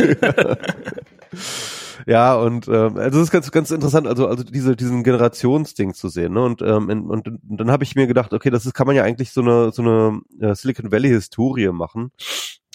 ja, 2.06 2.34
und 2.34 2.68
ähm, 2.68 2.96
also 2.96 3.18
das 3.18 3.28
ist 3.28 3.30
ganz, 3.30 3.50
ganz 3.50 3.70
interessant, 3.70 4.06
also, 4.06 4.26
also 4.26 4.44
diese, 4.44 4.76
diesen 4.76 5.02
Generationsding 5.02 5.94
zu 5.94 6.08
sehen. 6.08 6.34
Ne? 6.34 6.42
Und, 6.42 6.62
ähm, 6.62 6.88
und, 6.88 7.28
und 7.28 7.40
dann 7.42 7.70
habe 7.70 7.84
ich 7.84 7.94
mir 7.94 8.06
gedacht, 8.06 8.32
okay, 8.32 8.50
das 8.50 8.66
ist, 8.66 8.74
kann 8.74 8.86
man 8.86 8.96
ja 8.96 9.04
eigentlich 9.04 9.32
so 9.32 9.40
eine, 9.40 9.72
so 9.72 9.82
eine 9.82 10.20
äh, 10.40 10.54
Silicon 10.54 10.92
Valley-Historie 10.92 11.70
machen. 11.70 12.12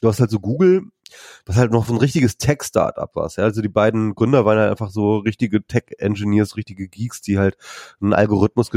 Du 0.02 0.08
hast 0.08 0.20
halt 0.20 0.30
so 0.30 0.40
Google, 0.40 0.84
was 1.45 1.56
halt 1.56 1.72
noch 1.72 1.86
so 1.86 1.94
ein 1.94 1.99
richtiges 1.99 2.38
Tech-Startup 2.38 3.14
war. 3.16 3.32
Ja? 3.36 3.44
Also 3.44 3.62
die 3.62 3.70
beiden 3.70 4.16
Gründer 4.16 4.45
waren 4.45 4.60
halt 4.60 4.72
einfach 4.72 4.90
so 4.90 5.18
richtige 5.18 5.66
Tech-Engineers, 5.66 6.56
richtige 6.56 6.88
Geeks, 6.88 7.22
die 7.22 7.38
halt 7.40 7.58
einen 8.02 8.14
Algorithmus 8.14 8.70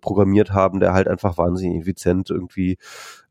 programmiert 0.00 0.50
haben, 0.50 0.80
der 0.80 0.92
halt 0.92 1.08
einfach 1.08 1.38
wahnsinnig 1.38 1.80
effizient 1.80 2.30
irgendwie 2.30 2.78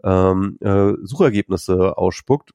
ähm, 0.03 0.57
äh, 0.61 0.93
Suchergebnisse 1.03 1.97
ausspuckt 1.97 2.51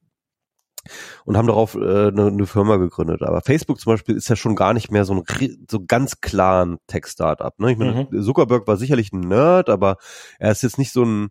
und 1.25 1.37
haben 1.37 1.47
darauf 1.47 1.75
äh, 1.75 2.07
eine, 2.07 2.27
eine 2.27 2.45
Firma 2.45 2.77
gegründet. 2.77 3.23
Aber 3.23 3.41
Facebook 3.41 3.79
zum 3.79 3.93
Beispiel 3.93 4.15
ist 4.15 4.29
ja 4.29 4.35
schon 4.35 4.55
gar 4.55 4.73
nicht 4.73 4.91
mehr 4.91 5.05
so 5.05 5.13
ein 5.13 5.23
so 5.69 5.83
ganz 5.85 6.21
klaren 6.21 6.77
Tech-Startup. 6.87 7.57
Ne? 7.59 7.71
Ich 7.71 7.77
meine, 7.77 8.07
mhm. 8.09 8.21
Zuckerberg 8.21 8.67
war 8.67 8.77
sicherlich 8.77 9.11
ein 9.13 9.21
Nerd, 9.21 9.69
aber 9.69 9.97
er 10.39 10.51
ist 10.51 10.63
jetzt 10.63 10.77
nicht 10.77 10.91
so 10.91 11.03
ein 11.03 11.29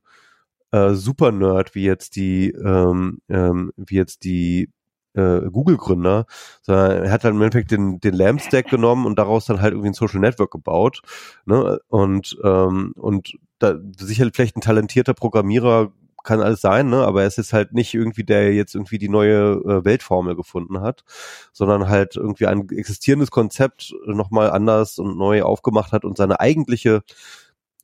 äh, 0.72 0.94
Super-Nerd 0.94 1.74
wie 1.74 1.84
jetzt 1.84 2.16
die 2.16 2.50
ähm, 2.50 3.18
ähm, 3.28 3.72
wie 3.76 3.96
jetzt 3.96 4.24
die 4.24 4.70
äh, 5.16 5.50
Google-Gründer, 5.50 6.26
sondern 6.62 7.04
er 7.04 7.10
hat 7.10 7.24
dann 7.24 7.34
im 7.34 7.42
Endeffekt 7.42 7.70
den, 7.70 8.00
den 8.00 8.14
Lamb-Stack 8.14 8.68
genommen 8.68 9.06
und 9.06 9.18
daraus 9.18 9.46
dann 9.46 9.60
halt 9.60 9.72
irgendwie 9.72 9.90
ein 9.90 9.94
Social 9.94 10.20
Network 10.20 10.50
gebaut. 10.50 11.02
Ne? 11.46 11.80
Und, 11.88 12.36
ähm, 12.44 12.92
und 12.96 13.38
da 13.58 13.76
sicherlich 13.98 14.34
vielleicht 14.36 14.56
ein 14.56 14.60
talentierter 14.60 15.14
Programmierer 15.14 15.92
kann 16.26 16.42
alles 16.42 16.60
sein, 16.60 16.90
ne? 16.90 16.98
aber 16.98 17.22
es 17.22 17.38
ist 17.38 17.54
halt 17.54 17.72
nicht 17.72 17.94
irgendwie 17.94 18.24
der 18.24 18.52
jetzt 18.52 18.74
irgendwie 18.74 18.98
die 18.98 19.08
neue 19.08 19.52
äh, 19.64 19.84
Weltformel 19.84 20.36
gefunden 20.36 20.80
hat, 20.80 21.04
sondern 21.52 21.88
halt 21.88 22.16
irgendwie 22.16 22.46
ein 22.46 22.68
existierendes 22.68 23.30
Konzept 23.30 23.94
nochmal 24.04 24.50
anders 24.50 24.98
und 24.98 25.16
neu 25.16 25.42
aufgemacht 25.42 25.92
hat 25.92 26.04
und 26.04 26.18
seine 26.18 26.40
eigentliche 26.40 27.02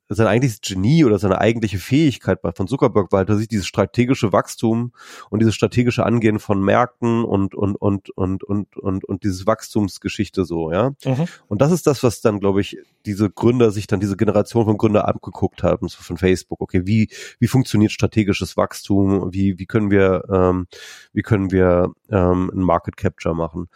sein 0.08 0.26
eigentliches 0.26 0.60
Genie 0.60 1.04
oder 1.04 1.18
seine 1.18 1.40
eigentliche 1.40 1.78
Fähigkeit 1.78 2.42
bei 2.42 2.52
von 2.52 2.68
Zuckerberg 2.68 3.12
war 3.12 3.24
halt 3.26 3.38
sich 3.38 3.48
dieses 3.48 3.66
strategische 3.66 4.32
Wachstum 4.32 4.92
und 5.30 5.40
dieses 5.40 5.54
strategische 5.54 6.04
Angehen 6.04 6.38
von 6.38 6.62
Märkten 6.62 7.24
und 7.24 7.54
und 7.54 7.76
und 7.76 8.10
und 8.10 8.42
und 8.44 8.76
und 8.76 9.04
und 9.04 9.24
dieses 9.24 9.46
Wachstumsgeschichte 9.46 10.44
so, 10.44 10.70
ja. 10.70 10.90
Mhm. 11.04 11.26
Und 11.48 11.62
das 11.62 11.72
ist 11.72 11.86
das, 11.86 12.02
was 12.02 12.20
dann, 12.20 12.40
glaube 12.40 12.60
ich, 12.60 12.78
diese 13.06 13.30
Gründer 13.30 13.70
sich 13.70 13.86
dann 13.86 14.00
diese 14.00 14.16
Generation 14.16 14.64
von 14.64 14.76
Gründer 14.76 15.08
angeguckt 15.08 15.62
haben, 15.62 15.88
so 15.88 16.02
von 16.02 16.16
Facebook. 16.16 16.60
Okay, 16.60 16.82
wie 16.84 17.08
wie 17.38 17.48
funktioniert 17.48 17.92
strategisches 17.92 18.56
Wachstum? 18.56 19.32
Wie 19.32 19.58
wie 19.58 19.66
können 19.66 19.90
wir 19.90 20.24
ähm, 20.30 20.66
wie 21.12 21.22
können 21.22 21.50
wir 21.50 21.92
ähm, 22.10 22.50
ein 22.54 22.60
Market 22.60 22.96
Capture 22.96 23.34
machen? 23.34 23.68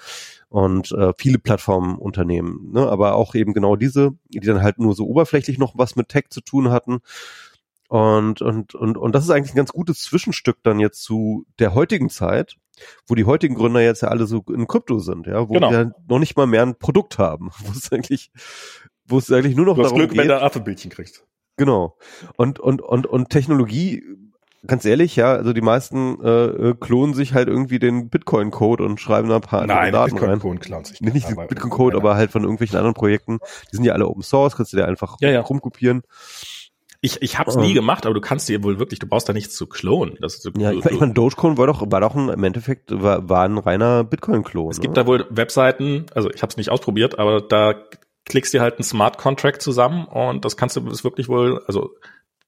Und 0.49 0.93
äh, 0.93 1.13
viele 1.19 1.39
Plattformunternehmen, 1.39 2.73
ne? 2.73 2.89
aber 2.89 3.15
auch 3.15 3.35
eben 3.35 3.53
genau 3.53 3.77
diese, 3.77 4.13
die 4.29 4.41
dann 4.41 4.63
halt 4.63 4.79
nur 4.79 4.95
so 4.95 5.07
oberflächlich 5.07 5.59
noch 5.59 5.77
was 5.77 5.97
mit 5.97 6.09
Tech 6.09 6.27
zu 6.31 6.41
tun 6.41 6.71
hatten. 6.71 7.01
Und, 7.89 8.43
und, 8.43 8.75
und, 8.75 8.97
und 8.97 9.15
das 9.15 9.25
ist 9.25 9.31
eigentlich 9.31 9.53
ein 9.53 9.59
ganz 9.59 9.73
gutes 9.73 10.03
Zwischenstück 10.03 10.59
dann 10.63 10.81
jetzt 10.81 11.03
zu 11.03 11.47
der 11.59 11.75
heutigen 11.75 12.11
Zeit, 12.11 12.57
wo 13.07 13.15
die 13.15 13.25
heutigen 13.25 13.55
Gründer 13.55 13.81
jetzt 13.81 14.03
ja 14.03 14.09
alle 14.09 14.27
so 14.27 14.43
in 14.53 14.67
Krypto 14.67 14.99
sind, 14.99 15.27
ja, 15.27 15.49
wo 15.49 15.55
genau. 15.55 15.71
wir 15.71 15.95
noch 16.09 16.19
nicht 16.19 16.37
mal 16.37 16.47
mehr 16.47 16.63
ein 16.63 16.79
Produkt 16.79 17.19
haben, 17.19 17.51
wo 17.65 17.73
es 17.73 17.93
eigentlich, 17.93 18.31
wo 19.07 19.19
es 19.19 19.31
eigentlich 19.31 19.57
nur 19.57 19.67
noch 19.67 19.77
du 19.77 19.83
hast 19.83 19.89
darum 19.89 19.99
Glück, 19.99 20.11
geht. 20.11 20.19
wenn 20.19 20.29
du 20.29 20.37
ein 20.37 20.43
Affenbildchen 20.43 20.91
kriegst. 20.91 21.25
Genau. 21.57 21.97
Und, 22.37 22.59
und, 22.59 22.83
und, 22.83 23.07
und 23.07 23.31
Technologie 23.31 24.03
ganz 24.67 24.85
ehrlich, 24.85 25.17
ja, 25.17 25.33
also 25.33 25.53
die 25.53 25.61
meisten 25.61 26.21
äh, 26.23 26.47
äh, 26.47 26.75
klonen 26.79 27.15
sich 27.15 27.35
halt 27.35 27.49
irgendwie 27.49 27.79
den 27.79 28.09
Bitcoin-Code 28.09 28.85
und 28.85 29.01
schreiben 29.01 29.29
da 29.29 29.37
ein 29.37 29.41
paar 29.41 29.67
Nein, 29.67 29.93
Daten 29.93 30.13
Bitcoin 30.13 30.31
rein. 30.31 30.39
Bitcoin 30.39 30.61
klauen 30.61 30.85
sich 30.85 31.01
nicht. 31.01 31.15
Nicht, 31.15 31.49
Bitcoin-Code, 31.49 31.97
aber 31.97 32.17
halt 32.17 32.31
von 32.31 32.43
irgendwelchen 32.43 32.77
anderen 32.77 32.95
Projekten. 32.95 33.39
Die 33.73 33.77
sind 33.77 33.85
ja 33.85 33.93
alle 33.93 34.07
Open 34.07 34.23
Source, 34.23 34.57
kannst 34.57 34.73
du 34.73 34.77
dir 34.77 34.87
einfach 34.87 35.17
ja, 35.21 35.31
ja. 35.31 35.41
rumkopieren. 35.41 36.03
Ich, 37.01 37.23
ich 37.23 37.39
habe 37.39 37.51
es 37.51 37.57
nie 37.57 37.75
gemacht, 37.75 38.07
aber 38.07 38.15
du 38.15 38.21
kannst 38.21 38.49
dir 38.49 38.65
wohl 38.65 38.79
wirklich, 38.79 38.99
du 38.99 39.07
brauchst 39.07 39.29
da 39.29 39.33
nichts 39.33 39.55
zu 39.55 39.67
klonen. 39.67 40.17
Das 40.21 40.35
ist 40.35 40.43
so, 40.43 40.51
ja, 40.57 40.73
ich, 40.73 40.85
ich 40.85 41.01
meine, 41.01 41.13
Dogecoin 41.13 41.59
war 41.59 41.67
doch, 41.67 41.91
war 41.91 42.01
doch 42.01 42.15
ein, 42.15 42.29
im 42.29 42.43
Endeffekt 42.43 42.91
war, 42.91 43.29
war 43.29 43.45
ein 43.45 43.59
reiner 43.59 44.03
Bitcoin-Klon. 44.03 44.71
Es 44.71 44.81
gibt 44.81 44.93
oder? 44.93 45.05
da 45.05 45.07
wohl 45.07 45.27
Webseiten, 45.31 46.07
also 46.15 46.31
ich 46.31 46.43
habe 46.43 46.51
es 46.51 46.57
nicht 46.57 46.71
ausprobiert, 46.71 47.19
aber 47.19 47.41
da 47.41 47.75
klickst 48.25 48.53
dir 48.53 48.61
halt 48.61 48.75
einen 48.75 48.85
Smart 48.85 49.19
Contract 49.19 49.63
zusammen 49.63 50.07
und 50.07 50.45
das 50.45 50.57
kannst 50.57 50.77
du 50.77 50.89
ist 50.89 51.05
wirklich 51.05 51.29
wohl, 51.29 51.63
also 51.67 51.95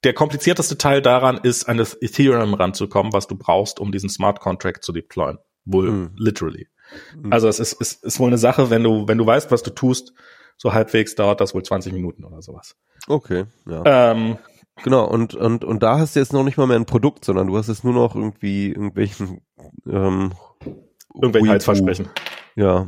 der 0.04 0.12
komplizierteste 0.12 0.78
Teil 0.78 1.02
daran 1.02 1.38
ist, 1.38 1.68
an 1.68 1.76
das 1.76 1.96
Ethereum 2.00 2.54
ranzukommen, 2.54 3.12
was 3.12 3.26
du 3.26 3.36
brauchst, 3.36 3.80
um 3.80 3.92
diesen 3.92 4.08
Smart 4.08 4.40
Contract 4.40 4.84
zu 4.84 4.92
deployen. 4.92 5.38
Wohl, 5.64 5.90
mhm. 5.90 6.10
literally. 6.16 6.68
Mhm. 7.16 7.32
Also 7.32 7.48
es 7.48 7.58
ist, 7.58 7.74
ist, 7.74 8.04
ist 8.04 8.20
wohl 8.20 8.28
eine 8.28 8.38
Sache, 8.38 8.70
wenn 8.70 8.82
du, 8.82 9.08
wenn 9.08 9.18
du 9.18 9.26
weißt, 9.26 9.50
was 9.50 9.62
du 9.62 9.70
tust, 9.70 10.12
so 10.56 10.72
halbwegs 10.72 11.14
dauert 11.14 11.40
das 11.40 11.54
wohl 11.54 11.62
20 11.62 11.92
Minuten 11.92 12.24
oder 12.24 12.42
sowas. 12.42 12.76
Okay, 13.06 13.44
ja. 13.66 14.10
Ähm, 14.12 14.38
genau, 14.82 15.04
und, 15.04 15.34
und, 15.34 15.64
und 15.64 15.82
da 15.82 15.98
hast 15.98 16.16
du 16.16 16.20
jetzt 16.20 16.32
noch 16.32 16.44
nicht 16.44 16.56
mal 16.56 16.66
mehr 16.66 16.76
ein 16.76 16.86
Produkt, 16.86 17.24
sondern 17.24 17.46
du 17.46 17.56
hast 17.56 17.68
jetzt 17.68 17.84
nur 17.84 17.94
noch 17.94 18.14
irgendwie 18.14 18.68
irgendwelchen 18.68 19.42
ähm, 19.86 20.32
irgendwelche 21.14 21.48
Heilsversprechen. 21.48 22.08
Ja. 22.54 22.86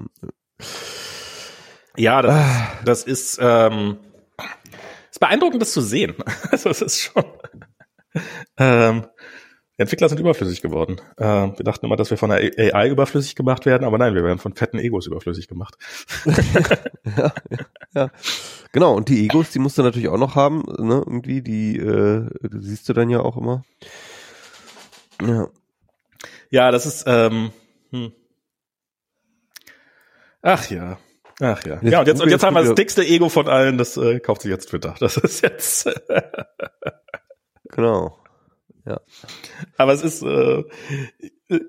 Ja, 1.96 2.22
das, 2.22 2.34
ah. 2.34 2.68
das 2.84 3.04
ist 3.04 3.38
ähm, 3.40 3.98
ist 4.38 4.89
beeindruckend, 5.20 5.62
das 5.62 5.72
zu 5.72 5.80
sehen. 5.80 6.14
Also 6.50 6.70
es 6.70 6.82
ist 6.82 7.00
schon. 7.00 7.24
Ähm, 8.56 9.06
Entwickler 9.76 10.08
sind 10.10 10.20
überflüssig 10.20 10.60
geworden. 10.60 11.00
Ähm, 11.16 11.54
wir 11.56 11.64
dachten 11.64 11.86
immer, 11.86 11.96
dass 11.96 12.10
wir 12.10 12.18
von 12.18 12.28
der 12.28 12.40
AI 12.74 12.90
überflüssig 12.90 13.34
gemacht 13.34 13.64
werden, 13.64 13.84
aber 13.84 13.96
nein, 13.96 14.14
wir 14.14 14.24
werden 14.24 14.38
von 14.38 14.54
fetten 14.54 14.78
Egos 14.78 15.06
überflüssig 15.06 15.48
gemacht. 15.48 15.76
ja, 16.26 16.34
ja, 17.16 17.32
ja. 17.94 18.10
Genau, 18.72 18.94
und 18.94 19.08
die 19.08 19.24
Egos, 19.24 19.50
die 19.50 19.58
musst 19.58 19.78
du 19.78 19.82
natürlich 19.82 20.08
auch 20.08 20.18
noch 20.18 20.34
haben, 20.34 20.64
ne? 20.78 21.02
Irgendwie, 21.06 21.40
die 21.40 21.78
äh, 21.78 22.28
siehst 22.50 22.88
du 22.88 22.92
dann 22.92 23.08
ja 23.08 23.20
auch 23.20 23.38
immer. 23.38 23.62
Ja. 25.22 25.48
Ja, 26.50 26.70
das 26.72 26.84
ist, 26.84 27.04
ähm, 27.06 27.50
hm. 27.90 28.12
Ach 30.42 30.68
ja. 30.70 30.98
Ach 31.40 31.64
ja. 31.64 31.78
ja, 31.82 32.00
und 32.00 32.06
jetzt, 32.06 32.20
und 32.22 32.28
jetzt 32.28 32.44
haben 32.44 32.54
wir 32.54 32.62
das 32.62 32.74
dickste 32.74 33.02
Ego 33.02 33.30
von 33.30 33.48
allen, 33.48 33.78
das 33.78 33.96
äh, 33.96 34.20
kauft 34.20 34.42
sich 34.42 34.50
jetzt 34.50 34.68
Twitter. 34.68 34.94
Das 35.00 35.16
ist 35.16 35.42
jetzt. 35.42 35.88
genau. 37.70 38.18
Ja. 38.86 39.00
Aber 39.76 39.92
es 39.92 40.02
ist. 40.02 40.22
Äh, 40.22 40.64
äh, 41.48 41.60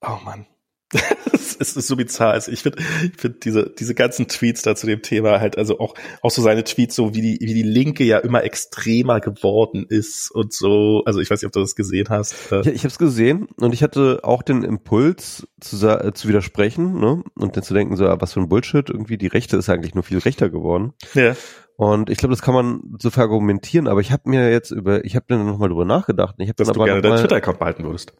oh 0.00 0.18
Mann. 0.24 0.46
es 1.32 1.76
ist 1.76 1.88
so 1.88 1.96
bizarr. 1.96 2.32
Also 2.32 2.52
ich 2.52 2.62
finde 2.62 2.82
ich 3.04 3.20
find 3.20 3.44
diese, 3.44 3.70
diese 3.70 3.94
ganzen 3.94 4.28
Tweets 4.28 4.62
da 4.62 4.74
zu 4.74 4.86
dem 4.86 5.02
Thema 5.02 5.40
halt, 5.40 5.56
also 5.56 5.78
auch, 5.78 5.94
auch 6.20 6.30
so 6.30 6.42
seine 6.42 6.64
Tweets, 6.64 6.94
so 6.94 7.14
wie 7.14 7.22
die, 7.22 7.38
wie 7.40 7.54
die 7.54 7.62
Linke 7.62 8.04
ja 8.04 8.18
immer 8.18 8.44
extremer 8.44 9.20
geworden 9.20 9.86
ist 9.88 10.30
und 10.30 10.52
so. 10.52 11.02
Also 11.06 11.20
ich 11.20 11.30
weiß 11.30 11.40
nicht, 11.40 11.46
ob 11.46 11.52
du 11.52 11.60
das 11.60 11.76
gesehen 11.76 12.08
hast. 12.10 12.52
Äh. 12.52 12.62
Ja, 12.62 12.72
ich 12.72 12.80
habe 12.80 12.88
es 12.88 12.98
gesehen 12.98 13.48
und 13.56 13.72
ich 13.74 13.82
hatte 13.82 14.20
auch 14.22 14.42
den 14.42 14.64
Impuls 14.64 15.46
zu, 15.60 15.86
äh, 15.86 16.12
zu 16.12 16.28
widersprechen 16.28 16.98
ne? 16.98 17.22
und 17.34 17.56
dann 17.56 17.62
zu 17.62 17.74
denken, 17.74 17.96
so, 17.96 18.04
was 18.04 18.32
für 18.32 18.40
ein 18.40 18.48
Bullshit, 18.48 18.88
irgendwie 18.90 19.18
die 19.18 19.28
Rechte 19.28 19.56
ist 19.56 19.68
eigentlich 19.68 19.94
nur 19.94 20.04
viel 20.04 20.18
rechter 20.18 20.50
geworden. 20.50 20.92
Ja. 21.14 21.36
Und 21.76 22.10
ich 22.10 22.18
glaube, 22.18 22.32
das 22.32 22.42
kann 22.42 22.54
man 22.54 22.80
so 23.00 23.10
verargumentieren, 23.10 23.88
aber 23.88 24.00
ich 24.00 24.12
habe 24.12 24.28
mir 24.28 24.50
jetzt 24.50 24.70
über, 24.70 25.04
ich 25.04 25.16
habe 25.16 25.26
dann 25.28 25.46
nochmal 25.46 25.68
drüber 25.68 25.84
nachgedacht. 25.84 26.34
Ich 26.38 26.48
hab 26.48 26.56
Dass 26.56 26.68
dann 26.68 26.74
du 26.74 26.80
aber 26.80 26.86
gerne 26.86 27.02
deinen 27.02 27.18
Twitter-Account 27.18 27.58
behalten 27.58 27.84
würdest. 27.84 28.12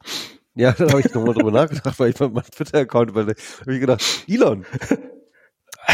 Ja, 0.54 0.72
da 0.72 0.88
habe 0.88 1.00
ich 1.00 1.12
nochmal 1.14 1.34
drüber 1.34 1.50
nachgedacht, 1.50 1.98
weil 1.98 2.10
ich 2.10 2.20
meinen 2.20 2.42
Twitter-Account 2.42 3.10
überlegt 3.10 3.40
habe 3.60 3.74
ich 3.74 3.80
gedacht, 3.80 4.24
Elon, 4.28 4.66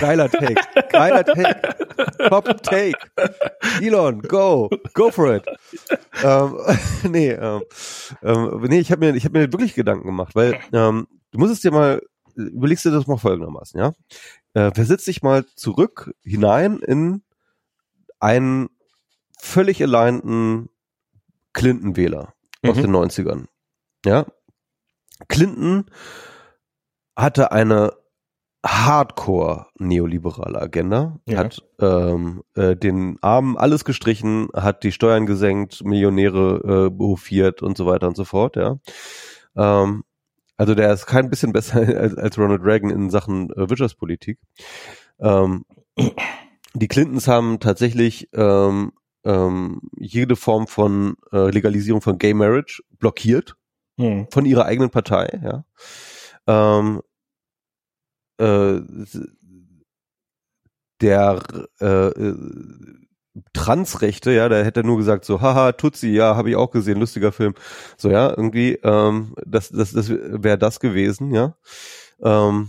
geiler 0.01 0.29
Take, 0.29 0.61
geiler 0.91 1.25
Take, 1.25 1.77
top 2.29 2.63
Take, 2.63 2.99
Elon, 3.81 4.21
go, 4.23 4.69
go 4.95 5.11
for 5.11 5.37
it. 5.37 5.45
Ähm, 6.25 6.57
nee, 7.05 7.31
ähm, 7.31 7.63
ähm, 8.23 8.67
nee, 8.69 8.81
ich 8.81 8.91
habe 8.91 9.07
mir, 9.07 9.17
ich 9.17 9.25
habe 9.25 9.39
mir 9.39 9.53
wirklich 9.53 9.75
Gedanken 9.75 10.07
gemacht, 10.07 10.35
weil 10.35 10.59
ähm, 10.73 11.07
du 11.31 11.39
musst 11.39 11.53
es 11.53 11.61
dir 11.61 11.71
mal, 11.71 12.03
überlegst 12.35 12.85
dir 12.85 12.91
das 12.91 13.07
mal 13.07 13.19
folgendermaßen, 13.19 13.79
ja? 13.79 13.93
Äh, 14.55 14.73
versetz 14.75 15.05
dich 15.05 15.23
mal 15.23 15.47
zurück 15.55 16.13
hinein 16.23 16.81
in 16.81 17.23
einen 18.19 18.71
völlig 19.39 19.81
alignten 19.83 20.69
Clinton-Wähler 21.53 22.35
aus 22.67 22.77
mhm. 22.77 22.83
den 22.83 22.97
90ern. 22.97 23.45
Ja, 24.05 24.27
Clinton 25.29 25.87
hatte 27.17 27.53
eine 27.53 27.93
hardcore 28.67 29.67
neoliberale 29.79 30.61
Agenda, 30.61 31.19
Ja. 31.27 31.39
hat 31.39 31.63
ähm, 31.81 32.43
äh, 32.55 32.75
den 32.77 33.19
Armen 33.23 33.57
alles 33.57 33.85
gestrichen, 33.85 34.49
hat 34.55 34.83
die 34.83 34.93
Steuern 34.93 35.27
gesenkt, 35.27 35.85
Millionäre 35.85 36.87
äh, 36.87 36.91
behofiert 36.91 37.63
und 37.63 37.77
so 37.77 37.87
weiter 37.87 38.09
und 38.09 38.17
so 38.17 38.25
fort, 38.25 38.57
ja. 38.57 38.79
Ähm, 39.57 40.05
also 40.57 40.75
der 40.75 40.93
ist 40.93 41.07
kein 41.07 41.31
bisschen 41.31 41.53
besser 41.53 41.81
als, 42.01 42.17
als 42.17 42.37
Ronald 42.39 42.63
Reagan 42.65 42.91
in 42.91 43.11
Sachen 43.11 43.51
äh, 43.51 43.71
Wirtschaftspolitik. 43.71 44.39
Ähm, 45.21 45.65
die 46.75 46.89
Clintons 46.89 47.29
haben 47.29 47.61
tatsächlich 47.61 48.29
ähm, 48.35 48.93
ähm, 49.25 49.81
jede 49.97 50.37
Form 50.37 50.67
von 50.67 51.17
äh, 51.33 51.51
Legalisierung 51.51 52.01
von 52.03 52.19
Gay 52.19 52.35
Marriage 52.35 52.83
blockiert 52.99 53.57
Hm. 53.99 54.29
von 54.31 54.47
ihrer 54.47 54.65
eigenen 54.65 54.91
Partei, 54.91 55.41
ja. 55.43 55.65
Ähm, 56.47 57.03
äh, 58.39 58.81
der 61.01 61.41
äh, 61.81 62.09
äh, 62.09 62.35
Transrechte, 63.53 64.33
ja, 64.33 64.49
da 64.49 64.57
hätte 64.63 64.81
er 64.81 64.87
nur 64.87 64.97
gesagt 64.97 65.25
so, 65.25 65.41
haha, 65.41 65.73
Tutsi, 65.73 66.09
ja, 66.09 66.35
habe 66.35 66.51
ich 66.51 66.57
auch 66.57 66.71
gesehen, 66.71 66.99
lustiger 66.99 67.31
Film. 67.31 67.55
So, 67.97 68.11
ja, 68.11 68.31
irgendwie, 68.31 68.79
ähm, 68.83 69.35
das, 69.47 69.69
das, 69.69 69.93
das 69.93 70.09
wäre 70.11 70.59
das 70.59 70.81
gewesen, 70.81 71.33
ja. 71.33 71.55
Ähm, 72.23 72.69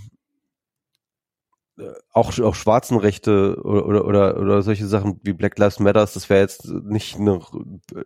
auch, 2.12 2.38
auch 2.40 2.56
Schwarzenrechte 2.56 3.62
oder, 3.64 3.86
oder, 3.86 4.06
oder, 4.06 4.38
oder 4.40 4.62
solche 4.62 4.88
Sachen 4.88 5.20
wie 5.24 5.34
Black 5.34 5.58
Lives 5.58 5.80
Matters, 5.80 6.14
das 6.14 6.30
wäre 6.30 6.42
jetzt 6.42 6.66
nicht 6.68 7.18
eine, 7.18 7.40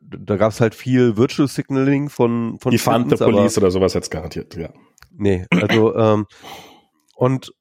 da 0.02 0.38
gab 0.38 0.52
es 0.52 0.62
halt 0.62 0.76
viel 0.76 1.18
Virtual 1.18 1.48
Signaling 1.48 2.10
von, 2.10 2.58
von 2.60 2.72
Die 2.72 2.78
Clintons, 2.78 3.22
aber- 3.22 3.32
Police 3.32 3.58
oder 3.58 3.72
sowas 3.72 3.94
jetzt 3.94 4.12
garantiert, 4.12 4.56
ja. 4.56 4.70
Nee, 5.12 5.46
also 5.52 5.96
ähm, 5.96 6.26
und 7.16 7.54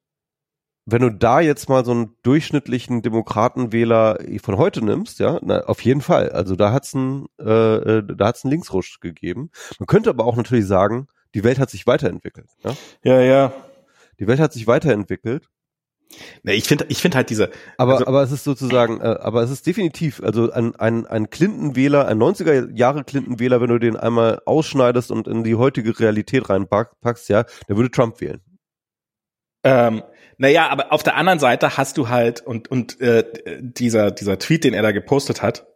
wenn 0.85 1.03
du 1.03 1.11
da 1.13 1.41
jetzt 1.41 1.69
mal 1.69 1.85
so 1.85 1.93
einen 1.93 2.17
durchschnittlichen 2.23 3.03
Demokratenwähler 3.03 4.19
von 4.43 4.57
heute 4.57 4.85
nimmst, 4.85 5.21
ja, 5.21 5.39
na, 5.43 5.61
auf 5.61 5.81
jeden 5.83 6.01
Fall. 6.01 6.31
Also 6.31 6.57
da 6.57 6.73
hat's 6.73 6.95
einen, 6.95 7.27
äh, 7.41 7.99
äh, 7.99 8.03
da 8.17 8.27
hat's 8.27 8.45
einen 8.45 8.51
Linksrutsch 8.51 8.99
gegeben. 9.01 9.51
Man 9.79 9.87
könnte 9.87 10.11
aber 10.11 10.25
auch 10.25 10.35
natürlich 10.37 10.67
sagen, 10.67 11.07
die 11.35 11.45
Welt 11.45 11.61
hat 11.61 11.71
sich 11.71 11.87
weiterentwickelt. 11.87 12.49
Ja? 12.65 12.75
Ja, 13.05 13.21
ja. 13.21 13.53
Die 14.19 14.27
Welt 14.27 14.41
hat 14.41 14.53
sich 14.53 14.67
weiterentwickelt, 14.67 15.49
Nee, 16.43 16.55
ich 16.55 16.65
finde 16.65 16.87
ich 16.89 16.99
finde 16.99 17.17
halt 17.17 17.31
diese, 17.31 17.51
aber 17.79 17.95
Also- 17.95 18.07
aber 18.07 18.23
es 18.23 18.33
ist 18.33 18.45
sozusagen, 18.45 19.01
äh, 19.01 19.05
aber 19.05 19.43
es 19.43 19.51
ist 19.51 19.67
definitiv, 19.67 20.23
also 20.23 20.51
ein 20.53 20.75
ein 20.77 21.07
ein 21.07 21.31
Clinton-Wähler, 21.31 22.07
ein 22.07 22.19
90er 22.19 22.71
Jahre 22.77 23.05
Clinton-Wähler, 23.05 23.61
wenn 23.61 23.69
du 23.71 23.79
den 23.79 23.97
einmal 23.97 24.41
ausschneidest 24.47 25.11
und 25.11 25.29
in 25.29 25.45
die 25.45 25.55
heutige 25.55 25.99
Realität 25.99 26.49
reinpackst, 26.51 27.29
ja, 27.29 27.45
der 27.69 27.77
würde 27.77 27.91
Trump 27.91 28.21
wählen. 28.21 28.41
Ähm, 29.65 30.03
naja, 30.39 30.69
aber 30.69 30.93
auf 30.93 31.03
der 31.03 31.17
anderen 31.17 31.39
Seite 31.39 31.77
hast 31.77 31.97
du 31.99 32.09
halt 32.09 32.41
und 32.41 32.69
und 32.71 33.01
äh, 33.01 33.25
dieser 33.61 34.11
dieser 34.11 34.39
Tweet, 34.39 34.65
den 34.65 34.75
er 34.75 34.83
da 34.83 34.91
gepostet 34.93 35.41
hat, 35.43 35.67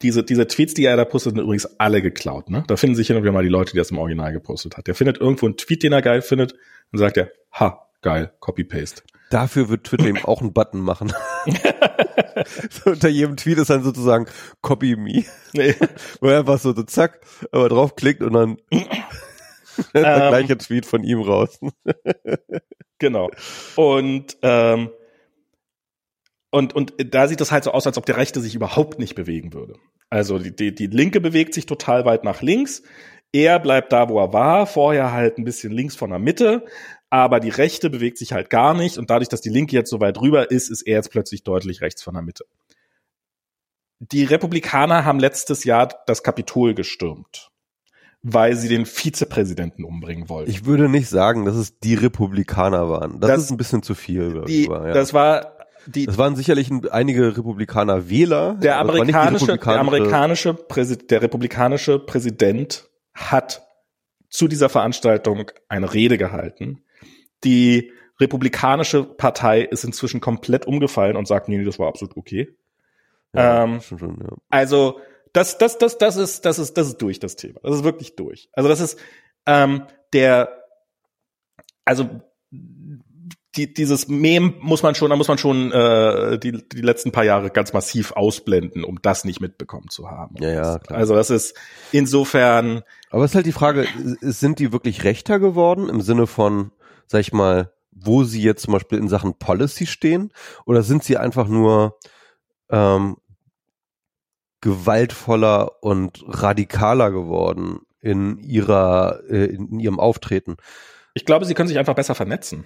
diese 0.00 0.22
diese 0.22 0.46
Tweets, 0.46 0.74
die 0.74 0.84
er 0.84 0.96
da 0.96 1.04
postet, 1.04 1.34
sind 1.34 1.42
übrigens 1.42 1.78
alle 1.78 2.00
geklaut. 2.00 2.50
Ne? 2.50 2.64
Da 2.68 2.76
finden 2.76 2.94
sich 2.96 3.08
hin 3.08 3.16
und 3.16 3.22
wieder 3.22 3.32
mal 3.32 3.42
die 3.42 3.48
Leute, 3.48 3.72
die 3.72 3.78
das 3.78 3.90
im 3.90 3.98
Original 3.98 4.32
gepostet 4.32 4.76
hat. 4.76 4.86
Der 4.86 4.94
findet 4.94 5.18
irgendwo 5.18 5.46
einen 5.46 5.56
Tweet, 5.56 5.82
den 5.82 5.92
er 5.92 6.02
geil 6.02 6.22
findet, 6.22 6.54
und 6.92 6.98
sagt 6.98 7.16
er, 7.16 7.30
ha, 7.52 7.83
geil, 8.04 8.32
Copy 8.38 8.64
Paste. 8.64 9.02
Dafür 9.30 9.68
wird 9.68 9.84
Twitter 9.84 10.04
eben 10.06 10.22
auch 10.24 10.40
einen 10.42 10.52
Button 10.52 10.80
machen. 10.80 11.12
so 12.70 12.90
unter 12.90 13.08
jedem 13.08 13.36
Tweet 13.36 13.58
ist 13.58 13.70
dann 13.70 13.82
sozusagen 13.82 14.26
Copy 14.60 14.94
Me, 14.94 15.24
Nee. 15.54 15.74
wo 16.20 16.28
er 16.28 16.40
einfach 16.40 16.58
so, 16.58 16.72
so 16.74 16.82
zack, 16.84 17.20
aber 17.50 17.68
draufklickt 17.68 18.22
und 18.22 18.34
dann 18.34 18.56
der 19.94 20.28
gleiche 20.28 20.56
Tweet 20.58 20.86
von 20.86 21.02
ihm 21.02 21.20
raus. 21.20 21.58
Genau. 22.98 23.30
Und 23.74 24.36
ähm, 24.42 24.90
und 26.50 26.76
und 26.76 26.94
da 27.12 27.26
sieht 27.26 27.40
es 27.40 27.50
halt 27.50 27.64
so 27.64 27.72
aus, 27.72 27.86
als 27.86 27.98
ob 27.98 28.06
der 28.06 28.18
Rechte 28.18 28.40
sich 28.40 28.54
überhaupt 28.54 29.00
nicht 29.00 29.16
bewegen 29.16 29.52
würde. 29.52 29.74
Also 30.10 30.38
die, 30.38 30.54
die, 30.54 30.74
die 30.74 30.86
Linke 30.86 31.20
bewegt 31.20 31.54
sich 31.54 31.66
total 31.66 32.04
weit 32.04 32.22
nach 32.22 32.42
links. 32.42 32.82
Er 33.32 33.58
bleibt 33.58 33.92
da, 33.92 34.08
wo 34.08 34.20
er 34.20 34.32
war, 34.32 34.66
vorher 34.68 35.10
halt 35.10 35.38
ein 35.38 35.44
bisschen 35.44 35.72
links 35.72 35.96
von 35.96 36.10
der 36.10 36.20
Mitte, 36.20 36.64
aber 37.10 37.40
die 37.40 37.50
Rechte 37.50 37.90
bewegt 37.90 38.18
sich 38.18 38.32
halt 38.32 38.50
gar 38.50 38.74
nicht 38.74 38.98
und 38.98 39.10
dadurch, 39.10 39.28
dass 39.28 39.40
die 39.40 39.50
Linke 39.50 39.76
jetzt 39.76 39.90
so 39.90 40.00
weit 40.00 40.20
rüber 40.20 40.50
ist, 40.50 40.70
ist 40.70 40.82
er 40.82 40.96
jetzt 40.96 41.10
plötzlich 41.10 41.44
deutlich 41.44 41.80
rechts 41.80 42.02
von 42.02 42.14
der 42.14 42.22
Mitte. 42.22 42.44
Die 44.00 44.24
Republikaner 44.24 45.04
haben 45.04 45.18
letztes 45.18 45.64
Jahr 45.64 45.88
das 46.06 46.22
Kapitol 46.22 46.74
gestürmt, 46.74 47.50
weil 48.22 48.56
sie 48.56 48.68
den 48.68 48.84
Vizepräsidenten 48.86 49.84
umbringen 49.84 50.28
wollten. 50.28 50.50
Ich 50.50 50.66
würde 50.66 50.88
nicht 50.88 51.08
sagen, 51.08 51.44
dass 51.44 51.54
es 51.54 51.78
die 51.78 51.94
Republikaner 51.94 52.88
waren. 52.90 53.20
Das, 53.20 53.28
Das- 53.30 53.42
ist 53.44 53.50
ein 53.50 53.56
bisschen 53.56 53.82
zu 53.82 53.94
viel. 53.94 54.42
die, 54.46 54.64
ja. 54.66 54.92
Das 54.92 55.14
war 55.14 55.54
die, 55.86 56.06
das 56.06 56.16
waren 56.18 56.34
sicherlich 56.34 56.70
ein, 56.70 56.88
einige 56.88 57.36
Republikaner 57.36 58.08
Wähler. 58.08 58.54
Der 58.54 58.78
amerikanische, 58.78 59.58
der 59.58 59.78
amerikanische 59.80 60.54
der 60.54 61.22
republikanische 61.22 61.98
Präsident 61.98 62.88
hat 63.12 63.62
zu 64.30 64.48
dieser 64.48 64.68
Veranstaltung 64.68 65.50
eine 65.68 65.92
Rede 65.92 66.18
gehalten. 66.18 66.83
Die 67.44 67.92
republikanische 68.20 69.04
Partei 69.04 69.62
ist 69.62 69.84
inzwischen 69.84 70.20
komplett 70.20 70.66
umgefallen 70.66 71.16
und 71.16 71.26
sagt, 71.26 71.48
nee, 71.48 71.58
nee, 71.58 71.64
das 71.64 71.78
war 71.78 71.88
absolut 71.88 72.16
okay. 72.16 72.56
ja, 73.34 73.64
ähm, 73.64 73.80
schon, 73.80 73.98
schon, 73.98 74.18
ja. 74.20 74.36
Also 74.48 75.00
das, 75.32 75.58
das, 75.58 75.78
das, 75.78 75.98
das 75.98 76.16
ist, 76.16 76.44
das 76.44 76.58
ist, 76.58 76.76
das 76.76 76.86
ist 76.88 76.98
durch 76.98 77.18
das 77.18 77.36
Thema. 77.36 77.60
Das 77.62 77.74
ist 77.74 77.84
wirklich 77.84 78.14
durch. 78.14 78.48
Also 78.52 78.68
das 78.68 78.80
ist 78.80 78.98
ähm, 79.46 79.82
der, 80.12 80.62
also 81.84 82.08
die, 83.56 83.72
dieses 83.72 84.08
Mem 84.08 84.54
muss 84.60 84.82
man 84.82 84.94
schon, 84.94 85.10
da 85.10 85.16
muss 85.16 85.28
man 85.28 85.38
schon 85.38 85.72
äh, 85.72 86.38
die, 86.38 86.66
die 86.68 86.80
letzten 86.80 87.12
paar 87.12 87.24
Jahre 87.24 87.50
ganz 87.50 87.72
massiv 87.72 88.12
ausblenden, 88.12 88.84
um 88.84 89.00
das 89.02 89.24
nicht 89.24 89.40
mitbekommen 89.40 89.88
zu 89.90 90.10
haben. 90.10 90.36
Ja, 90.38 90.50
ja, 90.50 90.78
klar. 90.78 90.98
Also 90.98 91.14
das 91.14 91.30
ist 91.30 91.56
insofern, 91.92 92.82
Aber 93.10 93.24
es 93.24 93.32
ist 93.32 93.34
halt 93.34 93.46
die 93.46 93.52
Frage, 93.52 93.86
sind 94.20 94.58
die 94.58 94.72
wirklich 94.72 95.04
rechter 95.04 95.38
geworden 95.38 95.88
im 95.88 96.00
Sinne 96.00 96.26
von, 96.26 96.70
sag 97.06 97.20
ich 97.20 97.32
mal, 97.32 97.72
wo 97.90 98.24
sie 98.24 98.42
jetzt 98.42 98.62
zum 98.62 98.72
Beispiel 98.72 98.98
in 98.98 99.08
Sachen 99.08 99.38
Policy 99.38 99.86
stehen? 99.86 100.32
Oder 100.66 100.82
sind 100.82 101.04
sie 101.04 101.16
einfach 101.16 101.48
nur 101.48 101.98
ähm, 102.70 103.16
gewaltvoller 104.60 105.82
und 105.82 106.24
radikaler 106.26 107.10
geworden 107.10 107.80
in 108.00 108.38
ihrer, 108.38 109.20
äh, 109.28 109.44
in 109.46 109.78
ihrem 109.78 110.00
Auftreten? 110.00 110.56
ich 111.14 111.24
glaube, 111.24 111.46
sie 111.46 111.54
können 111.54 111.68
sich 111.68 111.78
einfach 111.78 111.94
besser 111.94 112.14
vernetzen. 112.14 112.64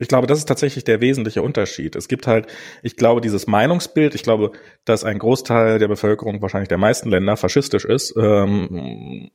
Ich 0.00 0.08
glaube, 0.08 0.26
das 0.26 0.38
ist 0.38 0.46
tatsächlich 0.46 0.82
der 0.82 1.00
wesentliche 1.00 1.40
Unterschied. 1.42 1.94
Es 1.94 2.08
gibt 2.08 2.26
halt, 2.26 2.48
ich 2.82 2.96
glaube, 2.96 3.20
dieses 3.20 3.46
Meinungsbild, 3.46 4.16
ich 4.16 4.24
glaube, 4.24 4.50
dass 4.84 5.04
ein 5.04 5.20
Großteil 5.20 5.78
der 5.78 5.86
Bevölkerung, 5.86 6.42
wahrscheinlich 6.42 6.68
der 6.68 6.78
meisten 6.78 7.08
Länder, 7.08 7.36
faschistisch 7.36 7.84
ist, 7.84 8.12
ähm, 8.16 9.30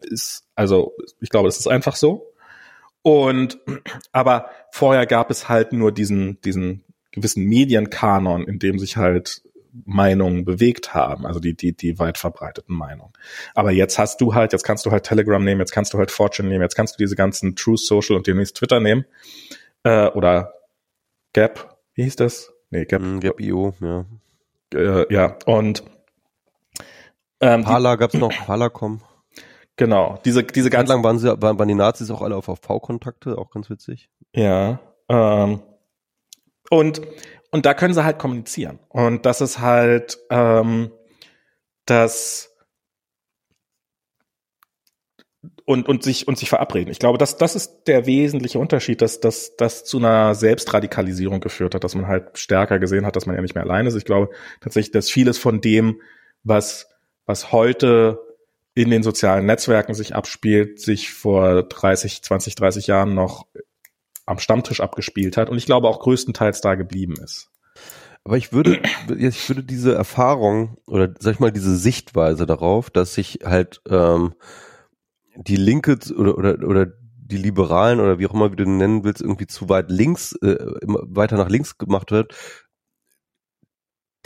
ist, 0.00 0.48
also, 0.54 0.96
ich 1.20 1.28
glaube, 1.28 1.48
es 1.48 1.58
ist 1.58 1.66
einfach 1.68 1.96
so. 1.96 2.31
Und, 3.02 3.58
aber 4.12 4.50
vorher 4.70 5.06
gab 5.06 5.30
es 5.30 5.48
halt 5.48 5.72
nur 5.72 5.92
diesen, 5.92 6.40
diesen 6.42 6.84
gewissen 7.10 7.44
Medienkanon, 7.44 8.44
in 8.46 8.58
dem 8.58 8.78
sich 8.78 8.96
halt 8.96 9.42
Meinungen 9.84 10.44
bewegt 10.44 10.92
haben, 10.92 11.26
also 11.26 11.40
die, 11.40 11.54
die, 11.54 11.74
die 11.74 11.98
weit 11.98 12.18
verbreiteten 12.18 12.74
Meinungen. 12.76 13.12
Aber 13.54 13.70
jetzt 13.70 13.98
hast 13.98 14.20
du 14.20 14.34
halt, 14.34 14.52
jetzt 14.52 14.64
kannst 14.64 14.84
du 14.84 14.90
halt 14.90 15.04
Telegram 15.04 15.42
nehmen, 15.42 15.60
jetzt 15.60 15.72
kannst 15.72 15.94
du 15.94 15.98
halt 15.98 16.10
Fortune 16.10 16.48
nehmen, 16.48 16.62
jetzt 16.62 16.74
kannst 16.74 16.94
du 16.94 17.02
diese 17.02 17.16
ganzen 17.16 17.56
True 17.56 17.78
Social 17.78 18.16
und 18.16 18.26
demnächst 18.26 18.56
Twitter 18.56 18.80
nehmen. 18.80 19.06
Äh, 19.82 20.08
oder 20.08 20.54
Gap, 21.32 21.78
wie 21.94 22.04
hieß 22.04 22.16
das? 22.16 22.52
Nee, 22.70 22.84
Gap. 22.84 23.00
Hm, 23.00 23.20
Gap.io, 23.20 23.74
ja. 23.80 24.04
Äh, 24.74 25.12
ja, 25.12 25.38
und 25.46 25.82
ähm, 27.40 27.64
Parler 27.64 27.96
gab's 27.96 28.14
noch, 28.14 28.30
Parler.com. 28.30 29.00
genau, 29.82 30.16
diese, 30.24 30.44
diese 30.44 30.70
Ganz 30.70 30.88
ganzen 30.88 31.02
lang 31.02 31.04
waren, 31.04 31.18
sie, 31.18 31.42
waren, 31.42 31.58
waren 31.58 31.66
die 31.66 31.74
Nazis 31.74 32.08
auch 32.12 32.22
alle 32.22 32.36
auf 32.36 32.44
V-Kontakte, 32.44 33.36
auch 33.36 33.50
ganz 33.50 33.68
witzig. 33.68 34.10
Ja. 34.32 34.78
Ähm, 35.08 35.60
und, 36.70 37.02
und 37.50 37.66
da 37.66 37.74
können 37.74 37.92
sie 37.92 38.04
halt 38.04 38.20
kommunizieren. 38.20 38.78
Und 38.90 39.26
das 39.26 39.40
ist 39.40 39.58
halt 39.58 40.20
ähm, 40.30 40.92
das 41.84 42.54
und, 45.64 45.88
und 45.88 46.04
sich 46.04 46.28
und 46.28 46.38
sich 46.38 46.48
verabreden. 46.48 46.92
Ich 46.92 47.00
glaube, 47.00 47.18
das, 47.18 47.36
das 47.36 47.56
ist 47.56 47.88
der 47.88 48.06
wesentliche 48.06 48.60
Unterschied, 48.60 49.02
dass 49.02 49.18
dass 49.18 49.56
das 49.56 49.84
zu 49.84 49.98
einer 49.98 50.36
Selbstradikalisierung 50.36 51.40
geführt 51.40 51.74
hat, 51.74 51.82
dass 51.82 51.96
man 51.96 52.06
halt 52.06 52.38
stärker 52.38 52.78
gesehen 52.78 53.04
hat, 53.04 53.16
dass 53.16 53.26
man 53.26 53.34
ja 53.34 53.42
nicht 53.42 53.56
mehr 53.56 53.64
allein 53.64 53.86
ist. 53.86 53.96
Ich 53.96 54.04
glaube 54.04 54.30
tatsächlich, 54.60 54.92
dass 54.92 55.10
vieles 55.10 55.38
von 55.38 55.60
dem, 55.60 56.00
was, 56.44 56.88
was 57.26 57.50
heute 57.50 58.20
in 58.74 58.90
den 58.90 59.02
sozialen 59.02 59.46
Netzwerken 59.46 59.94
sich 59.94 60.14
abspielt, 60.14 60.80
sich 60.80 61.12
vor 61.12 61.62
30, 61.62 62.22
20, 62.22 62.54
30 62.54 62.86
Jahren 62.86 63.14
noch 63.14 63.46
am 64.24 64.38
Stammtisch 64.38 64.80
abgespielt 64.80 65.36
hat 65.36 65.50
und 65.50 65.58
ich 65.58 65.66
glaube 65.66 65.88
auch 65.88 66.00
größtenteils 66.00 66.60
da 66.60 66.74
geblieben 66.74 67.14
ist. 67.22 67.50
Aber 68.24 68.36
ich 68.36 68.52
würde, 68.52 68.80
ich 69.18 69.48
würde 69.48 69.64
diese 69.64 69.94
Erfahrung 69.94 70.78
oder 70.86 71.12
sag 71.18 71.34
ich 71.34 71.40
mal 71.40 71.52
diese 71.52 71.76
Sichtweise 71.76 72.46
darauf, 72.46 72.88
dass 72.88 73.14
sich 73.14 73.40
halt 73.44 73.82
ähm, 73.88 74.34
die 75.34 75.56
Linke 75.56 75.98
oder 76.16 76.38
oder 76.38 76.66
oder 76.66 76.86
die 77.32 77.38
Liberalen 77.38 77.98
oder 77.98 78.18
wie 78.18 78.26
auch 78.26 78.34
immer 78.34 78.52
wie 78.52 78.56
du 78.56 78.64
den 78.64 78.76
nennen 78.76 79.04
willst, 79.04 79.22
irgendwie 79.22 79.46
zu 79.46 79.68
weit 79.68 79.90
links, 79.90 80.34
äh, 80.42 80.56
weiter 80.82 81.36
nach 81.36 81.48
links 81.48 81.78
gemacht 81.78 82.10
wird, 82.10 82.34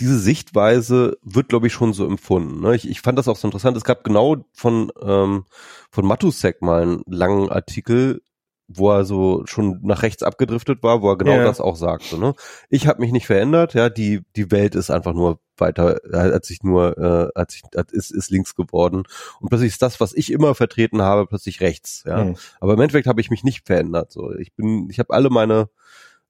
diese 0.00 0.18
Sichtweise 0.18 1.16
wird, 1.22 1.48
glaube 1.48 1.68
ich, 1.68 1.72
schon 1.72 1.92
so 1.92 2.06
empfunden. 2.06 2.60
Ne? 2.60 2.76
Ich, 2.76 2.88
ich 2.88 3.00
fand 3.00 3.18
das 3.18 3.28
auch 3.28 3.36
so 3.36 3.48
interessant. 3.48 3.76
Es 3.76 3.84
gab 3.84 4.04
genau 4.04 4.44
von, 4.52 4.92
ähm, 5.02 5.44
von 5.90 6.06
Matusek 6.06 6.60
mal 6.62 6.82
einen 6.82 7.02
langen 7.06 7.50
Artikel, 7.50 8.20
wo 8.68 8.90
er 8.90 9.04
so 9.04 9.44
schon 9.46 9.78
nach 9.82 10.02
rechts 10.02 10.22
abgedriftet 10.22 10.82
war, 10.82 11.00
wo 11.00 11.10
er 11.10 11.16
genau 11.16 11.32
Ja. 11.36 11.44
das 11.44 11.60
auch 11.60 11.76
sagte. 11.76 12.18
Ne? 12.18 12.34
Ich 12.68 12.86
habe 12.86 13.00
mich 13.00 13.12
nicht 13.12 13.26
verändert, 13.26 13.74
ja, 13.74 13.88
die, 13.88 14.22
die 14.34 14.50
Welt 14.50 14.74
ist 14.74 14.90
einfach 14.90 15.14
nur 15.14 15.38
weiter, 15.56 16.04
äh, 16.12 16.32
hat 16.34 16.44
sich 16.44 16.62
nur, 16.62 16.98
äh, 16.98 17.28
hat 17.38 17.52
sich, 17.52 17.62
hat, 17.76 17.92
ist, 17.92 18.10
ist 18.10 18.30
links 18.30 18.54
geworden. 18.54 19.04
Und 19.40 19.48
plötzlich 19.48 19.72
ist 19.72 19.82
das, 19.82 20.00
was 20.00 20.12
ich 20.12 20.32
immer 20.32 20.54
vertreten 20.54 21.00
habe, 21.00 21.26
plötzlich 21.26 21.60
rechts. 21.60 22.02
Ja. 22.06 22.22
Hm. 22.22 22.36
Aber 22.60 22.74
im 22.74 22.80
Endeffekt 22.80 23.06
habe 23.06 23.20
ich 23.20 23.30
mich 23.30 23.44
nicht 23.44 23.66
verändert. 23.66 24.12
So, 24.12 24.34
ich 24.34 24.52
bin, 24.54 24.90
ich 24.90 24.98
habe 24.98 25.14
alle 25.14 25.30
meine 25.30 25.70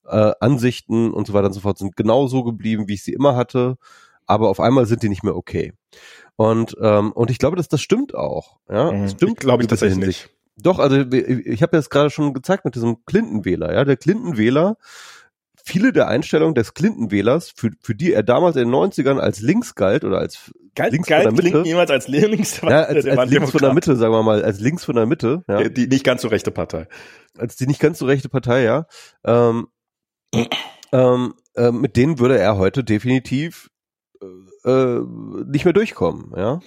äh, 0.08 0.32
Ansichten 0.40 1.12
und 1.12 1.26
so 1.26 1.32
weiter 1.32 1.46
und 1.46 1.52
so 1.52 1.60
fort 1.60 1.78
sind 1.78 1.96
genau 1.96 2.26
so 2.26 2.42
geblieben, 2.44 2.88
wie 2.88 2.94
ich 2.94 3.02
sie 3.04 3.12
immer 3.12 3.36
hatte. 3.36 3.76
Aber 4.26 4.48
auf 4.48 4.58
einmal 4.60 4.86
sind 4.86 5.02
die 5.02 5.08
nicht 5.08 5.22
mehr 5.22 5.36
okay. 5.36 5.72
Und 6.36 6.76
ähm, 6.80 7.12
und 7.12 7.30
ich 7.30 7.38
glaube, 7.38 7.56
dass 7.56 7.68
das 7.68 7.80
stimmt 7.80 8.14
auch. 8.14 8.58
Ja, 8.68 8.90
Mhm. 8.92 9.02
das 9.02 9.12
stimmt, 9.12 9.40
Glaube 9.40 9.62
ich 9.62 9.68
tatsächlich 9.68 10.04
nicht. 10.04 10.30
Doch, 10.58 10.78
also 10.78 10.96
ich 11.12 11.62
habe 11.62 11.76
jetzt 11.76 11.90
gerade 11.90 12.08
schon 12.10 12.32
gezeigt 12.32 12.64
mit 12.64 12.74
diesem 12.74 13.04
Clinton-Wähler. 13.04 13.74
Ja, 13.74 13.84
der 13.84 13.96
Clinton-Wähler. 13.96 14.76
Viele 15.68 15.92
der 15.92 16.06
Einstellungen 16.08 16.54
des 16.54 16.74
Clinton-Wählers, 16.74 17.52
für, 17.56 17.70
für 17.82 17.94
die 17.96 18.12
er 18.12 18.22
damals 18.22 18.54
in 18.56 18.70
den 18.70 18.74
90ern 18.74 19.18
als 19.18 19.40
links 19.40 19.74
galt 19.74 20.04
oder 20.04 20.18
als 20.18 20.52
Galt, 20.76 20.92
links 20.92 21.08
galt 21.08 21.24
von 21.24 21.34
der 21.34 21.42
Mitte, 21.44 21.50
Clinton 21.50 21.64
jemals 21.68 21.90
als 21.90 22.06
links? 22.08 22.60
ja, 22.62 22.82
als, 22.84 23.04
als 23.04 23.30
links 23.30 23.50
von 23.50 23.60
der 23.60 23.74
Mitte, 23.74 23.96
sagen 23.96 24.12
wir 24.12 24.22
mal, 24.22 24.44
als 24.44 24.60
links 24.60 24.84
von 24.84 24.94
der 24.94 25.06
Mitte, 25.06 25.42
ja, 25.48 25.64
Die, 25.64 25.74
die 25.74 25.86
nicht 25.88 26.04
ganz 26.04 26.22
so 26.22 26.28
rechte 26.28 26.52
Partei. 26.52 26.86
als 27.36 27.56
die 27.56 27.66
nicht 27.66 27.80
ganz 27.80 27.98
so 27.98 28.06
rechte 28.06 28.28
Partei, 28.28 28.62
ja, 28.62 28.86
ähm, 29.24 29.66
ähm, 30.92 31.34
äh, 31.54 31.70
mit 31.70 31.96
denen 31.96 32.18
würde 32.18 32.38
er 32.38 32.56
heute 32.58 32.84
definitiv 32.84 33.70
äh, 34.20 34.70
äh, 34.70 35.00
nicht 35.46 35.64
mehr 35.64 35.74
durchkommen, 35.74 36.32
ja. 36.36 36.60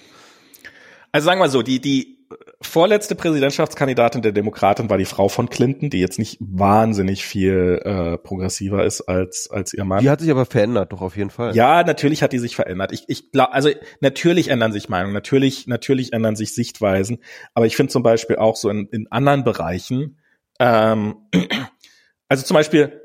Also 1.12 1.24
sagen 1.24 1.38
wir 1.38 1.46
mal 1.46 1.50
so, 1.50 1.62
die, 1.62 1.80
die 1.80 2.20
vorletzte 2.62 3.14
Präsidentschaftskandidatin 3.14 4.22
der 4.22 4.32
Demokraten 4.32 4.90
war 4.90 4.98
die 4.98 5.04
Frau 5.04 5.28
von 5.28 5.48
Clinton, 5.48 5.90
die 5.90 5.98
jetzt 5.98 6.18
nicht 6.18 6.38
wahnsinnig 6.40 7.24
viel 7.24 7.80
äh, 7.84 8.18
progressiver 8.18 8.84
ist 8.84 9.02
als, 9.02 9.50
als 9.50 9.72
ihr 9.72 9.84
Mann. 9.84 10.02
Die 10.02 10.10
hat 10.10 10.20
sich 10.20 10.30
aber 10.30 10.46
verändert, 10.46 10.92
doch 10.92 11.00
auf 11.00 11.16
jeden 11.16 11.30
Fall. 11.30 11.54
Ja, 11.56 11.82
natürlich 11.82 12.22
hat 12.22 12.32
die 12.32 12.38
sich 12.38 12.54
verändert. 12.54 12.92
Ich, 12.92 13.04
ich 13.08 13.32
glaube, 13.32 13.52
also 13.52 13.70
natürlich 14.00 14.48
ändern 14.48 14.72
sich 14.72 14.88
Meinungen, 14.88 15.14
natürlich, 15.14 15.66
natürlich 15.66 16.12
ändern 16.12 16.36
sich 16.36 16.54
Sichtweisen, 16.54 17.18
aber 17.54 17.66
ich 17.66 17.76
finde 17.76 17.92
zum 17.92 18.02
Beispiel 18.02 18.36
auch 18.36 18.56
so 18.56 18.68
in, 18.70 18.86
in 18.92 19.10
anderen 19.10 19.42
Bereichen, 19.42 20.18
ähm, 20.60 21.16
also 22.28 22.44
zum 22.44 22.54
Beispiel 22.54 23.00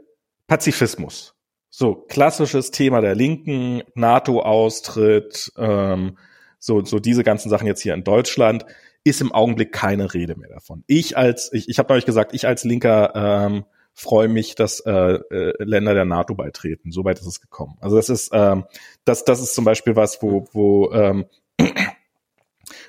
Pazifismus. 0.47 1.35
So 1.69 1.95
klassisches 1.95 2.71
Thema 2.71 3.01
der 3.01 3.15
Linken, 3.15 3.83
NATO-Austritt, 3.95 5.51
ähm, 5.57 6.17
so, 6.59 6.83
so 6.85 6.99
diese 6.99 7.23
ganzen 7.23 7.49
Sachen 7.49 7.67
jetzt 7.67 7.81
hier 7.81 7.93
in 7.93 8.03
Deutschland, 8.03 8.65
ist 9.03 9.21
im 9.21 9.31
Augenblick 9.31 9.71
keine 9.71 10.13
Rede 10.13 10.35
mehr 10.35 10.49
davon. 10.49 10.83
Ich 10.87 11.17
als, 11.17 11.51
ich, 11.53 11.69
ich 11.69 11.77
habe 11.79 11.93
euch 11.93 12.05
gesagt, 12.05 12.33
ich 12.33 12.47
als 12.47 12.63
Linker 12.63 13.13
ähm, 13.15 13.65
freue 13.93 14.27
mich, 14.27 14.55
dass 14.55 14.79
äh, 14.81 14.91
äh, 14.91 15.53
Länder 15.63 15.93
der 15.93 16.05
NATO 16.05 16.33
beitreten. 16.33 16.91
Soweit 16.91 17.19
ist 17.19 17.27
es 17.27 17.39
gekommen. 17.39 17.77
Also 17.81 17.95
das 17.95 18.09
ist, 18.09 18.29
ähm, 18.33 18.65
das, 19.05 19.23
das 19.25 19.41
ist 19.41 19.53
zum 19.53 19.63
Beispiel 19.63 19.95
was, 19.95 20.21
wo, 20.21 20.47
wo 20.53 20.91
ähm, 20.91 21.25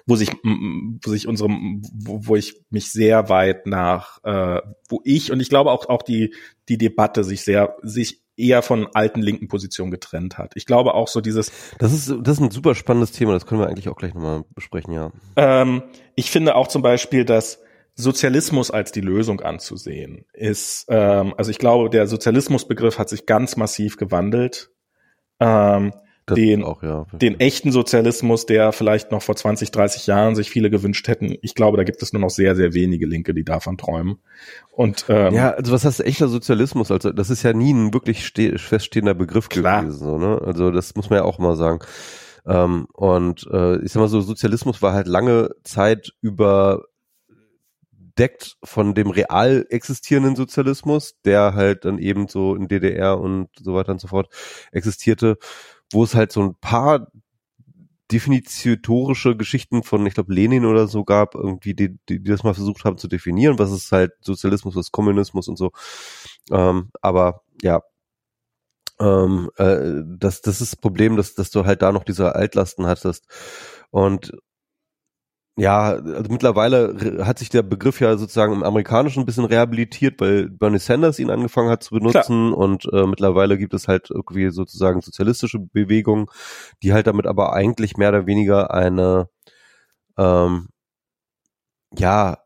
wo 0.06 0.16
sich, 0.16 0.30
wo 0.42 1.10
sich 1.10 1.26
unsere, 1.26 1.48
wo, 1.50 2.26
wo 2.26 2.36
ich 2.36 2.62
mich 2.70 2.92
sehr 2.92 3.28
weit 3.28 3.66
nach, 3.66 4.22
äh, 4.24 4.60
wo 4.88 5.00
ich 5.04 5.32
und 5.32 5.40
ich 5.40 5.48
glaube 5.48 5.72
auch 5.72 5.88
auch 5.88 6.02
die 6.02 6.34
die 6.68 6.78
Debatte 6.78 7.24
sich 7.24 7.42
sehr 7.42 7.76
sich 7.82 8.22
eher 8.36 8.62
von 8.62 8.86
alten 8.92 9.22
linken 9.22 9.48
Positionen 9.48 9.90
getrennt 9.90 10.38
hat. 10.38 10.52
Ich 10.56 10.66
glaube 10.66 10.94
auch 10.94 11.08
so 11.08 11.20
dieses, 11.20 11.50
Das 11.78 11.92
ist, 11.92 12.14
das 12.22 12.36
ist 12.36 12.40
ein 12.40 12.50
super 12.50 12.74
spannendes 12.74 13.12
Thema, 13.12 13.32
das 13.32 13.46
können 13.46 13.60
wir 13.60 13.66
eigentlich 13.66 13.88
auch 13.88 13.96
gleich 13.96 14.14
nochmal 14.14 14.44
besprechen, 14.54 14.92
ja. 14.92 15.10
ähm, 15.36 15.82
ich 16.16 16.30
finde 16.30 16.54
auch 16.54 16.68
zum 16.68 16.82
Beispiel, 16.82 17.24
dass 17.24 17.62
Sozialismus 17.94 18.70
als 18.70 18.92
die 18.92 19.00
Lösung 19.00 19.40
anzusehen 19.40 20.26
ist, 20.34 20.84
ähm, 20.90 21.32
also 21.38 21.50
ich 21.50 21.58
glaube, 21.58 21.88
der 21.88 22.06
Sozialismusbegriff 22.06 22.98
hat 22.98 23.08
sich 23.08 23.24
ganz 23.24 23.56
massiv 23.56 23.96
gewandelt. 23.96 24.70
Ähm, 25.40 25.92
Das 26.26 26.34
Den- 26.34 26.64
auch, 26.64 26.82
ja. 26.82 27.06
den 27.12 27.38
echten 27.38 27.70
Sozialismus, 27.70 28.46
der 28.46 28.72
vielleicht 28.72 29.12
noch 29.12 29.22
vor 29.22 29.36
20, 29.36 29.70
30 29.70 30.08
Jahren 30.08 30.34
sich 30.34 30.50
viele 30.50 30.70
gewünscht 30.70 31.06
hätten. 31.06 31.36
Ich 31.40 31.54
glaube, 31.54 31.76
da 31.76 31.84
gibt 31.84 32.02
es 32.02 32.12
nur 32.12 32.20
noch 32.20 32.30
sehr, 32.30 32.56
sehr 32.56 32.74
wenige 32.74 33.06
Linke, 33.06 33.32
die 33.32 33.44
davon 33.44 33.78
träumen. 33.78 34.18
Und 34.72 35.04
ähm, 35.08 35.32
Ja, 35.34 35.50
also 35.52 35.70
was 35.72 35.84
heißt 35.84 36.00
echter 36.00 36.26
Sozialismus? 36.26 36.90
Also 36.90 37.12
das 37.12 37.30
ist 37.30 37.44
ja 37.44 37.52
nie 37.52 37.72
ein 37.72 37.94
wirklich 37.94 38.26
ste 38.26 38.58
feststehender 38.58 39.14
Begriff 39.14 39.48
Klar. 39.48 39.82
gewesen. 39.82 39.98
So, 40.00 40.18
ne? 40.18 40.40
Also 40.44 40.72
das 40.72 40.96
muss 40.96 41.10
man 41.10 41.20
ja 41.20 41.24
auch 41.24 41.38
mal 41.38 41.54
sagen. 41.56 41.78
Ähm, 42.44 42.86
und 42.92 43.46
äh, 43.52 43.76
ich 43.84 43.92
sag 43.92 44.00
mal 44.00 44.08
so, 44.08 44.20
Sozialismus 44.20 44.82
war 44.82 44.94
halt 44.94 45.06
lange 45.06 45.50
Zeit 45.62 46.10
überdeckt 46.22 46.86
von 48.64 48.94
dem 48.94 49.10
real 49.10 49.66
existierenden 49.70 50.36
Sozialismus, 50.36 51.14
der 51.24 51.54
halt 51.54 51.84
dann 51.84 51.98
eben 51.98 52.28
so 52.28 52.54
in 52.54 52.68
DDR 52.68 53.18
und 53.20 53.48
so 53.60 53.74
weiter 53.74 53.92
und 53.92 54.00
so 54.00 54.08
fort 54.08 54.28
existierte, 54.72 55.38
wo 55.92 56.04
es 56.04 56.14
halt 56.14 56.32
so 56.32 56.42
ein 56.42 56.54
paar 56.60 57.08
definitorische 58.10 59.36
Geschichten 59.36 59.82
von, 59.82 60.06
ich 60.06 60.14
glaube, 60.14 60.32
Lenin 60.32 60.64
oder 60.64 60.86
so 60.86 61.04
gab, 61.04 61.34
irgendwie, 61.34 61.74
die, 61.74 61.98
die, 62.08 62.22
die 62.22 62.30
das 62.30 62.44
mal 62.44 62.54
versucht 62.54 62.84
haben 62.84 62.98
zu 62.98 63.08
definieren, 63.08 63.58
was 63.58 63.72
ist 63.72 63.90
halt 63.90 64.12
Sozialismus, 64.20 64.76
was 64.76 64.86
ist 64.86 64.92
Kommunismus 64.92 65.48
und 65.48 65.56
so. 65.56 65.72
Ähm, 66.50 66.90
aber 67.00 67.42
ja, 67.62 67.82
ähm, 69.00 69.50
äh, 69.56 70.02
das, 70.18 70.40
das 70.40 70.60
ist 70.60 70.72
das 70.72 70.80
Problem, 70.80 71.16
dass, 71.16 71.34
dass 71.34 71.50
du 71.50 71.64
halt 71.66 71.82
da 71.82 71.92
noch 71.92 72.04
diese 72.04 72.34
Altlasten 72.34 72.86
hattest. 72.86 73.26
Und 73.90 74.32
ja, 75.58 75.92
also 75.92 76.30
mittlerweile 76.30 77.24
hat 77.24 77.38
sich 77.38 77.48
der 77.48 77.62
Begriff 77.62 78.00
ja 78.00 78.18
sozusagen 78.18 78.52
im 78.52 78.62
Amerikanischen 78.62 79.20
ein 79.20 79.26
bisschen 79.26 79.46
rehabilitiert, 79.46 80.20
weil 80.20 80.50
Bernie 80.50 80.78
Sanders 80.78 81.18
ihn 81.18 81.30
angefangen 81.30 81.70
hat 81.70 81.82
zu 81.82 81.94
benutzen 81.94 82.52
und 82.52 82.84
äh, 82.92 83.06
mittlerweile 83.06 83.56
gibt 83.56 83.72
es 83.72 83.88
halt 83.88 84.10
irgendwie 84.10 84.50
sozusagen 84.50 85.00
sozialistische 85.00 85.58
Bewegungen, 85.58 86.26
die 86.82 86.92
halt 86.92 87.06
damit 87.06 87.26
aber 87.26 87.54
eigentlich 87.54 87.96
mehr 87.96 88.10
oder 88.10 88.26
weniger 88.26 88.74
eine 88.74 89.30
ähm, 90.18 90.68
ja 91.96 92.36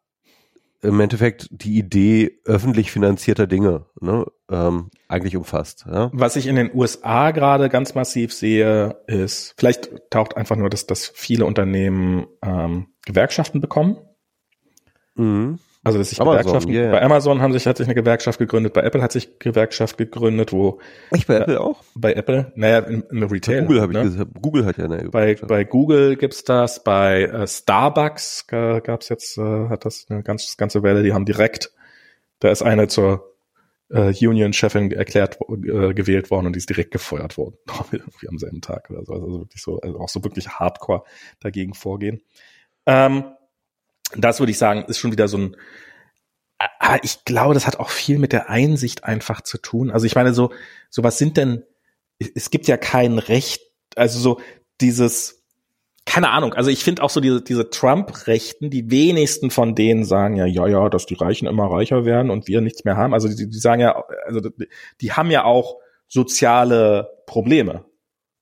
im 0.82 1.00
Endeffekt 1.00 1.48
die 1.50 1.78
Idee 1.78 2.40
öffentlich 2.44 2.90
finanzierter 2.90 3.46
Dinge 3.46 3.86
ne, 4.00 4.24
ähm, 4.50 4.90
eigentlich 5.08 5.36
umfasst. 5.36 5.84
Ja? 5.90 6.10
was 6.14 6.36
ich 6.36 6.46
in 6.46 6.56
den 6.56 6.70
USA 6.72 7.32
gerade 7.32 7.68
ganz 7.68 7.94
massiv 7.94 8.32
sehe, 8.32 8.96
ist, 9.06 9.54
vielleicht 9.58 9.90
taucht 10.10 10.36
einfach 10.36 10.56
nur, 10.56 10.70
dass, 10.70 10.86
dass 10.86 11.10
viele 11.14 11.44
Unternehmen 11.44 12.26
ähm, 12.42 12.89
Gewerkschaften 13.06 13.60
bekommen. 13.60 13.98
Mhm. 15.14 15.58
Also 15.82 15.98
dass 15.98 16.10
sich 16.10 16.20
Amazon, 16.20 16.42
Gewerkschaften, 16.42 16.72
ja. 16.74 16.90
bei 16.90 17.02
Amazon 17.02 17.40
haben 17.40 17.54
sich, 17.54 17.66
hat 17.66 17.78
sich 17.78 17.86
eine 17.86 17.94
Gewerkschaft 17.94 18.38
gegründet, 18.38 18.74
bei 18.74 18.82
Apple 18.82 19.00
hat 19.00 19.12
sich 19.12 19.38
Gewerkschaft 19.38 19.96
gegründet, 19.96 20.52
wo 20.52 20.78
Echt 21.10 21.26
bei 21.26 21.36
Apple 21.36 21.58
auch? 21.58 21.82
bei 21.94 22.12
Apple, 22.12 22.52
naja, 22.54 22.80
im, 22.80 23.02
im 23.10 23.22
Retail. 23.22 23.62
Google 23.62 23.80
habe 23.80 23.92
ich 23.92 23.98
ne? 23.98 24.04
gesagt. 24.04 24.30
Google 24.42 24.66
hat 24.66 24.76
ja 24.76 24.84
eine 24.84 25.08
Bei, 25.08 25.36
bei 25.36 25.64
Google 25.64 26.16
gibt's 26.16 26.44
das, 26.44 26.84
bei 26.84 27.22
äh, 27.22 27.46
Starbucks 27.46 28.44
äh, 28.50 28.82
gab's 28.82 29.08
jetzt, 29.08 29.38
äh, 29.38 29.68
hat 29.68 29.86
das 29.86 30.04
eine 30.10 30.22
ganz, 30.22 30.58
ganze 30.58 30.82
Welle, 30.82 31.02
die 31.02 31.14
haben 31.14 31.24
direkt, 31.24 31.72
da 32.40 32.50
ist 32.50 32.60
eine 32.60 32.88
zur 32.88 33.30
äh, 33.88 34.12
Union-Chefin 34.26 34.92
erklärt, 34.92 35.38
äh, 35.40 35.94
gewählt 35.94 36.30
worden 36.30 36.46
und 36.46 36.56
die 36.56 36.58
ist 36.58 36.68
direkt 36.68 36.90
gefeuert 36.90 37.38
worden. 37.38 37.56
Irgendwie 37.90 38.28
am 38.28 38.36
selben 38.36 38.60
Tag 38.60 38.90
oder 38.90 39.04
so. 39.06 39.14
Also 39.14 39.40
wirklich 39.40 39.62
so, 39.62 39.80
also 39.80 39.98
auch 39.98 40.10
so 40.10 40.22
wirklich 40.22 40.48
hardcore 40.48 41.04
dagegen 41.40 41.72
vorgehen. 41.72 42.20
Ähm, 42.86 43.24
das 44.16 44.40
würde 44.40 44.52
ich 44.52 44.58
sagen, 44.58 44.84
ist 44.88 44.98
schon 44.98 45.12
wieder 45.12 45.28
so 45.28 45.38
ein, 45.38 45.56
ah, 46.58 46.98
ich 47.02 47.24
glaube, 47.24 47.54
das 47.54 47.66
hat 47.66 47.78
auch 47.78 47.90
viel 47.90 48.18
mit 48.18 48.32
der 48.32 48.50
Einsicht 48.50 49.04
einfach 49.04 49.40
zu 49.40 49.58
tun. 49.58 49.90
Also 49.90 50.06
ich 50.06 50.14
meine, 50.14 50.34
so, 50.34 50.52
so 50.88 51.02
was 51.02 51.18
sind 51.18 51.36
denn, 51.36 51.64
es 52.18 52.50
gibt 52.50 52.66
ja 52.66 52.76
kein 52.76 53.18
Recht, 53.18 53.62
also 53.96 54.18
so 54.18 54.40
dieses, 54.80 55.42
keine 56.04 56.30
Ahnung, 56.30 56.54
also 56.54 56.70
ich 56.70 56.82
finde 56.82 57.02
auch 57.02 57.10
so 57.10 57.20
diese, 57.20 57.40
diese 57.40 57.70
Trump-Rechten, 57.70 58.68
die 58.68 58.90
wenigsten 58.90 59.50
von 59.50 59.74
denen 59.74 60.04
sagen 60.04 60.36
ja, 60.36 60.46
ja, 60.46 60.66
ja, 60.66 60.88
dass 60.88 61.06
die 61.06 61.14
Reichen 61.14 61.46
immer 61.46 61.70
reicher 61.70 62.04
werden 62.04 62.30
und 62.30 62.48
wir 62.48 62.60
nichts 62.60 62.84
mehr 62.84 62.96
haben. 62.96 63.14
Also 63.14 63.28
die, 63.28 63.48
die 63.48 63.58
sagen 63.58 63.80
ja, 63.80 64.04
also 64.26 64.40
die, 64.40 64.68
die 65.00 65.12
haben 65.12 65.30
ja 65.30 65.44
auch 65.44 65.76
soziale 66.08 67.10
Probleme 67.26 67.84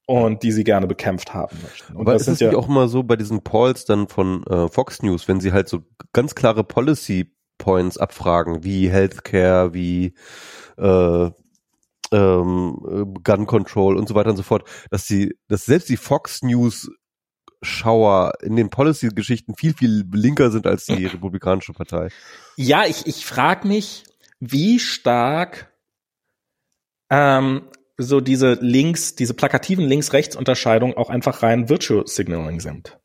und 0.08 0.42
die 0.42 0.52
sie 0.52 0.64
gerne 0.64 0.86
bekämpft 0.86 1.34
haben 1.34 1.54
möchten. 1.62 1.92
Und 1.92 2.00
Aber 2.00 2.14
das 2.14 2.28
ist 2.28 2.40
ja, 2.40 2.56
auch 2.56 2.66
immer 2.66 2.88
so 2.88 3.02
bei 3.02 3.14
diesen 3.14 3.42
Polls 3.42 3.84
dann 3.84 4.08
von 4.08 4.42
äh, 4.46 4.66
Fox 4.68 5.02
News, 5.02 5.28
wenn 5.28 5.38
sie 5.38 5.52
halt 5.52 5.68
so 5.68 5.82
ganz 6.14 6.34
klare 6.34 6.64
Policy 6.64 7.36
Points 7.58 7.98
abfragen, 7.98 8.64
wie 8.64 8.88
Healthcare, 8.88 9.74
wie 9.74 10.14
äh, 10.78 11.30
ähm, 12.10 12.78
äh, 12.90 13.20
Gun 13.22 13.46
Control 13.46 13.98
und 13.98 14.08
so 14.08 14.14
weiter 14.14 14.30
und 14.30 14.38
so 14.38 14.42
fort, 14.42 14.66
dass 14.90 15.04
die, 15.04 15.36
dass 15.46 15.66
selbst 15.66 15.90
die 15.90 15.98
Fox 15.98 16.40
News 16.40 16.90
Schauer 17.60 18.32
in 18.40 18.56
den 18.56 18.70
Policy-Geschichten 18.70 19.56
viel, 19.56 19.74
viel 19.74 20.06
linker 20.10 20.50
sind 20.50 20.66
als 20.66 20.86
die 20.86 21.04
Republikanische 21.06 21.74
Partei. 21.74 22.08
Ja, 22.56 22.86
ich, 22.86 23.06
ich 23.06 23.26
frage 23.26 23.68
mich, 23.68 24.04
wie 24.40 24.78
stark 24.78 25.70
ähm, 27.10 27.64
so 27.98 28.20
diese 28.20 28.54
Links, 28.60 29.16
diese 29.16 29.34
plakativen 29.34 29.84
Links-Rechts-Unterscheidung 29.84 30.96
auch 30.96 31.10
einfach 31.10 31.42
rein 31.42 31.68
Virtual 31.68 32.06
Signaling 32.06 32.60
sind. 32.60 32.98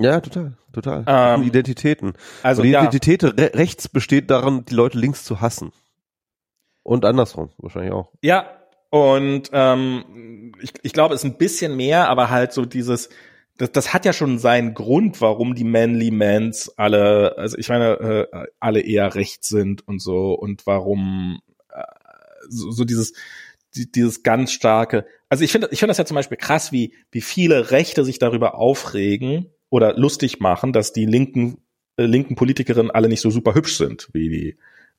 Ja, 0.00 0.20
total, 0.20 0.56
total. 0.72 1.04
Ähm, 1.06 1.42
Identitäten. 1.42 2.14
Also 2.42 2.62
Und 2.62 2.66
die 2.66 2.72
ja, 2.72 2.80
Identität 2.80 3.22
re 3.22 3.52
rechts 3.54 3.88
besteht 3.88 4.30
darin, 4.30 4.64
die 4.64 4.74
Leute 4.74 4.98
links 4.98 5.24
zu 5.24 5.40
hassen. 5.40 5.72
Und 6.82 7.04
andersrum, 7.04 7.50
wahrscheinlich 7.58 7.92
auch. 7.92 8.10
ja, 8.22 8.56
und 8.90 9.50
ähm, 9.52 10.52
ich, 10.60 10.72
ich 10.82 10.92
glaube, 10.92 11.14
es 11.14 11.22
ist 11.22 11.30
ein 11.30 11.38
bisschen 11.38 11.76
mehr, 11.76 12.08
aber 12.08 12.28
halt 12.28 12.52
so 12.52 12.64
dieses, 12.64 13.08
das, 13.56 13.70
das 13.70 13.94
hat 13.94 14.04
ja 14.04 14.12
schon 14.12 14.38
seinen 14.38 14.74
Grund, 14.74 15.20
warum 15.20 15.54
die 15.54 15.64
Manly 15.64 16.10
Mans 16.10 16.76
alle, 16.76 17.36
also 17.38 17.56
ich 17.56 17.68
meine, 17.68 18.28
äh, 18.32 18.46
alle 18.58 18.80
eher 18.80 19.14
rechts 19.14 19.48
sind 19.48 19.86
und 19.86 20.00
so 20.00 20.32
und 20.32 20.66
warum 20.66 21.40
äh, 21.68 21.82
so, 22.48 22.72
so 22.72 22.84
dieses 22.84 23.12
die, 23.74 23.90
dieses 23.90 24.22
ganz 24.22 24.52
starke. 24.52 25.06
Also 25.28 25.44
ich 25.44 25.52
finde, 25.52 25.68
ich 25.70 25.78
finde 25.78 25.90
das 25.90 25.98
ja 25.98 26.04
zum 26.04 26.14
Beispiel 26.16 26.36
krass, 26.36 26.72
wie 26.72 26.94
wie 27.10 27.20
viele 27.20 27.70
Rechte 27.70 28.04
sich 28.04 28.18
darüber 28.18 28.56
aufregen 28.56 29.46
oder 29.68 29.96
lustig 29.96 30.40
machen, 30.40 30.72
dass 30.72 30.92
die 30.92 31.06
linken 31.06 31.58
äh, 31.96 32.04
linken 32.04 32.34
Politikerinnen 32.34 32.90
alle 32.90 33.08
nicht 33.08 33.20
so 33.20 33.30
super 33.30 33.54
hübsch 33.54 33.76
sind 33.76 34.08
wie 34.12 34.28
die 34.28 34.56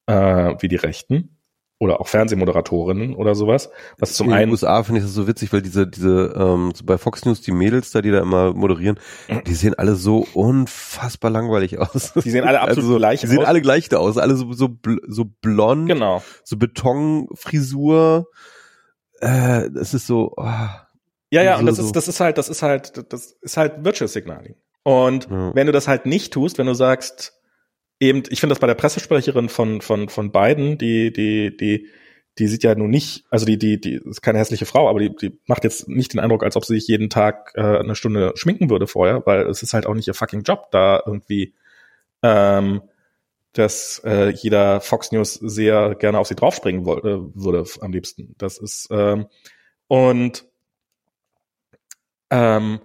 äh, 0.08 0.56
wie 0.60 0.68
die 0.68 0.78
Rechten 0.78 1.38
oder 1.82 2.00
auch 2.00 2.08
Fernsehmoderatorinnen 2.08 3.16
oder 3.16 3.34
sowas. 3.34 3.72
Was 3.98 4.14
zum 4.14 4.28
in 4.28 4.34
den 4.34 4.40
einen 4.40 4.52
USA 4.52 4.84
finde 4.84 5.00
ich 5.00 5.06
das 5.06 5.16
so 5.16 5.28
witzig, 5.28 5.52
weil 5.52 5.64
diese, 5.64 5.88
diese, 5.88 6.32
ähm, 6.38 6.74
so 6.76 6.86
bei 6.86 7.00
Fox 7.00 7.26
News, 7.26 7.42
die 7.42 7.52
Mädels 7.52 7.90
da, 7.90 8.04
die 8.04 8.12
da 8.12 8.20
immer 8.20 8.54
moderieren, 8.54 9.00
die 9.48 9.56
sehen 9.56 9.74
alle 9.74 9.96
so 9.96 10.28
unfassbar 10.36 11.32
langweilig 11.32 11.80
aus. 11.80 12.14
Die 12.24 12.30
sehen 12.30 12.44
alle 12.44 12.62
absolut 12.62 12.78
also 12.78 12.92
so, 12.94 12.98
gleich 13.00 13.22
Die 13.22 13.28
sehen 13.28 13.40
aus. 13.40 13.46
alle 13.48 13.62
gleich 13.62 13.90
da 13.90 13.98
aus, 13.98 14.20
alle 14.20 14.36
so, 14.36 14.54
so, 14.54 14.68
bl 14.70 15.00
so 15.08 15.26
blond, 15.42 15.88
genau. 15.88 16.22
so 16.44 16.56
Betonfrisur. 16.56 18.28
Äh, 19.22 19.68
es 19.80 19.94
ist 19.94 20.08
so, 20.08 20.34
oh, 20.38 20.44
Ja, 20.44 21.42
ja, 21.44 21.54
So, 21.56 21.60
und 21.62 21.66
das 21.68 21.78
so. 21.78 21.84
ist, 21.86 21.96
das 21.96 22.08
ist 22.08 22.20
halt, 22.20 22.38
das 22.38 22.50
ist 22.50 22.62
halt, 22.62 23.12
das 23.14 23.38
ist 23.42 23.58
halt 23.58 23.84
Virtual 23.86 24.08
Signaling. 24.08 24.56
Und 24.84 25.30
Ja. 25.30 25.56
wenn 25.56 25.68
du 25.68 25.74
das 25.74 25.88
halt 25.88 26.06
nicht 26.06 26.34
tust, 26.34 26.58
wenn 26.58 26.68
du 26.68 26.74
sagst, 26.74 27.34
eben, 28.00 28.24
ich 28.30 28.40
finde 28.40 28.54
das 28.54 28.60
bei 28.60 28.68
der 28.68 28.76
Pressesprecherin 28.76 29.48
von, 29.50 29.82
von, 29.82 30.10
von 30.10 30.32
Biden, 30.32 30.78
die, 30.78 31.14
die, 31.14 31.56
die, 31.56 31.88
die 32.40 32.48
sieht 32.48 32.64
ja 32.64 32.74
nun 32.76 32.90
nicht, 32.90 33.26
also 33.30 33.46
die, 33.46 33.58
die, 33.58 33.80
die 33.80 34.02
ist 34.06 34.22
keine 34.22 34.40
hässliche 34.40 34.66
Frau, 34.66 34.90
aber 34.90 35.00
die, 35.00 35.16
die 35.16 35.40
macht 35.48 35.64
jetzt 35.64 35.88
nicht 35.88 36.14
den 36.14 36.20
Eindruck, 36.20 36.44
als 36.44 36.56
ob 36.56 36.66
sie 36.66 36.76
sich 36.76 36.88
jeden 36.88 37.10
Tag 37.10 37.52
äh, 37.56 37.62
eine 37.62 37.94
Stunde 37.96 38.32
schminken 38.36 38.70
würde 38.70 38.88
vorher, 38.88 39.22
weil 39.26 39.42
es 39.48 39.62
ist 39.64 39.74
halt 39.74 39.86
auch 39.86 39.94
nicht 39.94 40.08
ihr 40.08 40.14
fucking 40.14 40.42
Job, 40.44 40.72
da 40.72 41.02
irgendwie 41.06 41.54
ähm, 42.24 42.82
dass 43.54 44.02
äh, 44.06 44.30
jeder 44.30 44.82
Fox 44.82 45.12
News 45.12 45.34
sehr 45.34 45.96
gerne 45.96 46.20
auf 46.20 46.28
sie 46.28 46.36
draufspringen 46.36 46.86
woll- 46.86 47.00
äh, 47.00 47.36
würde 47.36 47.66
am 47.82 47.92
liebsten. 47.92 48.34
Das 48.38 48.58
ist 48.58 48.88
ähm, 48.92 49.28
und 49.88 50.46
ähm, 52.30 52.80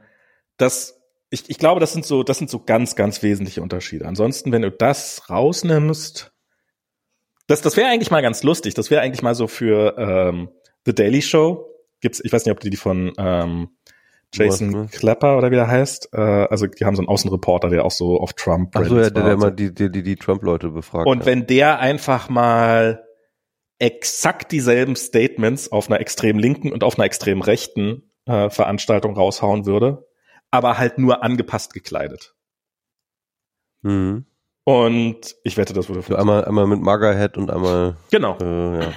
das 0.56 1.00
ich, 1.30 1.50
ich 1.50 1.58
glaube, 1.58 1.80
das 1.80 1.92
sind 1.92 2.04
so 2.04 2.22
das 2.22 2.38
sind 2.38 2.50
so 2.50 2.60
ganz 2.60 2.96
ganz 2.96 3.22
wesentliche 3.22 3.62
Unterschiede. 3.62 4.06
Ansonsten, 4.06 4.52
wenn 4.52 4.62
du 4.62 4.70
das 4.70 5.28
rausnimmst, 5.30 6.32
das 7.46 7.62
das 7.62 7.76
wäre 7.76 7.88
eigentlich 7.88 8.10
mal 8.10 8.22
ganz 8.22 8.42
lustig. 8.42 8.74
Das 8.74 8.90
wäre 8.90 9.02
eigentlich 9.02 9.22
mal 9.22 9.34
so 9.34 9.46
für 9.46 9.96
ähm, 9.98 10.50
The 10.84 10.94
Daily 10.94 11.22
Show 11.22 11.68
gibt's. 12.00 12.20
Ich 12.24 12.32
weiß 12.32 12.44
nicht, 12.44 12.52
ob 12.52 12.60
die 12.60 12.70
die 12.70 12.76
von 12.76 13.12
ähm, 13.18 13.70
Jason 14.36 14.68
Was, 14.68 14.74
ne? 14.74 14.88
Clapper 14.90 15.38
oder 15.38 15.50
wie 15.50 15.56
er 15.56 15.68
heißt. 15.68 16.10
Äh, 16.12 16.20
also 16.20 16.66
die 16.66 16.84
haben 16.84 16.96
so 16.96 17.02
einen 17.02 17.08
Außenreporter, 17.08 17.68
der 17.68 17.84
auch 17.84 17.90
so 17.90 18.20
auf 18.20 18.32
Trump. 18.32 18.74
ach 18.74 18.84
so, 18.84 18.96
ja, 18.96 19.10
der, 19.10 19.24
der 19.24 19.32
immer 19.32 19.50
die, 19.50 19.74
die, 19.74 19.90
die, 19.90 20.02
die 20.02 20.16
Trump-Leute 20.16 20.70
befragt 20.70 21.06
Und 21.06 21.20
hat. 21.20 21.26
wenn 21.26 21.46
der 21.46 21.78
einfach 21.80 22.28
mal 22.28 23.04
exakt 23.78 24.52
dieselben 24.52 24.96
Statements 24.96 25.70
auf 25.70 25.88
einer 25.88 26.00
extrem 26.00 26.38
linken 26.38 26.72
und 26.72 26.82
auf 26.82 26.98
einer 26.98 27.04
extrem 27.04 27.42
rechten 27.42 28.10
äh, 28.26 28.48
Veranstaltung 28.50 29.14
raushauen 29.14 29.66
würde, 29.66 30.06
aber 30.50 30.78
halt 30.78 30.98
nur 30.98 31.22
angepasst 31.22 31.74
gekleidet. 31.74 32.34
Mhm. 33.82 34.26
Und 34.64 35.36
ich 35.44 35.56
wette, 35.56 35.74
das 35.74 35.88
würde 35.88 36.02
So 36.02 36.16
einmal, 36.16 36.44
einmal 36.44 36.66
mit 36.66 36.80
Magerhead 36.80 37.36
und 37.36 37.50
einmal 37.50 37.96
Genau. 38.10 38.36
Äh, 38.40 38.80
ja. 38.80 38.92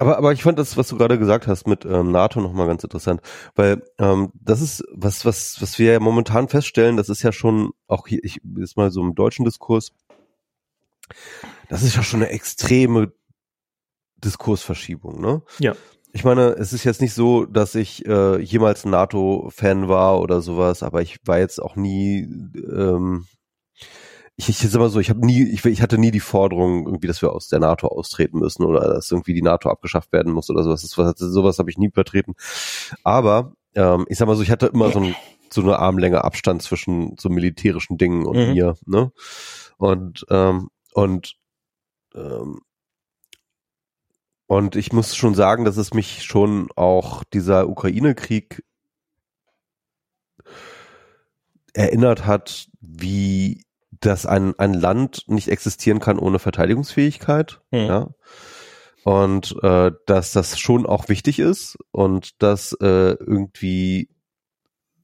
Aber, 0.00 0.16
aber 0.16 0.32
ich 0.32 0.42
fand 0.42 0.58
das, 0.58 0.78
was 0.78 0.88
du 0.88 0.96
gerade 0.96 1.18
gesagt 1.18 1.46
hast 1.46 1.66
mit 1.66 1.84
ähm, 1.84 2.10
NATO 2.10 2.40
nochmal 2.40 2.66
ganz 2.66 2.82
interessant, 2.82 3.20
weil 3.54 3.82
ähm, 3.98 4.30
das 4.32 4.62
ist 4.62 4.82
was, 4.92 5.26
was, 5.26 5.60
was 5.60 5.78
wir 5.78 5.92
ja 5.92 6.00
momentan 6.00 6.48
feststellen, 6.48 6.96
das 6.96 7.10
ist 7.10 7.22
ja 7.22 7.32
schon 7.32 7.72
auch 7.86 8.06
hier, 8.06 8.20
ich 8.22 8.40
ist 8.56 8.78
mal 8.78 8.90
so 8.90 9.02
im 9.02 9.14
deutschen 9.14 9.44
Diskurs, 9.44 9.92
das 11.68 11.82
ist 11.82 11.96
ja 11.96 12.02
schon 12.02 12.22
eine 12.22 12.30
extreme 12.30 13.12
Diskursverschiebung, 14.16 15.20
ne? 15.20 15.42
Ja. 15.58 15.74
Ich 16.12 16.24
meine, 16.24 16.54
es 16.54 16.72
ist 16.72 16.84
jetzt 16.84 17.02
nicht 17.02 17.12
so, 17.12 17.44
dass 17.44 17.74
ich 17.74 18.06
äh, 18.06 18.40
jemals 18.40 18.86
NATO-Fan 18.86 19.88
war 19.88 20.18
oder 20.18 20.40
sowas, 20.40 20.82
aber 20.82 21.02
ich 21.02 21.18
war 21.26 21.38
jetzt 21.38 21.60
auch 21.60 21.76
nie 21.76 22.22
ähm, 22.54 23.26
ich, 24.48 24.48
ich 24.64 24.70
sag 24.70 24.78
mal 24.80 24.88
so, 24.88 25.00
ich 25.00 25.10
habe 25.10 25.24
nie, 25.24 25.42
ich, 25.42 25.64
ich 25.66 25.82
hatte 25.82 25.98
nie 25.98 26.10
die 26.10 26.20
Forderung, 26.20 26.86
irgendwie, 26.86 27.06
dass 27.06 27.20
wir 27.20 27.32
aus 27.32 27.48
der 27.48 27.58
NATO 27.60 27.88
austreten 27.88 28.38
müssen 28.38 28.64
oder 28.64 28.88
dass 28.88 29.10
irgendwie 29.10 29.34
die 29.34 29.42
NATO 29.42 29.68
abgeschafft 29.68 30.12
werden 30.12 30.32
muss 30.32 30.48
oder 30.48 30.62
sowas. 30.62 30.80
Das, 30.80 30.96
was, 30.96 31.18
sowas 31.18 31.58
habe 31.58 31.68
ich 31.70 31.76
nie 31.76 31.90
vertreten. 31.90 32.34
Aber 33.04 33.52
ähm, 33.74 34.06
ich 34.08 34.16
sag 34.16 34.26
mal 34.26 34.36
so, 34.36 34.42
ich 34.42 34.50
hatte 34.50 34.66
immer 34.66 34.90
so, 34.92 35.00
ein, 35.00 35.14
so 35.52 35.60
eine 35.60 35.78
Armlänge 35.78 36.24
Abstand 36.24 36.62
zwischen 36.62 37.16
so 37.18 37.28
militärischen 37.28 37.98
Dingen 37.98 38.24
und 38.24 38.38
Mhm. 38.38 38.52
mir. 38.54 38.76
Ne? 38.86 39.12
Und 39.76 40.24
ähm, 40.30 40.70
und 40.94 41.34
ähm, 42.14 42.60
und 44.46 44.74
ich 44.74 44.92
muss 44.92 45.14
schon 45.16 45.34
sagen, 45.34 45.64
dass 45.66 45.76
es 45.76 45.92
mich 45.92 46.24
schon 46.24 46.68
auch 46.76 47.24
dieser 47.24 47.68
Ukraine-Krieg 47.68 48.64
erinnert 51.74 52.26
hat, 52.26 52.66
wie 52.80 53.64
dass 54.00 54.26
ein, 54.26 54.58
ein 54.58 54.74
Land 54.74 55.24
nicht 55.26 55.48
existieren 55.48 56.00
kann 56.00 56.18
ohne 56.18 56.38
Verteidigungsfähigkeit. 56.38 57.60
Mhm. 57.70 57.78
Ja. 57.78 58.08
Und 59.04 59.56
äh, 59.62 59.92
dass 60.06 60.32
das 60.32 60.58
schon 60.58 60.86
auch 60.86 61.08
wichtig 61.08 61.38
ist 61.38 61.78
und 61.90 62.42
dass 62.42 62.72
äh, 62.80 63.14
irgendwie 63.14 64.10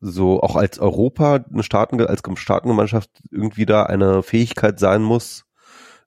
so 0.01 0.41
auch 0.43 0.57
als 0.57 0.79
Europa, 0.79 1.45
eine 1.51 1.63
Staaten, 1.63 2.01
als 2.03 2.23
Staatengemeinschaft 2.37 3.11
irgendwie 3.31 3.65
da 3.65 3.85
eine 3.85 4.23
Fähigkeit 4.23 4.79
sein 4.79 5.03
muss, 5.03 5.45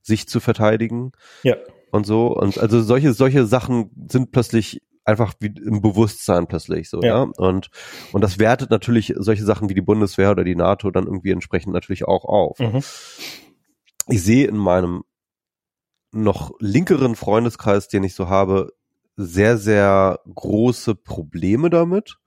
sich 0.01 0.27
zu 0.27 0.39
verteidigen 0.39 1.11
Ja. 1.43 1.55
und 1.91 2.05
so. 2.05 2.27
Und 2.27 2.59
also 2.59 2.81
solche, 2.81 3.13
solche 3.13 3.45
Sachen 3.45 3.89
sind 4.09 4.31
plötzlich 4.31 4.81
einfach 5.09 5.33
wie 5.39 5.47
im 5.47 5.81
Bewusstsein 5.81 6.47
plötzlich 6.47 6.89
so, 6.89 7.01
Ja. 7.01 7.07
ja. 7.07 7.31
Und, 7.37 7.69
und 8.11 8.21
das 8.21 8.39
wertet 8.39 8.69
natürlich 8.69 9.13
solche 9.17 9.43
Sachen 9.43 9.69
wie 9.69 9.73
die 9.73 9.81
Bundeswehr 9.81 10.31
oder 10.31 10.43
die 10.43 10.55
NATO 10.55 10.91
dann 10.91 11.05
irgendwie 11.05 11.31
entsprechend 11.31 11.73
natürlich 11.73 12.05
auch 12.07 12.25
auf. 12.25 12.59
Mhm. 12.59 12.81
Ich 14.07 14.23
sehe 14.23 14.47
in 14.47 14.57
meinem 14.57 15.03
noch 16.11 16.51
linkeren 16.59 17.15
Freundeskreis, 17.15 17.87
den 17.87 18.03
ich 18.03 18.15
so 18.15 18.29
habe, 18.29 18.73
sehr, 19.15 19.57
sehr 19.57 20.19
große 20.33 20.95
Probleme 20.95 21.69
damit. 21.69 22.17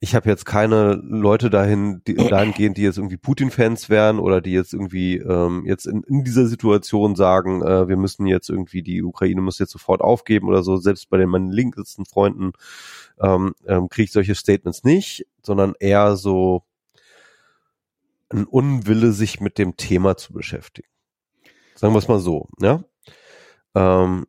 Ich 0.00 0.14
habe 0.14 0.28
jetzt 0.28 0.44
keine 0.44 0.94
Leute 0.94 1.50
dahin, 1.50 2.02
die, 2.06 2.14
dahingehend, 2.30 2.76
die 2.76 2.82
jetzt 2.82 2.98
irgendwie 2.98 3.16
Putin-Fans 3.16 3.88
wären 3.88 4.18
oder 4.18 4.40
die 4.40 4.52
jetzt 4.52 4.72
irgendwie 4.72 5.16
ähm, 5.16 5.64
jetzt 5.66 5.86
in, 5.86 6.02
in 6.04 6.24
dieser 6.24 6.46
Situation 6.46 7.16
sagen, 7.16 7.62
äh, 7.62 7.88
wir 7.88 7.96
müssen 7.96 8.26
jetzt 8.26 8.48
irgendwie, 8.48 8.82
die 8.82 9.02
Ukraine 9.02 9.40
muss 9.40 9.58
jetzt 9.58 9.72
sofort 9.72 10.00
aufgeben 10.00 10.48
oder 10.48 10.62
so. 10.62 10.76
Selbst 10.76 11.10
bei 11.10 11.16
den 11.16 11.28
meinen 11.28 11.50
linkesten 11.50 12.04
Freunden 12.04 12.52
ähm, 13.20 13.54
ähm, 13.66 13.88
kriege 13.88 14.04
ich 14.04 14.12
solche 14.12 14.34
Statements 14.34 14.84
nicht, 14.84 15.26
sondern 15.42 15.74
eher 15.78 16.16
so 16.16 16.62
ein 18.30 18.44
Unwille, 18.44 19.12
sich 19.12 19.40
mit 19.40 19.58
dem 19.58 19.76
Thema 19.76 20.16
zu 20.16 20.32
beschäftigen. 20.32 20.88
Sagen 21.74 21.94
wir 21.94 21.98
es 21.98 22.08
mal 22.08 22.18
so, 22.20 22.48
ja. 22.60 22.84
Ähm, 23.74 24.26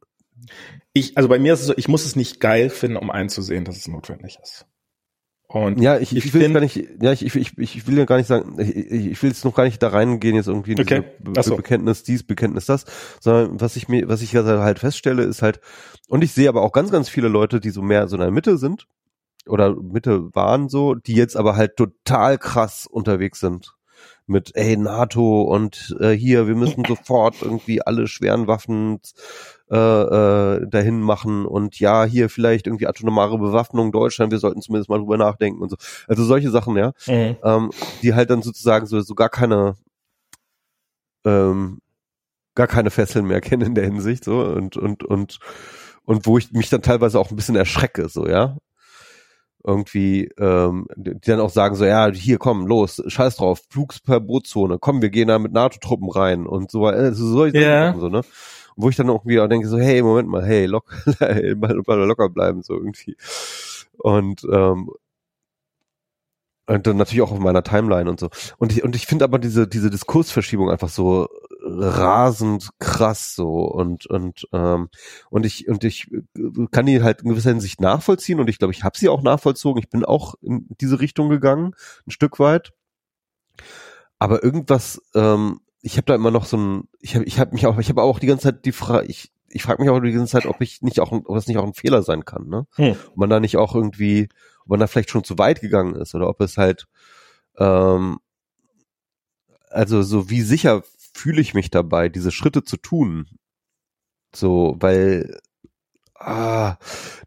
Ich, 0.93 1.17
also 1.17 1.29
bei 1.29 1.39
mir 1.39 1.53
ist 1.53 1.61
es 1.61 1.67
so, 1.67 1.73
ich 1.75 1.87
muss 1.87 2.05
es 2.05 2.15
nicht 2.15 2.39
geil 2.39 2.69
finden, 2.69 2.97
um 2.97 3.09
einzusehen, 3.09 3.65
dass 3.65 3.77
es 3.77 3.87
notwendig 3.87 4.37
ist. 4.41 4.65
Und 5.51 5.81
ja, 5.81 5.97
ich, 5.97 6.15
ich, 6.15 6.25
Ich 6.25 6.33
will 6.35 6.43
find- 6.43 6.53
gar 6.53 6.61
nicht, 6.61 6.75
ja, 7.01 7.11
ich, 7.11 7.25
ich, 7.25 7.35
ich, 7.35 7.57
ich 7.57 7.87
will 7.87 7.97
ja 7.97 8.05
gar 8.05 8.17
nicht 8.17 8.27
sagen, 8.27 8.59
ich, 8.59 8.75
ich 8.75 9.23
will 9.23 9.31
jetzt 9.31 9.43
noch 9.43 9.55
gar 9.55 9.63
nicht 9.63 9.81
da 9.81 9.87
reingehen, 9.87 10.35
jetzt 10.35 10.47
irgendwie 10.47 10.73
in 10.73 10.79
Okay. 10.79 11.03
Ach 11.35 11.43
so. 11.43 11.51
Be 11.51 11.63
Bekenntnis 11.63 12.03
dies, 12.03 12.21
Bekenntnis 12.21 12.67
das, 12.67 12.85
sondern 13.19 13.59
was 13.59 13.75
ich 13.75 13.87
mir, 13.87 14.07
was 14.07 14.21
ich 14.21 14.35
halt 14.35 14.77
feststelle, 14.77 15.23
ist 15.23 15.41
halt, 15.41 15.59
und 16.07 16.23
ich 16.23 16.33
sehe 16.33 16.49
aber 16.49 16.61
auch 16.61 16.71
ganz, 16.71 16.91
ganz 16.91 17.09
viele 17.09 17.29
Leute, 17.29 17.59
die 17.59 17.71
so 17.71 17.81
mehr 17.81 18.07
so 18.07 18.15
in 18.15 18.21
der 18.21 18.29
Mitte 18.29 18.59
sind, 18.59 18.85
oder 19.47 19.75
Mitte 19.75 20.29
waren 20.35 20.69
so, 20.69 20.93
die 20.93 21.15
jetzt 21.15 21.35
aber 21.35 21.55
halt 21.55 21.77
total 21.77 22.37
krass 22.37 22.85
unterwegs 22.85 23.39
sind. 23.39 23.73
Mit, 24.27 24.51
ey, 24.55 24.77
NATO 24.77 25.41
und 25.41 25.97
äh, 25.99 26.11
hier, 26.11 26.47
wir 26.47 26.53
müssen 26.53 26.85
sofort 26.87 27.41
irgendwie 27.41 27.81
alle 27.81 28.05
schweren 28.05 28.45
Waffen 28.45 28.99
äh, 29.71 29.75
äh, 29.75 30.67
dahin 30.67 30.99
machen 30.99 31.45
und 31.45 31.79
ja, 31.79 32.05
hier 32.05 32.29
vielleicht 32.29 32.67
irgendwie 32.67 32.87
atomare 32.87 33.37
Bewaffnung 33.37 33.91
Deutschland, 33.91 34.31
wir 34.31 34.39
sollten 34.39 34.61
zumindest 34.61 34.89
mal 34.89 34.99
drüber 34.99 35.17
nachdenken 35.17 35.61
und 35.61 35.69
so. 35.69 35.77
Also 36.07 36.23
solche 36.23 36.49
Sachen, 36.49 36.75
ja, 36.75 36.93
mhm. 37.07 37.37
ähm, 37.43 37.69
die 38.01 38.13
halt 38.13 38.29
dann 38.29 38.41
sozusagen 38.41 38.85
so, 38.85 38.99
so 39.01 39.15
gar 39.15 39.29
keine 39.29 39.75
ähm, 41.25 41.79
gar 42.55 42.67
keine 42.67 42.91
Fesseln 42.91 43.25
mehr 43.25 43.41
kennen 43.41 43.67
in 43.67 43.75
der 43.75 43.85
Hinsicht 43.85 44.23
so 44.23 44.41
und 44.41 44.75
und 44.75 45.03
und 45.03 45.39
und 46.03 46.25
wo 46.25 46.37
ich 46.37 46.51
mich 46.51 46.69
dann 46.69 46.81
teilweise 46.81 47.19
auch 47.19 47.29
ein 47.29 47.35
bisschen 47.35 47.55
erschrecke 47.55 48.09
so 48.09 48.27
ja 48.27 48.57
irgendwie 49.65 50.29
ähm, 50.37 50.87
die 50.95 51.19
dann 51.21 51.39
auch 51.39 51.49
sagen 51.49 51.75
so 51.75 51.85
ja 51.85 52.11
hier 52.11 52.37
komm 52.37 52.65
los 52.67 53.01
scheiß 53.07 53.37
drauf 53.37 53.61
Flugsverbotszone 53.69 54.79
komm 54.79 55.01
wir 55.01 55.09
gehen 55.09 55.27
da 55.27 55.39
mit 55.39 55.53
NATO-Truppen 55.53 56.09
rein 56.09 56.45
und 56.45 56.71
so 56.71 56.85
also 56.85 57.25
so, 57.25 57.45
yeah. 57.45 57.97
so 57.97 58.09
ne 58.09 58.21
wo 58.79 58.89
ich 58.89 58.95
dann 58.95 59.09
auch 59.09 59.23
denke 59.25 59.67
so 59.67 59.77
hey 59.77 60.01
Moment 60.01 60.29
mal 60.29 60.45
hey 60.45 60.65
locker 60.65 60.95
mal, 61.57 61.81
mal 61.85 62.05
locker 62.05 62.29
bleiben 62.29 62.63
so 62.63 62.75
irgendwie. 62.75 63.17
Und 63.97 64.43
ähm, 64.51 64.89
und 66.67 66.85
dann 66.85 66.97
natürlich 66.97 67.23
auch 67.23 67.31
auf 67.31 67.39
meiner 67.39 67.63
Timeline 67.63 68.07
und 68.07 68.19
so. 68.19 68.29
Und 68.57 68.71
ich, 68.71 68.83
und 68.83 68.95
ich 68.95 69.07
finde 69.07 69.25
aber 69.25 69.39
diese, 69.39 69.67
diese 69.67 69.89
Diskursverschiebung 69.89 70.69
einfach 70.69 70.89
so 70.89 71.27
rasend 71.61 72.69
krass 72.77 73.33
so. 73.33 73.63
Und 73.65 74.05
und 74.05 74.47
ähm, 74.53 74.89
und 75.31 75.45
ich 75.47 75.67
und 75.67 75.83
ich 75.83 76.11
kann 76.71 76.85
die 76.85 77.01
halt 77.01 77.21
in 77.21 77.29
gewisser 77.29 77.49
Hinsicht 77.49 77.81
nachvollziehen 77.81 78.39
und 78.39 78.49
ich 78.49 78.59
glaube 78.59 78.73
ich 78.73 78.83
habe 78.83 78.97
sie 78.97 79.09
auch 79.09 79.23
nachvollzogen. 79.23 79.81
Ich 79.81 79.89
bin 79.89 80.05
auch 80.05 80.35
in 80.41 80.67
diese 80.79 80.99
Richtung 80.99 81.29
gegangen 81.29 81.73
ein 82.07 82.11
Stück 82.11 82.39
weit. 82.39 82.71
Aber 84.19 84.43
irgendwas 84.43 85.01
ähm, 85.15 85.61
ich 85.81 85.97
habe 85.97 86.05
da 86.05 86.15
immer 86.15 86.31
noch 86.31 86.45
so 86.45 86.57
ein 86.57 86.89
ich 86.99 87.15
habe 87.15 87.25
ich 87.25 87.39
habe 87.39 87.53
mich 87.53 87.65
auch 87.65 87.77
ich 87.79 87.89
habe 87.89 88.01
auch 88.01 88.19
die 88.19 88.27
ganze 88.27 88.43
Zeit 88.43 88.65
die 88.65 88.71
Frage 88.71 89.07
ich 89.07 89.31
ich 89.47 89.63
frage 89.63 89.81
mich 89.81 89.89
auch 89.89 89.99
die 89.99 90.11
ganze 90.11 90.31
Zeit 90.31 90.45
ob 90.45 90.61
ich 90.61 90.81
nicht 90.81 90.99
auch 90.99 91.11
ob 91.11 91.35
das 91.35 91.47
nicht 91.47 91.57
auch 91.57 91.65
ein 91.65 91.73
Fehler 91.73 92.03
sein 92.03 92.25
kann 92.25 92.47
ne 92.47 92.67
hm. 92.75 92.95
ob 93.09 93.17
man 93.17 93.29
da 93.29 93.39
nicht 93.39 93.57
auch 93.57 93.75
irgendwie 93.75 94.29
ob 94.61 94.69
man 94.69 94.79
da 94.79 94.87
vielleicht 94.87 95.09
schon 95.09 95.23
zu 95.23 95.37
weit 95.37 95.61
gegangen 95.61 95.95
ist 95.95 96.15
oder 96.15 96.29
ob 96.29 96.41
es 96.41 96.57
halt 96.57 96.87
ähm, 97.57 98.19
also 99.69 100.01
so 100.01 100.29
wie 100.29 100.41
sicher 100.41 100.83
fühle 101.19 101.41
ich 101.41 101.53
mich 101.53 101.69
dabei, 101.69 102.09
diese 102.09 102.31
Schritte 102.31 102.63
zu 102.63 102.77
tun. 102.77 103.27
So, 104.33 104.77
weil 104.79 105.39
ah, 106.15 106.77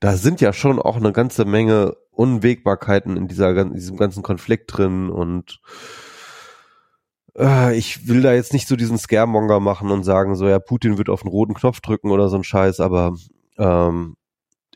da 0.00 0.16
sind 0.16 0.40
ja 0.40 0.52
schon 0.52 0.78
auch 0.78 0.96
eine 0.96 1.12
ganze 1.12 1.44
Menge 1.44 1.96
Unwägbarkeiten 2.10 3.16
in 3.16 3.28
dieser 3.28 3.56
in 3.56 3.74
diesem 3.74 3.96
ganzen 3.96 4.22
Konflikt 4.22 4.76
drin 4.76 5.10
und 5.10 5.60
ich 7.34 8.06
will 8.08 8.22
da 8.22 8.34
jetzt 8.34 8.52
nicht 8.52 8.68
so 8.68 8.76
diesen 8.76 8.98
Scaremonger 8.98 9.60
machen 9.60 9.90
und 9.90 10.04
sagen 10.04 10.36
so 10.36 10.46
ja 10.48 10.58
Putin 10.58 10.98
wird 10.98 11.08
auf 11.08 11.22
den 11.22 11.30
roten 11.30 11.54
Knopf 11.54 11.80
drücken 11.80 12.10
oder 12.10 12.28
so 12.28 12.36
ein 12.36 12.44
Scheiß, 12.44 12.80
aber 12.80 13.14
ähm, 13.58 14.16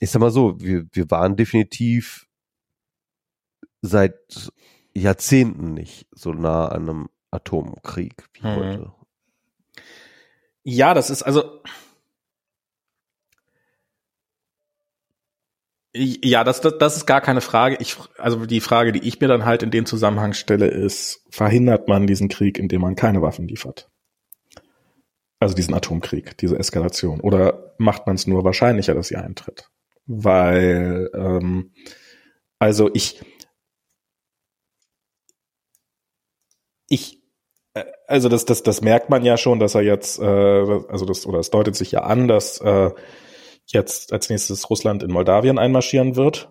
ich 0.01 0.11
sag 0.11 0.21
mal 0.21 0.31
so, 0.31 0.61
wir 0.61 0.87
wir 0.93 1.11
waren 1.11 1.37
definitiv 1.37 2.27
seit 3.83 4.51
Jahrzehnten 4.95 5.75
nicht 5.75 6.07
so 6.13 6.33
nah 6.33 6.69
an 6.69 6.89
einem 6.89 7.09
Atomkrieg 7.31 8.25
wie 8.33 8.43
hm. 8.43 8.57
heute. 8.57 8.93
Ja, 10.63 10.95
das 10.95 11.11
ist 11.11 11.23
also. 11.23 11.63
Ja, 15.99 16.45
das, 16.45 16.61
das, 16.61 16.77
das 16.79 16.97
ist 16.97 17.07
gar 17.07 17.21
keine 17.21 17.41
Frage. 17.41 17.77
Ich, 17.81 17.97
also 18.19 18.45
die 18.45 18.61
Frage, 18.61 18.93
die 18.93 19.07
ich 19.07 19.21
mir 19.21 19.29
dann 19.29 19.45
halt 19.47 19.63
in 19.63 19.71
dem 19.71 19.87
Zusammenhang 19.87 20.35
stelle, 20.35 20.67
ist, 20.67 21.25
verhindert 21.31 21.89
man 21.89 22.07
diesen 22.07 22.29
Krieg, 22.29 22.59
indem 22.59 22.83
man 22.83 22.97
keine 22.97 23.23
Waffen 23.23 23.49
liefert? 23.49 23.89
Also 25.39 25.55
diesen 25.55 25.75
Atomkrieg, 25.75 26.37
diese 26.39 26.59
Eskalation. 26.59 27.21
Oder 27.21 27.75
macht 27.79 28.07
man 28.07 28.17
es 28.17 28.27
nur 28.27 28.45
wahrscheinlicher, 28.45 28.95
dass 28.95 29.09
sie 29.09 29.17
eintritt? 29.17 29.71
Weil, 30.07 31.11
ähm, 31.15 31.73
also 32.59 32.91
ich, 32.93 33.23
ich 36.89 37.23
äh, 37.75 37.85
also 38.07 38.29
das, 38.29 38.45
das, 38.45 38.63
das 38.63 38.81
merkt 38.81 39.11
man 39.11 39.25
ja 39.25 39.37
schon, 39.37 39.61
dass 39.61 39.75
er 39.75 39.83
jetzt, 39.83 40.19
äh, 40.19 40.25
also 40.25 41.05
das, 41.05 41.27
oder 41.27 41.39
es 41.39 41.51
deutet 41.51 41.77
sich 41.77 41.93
ja 41.93 42.01
an, 42.01 42.29
dass 42.29 42.61
äh, 42.61 42.91
jetzt 43.67 44.13
als 44.13 44.31
nächstes 44.31 44.69
Russland 44.71 45.03
in 45.03 45.11
Moldawien 45.11 45.59
einmarschieren 45.59 46.17
wird. 46.17 46.51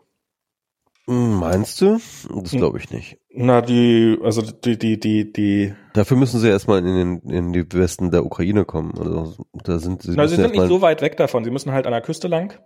Hm, 1.08 1.36
meinst 1.36 1.82
du? 1.82 2.00
Das 2.42 2.52
hm. 2.52 2.60
glaube 2.60 2.80
ich 2.80 2.90
nicht. 2.90 3.20
Na, 3.30 3.62
die, 3.62 4.18
also 4.24 4.42
die, 4.42 4.78
die, 4.78 5.00
die, 5.00 5.32
die. 5.32 5.74
Dafür 5.94 6.18
müssen 6.18 6.40
sie 6.40 6.50
erstmal 6.50 6.80
in 6.80 6.86
den, 6.86 7.30
in 7.30 7.54
die 7.54 7.66
Westen 7.74 8.10
der 8.10 8.26
Ukraine 8.26 8.66
kommen. 8.66 8.98
Also 8.98 9.46
da 9.54 9.78
sind 9.78 10.02
sie. 10.02 10.14
Na, 10.16 10.28
sie 10.28 10.36
sind 10.36 10.54
nicht 10.54 10.68
so 10.68 10.82
weit 10.82 11.02
weg 11.02 11.18
davon. 11.18 11.44
Sie 11.44 11.52
müssen 11.52 11.72
halt 11.72 11.86
an 11.86 11.92
der 11.92 12.02
Küste 12.02 12.28
lang. 12.28 12.60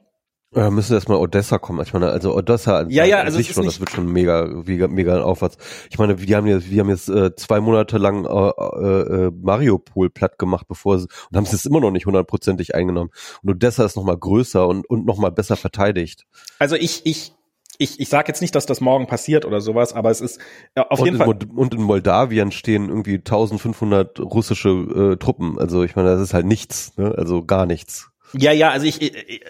Ja, 0.55 0.71
müsste 0.71 0.95
erstmal 0.95 1.19
Odessa 1.19 1.59
kommen. 1.59 1.81
Ich 1.85 1.93
meine, 1.93 2.09
also 2.09 2.35
Odessa 2.35 2.87
ja, 2.89 3.05
ja, 3.05 3.19
also 3.19 3.37
sich 3.37 3.51
schon, 3.51 3.65
das 3.65 3.79
wird 3.79 3.91
schon 3.91 4.11
mega, 4.11 4.47
mega, 4.65 4.87
mega 4.87 5.21
aufwärts. 5.21 5.57
Ich 5.91 5.99
meine, 5.99 6.19
wir 6.19 6.37
haben 6.37 6.47
jetzt, 6.47 6.71
wir 6.71 6.79
haben 6.79 6.89
jetzt 6.89 7.07
äh, 7.07 7.35
zwei 7.35 7.59
Monate 7.59 7.99
lang 7.99 8.25
äh, 8.25 8.29
äh, 8.29 9.27
äh 9.27 9.31
Mariupol 9.31 10.09
platt 10.09 10.39
gemacht, 10.39 10.65
bevor 10.67 10.97
sie, 10.97 11.07
und 11.29 11.37
haben 11.37 11.43
es 11.43 11.51
jetzt 11.51 11.67
immer 11.67 11.79
noch 11.79 11.91
nicht 11.91 12.07
hundertprozentig 12.07 12.73
eingenommen. 12.73 13.11
Und 13.43 13.51
Odessa 13.51 13.85
ist 13.85 13.95
nochmal 13.95 14.17
größer 14.17 14.67
und, 14.67 14.89
und 14.89 15.05
nochmal 15.05 15.31
besser 15.31 15.55
verteidigt. 15.55 16.25
Also 16.57 16.75
ich, 16.75 17.05
ich, 17.05 17.33
ich, 17.77 17.99
ich 17.99 18.09
sage 18.09 18.29
jetzt 18.29 18.41
nicht, 18.41 18.55
dass 18.55 18.65
das 18.65 18.81
morgen 18.81 19.05
passiert 19.05 19.45
oder 19.45 19.61
sowas, 19.61 19.93
aber 19.93 20.09
es 20.09 20.19
ist 20.19 20.39
ja, 20.75 20.87
auf 20.89 20.99
und 20.99 21.05
jeden 21.05 21.17
Fall. 21.19 21.27
Und 21.27 21.75
in 21.75 21.83
Moldawien 21.83 22.51
stehen 22.51 22.89
irgendwie 22.89 23.17
1500 23.17 24.19
russische 24.19 24.69
äh, 24.69 25.17
Truppen. 25.17 25.59
Also 25.59 25.83
ich 25.83 25.95
meine, 25.95 26.09
das 26.09 26.21
ist 26.21 26.33
halt 26.33 26.47
nichts, 26.47 26.97
ne? 26.97 27.13
also 27.15 27.45
gar 27.45 27.67
nichts. 27.67 28.09
Ja, 28.33 28.51
ja, 28.51 28.69
also 28.69 28.85
ich, 28.85 29.01
ich 29.01 29.43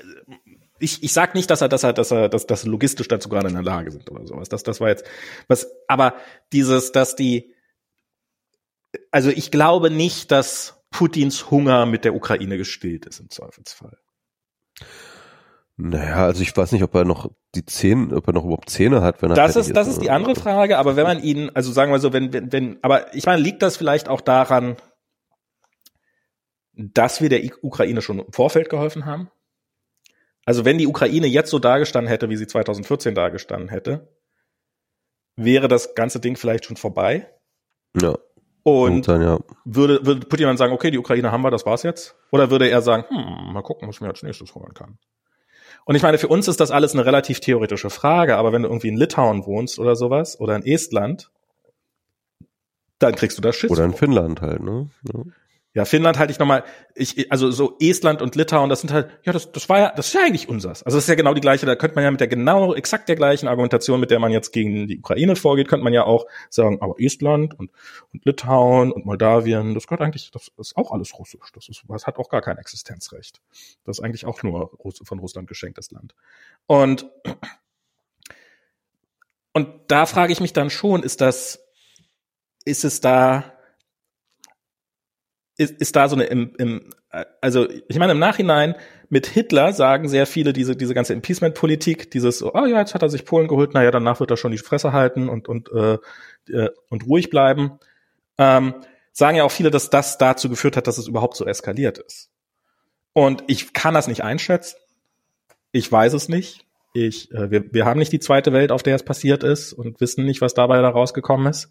ich, 0.80 1.04
ich 1.04 1.14
sag 1.14 1.36
nicht, 1.36 1.50
dass 1.50 1.62
er, 1.62 1.70
dass 1.70 1.84
er, 1.84 1.94
dass 1.94 2.12
er, 2.12 2.30
dass, 2.30 2.46
dass 2.48 2.66
logistisch 2.66 3.08
dazu 3.08 3.30
gerade 3.30 3.48
in 3.48 3.54
der 3.54 3.64
Lage 3.64 3.92
sind 3.92 4.10
oder 4.10 4.26
sowas. 4.26 4.50
Das, 4.50 4.64
das 4.64 4.80
war 4.80 4.90
jetzt 4.90 5.06
was, 5.48 5.68
aber 5.88 6.16
dieses, 6.52 6.92
dass 6.92 7.16
die, 7.16 7.54
also 9.12 9.30
ich 9.30 9.52
glaube 9.52 9.90
nicht, 9.90 10.32
dass 10.32 10.82
Putins 10.92 11.52
Hunger 11.52 11.86
mit 11.86 12.06
der 12.06 12.16
Ukraine 12.16 12.58
gestillt 12.58 13.06
ist 13.06 13.20
im 13.20 13.30
Zweifelsfall. 13.30 13.98
Naja, 15.82 16.26
also 16.26 16.42
ich 16.42 16.56
weiß 16.56 16.74
nicht, 16.74 16.84
ob 16.84 16.94
er 16.94 17.06
noch 17.06 17.32
die 17.56 17.66
Zähne, 17.66 18.16
ob 18.16 18.28
er 18.28 18.34
noch 18.34 18.44
überhaupt 18.44 18.70
Zähne 18.70 19.02
hat, 19.02 19.22
wenn 19.22 19.32
er 19.32 19.36
Das 19.36 19.56
ist, 19.56 19.74
das 19.76 19.88
ist 19.88 20.02
die 20.02 20.12
andere 20.12 20.36
Frage, 20.36 20.78
aber 20.78 20.96
wenn 20.98 21.06
man 21.06 21.24
ihn, 21.24 21.52
also 21.54 21.72
sagen 21.72 21.92
wir 21.92 22.00
so, 22.00 22.12
wenn, 22.12 22.34
wenn, 22.34 22.52
wenn, 22.52 22.80
aber 22.82 23.14
ich 23.16 23.26
meine, 23.26 23.42
liegt 23.42 23.62
das 23.62 23.78
vielleicht 23.78 24.10
auch 24.10 24.20
daran, 24.20 24.76
dass 26.74 27.22
wir 27.22 27.30
der 27.30 27.44
Ukraine 27.62 28.02
schon 28.02 28.20
im 28.20 28.34
Vorfeld 28.34 28.70
geholfen 28.70 29.06
haben? 29.06 29.30
Also 30.50 30.66
wenn 30.66 30.80
die 30.80 30.88
Ukraine 30.88 31.28
jetzt 31.28 31.52
so 31.52 31.60
dargestanden 31.60 32.10
hätte, 32.10 32.28
wie 32.32 32.36
sie 32.36 32.48
2014 32.48 33.14
dargestanden 33.14 33.70
hätte, 33.70 34.10
wäre 35.36 35.68
das 35.68 35.94
ganze 35.94 36.20
Ding 36.20 36.38
vielleicht 36.38 36.66
schon 36.66 36.76
vorbei. 36.76 37.32
Ja. 37.96 38.18
Und, 38.64 39.08
dann, 39.08 39.22
ja. 39.22 39.40
würde, 39.64 40.04
würde 40.08 40.26
Putin 40.26 40.48
dann 40.48 40.58
sagen, 40.58 40.74
okay, 40.74 40.90
die 40.90 40.98
Ukraine 40.98 41.32
haben 41.32 41.44
wir, 41.44 41.52
das 41.52 41.68
war's 41.68 41.84
jetzt? 41.84 42.16
Oder 42.32 42.50
würde 42.50 42.68
er 42.68 42.82
sagen, 42.82 43.06
hm, 43.10 43.54
mal 43.54 43.62
gucken, 43.62 43.88
was 43.88 43.98
ich 43.98 44.02
mir 44.02 44.08
als 44.08 44.24
nächstes 44.24 44.56
holen 44.56 44.74
kann? 44.74 44.98
Und 45.86 45.94
ich 45.94 46.02
meine, 46.02 46.18
für 46.18 46.30
uns 46.30 46.48
ist 46.48 46.60
das 46.60 46.72
alles 46.72 46.96
eine 46.96 47.06
relativ 47.06 47.42
theoretische 47.42 47.92
Frage, 47.92 48.36
aber 48.36 48.52
wenn 48.52 48.64
du 48.64 48.70
irgendwie 48.70 48.88
in 48.88 48.98
Litauen 48.98 49.46
wohnst 49.46 49.78
oder 49.78 49.96
sowas 49.96 50.40
oder 50.40 50.56
in 50.56 50.66
Estland, 50.66 51.30
dann 52.98 53.14
kriegst 53.14 53.38
du 53.38 53.44
das 53.44 53.56
Schiss. 53.56 53.70
Oder 53.70 53.86
in 53.86 53.94
Finnland 53.94 54.42
halt, 54.42 54.64
ne? 54.64 54.90
Ja. 55.14 55.22
Ja, 55.76 55.86
Finnland 55.86 56.18
halte 56.18 56.32
ich 56.32 56.40
nochmal, 56.40 56.64
ich, 56.96 57.32
also 57.32 57.52
so 57.52 57.78
Estland 57.80 58.24
und 58.24 58.36
Litauen, 58.36 58.72
das 58.72 58.82
sind 58.82 58.92
halt, 58.92 59.12
ja, 59.24 59.32
das, 59.32 59.52
das 59.52 59.70
war 59.70 59.78
ja, 59.78 59.94
das 59.96 60.08
ist 60.08 60.14
ja 60.14 60.22
eigentlich 60.22 60.50
unsers. 60.50 60.82
Also 60.82 60.98
das 60.98 61.04
ist 61.04 61.10
ja 61.10 61.14
genau 61.14 61.36
die 61.36 61.42
gleiche, 61.42 61.68
da 61.68 61.76
könnte 61.76 61.94
man 61.94 62.04
ja 62.04 62.10
mit 62.10 62.20
der 62.20 62.28
genau, 62.28 62.74
exakt 62.74 63.08
der 63.08 63.16
gleichen 63.16 63.48
Argumentation, 63.48 64.00
mit 64.00 64.10
der 64.10 64.18
man 64.18 64.32
jetzt 64.32 64.52
gegen 64.52 64.88
die 64.88 64.98
Ukraine 64.98 65.36
vorgeht, 65.36 65.68
könnte 65.68 65.84
man 65.84 65.94
ja 65.94 66.06
auch 66.06 66.26
sagen, 66.50 66.82
aber 66.82 66.96
Estland 66.98 67.58
und, 67.60 67.70
und 68.12 68.26
Litauen 68.26 68.92
und 68.92 69.06
Moldawien, 69.06 69.76
das 69.76 69.86
gehört 69.86 70.02
eigentlich, 70.02 70.32
das 70.32 70.52
ist 70.58 70.76
auch 70.76 70.92
alles 70.92 71.20
russisch. 71.20 71.52
Das 71.54 71.70
ist, 71.70 71.84
das 71.88 72.08
hat 72.08 72.18
auch 72.18 72.30
gar 72.30 72.42
kein 72.42 72.58
Existenzrecht. 72.58 73.40
Das 73.84 74.00
ist 74.00 74.04
eigentlich 74.04 74.26
auch 74.26 74.42
nur 74.42 74.72
von 75.04 75.20
Russland 75.20 75.48
geschenktes 75.48 75.92
Land. 75.92 76.16
Und, 76.66 77.08
und 79.54 79.70
da 79.88 80.08
frage 80.08 80.34
ich 80.34 80.40
mich 80.40 80.54
dann 80.54 80.72
schon, 80.72 81.04
ist 81.04 81.22
das, 81.22 81.64
ist 82.66 82.84
es 82.84 83.02
da, 83.02 83.59
ist, 85.60 85.80
ist 85.82 85.96
da 85.96 86.08
so 86.08 86.16
eine 86.16 86.26
im, 86.26 86.56
im 86.58 86.90
also 87.42 87.68
ich 87.70 88.00
meine 88.00 88.14
im 88.14 88.20
Nachhinein 88.20 88.76
mit 89.10 89.28
Hitler 89.28 89.74
sagen 89.74 90.08
sehr 90.08 90.26
viele 90.26 90.54
diese 90.54 90.76
diese 90.76 90.94
ganze 90.94 91.14
Impeachment-Politik, 91.14 92.12
dieses 92.12 92.42
oh 92.42 92.66
ja 92.66 92.80
jetzt 92.80 92.94
hat 92.96 93.02
er 93.02 93.10
sich 93.10 93.26
Polen 93.26 93.48
geholt, 93.48 93.74
naja 93.74 93.92
danach 93.92 94.20
wird 94.20 94.32
er 94.32 94.38
schon 94.38 94.52
die 94.52 94.58
Fresse 94.58 94.94
halten 94.94 95.28
und 95.28 95.50
und 95.50 95.70
äh, 95.72 95.98
äh, 96.52 96.70
und 96.90 97.06
ruhig 97.06 97.30
bleiben, 97.30 97.80
ähm, 98.38 98.74
sagen 99.12 99.36
ja 99.36 99.44
auch 99.44 99.52
viele, 99.52 99.70
dass 99.70 99.90
das 99.90 100.18
dazu 100.18 100.50
geführt 100.50 100.78
hat, 100.78 100.88
dass 100.88 100.98
es 100.98 101.08
überhaupt 101.08 101.36
so 101.36 101.46
eskaliert 101.46 101.98
ist. 101.98 102.30
Und 103.12 103.44
ich 103.48 103.74
kann 103.74 103.94
das 103.94 104.08
nicht 104.08 104.24
einschätzen. 104.24 104.78
Ich 105.74 105.92
weiß 105.92 106.14
es 106.14 106.30
nicht. 106.30 106.66
Ich, 106.94 107.32
äh, 107.34 107.52
wir, 107.52 107.74
wir 107.74 107.86
haben 107.86 108.00
nicht 108.00 108.14
die 108.14 108.20
zweite 108.20 108.54
Welt, 108.54 108.72
auf 108.72 108.82
der 108.82 108.96
es 108.96 109.04
passiert 109.04 109.44
ist 109.44 109.74
und 109.74 110.00
wissen 110.00 110.26
nicht, 110.26 110.42
was 110.42 110.54
dabei 110.54 110.82
da 110.82 110.90
rausgekommen 110.90 111.48
ist. 111.48 111.70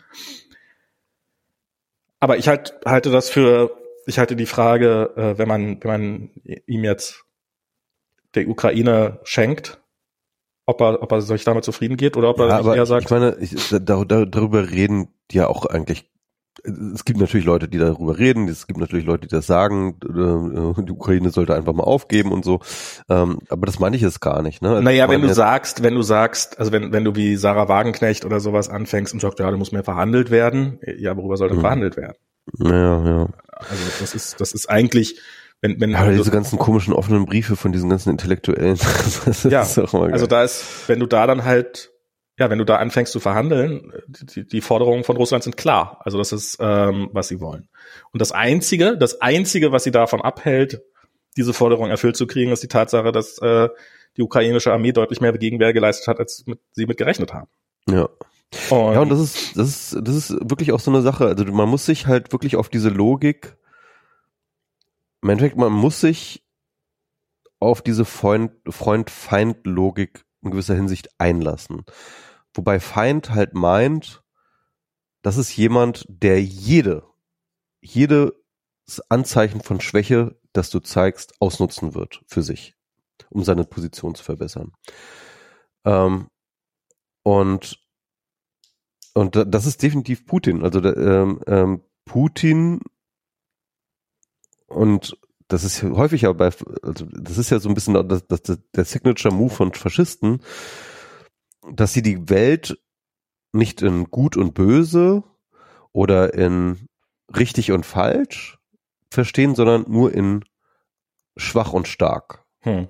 Aber 2.20 2.36
ich 2.36 2.48
halt, 2.48 2.74
halte 2.84 3.10
das 3.10 3.30
für 3.30 3.70
ich 4.08 4.18
halte 4.18 4.36
die 4.36 4.46
Frage, 4.46 5.12
äh, 5.16 5.38
wenn 5.38 5.48
man, 5.48 5.84
wenn 5.84 5.90
man 5.90 6.30
ihm 6.66 6.82
jetzt 6.82 7.26
der 8.34 8.48
Ukraine 8.48 9.20
schenkt, 9.22 9.82
ob 10.64 10.80
er, 10.80 11.02
ob 11.02 11.12
er 11.12 11.20
sich 11.20 11.44
damit 11.44 11.64
zufrieden 11.64 11.98
geht 11.98 12.16
oder 12.16 12.30
ob 12.30 12.38
er 12.38 12.48
Ja, 12.48 12.74
eher 12.74 12.86
sagt, 12.86 13.04
ich 13.04 13.10
meine, 13.10 13.36
ich, 13.38 13.68
da, 13.68 13.78
da, 13.78 14.24
darüber 14.24 14.70
reden 14.70 15.08
ja 15.30 15.46
auch 15.46 15.66
eigentlich. 15.66 16.10
Es 16.64 17.04
gibt 17.04 17.20
natürlich 17.20 17.46
Leute, 17.46 17.68
die 17.68 17.78
darüber 17.78 18.18
reden. 18.18 18.48
Es 18.48 18.66
gibt 18.66 18.80
natürlich 18.80 19.06
Leute, 19.06 19.28
die 19.28 19.34
das 19.34 19.46
sagen. 19.46 19.96
äh, 20.04 20.82
Die 20.82 20.92
Ukraine 20.92 21.30
sollte 21.30 21.54
einfach 21.54 21.72
mal 21.72 21.84
aufgeben 21.84 22.32
und 22.32 22.44
so. 22.44 22.60
Ähm, 23.08 23.38
Aber 23.48 23.66
das 23.66 23.78
meine 23.78 23.94
ich 23.96 24.02
jetzt 24.02 24.20
gar 24.20 24.42
nicht. 24.42 24.60
Ne? 24.62 24.70
Also 24.70 24.82
naja, 24.82 25.08
wenn 25.08 25.22
du 25.22 25.32
sagst, 25.32 25.82
wenn 25.82 25.94
du 25.94 26.02
sagst, 26.02 26.58
also 26.58 26.72
wenn, 26.72 26.92
wenn 26.92 27.04
du 27.04 27.14
wie 27.14 27.36
Sarah 27.36 27.68
Wagenknecht 27.68 28.24
oder 28.24 28.40
sowas 28.40 28.68
anfängst 28.68 29.14
und 29.14 29.20
sagst, 29.20 29.38
ja, 29.38 29.50
da 29.50 29.56
muss 29.56 29.72
mehr 29.72 29.84
verhandelt 29.84 30.30
werden, 30.30 30.80
ja, 30.98 31.16
worüber 31.16 31.36
soll 31.36 31.48
denn 31.48 31.58
Mhm. 31.58 31.62
verhandelt 31.62 31.96
werden? 31.96 32.16
Ja, 32.58 33.04
ja. 33.06 33.28
Also 33.58 33.82
das 34.00 34.14
ist, 34.14 34.40
das 34.40 34.52
ist 34.52 34.68
eigentlich, 34.70 35.20
wenn, 35.60 35.80
wenn 35.80 35.90
Ja, 35.90 36.04
du- 36.06 36.16
diese 36.16 36.30
ganzen 36.30 36.58
komischen 36.58 36.92
offenen 36.94 37.24
Briefe 37.26 37.56
von 37.56 37.72
diesen 37.72 37.90
ganzen 37.90 38.10
Intellektuellen. 38.10 38.78
Ja, 39.50 39.60
Also 39.62 40.26
da 40.26 40.42
ist, 40.44 40.64
wenn 40.88 40.98
du 41.00 41.06
da 41.06 41.26
dann 41.26 41.44
halt, 41.44 41.90
ja, 42.38 42.50
wenn 42.50 42.58
du 42.58 42.64
da 42.64 42.76
anfängst 42.76 43.12
zu 43.12 43.20
verhandeln, 43.20 43.92
die, 44.06 44.46
die 44.46 44.60
Forderungen 44.60 45.02
von 45.02 45.16
Russland 45.16 45.42
sind 45.42 45.56
klar. 45.56 46.00
Also 46.04 46.18
das 46.18 46.32
ist, 46.32 46.58
ähm, 46.60 47.10
was 47.12 47.28
sie 47.28 47.40
wollen. 47.40 47.68
Und 48.12 48.20
das 48.20 48.30
einzige, 48.32 48.96
das 48.96 49.20
einzige, 49.20 49.72
was 49.72 49.84
sie 49.84 49.90
davon 49.90 50.22
abhält, 50.22 50.80
diese 51.36 51.52
Forderung 51.52 51.90
erfüllt 51.90 52.16
zu 52.16 52.26
kriegen, 52.26 52.52
ist 52.52 52.62
die 52.62 52.68
Tatsache, 52.68 53.10
dass 53.10 53.38
äh, 53.38 53.68
die 54.16 54.22
ukrainische 54.22 54.72
Armee 54.72 54.92
deutlich 54.92 55.20
mehr 55.20 55.32
Gegenwehr 55.32 55.72
geleistet 55.72 56.06
hat, 56.06 56.20
als 56.20 56.44
mit, 56.46 56.60
sie 56.72 56.86
mit 56.86 56.96
gerechnet 56.96 57.32
haben. 57.32 57.48
ja. 57.88 58.08
Und, 58.70 58.94
Ja, 58.94 59.00
und 59.00 59.10
das 59.10 59.20
ist, 59.20 59.58
das 59.58 59.68
ist, 59.68 59.98
das 60.02 60.14
ist 60.14 60.30
wirklich 60.30 60.72
auch 60.72 60.80
so 60.80 60.90
eine 60.90 61.02
Sache. 61.02 61.26
Also 61.26 61.44
man 61.44 61.68
muss 61.68 61.84
sich 61.84 62.06
halt 62.06 62.32
wirklich 62.32 62.56
auf 62.56 62.70
diese 62.70 62.88
Logik, 62.88 63.56
im 65.22 65.28
Endeffekt, 65.28 65.58
man 65.58 65.72
muss 65.72 66.00
sich 66.00 66.44
auf 67.60 67.82
diese 67.82 68.06
Freund- 68.06 68.52
Freund-Feind-Logik 68.66 70.24
in 70.42 70.50
gewisser 70.50 70.74
Hinsicht 70.74 71.08
einlassen. 71.18 71.84
Wobei 72.54 72.80
Feind 72.80 73.30
halt 73.30 73.54
meint, 73.54 74.22
das 75.22 75.36
ist 75.36 75.56
jemand, 75.56 76.04
der 76.08 76.42
jede, 76.42 77.04
jedes 77.80 78.32
Anzeichen 79.08 79.60
von 79.60 79.80
Schwäche, 79.80 80.38
das 80.52 80.70
du 80.70 80.80
zeigst, 80.80 81.34
ausnutzen 81.40 81.94
wird 81.94 82.22
für 82.26 82.42
sich, 82.42 82.74
um 83.30 83.44
seine 83.44 83.64
Position 83.64 84.14
zu 84.14 84.24
verbessern. 84.24 84.72
Ähm, 85.84 86.28
und 87.22 87.80
und 89.14 89.34
da- 89.36 89.44
das 89.44 89.66
ist 89.66 89.82
definitiv 89.82 90.26
Putin. 90.26 90.62
Also 90.62 90.82
ähm, 90.82 91.40
ähm, 91.46 91.82
Putin 92.04 92.80
und 94.68 95.16
das 95.48 95.64
ist 95.64 95.82
häufig 95.82 96.22
ja 96.22 96.32
bei, 96.32 96.50
also 96.82 97.06
das 97.10 97.38
ist 97.38 97.50
ja 97.50 97.58
so 97.58 97.68
ein 97.68 97.74
bisschen 97.74 97.94
das, 98.08 98.26
das, 98.26 98.42
das, 98.42 98.58
der 98.74 98.84
Signature 98.84 99.34
Move 99.34 99.50
von 99.52 99.72
Faschisten, 99.72 100.42
dass 101.72 101.92
sie 101.92 102.02
die 102.02 102.28
Welt 102.28 102.78
nicht 103.52 103.82
in 103.82 104.04
gut 104.10 104.36
und 104.36 104.54
böse 104.54 105.24
oder 105.92 106.34
in 106.34 106.88
richtig 107.34 107.72
und 107.72 107.86
falsch 107.86 108.58
verstehen, 109.10 109.54
sondern 109.54 109.84
nur 109.88 110.12
in 110.12 110.44
schwach 111.36 111.72
und 111.72 111.88
stark. 111.88 112.44
hm, 112.60 112.88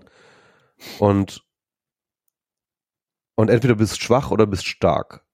Und, 0.98 1.44
und 3.36 3.50
entweder 3.50 3.76
bist 3.76 4.02
schwach 4.02 4.30
oder 4.30 4.46
bist 4.46 4.66
stark. 4.66 5.24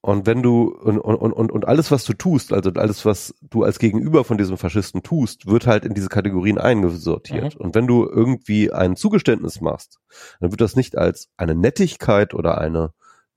Und 0.00 0.26
wenn 0.26 0.42
du, 0.44 0.68
und, 0.74 0.98
und, 0.98 1.32
und, 1.32 1.50
und 1.50 1.66
alles, 1.66 1.90
was 1.90 2.04
du 2.04 2.12
tust, 2.12 2.52
also 2.52 2.70
alles, 2.74 3.04
was 3.04 3.34
du 3.42 3.64
als 3.64 3.80
Gegenüber 3.80 4.22
von 4.24 4.38
diesem 4.38 4.56
Faschisten 4.56 5.02
tust, 5.02 5.46
wird 5.46 5.66
halt 5.66 5.84
in 5.84 5.92
diese 5.94 6.08
Kategorien 6.08 6.56
eingesortiert. 6.58 7.56
Und 7.56 7.74
wenn 7.74 7.88
du 7.88 8.06
irgendwie 8.08 8.72
ein 8.72 8.94
Zugeständnis 8.94 9.60
machst, 9.60 9.98
dann 10.40 10.52
wird 10.52 10.60
das 10.60 10.76
nicht 10.76 10.96
als 10.96 11.30
eine 11.36 11.56
Nettigkeit 11.56 12.32
oder 12.32 12.58
eine, 12.58 12.92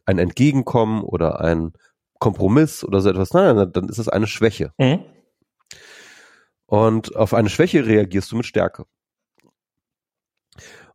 ein 0.06 0.20
Entgegenkommen 0.20 1.02
oder 1.04 1.42
ein 1.42 1.74
Kompromiss 2.20 2.84
oder 2.84 3.02
so 3.02 3.10
etwas, 3.10 3.34
nein, 3.34 3.56
nein, 3.56 3.72
dann 3.74 3.90
ist 3.90 3.98
es 3.98 4.08
eine 4.08 4.28
Schwäche. 4.28 4.72
hm, 4.78 5.00
Und 6.68 7.16
auf 7.16 7.34
eine 7.34 7.50
Schwäche 7.50 7.86
reagierst 7.88 8.32
du 8.32 8.36
mit 8.36 8.46
Stärke. 8.46 8.86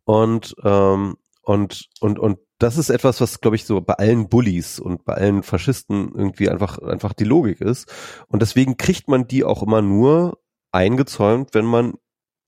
Und, 0.04 0.54
ähm, 0.62 1.16
und, 1.42 1.88
und, 2.00 2.18
und 2.20 2.38
das 2.58 2.78
ist 2.78 2.90
etwas, 2.90 3.20
was, 3.20 3.40
glaube 3.40 3.56
ich, 3.56 3.64
so 3.64 3.80
bei 3.80 3.94
allen 3.94 4.28
Bullies 4.28 4.78
und 4.78 5.04
bei 5.04 5.14
allen 5.14 5.42
Faschisten 5.42 6.12
irgendwie 6.14 6.48
einfach, 6.48 6.78
einfach 6.78 7.12
die 7.12 7.24
Logik 7.24 7.60
ist. 7.60 7.92
Und 8.28 8.40
deswegen 8.40 8.76
kriegt 8.76 9.08
man 9.08 9.26
die 9.26 9.44
auch 9.44 9.62
immer 9.62 9.82
nur 9.82 10.38
eingezäumt, 10.72 11.50
wenn 11.52 11.66
man 11.66 11.94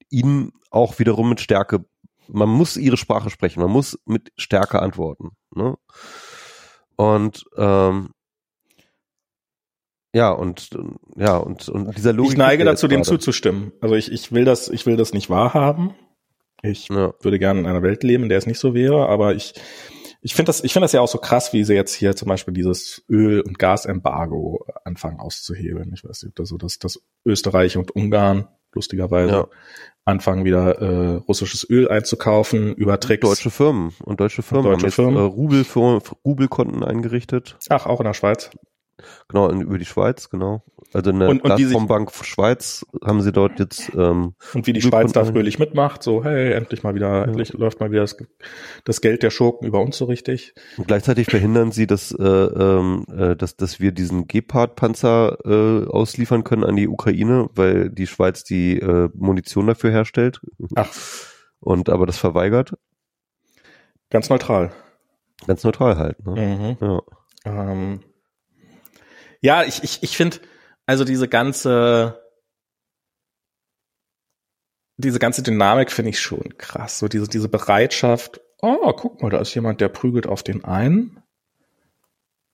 ihnen 0.09 0.51
auch 0.71 0.97
wiederum 0.99 1.29
mit 1.29 1.41
Stärke, 1.41 1.85
man 2.27 2.49
muss 2.49 2.77
ihre 2.77 2.97
Sprache 2.97 3.29
sprechen, 3.29 3.61
man 3.61 3.71
muss 3.71 3.99
mit 4.05 4.31
Stärke 4.37 4.81
antworten. 4.81 5.31
Ne? 5.55 5.77
Und 6.95 7.45
ähm, 7.57 8.09
ja, 10.13 10.31
und 10.31 10.69
ja, 11.15 11.37
und, 11.37 11.69
und 11.69 11.95
dieser 11.95 12.13
Logik. 12.13 12.31
ich 12.31 12.37
neige 12.37 12.65
dazu, 12.65 12.87
dem 12.87 13.03
zuzustimmen. 13.03 13.71
Also 13.79 13.95
ich, 13.95 14.11
ich 14.11 14.31
will 14.31 14.43
das, 14.43 14.67
ich 14.69 14.85
will 14.87 14.97
das 14.97 15.13
nicht 15.13 15.29
wahrhaben. 15.29 15.93
Ich 16.61 16.89
Ja. 16.89 17.13
würde 17.21 17.39
gerne 17.39 17.59
in 17.61 17.65
einer 17.67 17.83
Welt 17.83 18.03
leben, 18.03 18.23
in 18.23 18.29
der 18.29 18.39
es 18.39 18.47
nicht 18.47 18.59
so 18.59 18.73
wäre, 18.73 19.07
aber 19.07 19.35
ich, 19.35 19.53
ich 20.21 20.35
finde 20.35 20.49
das, 20.49 20.63
ich 20.63 20.73
finde 20.73 20.83
das 20.85 20.91
ja 20.91 21.01
auch 21.01 21.07
so 21.07 21.17
krass, 21.17 21.53
wie 21.53 21.63
sie 21.63 21.75
jetzt 21.75 21.93
hier 21.93 22.15
zum 22.15 22.27
Beispiel 22.27 22.53
dieses 22.53 23.03
Öl- 23.09 23.41
und 23.41 23.57
Gasembargo 23.57 24.65
anfangen 24.83 25.19
auszuhebeln. 25.19 25.91
Ich 25.93 26.03
weiß 26.03 26.23
nicht, 26.23 26.31
ob 26.31 26.35
das 26.35 26.49
so, 26.49 26.57
dass, 26.57 26.79
dass 26.79 27.01
Österreich 27.25 27.77
und 27.77 27.91
Ungarn 27.91 28.47
lustigerweise 28.73 29.31
Ja. 29.33 29.47
anfangen 30.05 30.43
wieder 30.45 30.79
äh, 30.79 31.15
russisches 31.15 31.67
Öl 31.69 31.87
einzukaufen 31.87 32.75
über 32.75 32.99
Tricks. 32.99 33.27
Deutsche 33.27 33.49
Firmen 33.49 33.93
und 34.03 34.19
deutsche 34.19 34.41
Firmen 34.41 34.65
deutsche 34.65 34.77
haben 34.77 34.85
jetzt 34.85 34.95
Firmen. 34.95 35.17
Äh, 35.17 35.21
Rubel 35.21 35.63
für, 35.63 36.01
Rubelkonten 36.25 36.83
eingerichtet. 36.83 37.57
Ach, 37.69 37.85
auch 37.85 37.99
in 37.99 38.05
der 38.05 38.13
Schweiz. 38.13 38.51
Genau, 39.29 39.49
in, 39.49 39.61
über 39.61 39.77
die 39.77 39.85
Schweiz, 39.85 40.29
genau. 40.29 40.63
Also 40.91 41.11
in 41.11 41.19
der 41.19 41.29
Und- 41.29 41.43
und 41.43 41.57
die 41.59 41.65
sich- 41.65 41.77
Schweiz 42.23 42.83
haben 43.05 43.21
sie 43.21 43.31
dort 43.31 43.59
jetzt 43.59 43.91
ähm, 43.95 44.33
Und 44.55 44.65
wie 44.65 44.73
die 44.73 44.81
Schweiz 44.81 45.11
da 45.11 45.23
fröhlich 45.23 45.59
mitmacht, 45.59 46.01
so, 46.01 46.23
hey, 46.23 46.53
endlich 46.53 46.81
mal 46.81 46.95
wieder, 46.95 47.25
endlich 47.27 47.53
läuft 47.53 47.79
mal 47.79 47.91
wieder 47.91 48.01
das, 48.01 48.17
das 48.85 48.99
Geld 49.01 49.21
der 49.21 49.29
Schurken 49.29 49.67
über 49.67 49.79
uns 49.81 49.97
so 49.97 50.05
richtig. 50.05 50.55
und 50.77 50.87
gleichzeitig 50.87 51.27
verhindern 51.29 51.71
sie, 51.71 51.85
dass, 51.85 52.11
äh, 52.11 52.23
ähm, 52.23 53.05
äh, 53.15 53.35
dass, 53.35 53.55
dass 53.55 53.79
wir 53.79 53.91
diesen 53.91 54.27
Gepard-Panzer 54.27 55.37
äh, 55.45 55.87
ausliefern 55.87 56.43
können 56.43 56.63
an 56.63 56.75
die 56.75 56.87
Ukraine, 56.87 57.49
weil 57.53 57.91
die 57.91 58.07
Schweiz 58.07 58.43
die 58.43 58.79
äh, 58.79 59.09
Munition 59.13 59.67
dafür 59.67 59.91
herstellt 59.91 60.41
Ach, 60.75 60.89
und 61.59 61.89
aber 61.89 62.07
das 62.07 62.17
verweigert. 62.17 62.73
ganz 64.09 64.29
neutral. 64.29 64.71
Ganz 65.45 65.63
neutral 65.63 65.97
halt. 65.97 66.25
Ne? 66.25 66.77
Mhm. 66.81 66.87
Ja. 66.87 67.01
Ähm, 67.45 67.99
ja, 69.41 69.63
ich, 69.63 69.83
ich, 69.83 69.99
ich 70.03 70.17
finde, 70.17 70.37
also 70.89 71.03
diese 71.03 71.27
ganze, 71.27 72.19
diese 74.97 75.19
ganze 75.19 75.43
Dynamik 75.43 75.91
finde 75.91 76.09
ich 76.09 76.19
schon 76.19 76.57
krass. 76.57 76.97
So 76.97 77.07
diese, 77.07 77.27
diese 77.27 77.47
Bereitschaft, 77.47 78.41
oh, 78.59 78.91
guck 78.93 79.21
mal, 79.21 79.29
da 79.29 79.37
ist 79.37 79.53
jemand, 79.53 79.81
der 79.81 79.89
prügelt 79.89 80.25
auf 80.25 80.41
den 80.41 80.65
einen. 80.65 81.21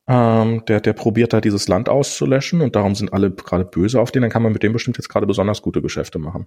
Ähm, 0.05 0.65
der, 0.65 0.81
der 0.81 0.91
probiert 0.91 1.31
da 1.31 1.39
dieses 1.39 1.69
Land 1.69 1.87
auszulöschen 1.87 2.59
und 2.59 2.75
darum 2.75 2.93
sind 2.93 3.13
alle 3.13 3.31
gerade 3.31 3.63
böse 3.63 4.01
auf 4.01 4.11
den, 4.11 4.21
dann 4.21 4.31
kann 4.31 4.43
man 4.43 4.51
mit 4.51 4.63
dem 4.63 4.73
bestimmt 4.73 4.97
jetzt 4.97 5.07
gerade 5.07 5.25
besonders 5.25 5.61
gute 5.61 5.81
Geschäfte 5.81 6.19
machen. 6.19 6.45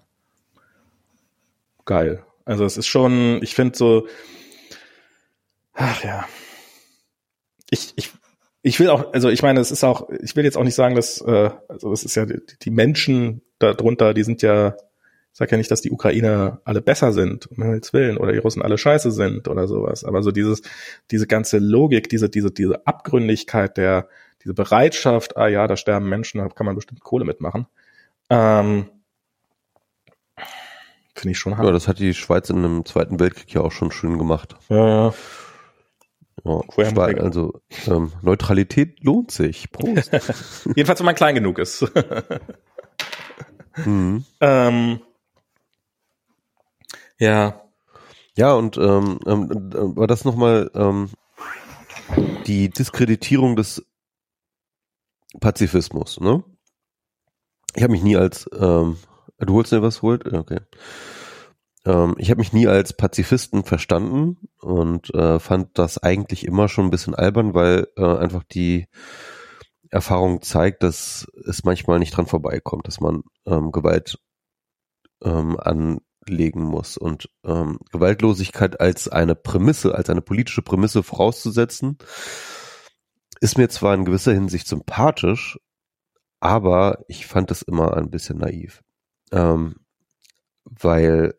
Geil. 1.86 2.22
Also 2.44 2.66
es 2.66 2.76
ist 2.76 2.86
schon, 2.86 3.42
ich 3.42 3.54
finde 3.54 3.78
so, 3.78 4.06
ach 5.72 6.04
ja. 6.04 6.28
Ich, 7.70 7.94
ich, 7.96 8.12
ich 8.62 8.80
will 8.80 8.90
auch, 8.90 9.12
also 9.12 9.28
ich 9.28 9.42
meine, 9.42 9.60
es 9.60 9.70
ist 9.70 9.84
auch, 9.84 10.08
ich 10.22 10.34
will 10.36 10.44
jetzt 10.44 10.56
auch 10.56 10.64
nicht 10.64 10.74
sagen, 10.74 10.94
dass, 10.94 11.20
äh, 11.20 11.50
also 11.68 11.92
es 11.92 12.04
ist 12.04 12.14
ja, 12.16 12.26
die, 12.26 12.40
die 12.62 12.70
Menschen 12.70 13.42
darunter, 13.58 14.14
die 14.14 14.24
sind 14.24 14.42
ja, 14.42 14.74
ich 15.32 15.38
sag 15.38 15.52
ja 15.52 15.58
nicht, 15.58 15.70
dass 15.70 15.82
die 15.82 15.92
Ukrainer 15.92 16.60
alle 16.64 16.80
besser 16.80 17.12
sind, 17.12 17.46
um 17.46 17.62
Himmels 17.62 17.92
Willen, 17.92 18.16
oder 18.16 18.32
die 18.32 18.38
Russen 18.38 18.62
alle 18.62 18.76
scheiße 18.78 19.12
sind 19.12 19.46
oder 19.46 19.68
sowas. 19.68 20.04
Aber 20.04 20.22
so 20.22 20.32
dieses, 20.32 20.62
diese 21.10 21.28
ganze 21.28 21.58
Logik, 21.58 22.08
diese, 22.08 22.28
diese, 22.28 22.50
diese 22.50 22.86
Abgründigkeit 22.86 23.76
der, 23.76 24.08
diese 24.42 24.54
Bereitschaft, 24.54 25.36
ah 25.36 25.46
ja, 25.46 25.66
da 25.68 25.76
sterben 25.76 26.08
Menschen, 26.08 26.38
da 26.38 26.48
kann 26.48 26.66
man 26.66 26.74
bestimmt 26.74 27.00
Kohle 27.00 27.24
mitmachen. 27.24 27.66
Ähm, 28.30 28.86
Finde 31.14 31.32
ich 31.32 31.38
schon 31.38 31.52
ja, 31.52 31.58
hart. 31.58 31.74
das 31.74 31.88
hat 31.88 31.98
die 31.98 32.14
Schweiz 32.14 32.50
in 32.50 32.58
einem 32.58 32.84
Zweiten 32.84 33.18
Weltkrieg 33.18 33.52
ja 33.52 33.60
auch 33.60 33.72
schon 33.72 33.90
schön 33.90 34.18
gemacht. 34.18 34.56
Ja, 34.68 34.88
ja. 34.88 35.14
Ja, 36.44 36.60
Vorher 36.70 37.22
also 37.22 37.60
ähm, 37.86 38.12
Neutralität 38.22 39.02
lohnt 39.02 39.30
sich. 39.30 39.70
Prost. 39.70 40.12
Jedenfalls, 40.74 41.00
wenn 41.00 41.06
man 41.06 41.14
klein 41.14 41.34
genug 41.34 41.58
ist. 41.58 41.84
mhm. 43.84 44.24
ähm, 44.40 45.00
ja. 47.18 47.62
Ja, 48.36 48.52
und 48.54 48.76
ähm, 48.76 49.18
ähm, 49.26 49.70
äh, 49.72 49.96
war 49.96 50.06
das 50.06 50.24
nochmal 50.24 50.70
ähm, 50.74 51.10
die 52.46 52.70
Diskreditierung 52.70 53.56
des 53.56 53.84
Pazifismus, 55.40 56.20
ne? 56.20 56.44
Ich 57.74 57.82
habe 57.82 57.92
mich 57.92 58.02
nie 58.02 58.16
als 58.16 58.48
ähm, 58.58 58.96
Du 59.38 59.54
holst 59.54 59.70
dir 59.70 59.82
was 59.82 60.02
holt? 60.02 60.32
Okay. 60.32 60.60
Ähm, 61.88 62.14
ich 62.18 62.30
habe 62.30 62.38
mich 62.38 62.52
nie 62.52 62.66
als 62.66 62.92
Pazifisten 62.92 63.64
verstanden 63.64 64.36
und 64.60 65.12
äh, 65.14 65.40
fand 65.40 65.78
das 65.78 65.98
eigentlich 65.98 66.46
immer 66.46 66.68
schon 66.68 66.86
ein 66.86 66.90
bisschen 66.90 67.14
albern, 67.14 67.54
weil 67.54 67.88
äh, 67.96 68.04
einfach 68.04 68.44
die 68.44 68.86
Erfahrung 69.90 70.42
zeigt, 70.42 70.82
dass 70.82 71.26
es 71.46 71.64
manchmal 71.64 71.98
nicht 71.98 72.14
dran 72.14 72.26
vorbeikommt, 72.26 72.86
dass 72.86 73.00
man 73.00 73.22
ähm, 73.46 73.72
Gewalt 73.72 74.18
ähm, 75.24 75.58
anlegen 75.58 76.62
muss. 76.62 76.98
Und 76.98 77.30
ähm, 77.42 77.78
Gewaltlosigkeit 77.90 78.80
als 78.80 79.08
eine 79.08 79.34
Prämisse, 79.34 79.94
als 79.94 80.10
eine 80.10 80.20
politische 80.20 80.60
Prämisse 80.60 81.02
vorauszusetzen, 81.02 81.96
ist 83.40 83.56
mir 83.56 83.70
zwar 83.70 83.94
in 83.94 84.04
gewisser 84.04 84.34
Hinsicht 84.34 84.68
sympathisch, 84.68 85.58
aber 86.38 87.04
ich 87.08 87.26
fand 87.26 87.50
es 87.50 87.62
immer 87.62 87.96
ein 87.96 88.10
bisschen 88.10 88.38
naiv, 88.38 88.82
ähm, 89.32 89.76
weil 90.64 91.34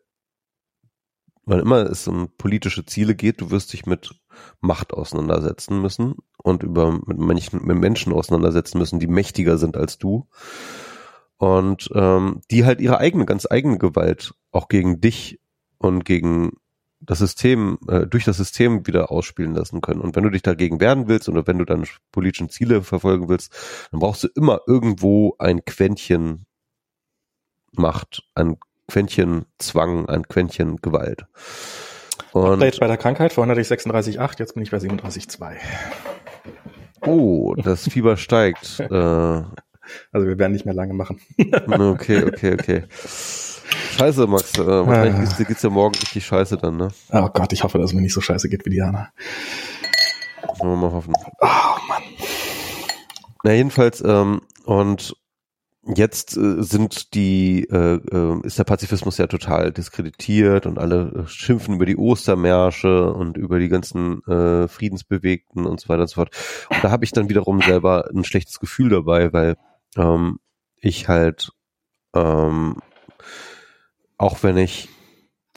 weil 1.50 1.58
immer 1.58 1.78
es 1.90 2.06
um 2.06 2.28
politische 2.38 2.86
Ziele 2.86 3.16
geht, 3.16 3.40
du 3.40 3.50
wirst 3.50 3.72
dich 3.72 3.84
mit 3.84 4.14
Macht 4.60 4.94
auseinandersetzen 4.94 5.82
müssen 5.82 6.14
und 6.38 6.62
über 6.62 6.92
mit 6.92 7.18
Menschen, 7.18 7.66
mit 7.66 7.76
Menschen 7.76 8.12
auseinandersetzen 8.12 8.78
müssen, 8.78 9.00
die 9.00 9.08
mächtiger 9.08 9.58
sind 9.58 9.76
als 9.76 9.98
du 9.98 10.28
und 11.38 11.90
ähm, 11.92 12.40
die 12.52 12.64
halt 12.64 12.80
ihre 12.80 12.98
eigene, 12.98 13.26
ganz 13.26 13.48
eigene 13.50 13.78
Gewalt 13.78 14.32
auch 14.52 14.68
gegen 14.68 15.00
dich 15.00 15.40
und 15.78 16.04
gegen 16.04 16.52
das 17.00 17.18
System, 17.18 17.78
äh, 17.88 18.06
durch 18.06 18.24
das 18.24 18.36
System 18.36 18.86
wieder 18.86 19.10
ausspielen 19.10 19.54
lassen 19.54 19.80
können. 19.80 20.02
Und 20.02 20.14
wenn 20.14 20.22
du 20.22 20.30
dich 20.30 20.42
dagegen 20.42 20.78
wehren 20.78 21.08
willst 21.08 21.28
oder 21.28 21.48
wenn 21.48 21.58
du 21.58 21.64
deine 21.64 21.86
politischen 22.12 22.48
Ziele 22.48 22.82
verfolgen 22.82 23.28
willst, 23.28 23.52
dann 23.90 23.98
brauchst 23.98 24.22
du 24.22 24.28
immer 24.36 24.60
irgendwo 24.68 25.34
ein 25.40 25.64
Quäntchen 25.64 26.46
Macht, 27.72 28.22
ein 28.34 28.58
Quäntchen 28.90 29.46
Zwang, 29.58 30.08
ein 30.08 30.26
Quäntchen 30.26 30.76
Gewalt. 30.76 31.24
Und 32.32 32.54
Update 32.54 32.80
bei 32.80 32.88
der 32.88 32.96
Krankheit, 32.96 33.32
vorhin 33.32 33.50
hatte 33.50 33.60
ich 33.60 33.68
36,8, 33.68 34.38
jetzt 34.38 34.54
bin 34.54 34.64
ich 34.64 34.70
bei 34.72 34.78
37,2. 34.78 35.56
Oh, 37.02 37.54
das 37.54 37.88
Fieber 37.88 38.16
steigt. 38.16 38.80
äh, 38.90 38.92
also 38.92 40.26
wir 40.26 40.38
werden 40.38 40.52
nicht 40.52 40.64
mehr 40.64 40.74
lange 40.74 40.92
machen. 40.92 41.20
okay, 41.38 42.24
okay, 42.24 42.54
okay. 42.54 42.84
Scheiße, 43.96 44.26
Max. 44.26 44.58
Äh, 44.58 44.66
wahrscheinlich 44.66 45.30
ah. 45.30 45.42
geht's 45.44 45.62
ja 45.62 45.70
morgen 45.70 45.94
richtig 45.94 46.26
scheiße 46.26 46.56
dann, 46.56 46.76
ne? 46.76 46.88
Oh 47.12 47.28
Gott, 47.32 47.52
ich 47.52 47.62
hoffe, 47.62 47.78
dass 47.78 47.90
es 47.90 47.94
mir 47.94 48.02
nicht 48.02 48.14
so 48.14 48.20
scheiße 48.20 48.48
geht 48.48 48.64
wie 48.66 48.70
Diana. 48.70 49.10
Wollen 50.58 50.72
wir 50.72 50.88
mal 50.88 50.92
hoffen. 50.92 51.14
Oh 51.40 51.46
Mann. 51.88 52.02
Na, 53.44 53.52
jedenfalls, 53.52 54.02
ähm, 54.04 54.42
und 54.64 55.16
jetzt 55.82 56.36
äh, 56.36 56.62
sind 56.62 57.14
die, 57.14 57.66
äh, 57.70 57.96
äh, 57.96 58.40
ist 58.42 58.58
der 58.58 58.64
Pazifismus 58.64 59.18
ja 59.18 59.26
total 59.26 59.72
diskreditiert 59.72 60.66
und 60.66 60.78
alle 60.78 61.24
äh, 61.24 61.28
schimpfen 61.28 61.74
über 61.74 61.86
die 61.86 61.96
Ostermärsche 61.96 63.12
und 63.12 63.36
über 63.36 63.58
die 63.58 63.68
ganzen 63.68 64.22
äh, 64.24 64.68
Friedensbewegten 64.68 65.66
und 65.66 65.80
so 65.80 65.88
weiter 65.88 66.02
und 66.02 66.08
so 66.08 66.16
fort. 66.16 66.36
Und 66.70 66.84
da 66.84 66.90
habe 66.90 67.04
ich 67.04 67.12
dann 67.12 67.28
wiederum 67.28 67.60
selber 67.62 68.10
ein 68.14 68.24
schlechtes 68.24 68.60
Gefühl 68.60 68.90
dabei, 68.90 69.32
weil 69.32 69.56
ähm, 69.96 70.38
ich 70.76 71.08
halt, 71.08 71.50
ähm, 72.14 72.76
auch 74.18 74.42
wenn 74.42 74.58
ich 74.58 74.88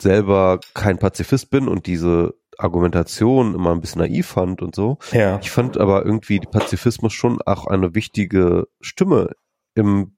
selber 0.00 0.60
kein 0.72 0.98
Pazifist 0.98 1.50
bin 1.50 1.68
und 1.68 1.86
diese 1.86 2.34
Argumentation 2.58 3.54
immer 3.54 3.72
ein 3.72 3.80
bisschen 3.80 4.00
naiv 4.00 4.26
fand 4.26 4.62
und 4.62 4.74
so. 4.74 4.98
Ja. 5.12 5.38
Ich 5.40 5.50
fand 5.50 5.78
aber 5.78 6.04
irgendwie 6.04 6.40
Pazifismus 6.40 7.12
schon 7.12 7.40
auch 7.42 7.66
eine 7.66 7.94
wichtige 7.94 8.68
Stimme 8.80 9.30
im, 9.74 10.13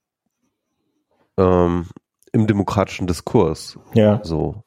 ähm, 1.37 1.87
im 2.33 2.47
demokratischen 2.47 3.07
Diskurs. 3.07 3.79
Ja. 3.95 4.21
So. 4.23 4.65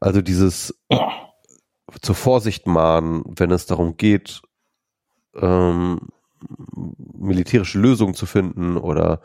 Also 0.00 0.22
dieses 0.22 0.74
zur 2.02 2.14
Vorsicht 2.14 2.66
mahnen, 2.66 3.24
wenn 3.26 3.50
es 3.50 3.66
darum 3.66 3.96
geht, 3.96 4.42
ähm, 5.34 6.08
militärische 6.96 7.78
Lösungen 7.78 8.14
zu 8.14 8.26
finden 8.26 8.76
oder 8.76 9.20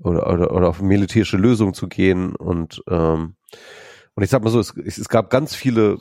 oder, 0.00 0.32
oder, 0.32 0.52
oder 0.52 0.68
auf 0.68 0.80
militärische 0.80 1.36
Lösungen 1.36 1.74
zu 1.74 1.88
gehen 1.88 2.36
und 2.36 2.82
ähm, 2.88 3.34
und 4.14 4.24
ich 4.24 4.30
sag 4.30 4.42
mal 4.42 4.50
so, 4.50 4.58
es, 4.58 4.76
es 4.76 5.08
gab 5.08 5.30
ganz 5.30 5.54
viele 5.54 5.98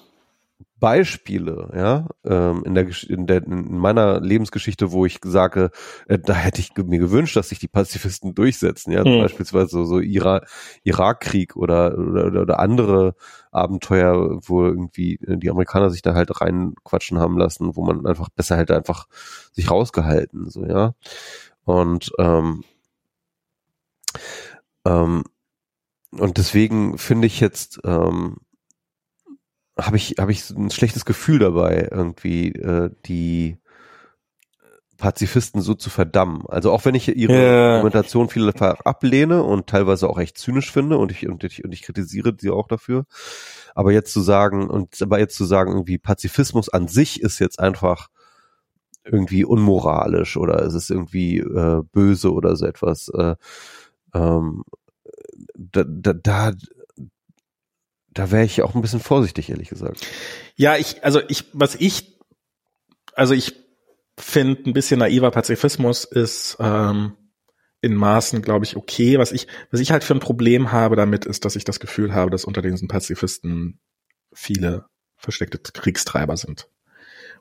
Beispiele, 0.79 1.71
ja, 1.75 2.07
ähm, 2.23 2.63
in 2.63 2.75
der, 2.75 2.87
in 3.07 3.25
der 3.25 3.43
in 3.43 3.77
meiner 3.77 4.19
Lebensgeschichte, 4.21 4.91
wo 4.91 5.07
ich 5.07 5.19
sage, 5.23 5.71
äh, 6.07 6.19
da 6.19 6.33
hätte 6.33 6.61
ich 6.61 6.71
mir 6.77 6.99
gewünscht, 6.99 7.35
dass 7.35 7.49
sich 7.49 7.57
die 7.57 7.67
Pazifisten 7.67 8.35
durchsetzen, 8.35 8.91
ja, 8.91 9.03
mhm. 9.03 9.21
beispielsweise 9.21 9.69
so, 9.69 9.85
so 9.85 9.99
Ira 9.99 10.41
Irakkrieg 10.83 11.55
oder, 11.55 11.97
oder 11.97 12.41
oder 12.41 12.59
andere 12.59 13.15
Abenteuer, 13.51 14.39
wo 14.43 14.65
irgendwie 14.65 15.19
die 15.21 15.49
Amerikaner 15.49 15.89
sich 15.89 16.03
da 16.03 16.13
halt 16.13 16.41
reinquatschen 16.41 17.17
haben 17.17 17.39
lassen, 17.39 17.75
wo 17.75 17.83
man 17.83 18.05
einfach 18.05 18.29
besser 18.29 18.55
hätte 18.57 18.75
einfach 18.75 19.07
sich 19.53 19.71
rausgehalten, 19.71 20.49
so 20.49 20.63
ja, 20.63 20.93
und 21.65 22.11
ähm, 22.19 22.63
ähm, 24.85 25.23
und 26.11 26.37
deswegen 26.37 26.97
finde 26.97 27.27
ich 27.27 27.39
jetzt 27.39 27.79
ähm, 27.83 28.37
habe 29.77 29.97
ich, 29.97 30.15
habe 30.19 30.31
ich 30.31 30.49
ein 30.49 30.71
schlechtes 30.71 31.05
Gefühl 31.05 31.39
dabei, 31.39 31.87
irgendwie 31.91 32.51
äh, 32.53 32.89
die 33.05 33.57
Pazifisten 34.97 35.61
so 35.61 35.75
zu 35.75 35.89
verdammen. 35.89 36.43
Also 36.47 36.71
auch 36.71 36.85
wenn 36.85 36.95
ich 36.95 37.07
ihre 37.15 37.33
yeah. 37.33 37.75
Argumentation 37.75 38.29
vielfach 38.29 38.79
ablehne 38.81 39.43
und 39.43 39.67
teilweise 39.67 40.09
auch 40.09 40.17
echt 40.17 40.37
zynisch 40.37 40.71
finde 40.71 40.97
und 40.97 41.11
ich, 41.11 41.27
und 41.29 41.43
ich, 41.43 41.63
und 41.63 41.71
ich 41.71 41.83
kritisiere 41.83 42.35
sie 42.37 42.49
auch 42.49 42.67
dafür. 42.67 43.05
Aber 43.75 43.91
jetzt 43.91 44.11
zu 44.11 44.21
sagen, 44.21 44.69
und 44.69 44.99
aber 45.01 45.19
jetzt 45.19 45.35
zu 45.35 45.45
sagen, 45.45 45.71
irgendwie 45.71 45.99
Pazifismus 45.99 46.69
an 46.69 46.87
sich 46.87 47.21
ist 47.21 47.39
jetzt 47.39 47.59
einfach 47.59 48.07
irgendwie 49.03 49.45
unmoralisch 49.45 50.35
oder 50.35 50.63
es 50.63 50.73
ist 50.73 50.89
irgendwie 50.89 51.37
äh, 51.37 51.81
böse 51.91 52.33
oder 52.33 52.55
so 52.55 52.65
etwas. 52.65 53.09
Äh, 53.09 53.35
ähm, 54.15 54.63
da, 55.55 55.83
da, 55.87 56.13
da 56.13 56.51
da 58.17 58.31
wäre 58.31 58.45
ich 58.45 58.61
auch 58.61 58.75
ein 58.75 58.81
bisschen 58.81 58.99
vorsichtig, 58.99 59.49
ehrlich 59.49 59.69
gesagt. 59.69 60.05
Ja, 60.55 60.75
ich, 60.75 61.03
also 61.03 61.21
ich, 61.27 61.45
was 61.53 61.75
ich, 61.75 62.17
also 63.13 63.33
ich 63.33 63.53
finde 64.19 64.69
ein 64.69 64.73
bisschen 64.73 64.99
naiver 64.99 65.29
Pazifismus 65.31 66.03
ist 66.03 66.57
ähm, 66.59 67.13
in 67.81 67.93
Maßen, 67.93 68.41
glaube 68.41 68.65
ich, 68.65 68.75
okay. 68.75 69.19
Was 69.19 69.31
ich, 69.31 69.47
was 69.69 69.79
ich 69.79 69.91
halt 69.91 70.03
für 70.03 70.15
ein 70.15 70.19
Problem 70.19 70.71
habe 70.71 70.95
damit, 70.95 71.25
ist, 71.25 71.45
dass 71.45 71.55
ich 71.55 71.63
das 71.63 71.79
Gefühl 71.79 72.13
habe, 72.13 72.31
dass 72.31 72.45
unter 72.45 72.61
diesen 72.61 72.87
Pazifisten 72.87 73.79
viele 74.33 74.85
versteckte 75.15 75.59
Kriegstreiber 75.59 76.37
sind. 76.37 76.69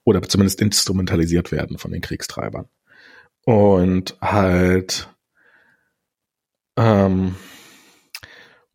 Oder 0.04 0.22
zumindest 0.22 0.60
instrumentalisiert 0.60 1.52
werden 1.52 1.78
von 1.78 1.90
den 1.90 2.02
Kriegstreibern. 2.02 2.68
Und 3.44 4.16
halt 4.20 5.08
ähm, 6.76 7.34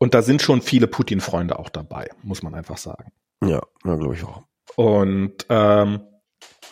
und 0.02 0.14
da 0.14 0.22
sind 0.22 0.42
schon 0.42 0.62
viele 0.62 0.88
Putin-Freunde 0.88 1.60
auch 1.60 1.68
dabei, 1.68 2.10
muss 2.24 2.42
man 2.42 2.56
einfach 2.56 2.76
sagen. 2.76 3.12
Ja, 3.40 3.60
ja 3.84 3.94
glaube 3.94 4.14
ich 4.16 4.24
auch. 4.24 4.42
Und 4.74 5.46
ähm, 5.48 6.00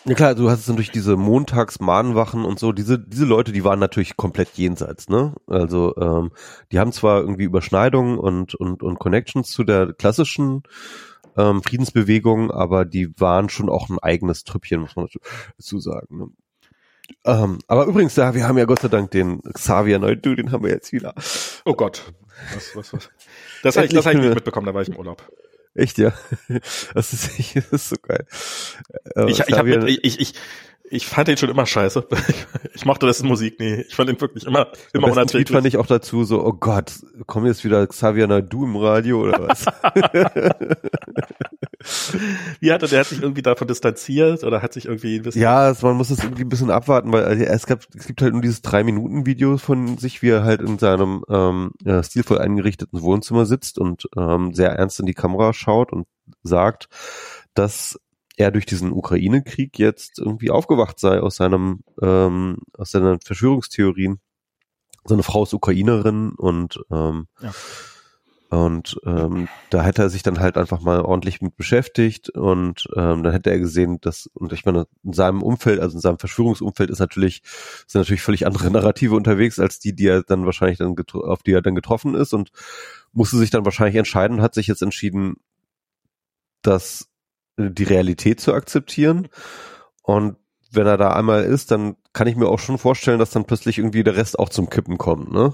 ja 0.03 0.15
klar, 0.15 0.35
du 0.35 0.49
hast 0.49 0.59
es 0.59 0.65
dann 0.65 0.75
durch 0.75 0.91
diese 0.91 1.15
Montags-Mahnwachen 1.15 2.43
und 2.43 2.59
so, 2.59 2.73
diese, 2.73 2.99
diese 2.99 3.23
Leute, 3.23 3.53
die 3.53 3.63
waren 3.63 3.79
natürlich 3.79 4.17
komplett 4.17 4.49
jenseits, 4.55 5.07
ne? 5.07 5.33
Also 5.47 5.95
ähm, 5.95 6.31
die 6.73 6.79
haben 6.79 6.91
zwar 6.91 7.21
irgendwie 7.21 7.45
Überschneidungen 7.45 8.19
und, 8.19 8.53
und, 8.53 8.83
und 8.83 8.99
Connections 8.99 9.49
zu 9.49 9.63
der 9.63 9.93
klassischen 9.93 10.63
ähm, 11.37 11.63
Friedensbewegung, 11.63 12.51
aber 12.51 12.83
die 12.83 13.17
waren 13.17 13.47
schon 13.47 13.69
auch 13.69 13.87
ein 13.87 13.99
eigenes 13.99 14.43
Trüppchen, 14.43 14.81
muss 14.81 14.97
man 14.97 15.07
dazu 15.57 15.79
sagen. 15.79 16.17
Ne? 16.17 16.27
Ähm, 17.25 17.59
aber 17.67 17.85
übrigens, 17.85 18.15
ja, 18.15 18.33
wir 18.33 18.47
haben 18.47 18.57
ja 18.57 18.65
Gott 18.65 18.79
sei 18.79 18.87
Dank 18.87 19.11
den 19.11 19.41
Xavier 19.41 19.99
Neudu, 19.99 20.35
den 20.35 20.51
haben 20.51 20.63
wir 20.63 20.71
jetzt 20.71 20.91
wieder. 20.91 21.13
Oh 21.65 21.73
Gott. 21.73 22.13
Was, 22.53 22.75
was, 22.75 22.93
was? 22.93 23.09
Das 23.63 23.77
habe 23.77 23.87
ich, 23.87 23.93
das 23.93 24.05
hab 24.05 24.13
ich 24.13 24.19
nicht 24.19 24.33
mitbekommen, 24.33 24.65
da 24.65 24.73
war 24.73 24.81
ich 24.81 24.89
im 24.89 24.95
Urlaub. 24.95 25.23
Echt, 25.73 25.97
ja? 25.97 26.13
Das 26.93 27.13
ist, 27.13 27.55
das 27.55 27.71
ist 27.71 27.89
so 27.89 27.95
geil. 28.01 28.25
Aber 29.15 29.29
ich, 29.29 29.39
ich, 29.39 29.57
hab 29.57 29.65
mit, 29.65 29.87
ich, 29.87 30.19
ich, 30.19 30.33
ich 30.83 31.05
fand 31.07 31.29
den 31.29 31.37
schon 31.37 31.49
immer 31.49 31.65
scheiße. 31.65 32.07
Ich 32.73 32.85
mochte 32.85 33.05
das 33.05 33.19
in 33.19 33.27
Musik 33.27 33.59
nie. 33.59 33.81
Ich 33.81 33.95
fand 33.95 34.09
ihn 34.09 34.19
wirklich 34.19 34.45
immer, 34.45 34.71
immer 34.93 35.07
Am 35.07 35.11
unerträglich. 35.11 35.53
fand 35.53 35.67
ich 35.67 35.77
auch 35.77 35.85
dazu 35.85 36.23
so, 36.23 36.43
oh 36.43 36.53
Gott, 36.53 36.93
kommen 37.27 37.45
jetzt 37.45 37.63
wieder 37.65 37.85
Xavier 37.85 38.25
Nadu 38.27 38.63
im 38.63 38.77
Radio 38.77 39.21
oder 39.23 39.47
was? 39.47 39.65
Wie 42.59 42.71
hat 42.71 42.81
er, 42.81 42.87
der 42.87 42.99
hat 43.01 43.07
sich 43.07 43.21
irgendwie 43.21 43.41
davon 43.41 43.67
distanziert 43.67 44.43
oder 44.43 44.61
hat 44.61 44.73
sich 44.73 44.85
irgendwie 44.85 45.17
ein 45.17 45.23
bisschen. 45.23 45.41
Ja, 45.41 45.73
man 45.81 45.97
muss 45.97 46.09
es 46.09 46.23
irgendwie 46.23 46.43
ein 46.43 46.49
bisschen 46.49 46.71
abwarten, 46.71 47.11
weil 47.11 47.23
also, 47.23 47.43
es, 47.43 47.65
gab, 47.65 47.81
es 47.95 48.07
gibt 48.07 48.21
halt 48.21 48.33
nur 48.33 48.41
dieses 48.41 48.61
drei 48.61 48.83
Minuten 48.83 49.25
Video 49.25 49.57
von 49.57 49.97
sich, 49.97 50.21
wie 50.21 50.29
er 50.29 50.43
halt 50.43 50.61
in 50.61 50.77
seinem 50.77 51.23
ähm, 51.29 51.71
ja, 51.83 52.03
stilvoll 52.03 52.39
eingerichteten 52.39 53.01
Wohnzimmer 53.01 53.45
sitzt 53.45 53.79
und 53.79 54.07
ähm, 54.17 54.53
sehr 54.53 54.71
ernst 54.71 54.99
in 54.99 55.05
die 55.05 55.13
Kamera 55.13 55.53
schaut 55.53 55.91
und 55.91 56.07
sagt, 56.43 56.87
dass 57.53 57.99
er 58.37 58.51
durch 58.51 58.65
diesen 58.65 58.91
Ukraine-Krieg 58.91 59.77
jetzt 59.77 60.19
irgendwie 60.19 60.51
aufgewacht 60.51 60.99
sei 60.99 61.19
aus 61.19 61.35
seinem 61.35 61.81
ähm, 62.01 62.57
aus 62.77 62.91
seinen 62.91 63.19
Verschwörungstheorien. 63.19 64.19
Seine 65.03 65.23
Frau 65.23 65.43
ist 65.43 65.53
Ukrainerin 65.53 66.33
und 66.37 66.79
ähm, 66.91 67.27
ja 67.41 67.51
Und 68.51 68.99
ähm, 69.05 69.47
da 69.69 69.81
hätte 69.81 70.01
er 70.01 70.09
sich 70.09 70.23
dann 70.23 70.41
halt 70.41 70.57
einfach 70.57 70.81
mal 70.81 70.99
ordentlich 70.99 71.41
mit 71.41 71.55
beschäftigt 71.55 72.29
und 72.31 72.85
ähm, 72.97 73.23
dann 73.23 73.31
hätte 73.31 73.49
er 73.49 73.59
gesehen, 73.59 74.01
dass, 74.01 74.29
und 74.33 74.51
ich 74.51 74.65
meine, 74.65 74.87
in 75.05 75.13
seinem 75.13 75.41
Umfeld, 75.41 75.79
also 75.79 75.95
in 75.95 76.01
seinem 76.01 76.19
Verschwörungsumfeld 76.19 76.89
ist 76.89 76.99
natürlich, 76.99 77.43
sind 77.87 78.01
natürlich 78.01 78.21
völlig 78.21 78.45
andere 78.45 78.69
Narrative 78.69 79.15
unterwegs, 79.15 79.57
als 79.57 79.79
die, 79.79 79.95
die 79.95 80.05
er 80.05 80.23
dann 80.23 80.45
wahrscheinlich 80.45 80.79
dann 80.79 80.97
auf 81.13 81.43
die 81.43 81.53
er 81.53 81.61
dann 81.61 81.75
getroffen 81.75 82.13
ist 82.13 82.33
und 82.33 82.51
musste 83.13 83.37
sich 83.37 83.51
dann 83.51 83.63
wahrscheinlich 83.63 83.95
entscheiden 83.95 84.41
hat 84.41 84.53
sich 84.53 84.67
jetzt 84.67 84.81
entschieden, 84.81 85.37
dass 86.61 87.07
äh, 87.55 87.69
die 87.71 87.85
Realität 87.85 88.41
zu 88.41 88.53
akzeptieren. 88.53 89.29
Und 90.03 90.35
wenn 90.71 90.87
er 90.87 90.97
da 90.97 91.13
einmal 91.13 91.45
ist, 91.45 91.71
dann 91.71 91.95
kann 92.11 92.27
ich 92.27 92.35
mir 92.35 92.49
auch 92.49 92.59
schon 92.59 92.77
vorstellen, 92.77 93.19
dass 93.19 93.29
dann 93.29 93.45
plötzlich 93.45 93.77
irgendwie 93.77 94.03
der 94.03 94.17
Rest 94.17 94.37
auch 94.39 94.49
zum 94.49 94.69
Kippen 94.69 94.97
kommt. 94.97 95.31
Ne? 95.31 95.53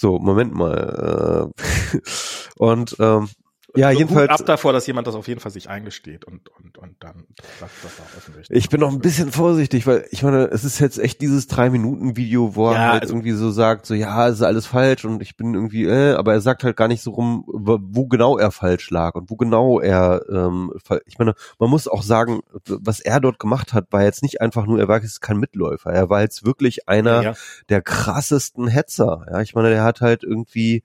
So, 0.00 0.20
Moment 0.20 0.54
mal. 0.54 1.52
Äh, 1.56 1.98
und 2.58 2.96
ähm, 3.00 3.28
ja, 3.76 3.92
so 3.92 3.98
jedenfalls. 3.98 4.30
ab 4.30 4.46
davor, 4.46 4.72
dass 4.72 4.86
jemand 4.86 5.06
das 5.06 5.14
auf 5.14 5.28
jeden 5.28 5.40
Fall 5.40 5.52
sich 5.52 5.68
eingesteht 5.68 6.24
und, 6.24 6.48
und, 6.48 6.78
und 6.78 6.96
dann 7.00 7.26
sagt 7.60 7.72
das 7.82 8.00
auch 8.00 8.16
öffentlich. 8.16 8.48
Ich 8.50 8.70
bin 8.70 8.80
noch 8.80 8.90
ein 8.90 9.00
bisschen 9.00 9.30
vorsichtig, 9.30 9.86
weil 9.86 10.06
ich 10.10 10.22
meine, 10.22 10.44
es 10.46 10.64
ist 10.64 10.78
jetzt 10.78 10.98
echt 10.98 11.20
dieses 11.20 11.48
Drei-Minuten-Video, 11.48 12.56
wo 12.56 12.70
er 12.70 12.92
halt 12.92 13.02
also, 13.02 13.14
irgendwie 13.14 13.32
so 13.32 13.50
sagt, 13.50 13.84
so 13.84 13.94
ja, 13.94 14.28
es 14.28 14.36
ist 14.36 14.42
alles 14.42 14.66
falsch 14.66 15.04
und 15.04 15.22
ich 15.22 15.36
bin 15.36 15.54
irgendwie, 15.54 15.84
äh, 15.84 16.14
aber 16.14 16.32
er 16.32 16.40
sagt 16.40 16.64
halt 16.64 16.76
gar 16.76 16.88
nicht 16.88 17.02
so 17.02 17.10
rum, 17.10 17.44
wo 17.46 18.06
genau 18.06 18.38
er 18.38 18.50
falsch 18.52 18.90
lag 18.90 19.14
und 19.14 19.28
wo 19.28 19.36
genau 19.36 19.80
er, 19.80 20.22
ähm, 20.30 20.72
ich 21.04 21.18
meine, 21.18 21.34
man 21.58 21.68
muss 21.68 21.88
auch 21.88 22.02
sagen, 22.02 22.40
was 22.66 23.00
er 23.00 23.20
dort 23.20 23.38
gemacht 23.38 23.74
hat, 23.74 23.92
war 23.92 24.02
jetzt 24.02 24.22
nicht 24.22 24.40
einfach 24.40 24.64
nur, 24.64 24.78
er 24.78 24.88
war 24.88 25.02
jetzt 25.02 25.20
kein 25.20 25.36
Mitläufer, 25.36 25.90
er 25.90 26.08
war 26.08 26.22
jetzt 26.22 26.44
wirklich 26.44 26.88
einer 26.88 27.22
ja. 27.22 27.34
der 27.68 27.82
krassesten 27.82 28.66
Hetzer. 28.66 29.26
Ja, 29.30 29.40
ich 29.42 29.54
meine, 29.54 29.68
der 29.68 29.82
hat 29.82 30.00
halt 30.00 30.24
irgendwie 30.24 30.82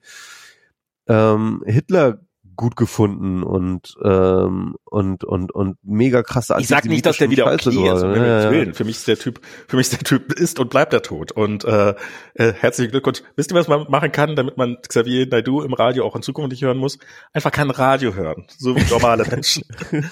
ähm, 1.06 1.62
Hitler 1.66 2.18
gut 2.56 2.76
gefunden 2.76 3.42
und 3.42 3.96
ähm, 4.02 4.76
und 4.84 5.24
und 5.24 5.52
und 5.52 5.78
mega 5.82 6.22
krasse 6.22 6.56
Ich 6.58 6.68
sag 6.68 6.84
nicht, 6.84 7.04
dass 7.06 7.18
der 7.18 7.30
wieder 7.30 7.46
okay 7.46 7.56
ist, 7.56 7.66
um 7.66 7.84
ja, 7.84 8.52
ja. 8.52 8.72
Für 8.72 8.84
mich 8.84 8.96
ist 8.96 9.08
der 9.08 9.18
Typ, 9.18 9.40
für 9.68 9.76
mich 9.76 9.86
ist 9.88 9.92
der 9.92 10.04
Typ 10.04 10.32
ist 10.32 10.60
und 10.60 10.70
bleibt 10.70 10.92
der 10.92 11.02
tot. 11.02 11.32
Und 11.32 11.64
äh, 11.64 11.94
äh, 12.34 12.52
herzlichen 12.52 12.90
Glückwunsch. 12.90 13.22
Wisst 13.36 13.52
ihr, 13.52 13.54
was 13.54 13.68
man 13.68 13.86
machen 13.88 14.12
kann, 14.12 14.36
damit 14.36 14.56
man 14.56 14.78
Xavier 14.86 15.26
Naidu 15.26 15.62
im 15.62 15.74
Radio 15.74 16.04
auch 16.04 16.16
in 16.16 16.22
Zukunft 16.22 16.50
nicht 16.50 16.62
hören 16.62 16.78
muss? 16.78 16.98
Einfach 17.32 17.50
kein 17.50 17.70
Radio 17.70 18.14
hören, 18.14 18.46
so 18.56 18.76
wie 18.76 18.84
normale 18.90 19.24
Menschen. 19.30 19.64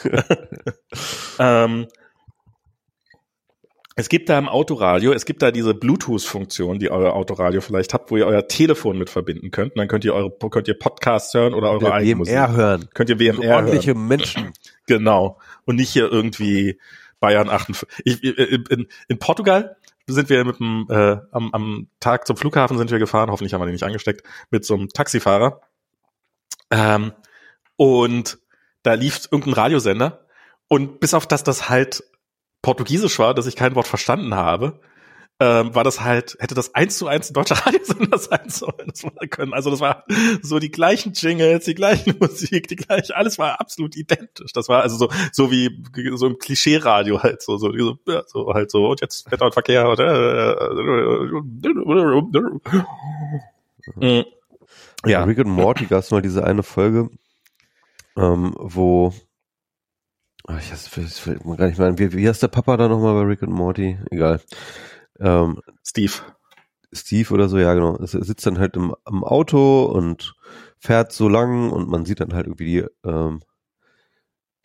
ähm, 1.38 1.86
es 3.94 4.08
gibt 4.08 4.28
da 4.28 4.38
im 4.38 4.48
Autoradio, 4.48 5.12
es 5.12 5.26
gibt 5.26 5.42
da 5.42 5.50
diese 5.50 5.74
Bluetooth-Funktion, 5.74 6.78
die 6.78 6.90
euer 6.90 7.12
Autoradio 7.12 7.60
vielleicht 7.60 7.92
habt, 7.92 8.10
wo 8.10 8.16
ihr 8.16 8.26
euer 8.26 8.48
Telefon 8.48 8.96
mit 8.98 9.10
verbinden 9.10 9.50
könnt. 9.50 9.72
Und 9.72 9.78
dann 9.78 9.88
könnt 9.88 10.04
ihr 10.04 10.14
eure, 10.14 10.30
könnt 10.30 10.66
ihr 10.66 10.78
Podcasts 10.78 11.34
hören 11.34 11.52
oder 11.52 11.70
eure 11.70 11.92
eigene 11.92 12.16
Musik. 12.16 12.34
hören. 12.34 12.88
Könnt 12.94 13.10
ihr 13.10 13.18
WMR 13.18 13.42
so 13.42 13.50
ordentliche 13.50 13.94
hören. 13.94 14.08
Menschen. 14.08 14.52
Genau. 14.88 15.38
Und 15.64 15.76
nicht 15.76 15.90
hier 15.90 16.10
irgendwie 16.10 16.80
Bayern 17.20 17.48
58. 17.48 17.88
Ich, 18.04 18.24
in, 18.24 18.88
in 19.06 19.18
Portugal 19.20 19.76
sind 20.08 20.28
wir 20.28 20.44
mit 20.44 20.58
dem, 20.58 20.86
äh, 20.90 21.18
am, 21.30 21.54
am 21.54 21.86
Tag 22.00 22.26
zum 22.26 22.36
Flughafen 22.36 22.76
sind 22.78 22.90
wir 22.90 22.98
gefahren, 22.98 23.30
hoffentlich 23.30 23.54
haben 23.54 23.60
wir 23.60 23.66
den 23.66 23.74
nicht 23.74 23.84
angesteckt, 23.84 24.26
mit 24.50 24.64
so 24.64 24.74
einem 24.74 24.88
Taxifahrer. 24.88 25.60
Ähm, 26.70 27.12
und 27.76 28.38
da 28.82 28.94
lief 28.94 29.28
irgendein 29.30 29.54
Radiosender. 29.54 30.26
Und 30.66 30.98
bis 30.98 31.14
auf 31.14 31.26
das 31.26 31.44
das 31.44 31.68
halt 31.68 32.02
Portugiesisch 32.62 33.18
war, 33.18 33.34
dass 33.34 33.46
ich 33.46 33.56
kein 33.56 33.74
Wort 33.74 33.88
verstanden 33.88 34.34
habe, 34.34 34.80
ähm, 35.40 35.74
war 35.74 35.82
das 35.82 36.00
halt, 36.02 36.36
hätte 36.38 36.54
das 36.54 36.74
eins 36.74 36.98
zu 36.98 37.08
eins 37.08 37.30
ein 37.30 37.34
deutscher 37.34 37.56
Radiosender 37.66 38.16
sein 38.16 38.48
sollen, 38.48 38.86
das 38.86 39.02
war 39.02 39.12
können. 39.28 39.52
Also 39.54 39.70
das 39.70 39.80
war 39.80 40.04
so 40.40 40.60
die 40.60 40.70
gleichen 40.70 41.14
Jingles, 41.14 41.64
die 41.64 41.74
gleiche 41.74 42.14
Musik, 42.20 42.68
die 42.68 42.76
gleiche, 42.76 43.16
alles 43.16 43.38
war 43.38 43.60
absolut 43.60 43.96
identisch. 43.96 44.52
Das 44.52 44.68
war 44.68 44.82
also 44.82 44.96
so, 44.96 45.08
so 45.32 45.50
wie 45.50 45.82
so 46.14 46.28
im 46.28 46.38
Klischee-Radio 46.38 47.22
halt 47.22 47.42
so, 47.42 47.56
so, 47.56 47.72
so, 47.76 47.98
so 48.26 48.54
halt 48.54 48.70
so, 48.70 48.90
und 48.90 49.00
jetzt 49.00 49.28
Wetter 49.32 49.46
und 49.46 49.54
Verkehr 49.54 49.88
und, 49.88 49.98
äh, 49.98 50.52
ja. 55.04 55.24
Rick 55.24 55.38
und 55.38 55.50
Morty 55.50 55.86
gab 55.86 56.00
es 56.00 56.12
mal 56.12 56.22
diese 56.22 56.44
eine 56.44 56.62
Folge, 56.62 57.10
ähm, 58.16 58.54
wo 58.56 59.12
Ach, 60.46 60.58
ich 60.58 60.70
das 60.70 60.88
fällt 60.88 61.44
mir 61.44 61.56
gar 61.56 61.66
nicht 61.66 61.78
mehr 61.78 61.88
ein. 61.88 61.98
Wie, 61.98 62.12
wie 62.12 62.28
heißt 62.28 62.42
der 62.42 62.48
Papa 62.48 62.76
da 62.76 62.88
nochmal 62.88 63.14
bei 63.14 63.22
Rick 63.22 63.42
und 63.42 63.52
Morty? 63.52 63.98
Egal. 64.10 64.40
Ähm, 65.20 65.60
Steve. 65.84 66.12
Steve 66.92 67.32
oder 67.32 67.48
so, 67.48 67.58
ja 67.58 67.74
genau. 67.74 67.96
Er 67.96 68.06
sitzt 68.06 68.44
dann 68.44 68.58
halt 68.58 68.76
im, 68.76 68.94
im 69.08 69.24
Auto 69.24 69.84
und 69.84 70.34
fährt 70.78 71.12
so 71.12 71.28
lang 71.28 71.70
und 71.70 71.88
man 71.88 72.04
sieht 72.04 72.20
dann 72.20 72.34
halt 72.34 72.46
irgendwie 72.46 72.64
die, 72.64 73.08
ähm, 73.08 73.40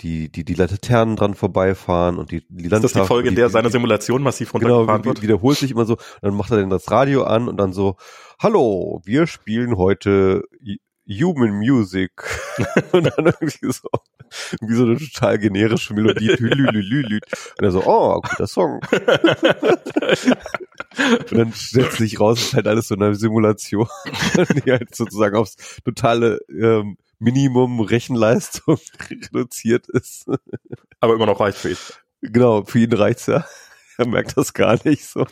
die, 0.01 0.31
die, 0.31 0.43
die 0.43 0.53
Laternen 0.53 1.15
dran 1.15 1.35
vorbeifahren 1.35 2.17
und 2.17 2.31
die, 2.31 2.43
die 2.49 2.67
Landschaft. 2.67 2.85
Ist 2.85 2.95
das 2.95 3.03
die 3.03 3.07
Folge, 3.07 3.29
in 3.29 3.35
der 3.35 3.49
seine 3.49 3.69
Simulation 3.69 4.21
massiv 4.23 4.53
runtergefahren 4.53 5.01
genau, 5.01 5.05
wird? 5.05 5.21
wiederholt 5.21 5.57
sich 5.57 5.71
immer 5.71 5.85
so. 5.85 5.97
Dann 6.21 6.35
macht 6.35 6.51
er 6.51 6.57
dann 6.57 6.69
das 6.69 6.91
Radio 6.91 7.23
an 7.23 7.47
und 7.47 7.57
dann 7.57 7.71
so, 7.71 7.97
hallo, 8.39 9.01
wir 9.05 9.27
spielen 9.27 9.77
heute 9.77 10.43
Human 11.07 11.57
Music. 11.57 12.11
und 12.91 13.05
dann 13.05 13.25
irgendwie 13.27 13.71
so, 13.71 13.89
irgendwie 14.53 14.75
so 14.75 14.83
eine 14.83 14.97
total 14.97 15.37
generische 15.39 15.93
Melodie. 15.93 16.31
und 17.57 17.63
er 17.63 17.71
so, 17.71 17.83
oh, 17.85 18.21
guter 18.21 18.47
Song. 18.47 18.81
und 21.29 21.31
dann 21.31 21.53
stellt 21.53 21.93
sich 21.93 22.19
raus, 22.19 22.41
ist 22.41 22.53
halt 22.53 22.67
alles 22.67 22.89
so 22.89 22.95
eine 22.95 23.15
Simulation, 23.15 23.87
die 24.65 24.71
halt 24.71 24.95
sozusagen 24.95 25.35
aufs 25.35 25.55
totale 25.83 26.39
ähm, 26.49 26.97
Minimum 27.19 27.79
Rechenleistung 27.79 28.79
reduziert 29.09 29.87
ist. 29.89 30.27
Aber 30.99 31.15
immer 31.15 31.25
noch 31.25 31.39
reicht 31.39 31.57
für 31.57 31.71
ihn. 31.71 31.77
Genau, 32.21 32.63
für 32.63 32.79
ihn 32.79 32.93
reicht's 32.93 33.27
ja. 33.27 33.45
Er 33.97 34.07
merkt 34.07 34.37
das 34.37 34.53
gar 34.53 34.79
nicht 34.83 35.05
so. 35.05 35.25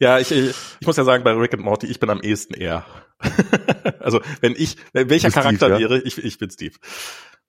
Ja, 0.00 0.18
ich, 0.18 0.32
ich, 0.32 0.54
ich 0.80 0.86
muss 0.86 0.96
ja 0.96 1.04
sagen, 1.04 1.22
bei 1.24 1.32
Rick 1.32 1.54
and 1.54 1.62
Morty, 1.62 1.86
ich 1.86 2.00
bin 2.00 2.10
am 2.10 2.20
ehesten 2.20 2.54
er. 2.54 2.84
also 4.00 4.20
wenn 4.40 4.54
ich, 4.56 4.76
welcher 4.92 5.30
Charakter 5.30 5.66
Steve, 5.66 5.82
ja? 5.82 5.90
wäre, 5.90 6.00
ich, 6.02 6.18
ich 6.18 6.38
bin 6.38 6.50
Steve. 6.50 6.74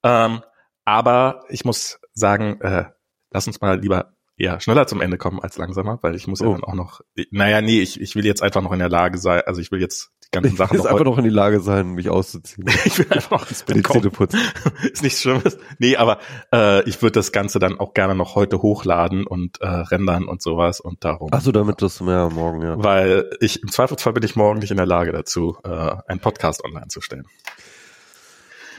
Ähm, 0.03 0.41
aber 0.85 1.43
ich 1.49 1.65
muss 1.65 1.99
sagen, 2.13 2.59
äh, 2.61 2.85
lass 3.31 3.47
uns 3.47 3.61
mal 3.61 3.79
lieber 3.79 4.13
eher 4.37 4.59
schneller 4.59 4.87
zum 4.87 5.01
Ende 5.01 5.17
kommen 5.17 5.39
als 5.39 5.57
langsamer, 5.57 5.99
weil 6.01 6.15
ich 6.15 6.27
muss 6.27 6.41
oh. 6.41 6.45
ja 6.45 6.51
dann 6.51 6.63
auch 6.63 6.73
noch, 6.73 7.01
naja, 7.31 7.61
nee, 7.61 7.81
ich, 7.81 8.01
ich 8.01 8.15
will 8.15 8.25
jetzt 8.25 8.41
einfach 8.41 8.61
noch 8.61 8.71
in 8.71 8.79
der 8.79 8.89
Lage 8.89 9.17
sein, 9.17 9.41
also 9.45 9.61
ich 9.61 9.71
will 9.71 9.79
jetzt 9.79 10.11
ganzen 10.33 10.51
ich 10.51 10.57
Sachen 10.57 10.77
noch, 10.77 10.85
einfach 10.85 11.05
noch 11.05 11.17
in 11.17 11.23
die 11.23 11.29
Lage 11.29 11.61
sein, 11.61 11.91
mich 11.93 12.09
auszuziehen. 12.09 12.67
ich 12.85 12.99
will 12.99 13.07
einfach 13.09 13.31
noch 13.31 13.49
ins 13.49 13.63
Bett 13.65 13.83
kommen. 13.83 14.03
Ist 14.91 15.03
nichts 15.03 15.21
Schlimmes. 15.21 15.57
Nee, 15.79 15.95
aber 15.95 16.19
äh, 16.51 16.83
ich 16.89 17.01
würde 17.01 17.13
das 17.13 17.31
Ganze 17.31 17.59
dann 17.59 17.79
auch 17.79 17.93
gerne 17.93 18.15
noch 18.15 18.35
heute 18.35 18.61
hochladen 18.61 19.25
und 19.25 19.61
äh, 19.61 19.67
rendern 19.67 20.25
und 20.25 20.41
sowas 20.41 20.81
und 20.81 21.05
darum. 21.05 21.29
Ach 21.31 21.41
so, 21.41 21.53
damit 21.53 21.81
das 21.81 22.01
mehr 22.01 22.29
morgen, 22.29 22.61
ja. 22.61 22.83
Weil 22.83 23.29
ich, 23.39 23.63
im 23.63 23.71
Zweifelsfall 23.71 24.13
bin 24.13 24.23
ich 24.23 24.35
morgen 24.35 24.59
nicht 24.59 24.71
in 24.71 24.77
der 24.77 24.85
Lage 24.85 25.13
dazu, 25.13 25.57
äh, 25.63 25.69
einen 26.07 26.19
Podcast 26.19 26.65
online 26.65 26.87
zu 26.87 26.99
stellen. 26.99 27.25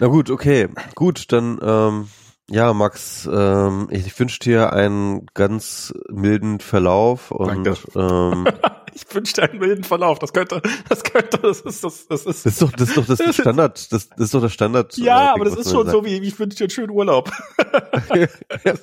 Na 0.01 0.09
gut, 0.09 0.28
okay. 0.28 0.68
Gut, 0.94 1.32
dann 1.32 1.59
ähm, 1.62 2.09
ja, 2.50 2.74
Max, 2.74 3.28
ähm, 3.32 3.88
ich 3.90 4.18
wünsche 4.18 4.38
dir 4.38 4.72
einen 4.74 5.26
ganz 5.32 5.94
milden 6.10 6.60
Verlauf 6.60 7.30
und 7.30 7.64
Danke. 7.64 7.74
ähm, 7.96 8.46
ich 8.94 9.06
wünsche 9.14 9.32
dir 9.32 9.44
einen 9.44 9.58
milden 9.58 9.84
Verlauf. 9.84 10.18
Das 10.18 10.34
könnte, 10.34 10.60
das 10.88 11.02
könnte, 11.04 11.38
das 11.38 11.62
ist, 11.62 11.82
das, 11.82 12.06
das 12.06 12.26
ist. 12.26 12.44
Das 12.44 12.52
ist 12.52 12.62
doch, 12.62 12.70
das 12.72 12.88
ist 12.88 12.96
doch 12.98 13.06
das 13.06 13.34
Standard. 13.34 13.92
Das, 13.92 14.10
das 14.10 14.20
ist 14.20 14.34
doch 14.34 14.42
der 14.42 14.50
Standard. 14.50 14.94
Ja, 14.98 15.28
äh, 15.28 15.34
aber 15.34 15.46
das 15.46 15.56
ist 15.56 15.70
schon 15.70 15.86
sagt. 15.86 15.96
so 15.96 16.04
wie 16.04 16.18
ich 16.18 16.38
wünsche 16.38 16.58
dir 16.58 16.64
einen 16.64 16.70
schönen 16.70 16.90
Urlaub. 16.90 17.30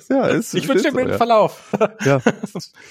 ja, 0.08 0.26
ist. 0.26 0.54
Ich 0.54 0.66
wünsche 0.66 0.82
dir 0.82 0.88
einen 0.88 0.96
milden 0.96 1.12
ja. 1.12 1.16
Verlauf. 1.18 1.70
Ja. 2.04 2.20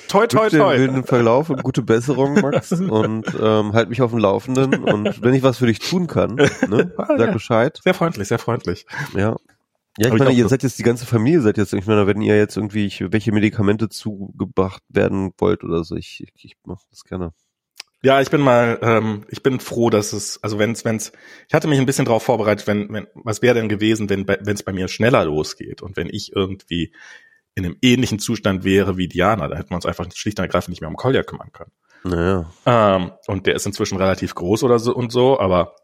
toi, 0.08 0.28
toi, 0.28 0.50
toi. 0.50 0.74
Einen 0.74 0.86
milden 0.86 1.04
Verlauf 1.04 1.50
und 1.50 1.64
gute 1.64 1.82
Besserung, 1.82 2.36
Max. 2.36 2.72
und 2.72 3.26
ähm, 3.42 3.74
halt 3.74 3.90
mich 3.90 4.02
auf 4.02 4.12
dem 4.12 4.20
Laufenden. 4.20 4.86
Und 4.86 5.22
wenn 5.22 5.34
ich 5.34 5.44
was 5.44 5.58
für 5.58 5.68
dich 5.68 5.80
tun 5.80 6.08
kann, 6.08 6.36
ne, 6.36 6.94
sag 6.98 7.20
ja. 7.20 7.32
Bescheid. 7.32 7.82
Sehr 7.84 7.94
freundlich, 7.94 8.30
sehr 8.30 8.40
freundlich. 8.40 8.86
Ja. 9.16 9.36
Ja, 9.98 10.08
ich 10.08 10.14
Aber 10.14 10.20
meine, 10.20 10.32
ich 10.32 10.38
ihr 10.38 10.48
seid 10.48 10.64
jetzt 10.64 10.80
die 10.80 10.84
ganze 10.84 11.06
Familie, 11.06 11.42
seid 11.42 11.58
jetzt, 11.58 11.74
ich 11.74 11.86
meine, 11.86 12.08
wenn 12.08 12.22
ihr 12.22 12.38
jetzt 12.38 12.56
irgendwie 12.56 12.92
welche 13.00 13.32
Medikamente 13.32 13.90
zugebracht 13.90 14.84
werden 14.88 15.32
wollt 15.38 15.64
oder 15.64 15.84
so, 15.84 15.96
ich, 15.96 16.24
ich, 16.24 16.46
ich 16.46 16.56
mache 16.66 16.86
das 16.90 17.04
gerne. 17.04 17.34
Ja, 18.04 18.20
ich 18.20 18.32
bin 18.32 18.42
mal, 18.42 18.80
ähm, 18.82 19.26
ich 19.30 19.44
bin 19.44 19.60
froh, 19.60 19.90
dass 19.90 20.14
es, 20.14 20.42
also 20.42 20.58
wenn's, 20.58 20.86
wenn's, 20.86 21.12
ich 21.48 21.54
hatte 21.54 21.68
mich 21.68 21.80
ein 21.80 21.86
bisschen 21.86 22.06
darauf 22.06 22.24
vorbereitet, 22.24 22.66
wenn, 22.66 22.92
wenn, 22.92 23.08
was 23.14 23.42
wäre 23.42 23.54
denn 23.54 23.70
gewesen, 23.70 24.10
wenn 24.10 24.26
es 24.28 24.64
bei 24.64 24.74
mir 24.74 24.88
schneller 24.88 25.24
losgeht 25.26 25.82
und 25.82 25.98
wenn 25.98 26.10
ich 26.10 26.32
irgendwie 26.36 26.94
in 27.54 27.66
einem 27.66 27.78
ähnlichen 27.82 28.18
Zustand 28.18 28.64
wäre 28.64 28.98
wie 28.98 29.08
Diana, 29.08 29.48
da 29.48 29.58
hätten 29.58 29.72
wir 29.72 29.76
uns 29.76 29.86
einfach 29.86 30.08
schlicht 30.14 30.40
und 30.40 30.46
ergreifend 30.46 30.70
nicht 30.70 30.82
mehr 30.82 30.90
um 30.90 30.96
Kolja 30.96 31.22
kümmern 31.22 31.52
können. 31.52 31.72
Naja. 32.04 32.52
Ähm, 32.66 33.12
und 33.28 33.46
der 33.46 33.56
ist 33.56 33.66
inzwischen 33.66 33.98
relativ 33.98 34.34
groß 34.34 34.64
oder 34.64 34.80
so 34.80 34.96
und 34.96 35.12
so, 35.12 35.40
aber 35.40 35.76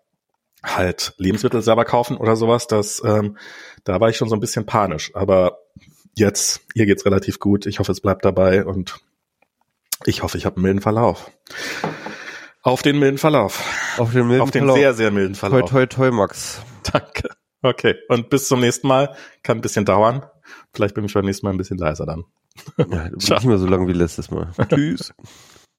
halt 0.64 1.14
Lebensmittel 1.18 1.62
selber 1.62 1.86
kaufen 1.86 2.18
oder 2.18 2.36
sowas, 2.36 2.68
das, 2.68 3.02
ähm, 3.06 3.38
da 3.84 4.00
war 4.00 4.10
ich 4.10 4.18
schon 4.18 4.30
so 4.30 4.36
ein 4.36 4.40
bisschen 4.40 4.66
panisch. 4.66 5.12
Aber 5.14 5.60
jetzt, 6.16 6.62
ihr 6.74 6.86
geht's 6.86 7.06
relativ 7.06 7.40
gut. 7.40 7.66
Ich 7.66 7.80
hoffe, 7.80 7.92
es 7.92 8.02
bleibt 8.02 8.26
dabei 8.26 8.66
und 8.66 9.00
ich 10.06 10.24
hoffe, 10.24 10.38
ich 10.38 10.46
habe 10.46 10.58
einen 10.58 10.64
milden 10.64 10.82
Verlauf. 10.82 11.32
Auf 12.62 12.82
den 12.82 13.00
milden 13.00 13.18
Verlauf. 13.18 13.64
Auf 13.98 14.12
den 14.12 14.28
milden 14.28 14.42
Auf 14.42 14.52
den 14.52 14.62
Verlauf. 14.62 14.78
sehr, 14.78 14.94
sehr 14.94 15.12
milden 15.12 15.34
Toi, 15.34 15.40
Verlauf. 15.50 15.70
toi, 15.70 15.86
toi, 15.86 16.12
Max. 16.12 16.62
Danke. 16.92 17.30
Okay. 17.62 17.96
Und 18.10 18.30
bis 18.30 18.48
zum 18.48 18.60
nächsten 18.60 18.88
Mal. 18.88 19.16
Kann 19.44 19.58
ein 19.58 19.62
bisschen 19.62 19.86
dauern. 19.86 20.26
Vielleicht 20.74 20.94
bin 20.96 21.06
ich 21.06 21.14
beim 21.14 21.26
nächsten 21.26 21.46
Mal 21.46 21.54
ein 21.54 21.58
bisschen 21.58 21.78
leiser 21.78 22.06
dann. 22.06 22.26
Ja, 22.78 23.10
nicht 23.16 23.46
mehr 23.46 23.58
so 23.58 23.68
lang 23.68 23.88
wie 23.88 23.94
letztes 23.94 24.32
Mal. 24.32 24.52
Tschüss. 24.70 25.14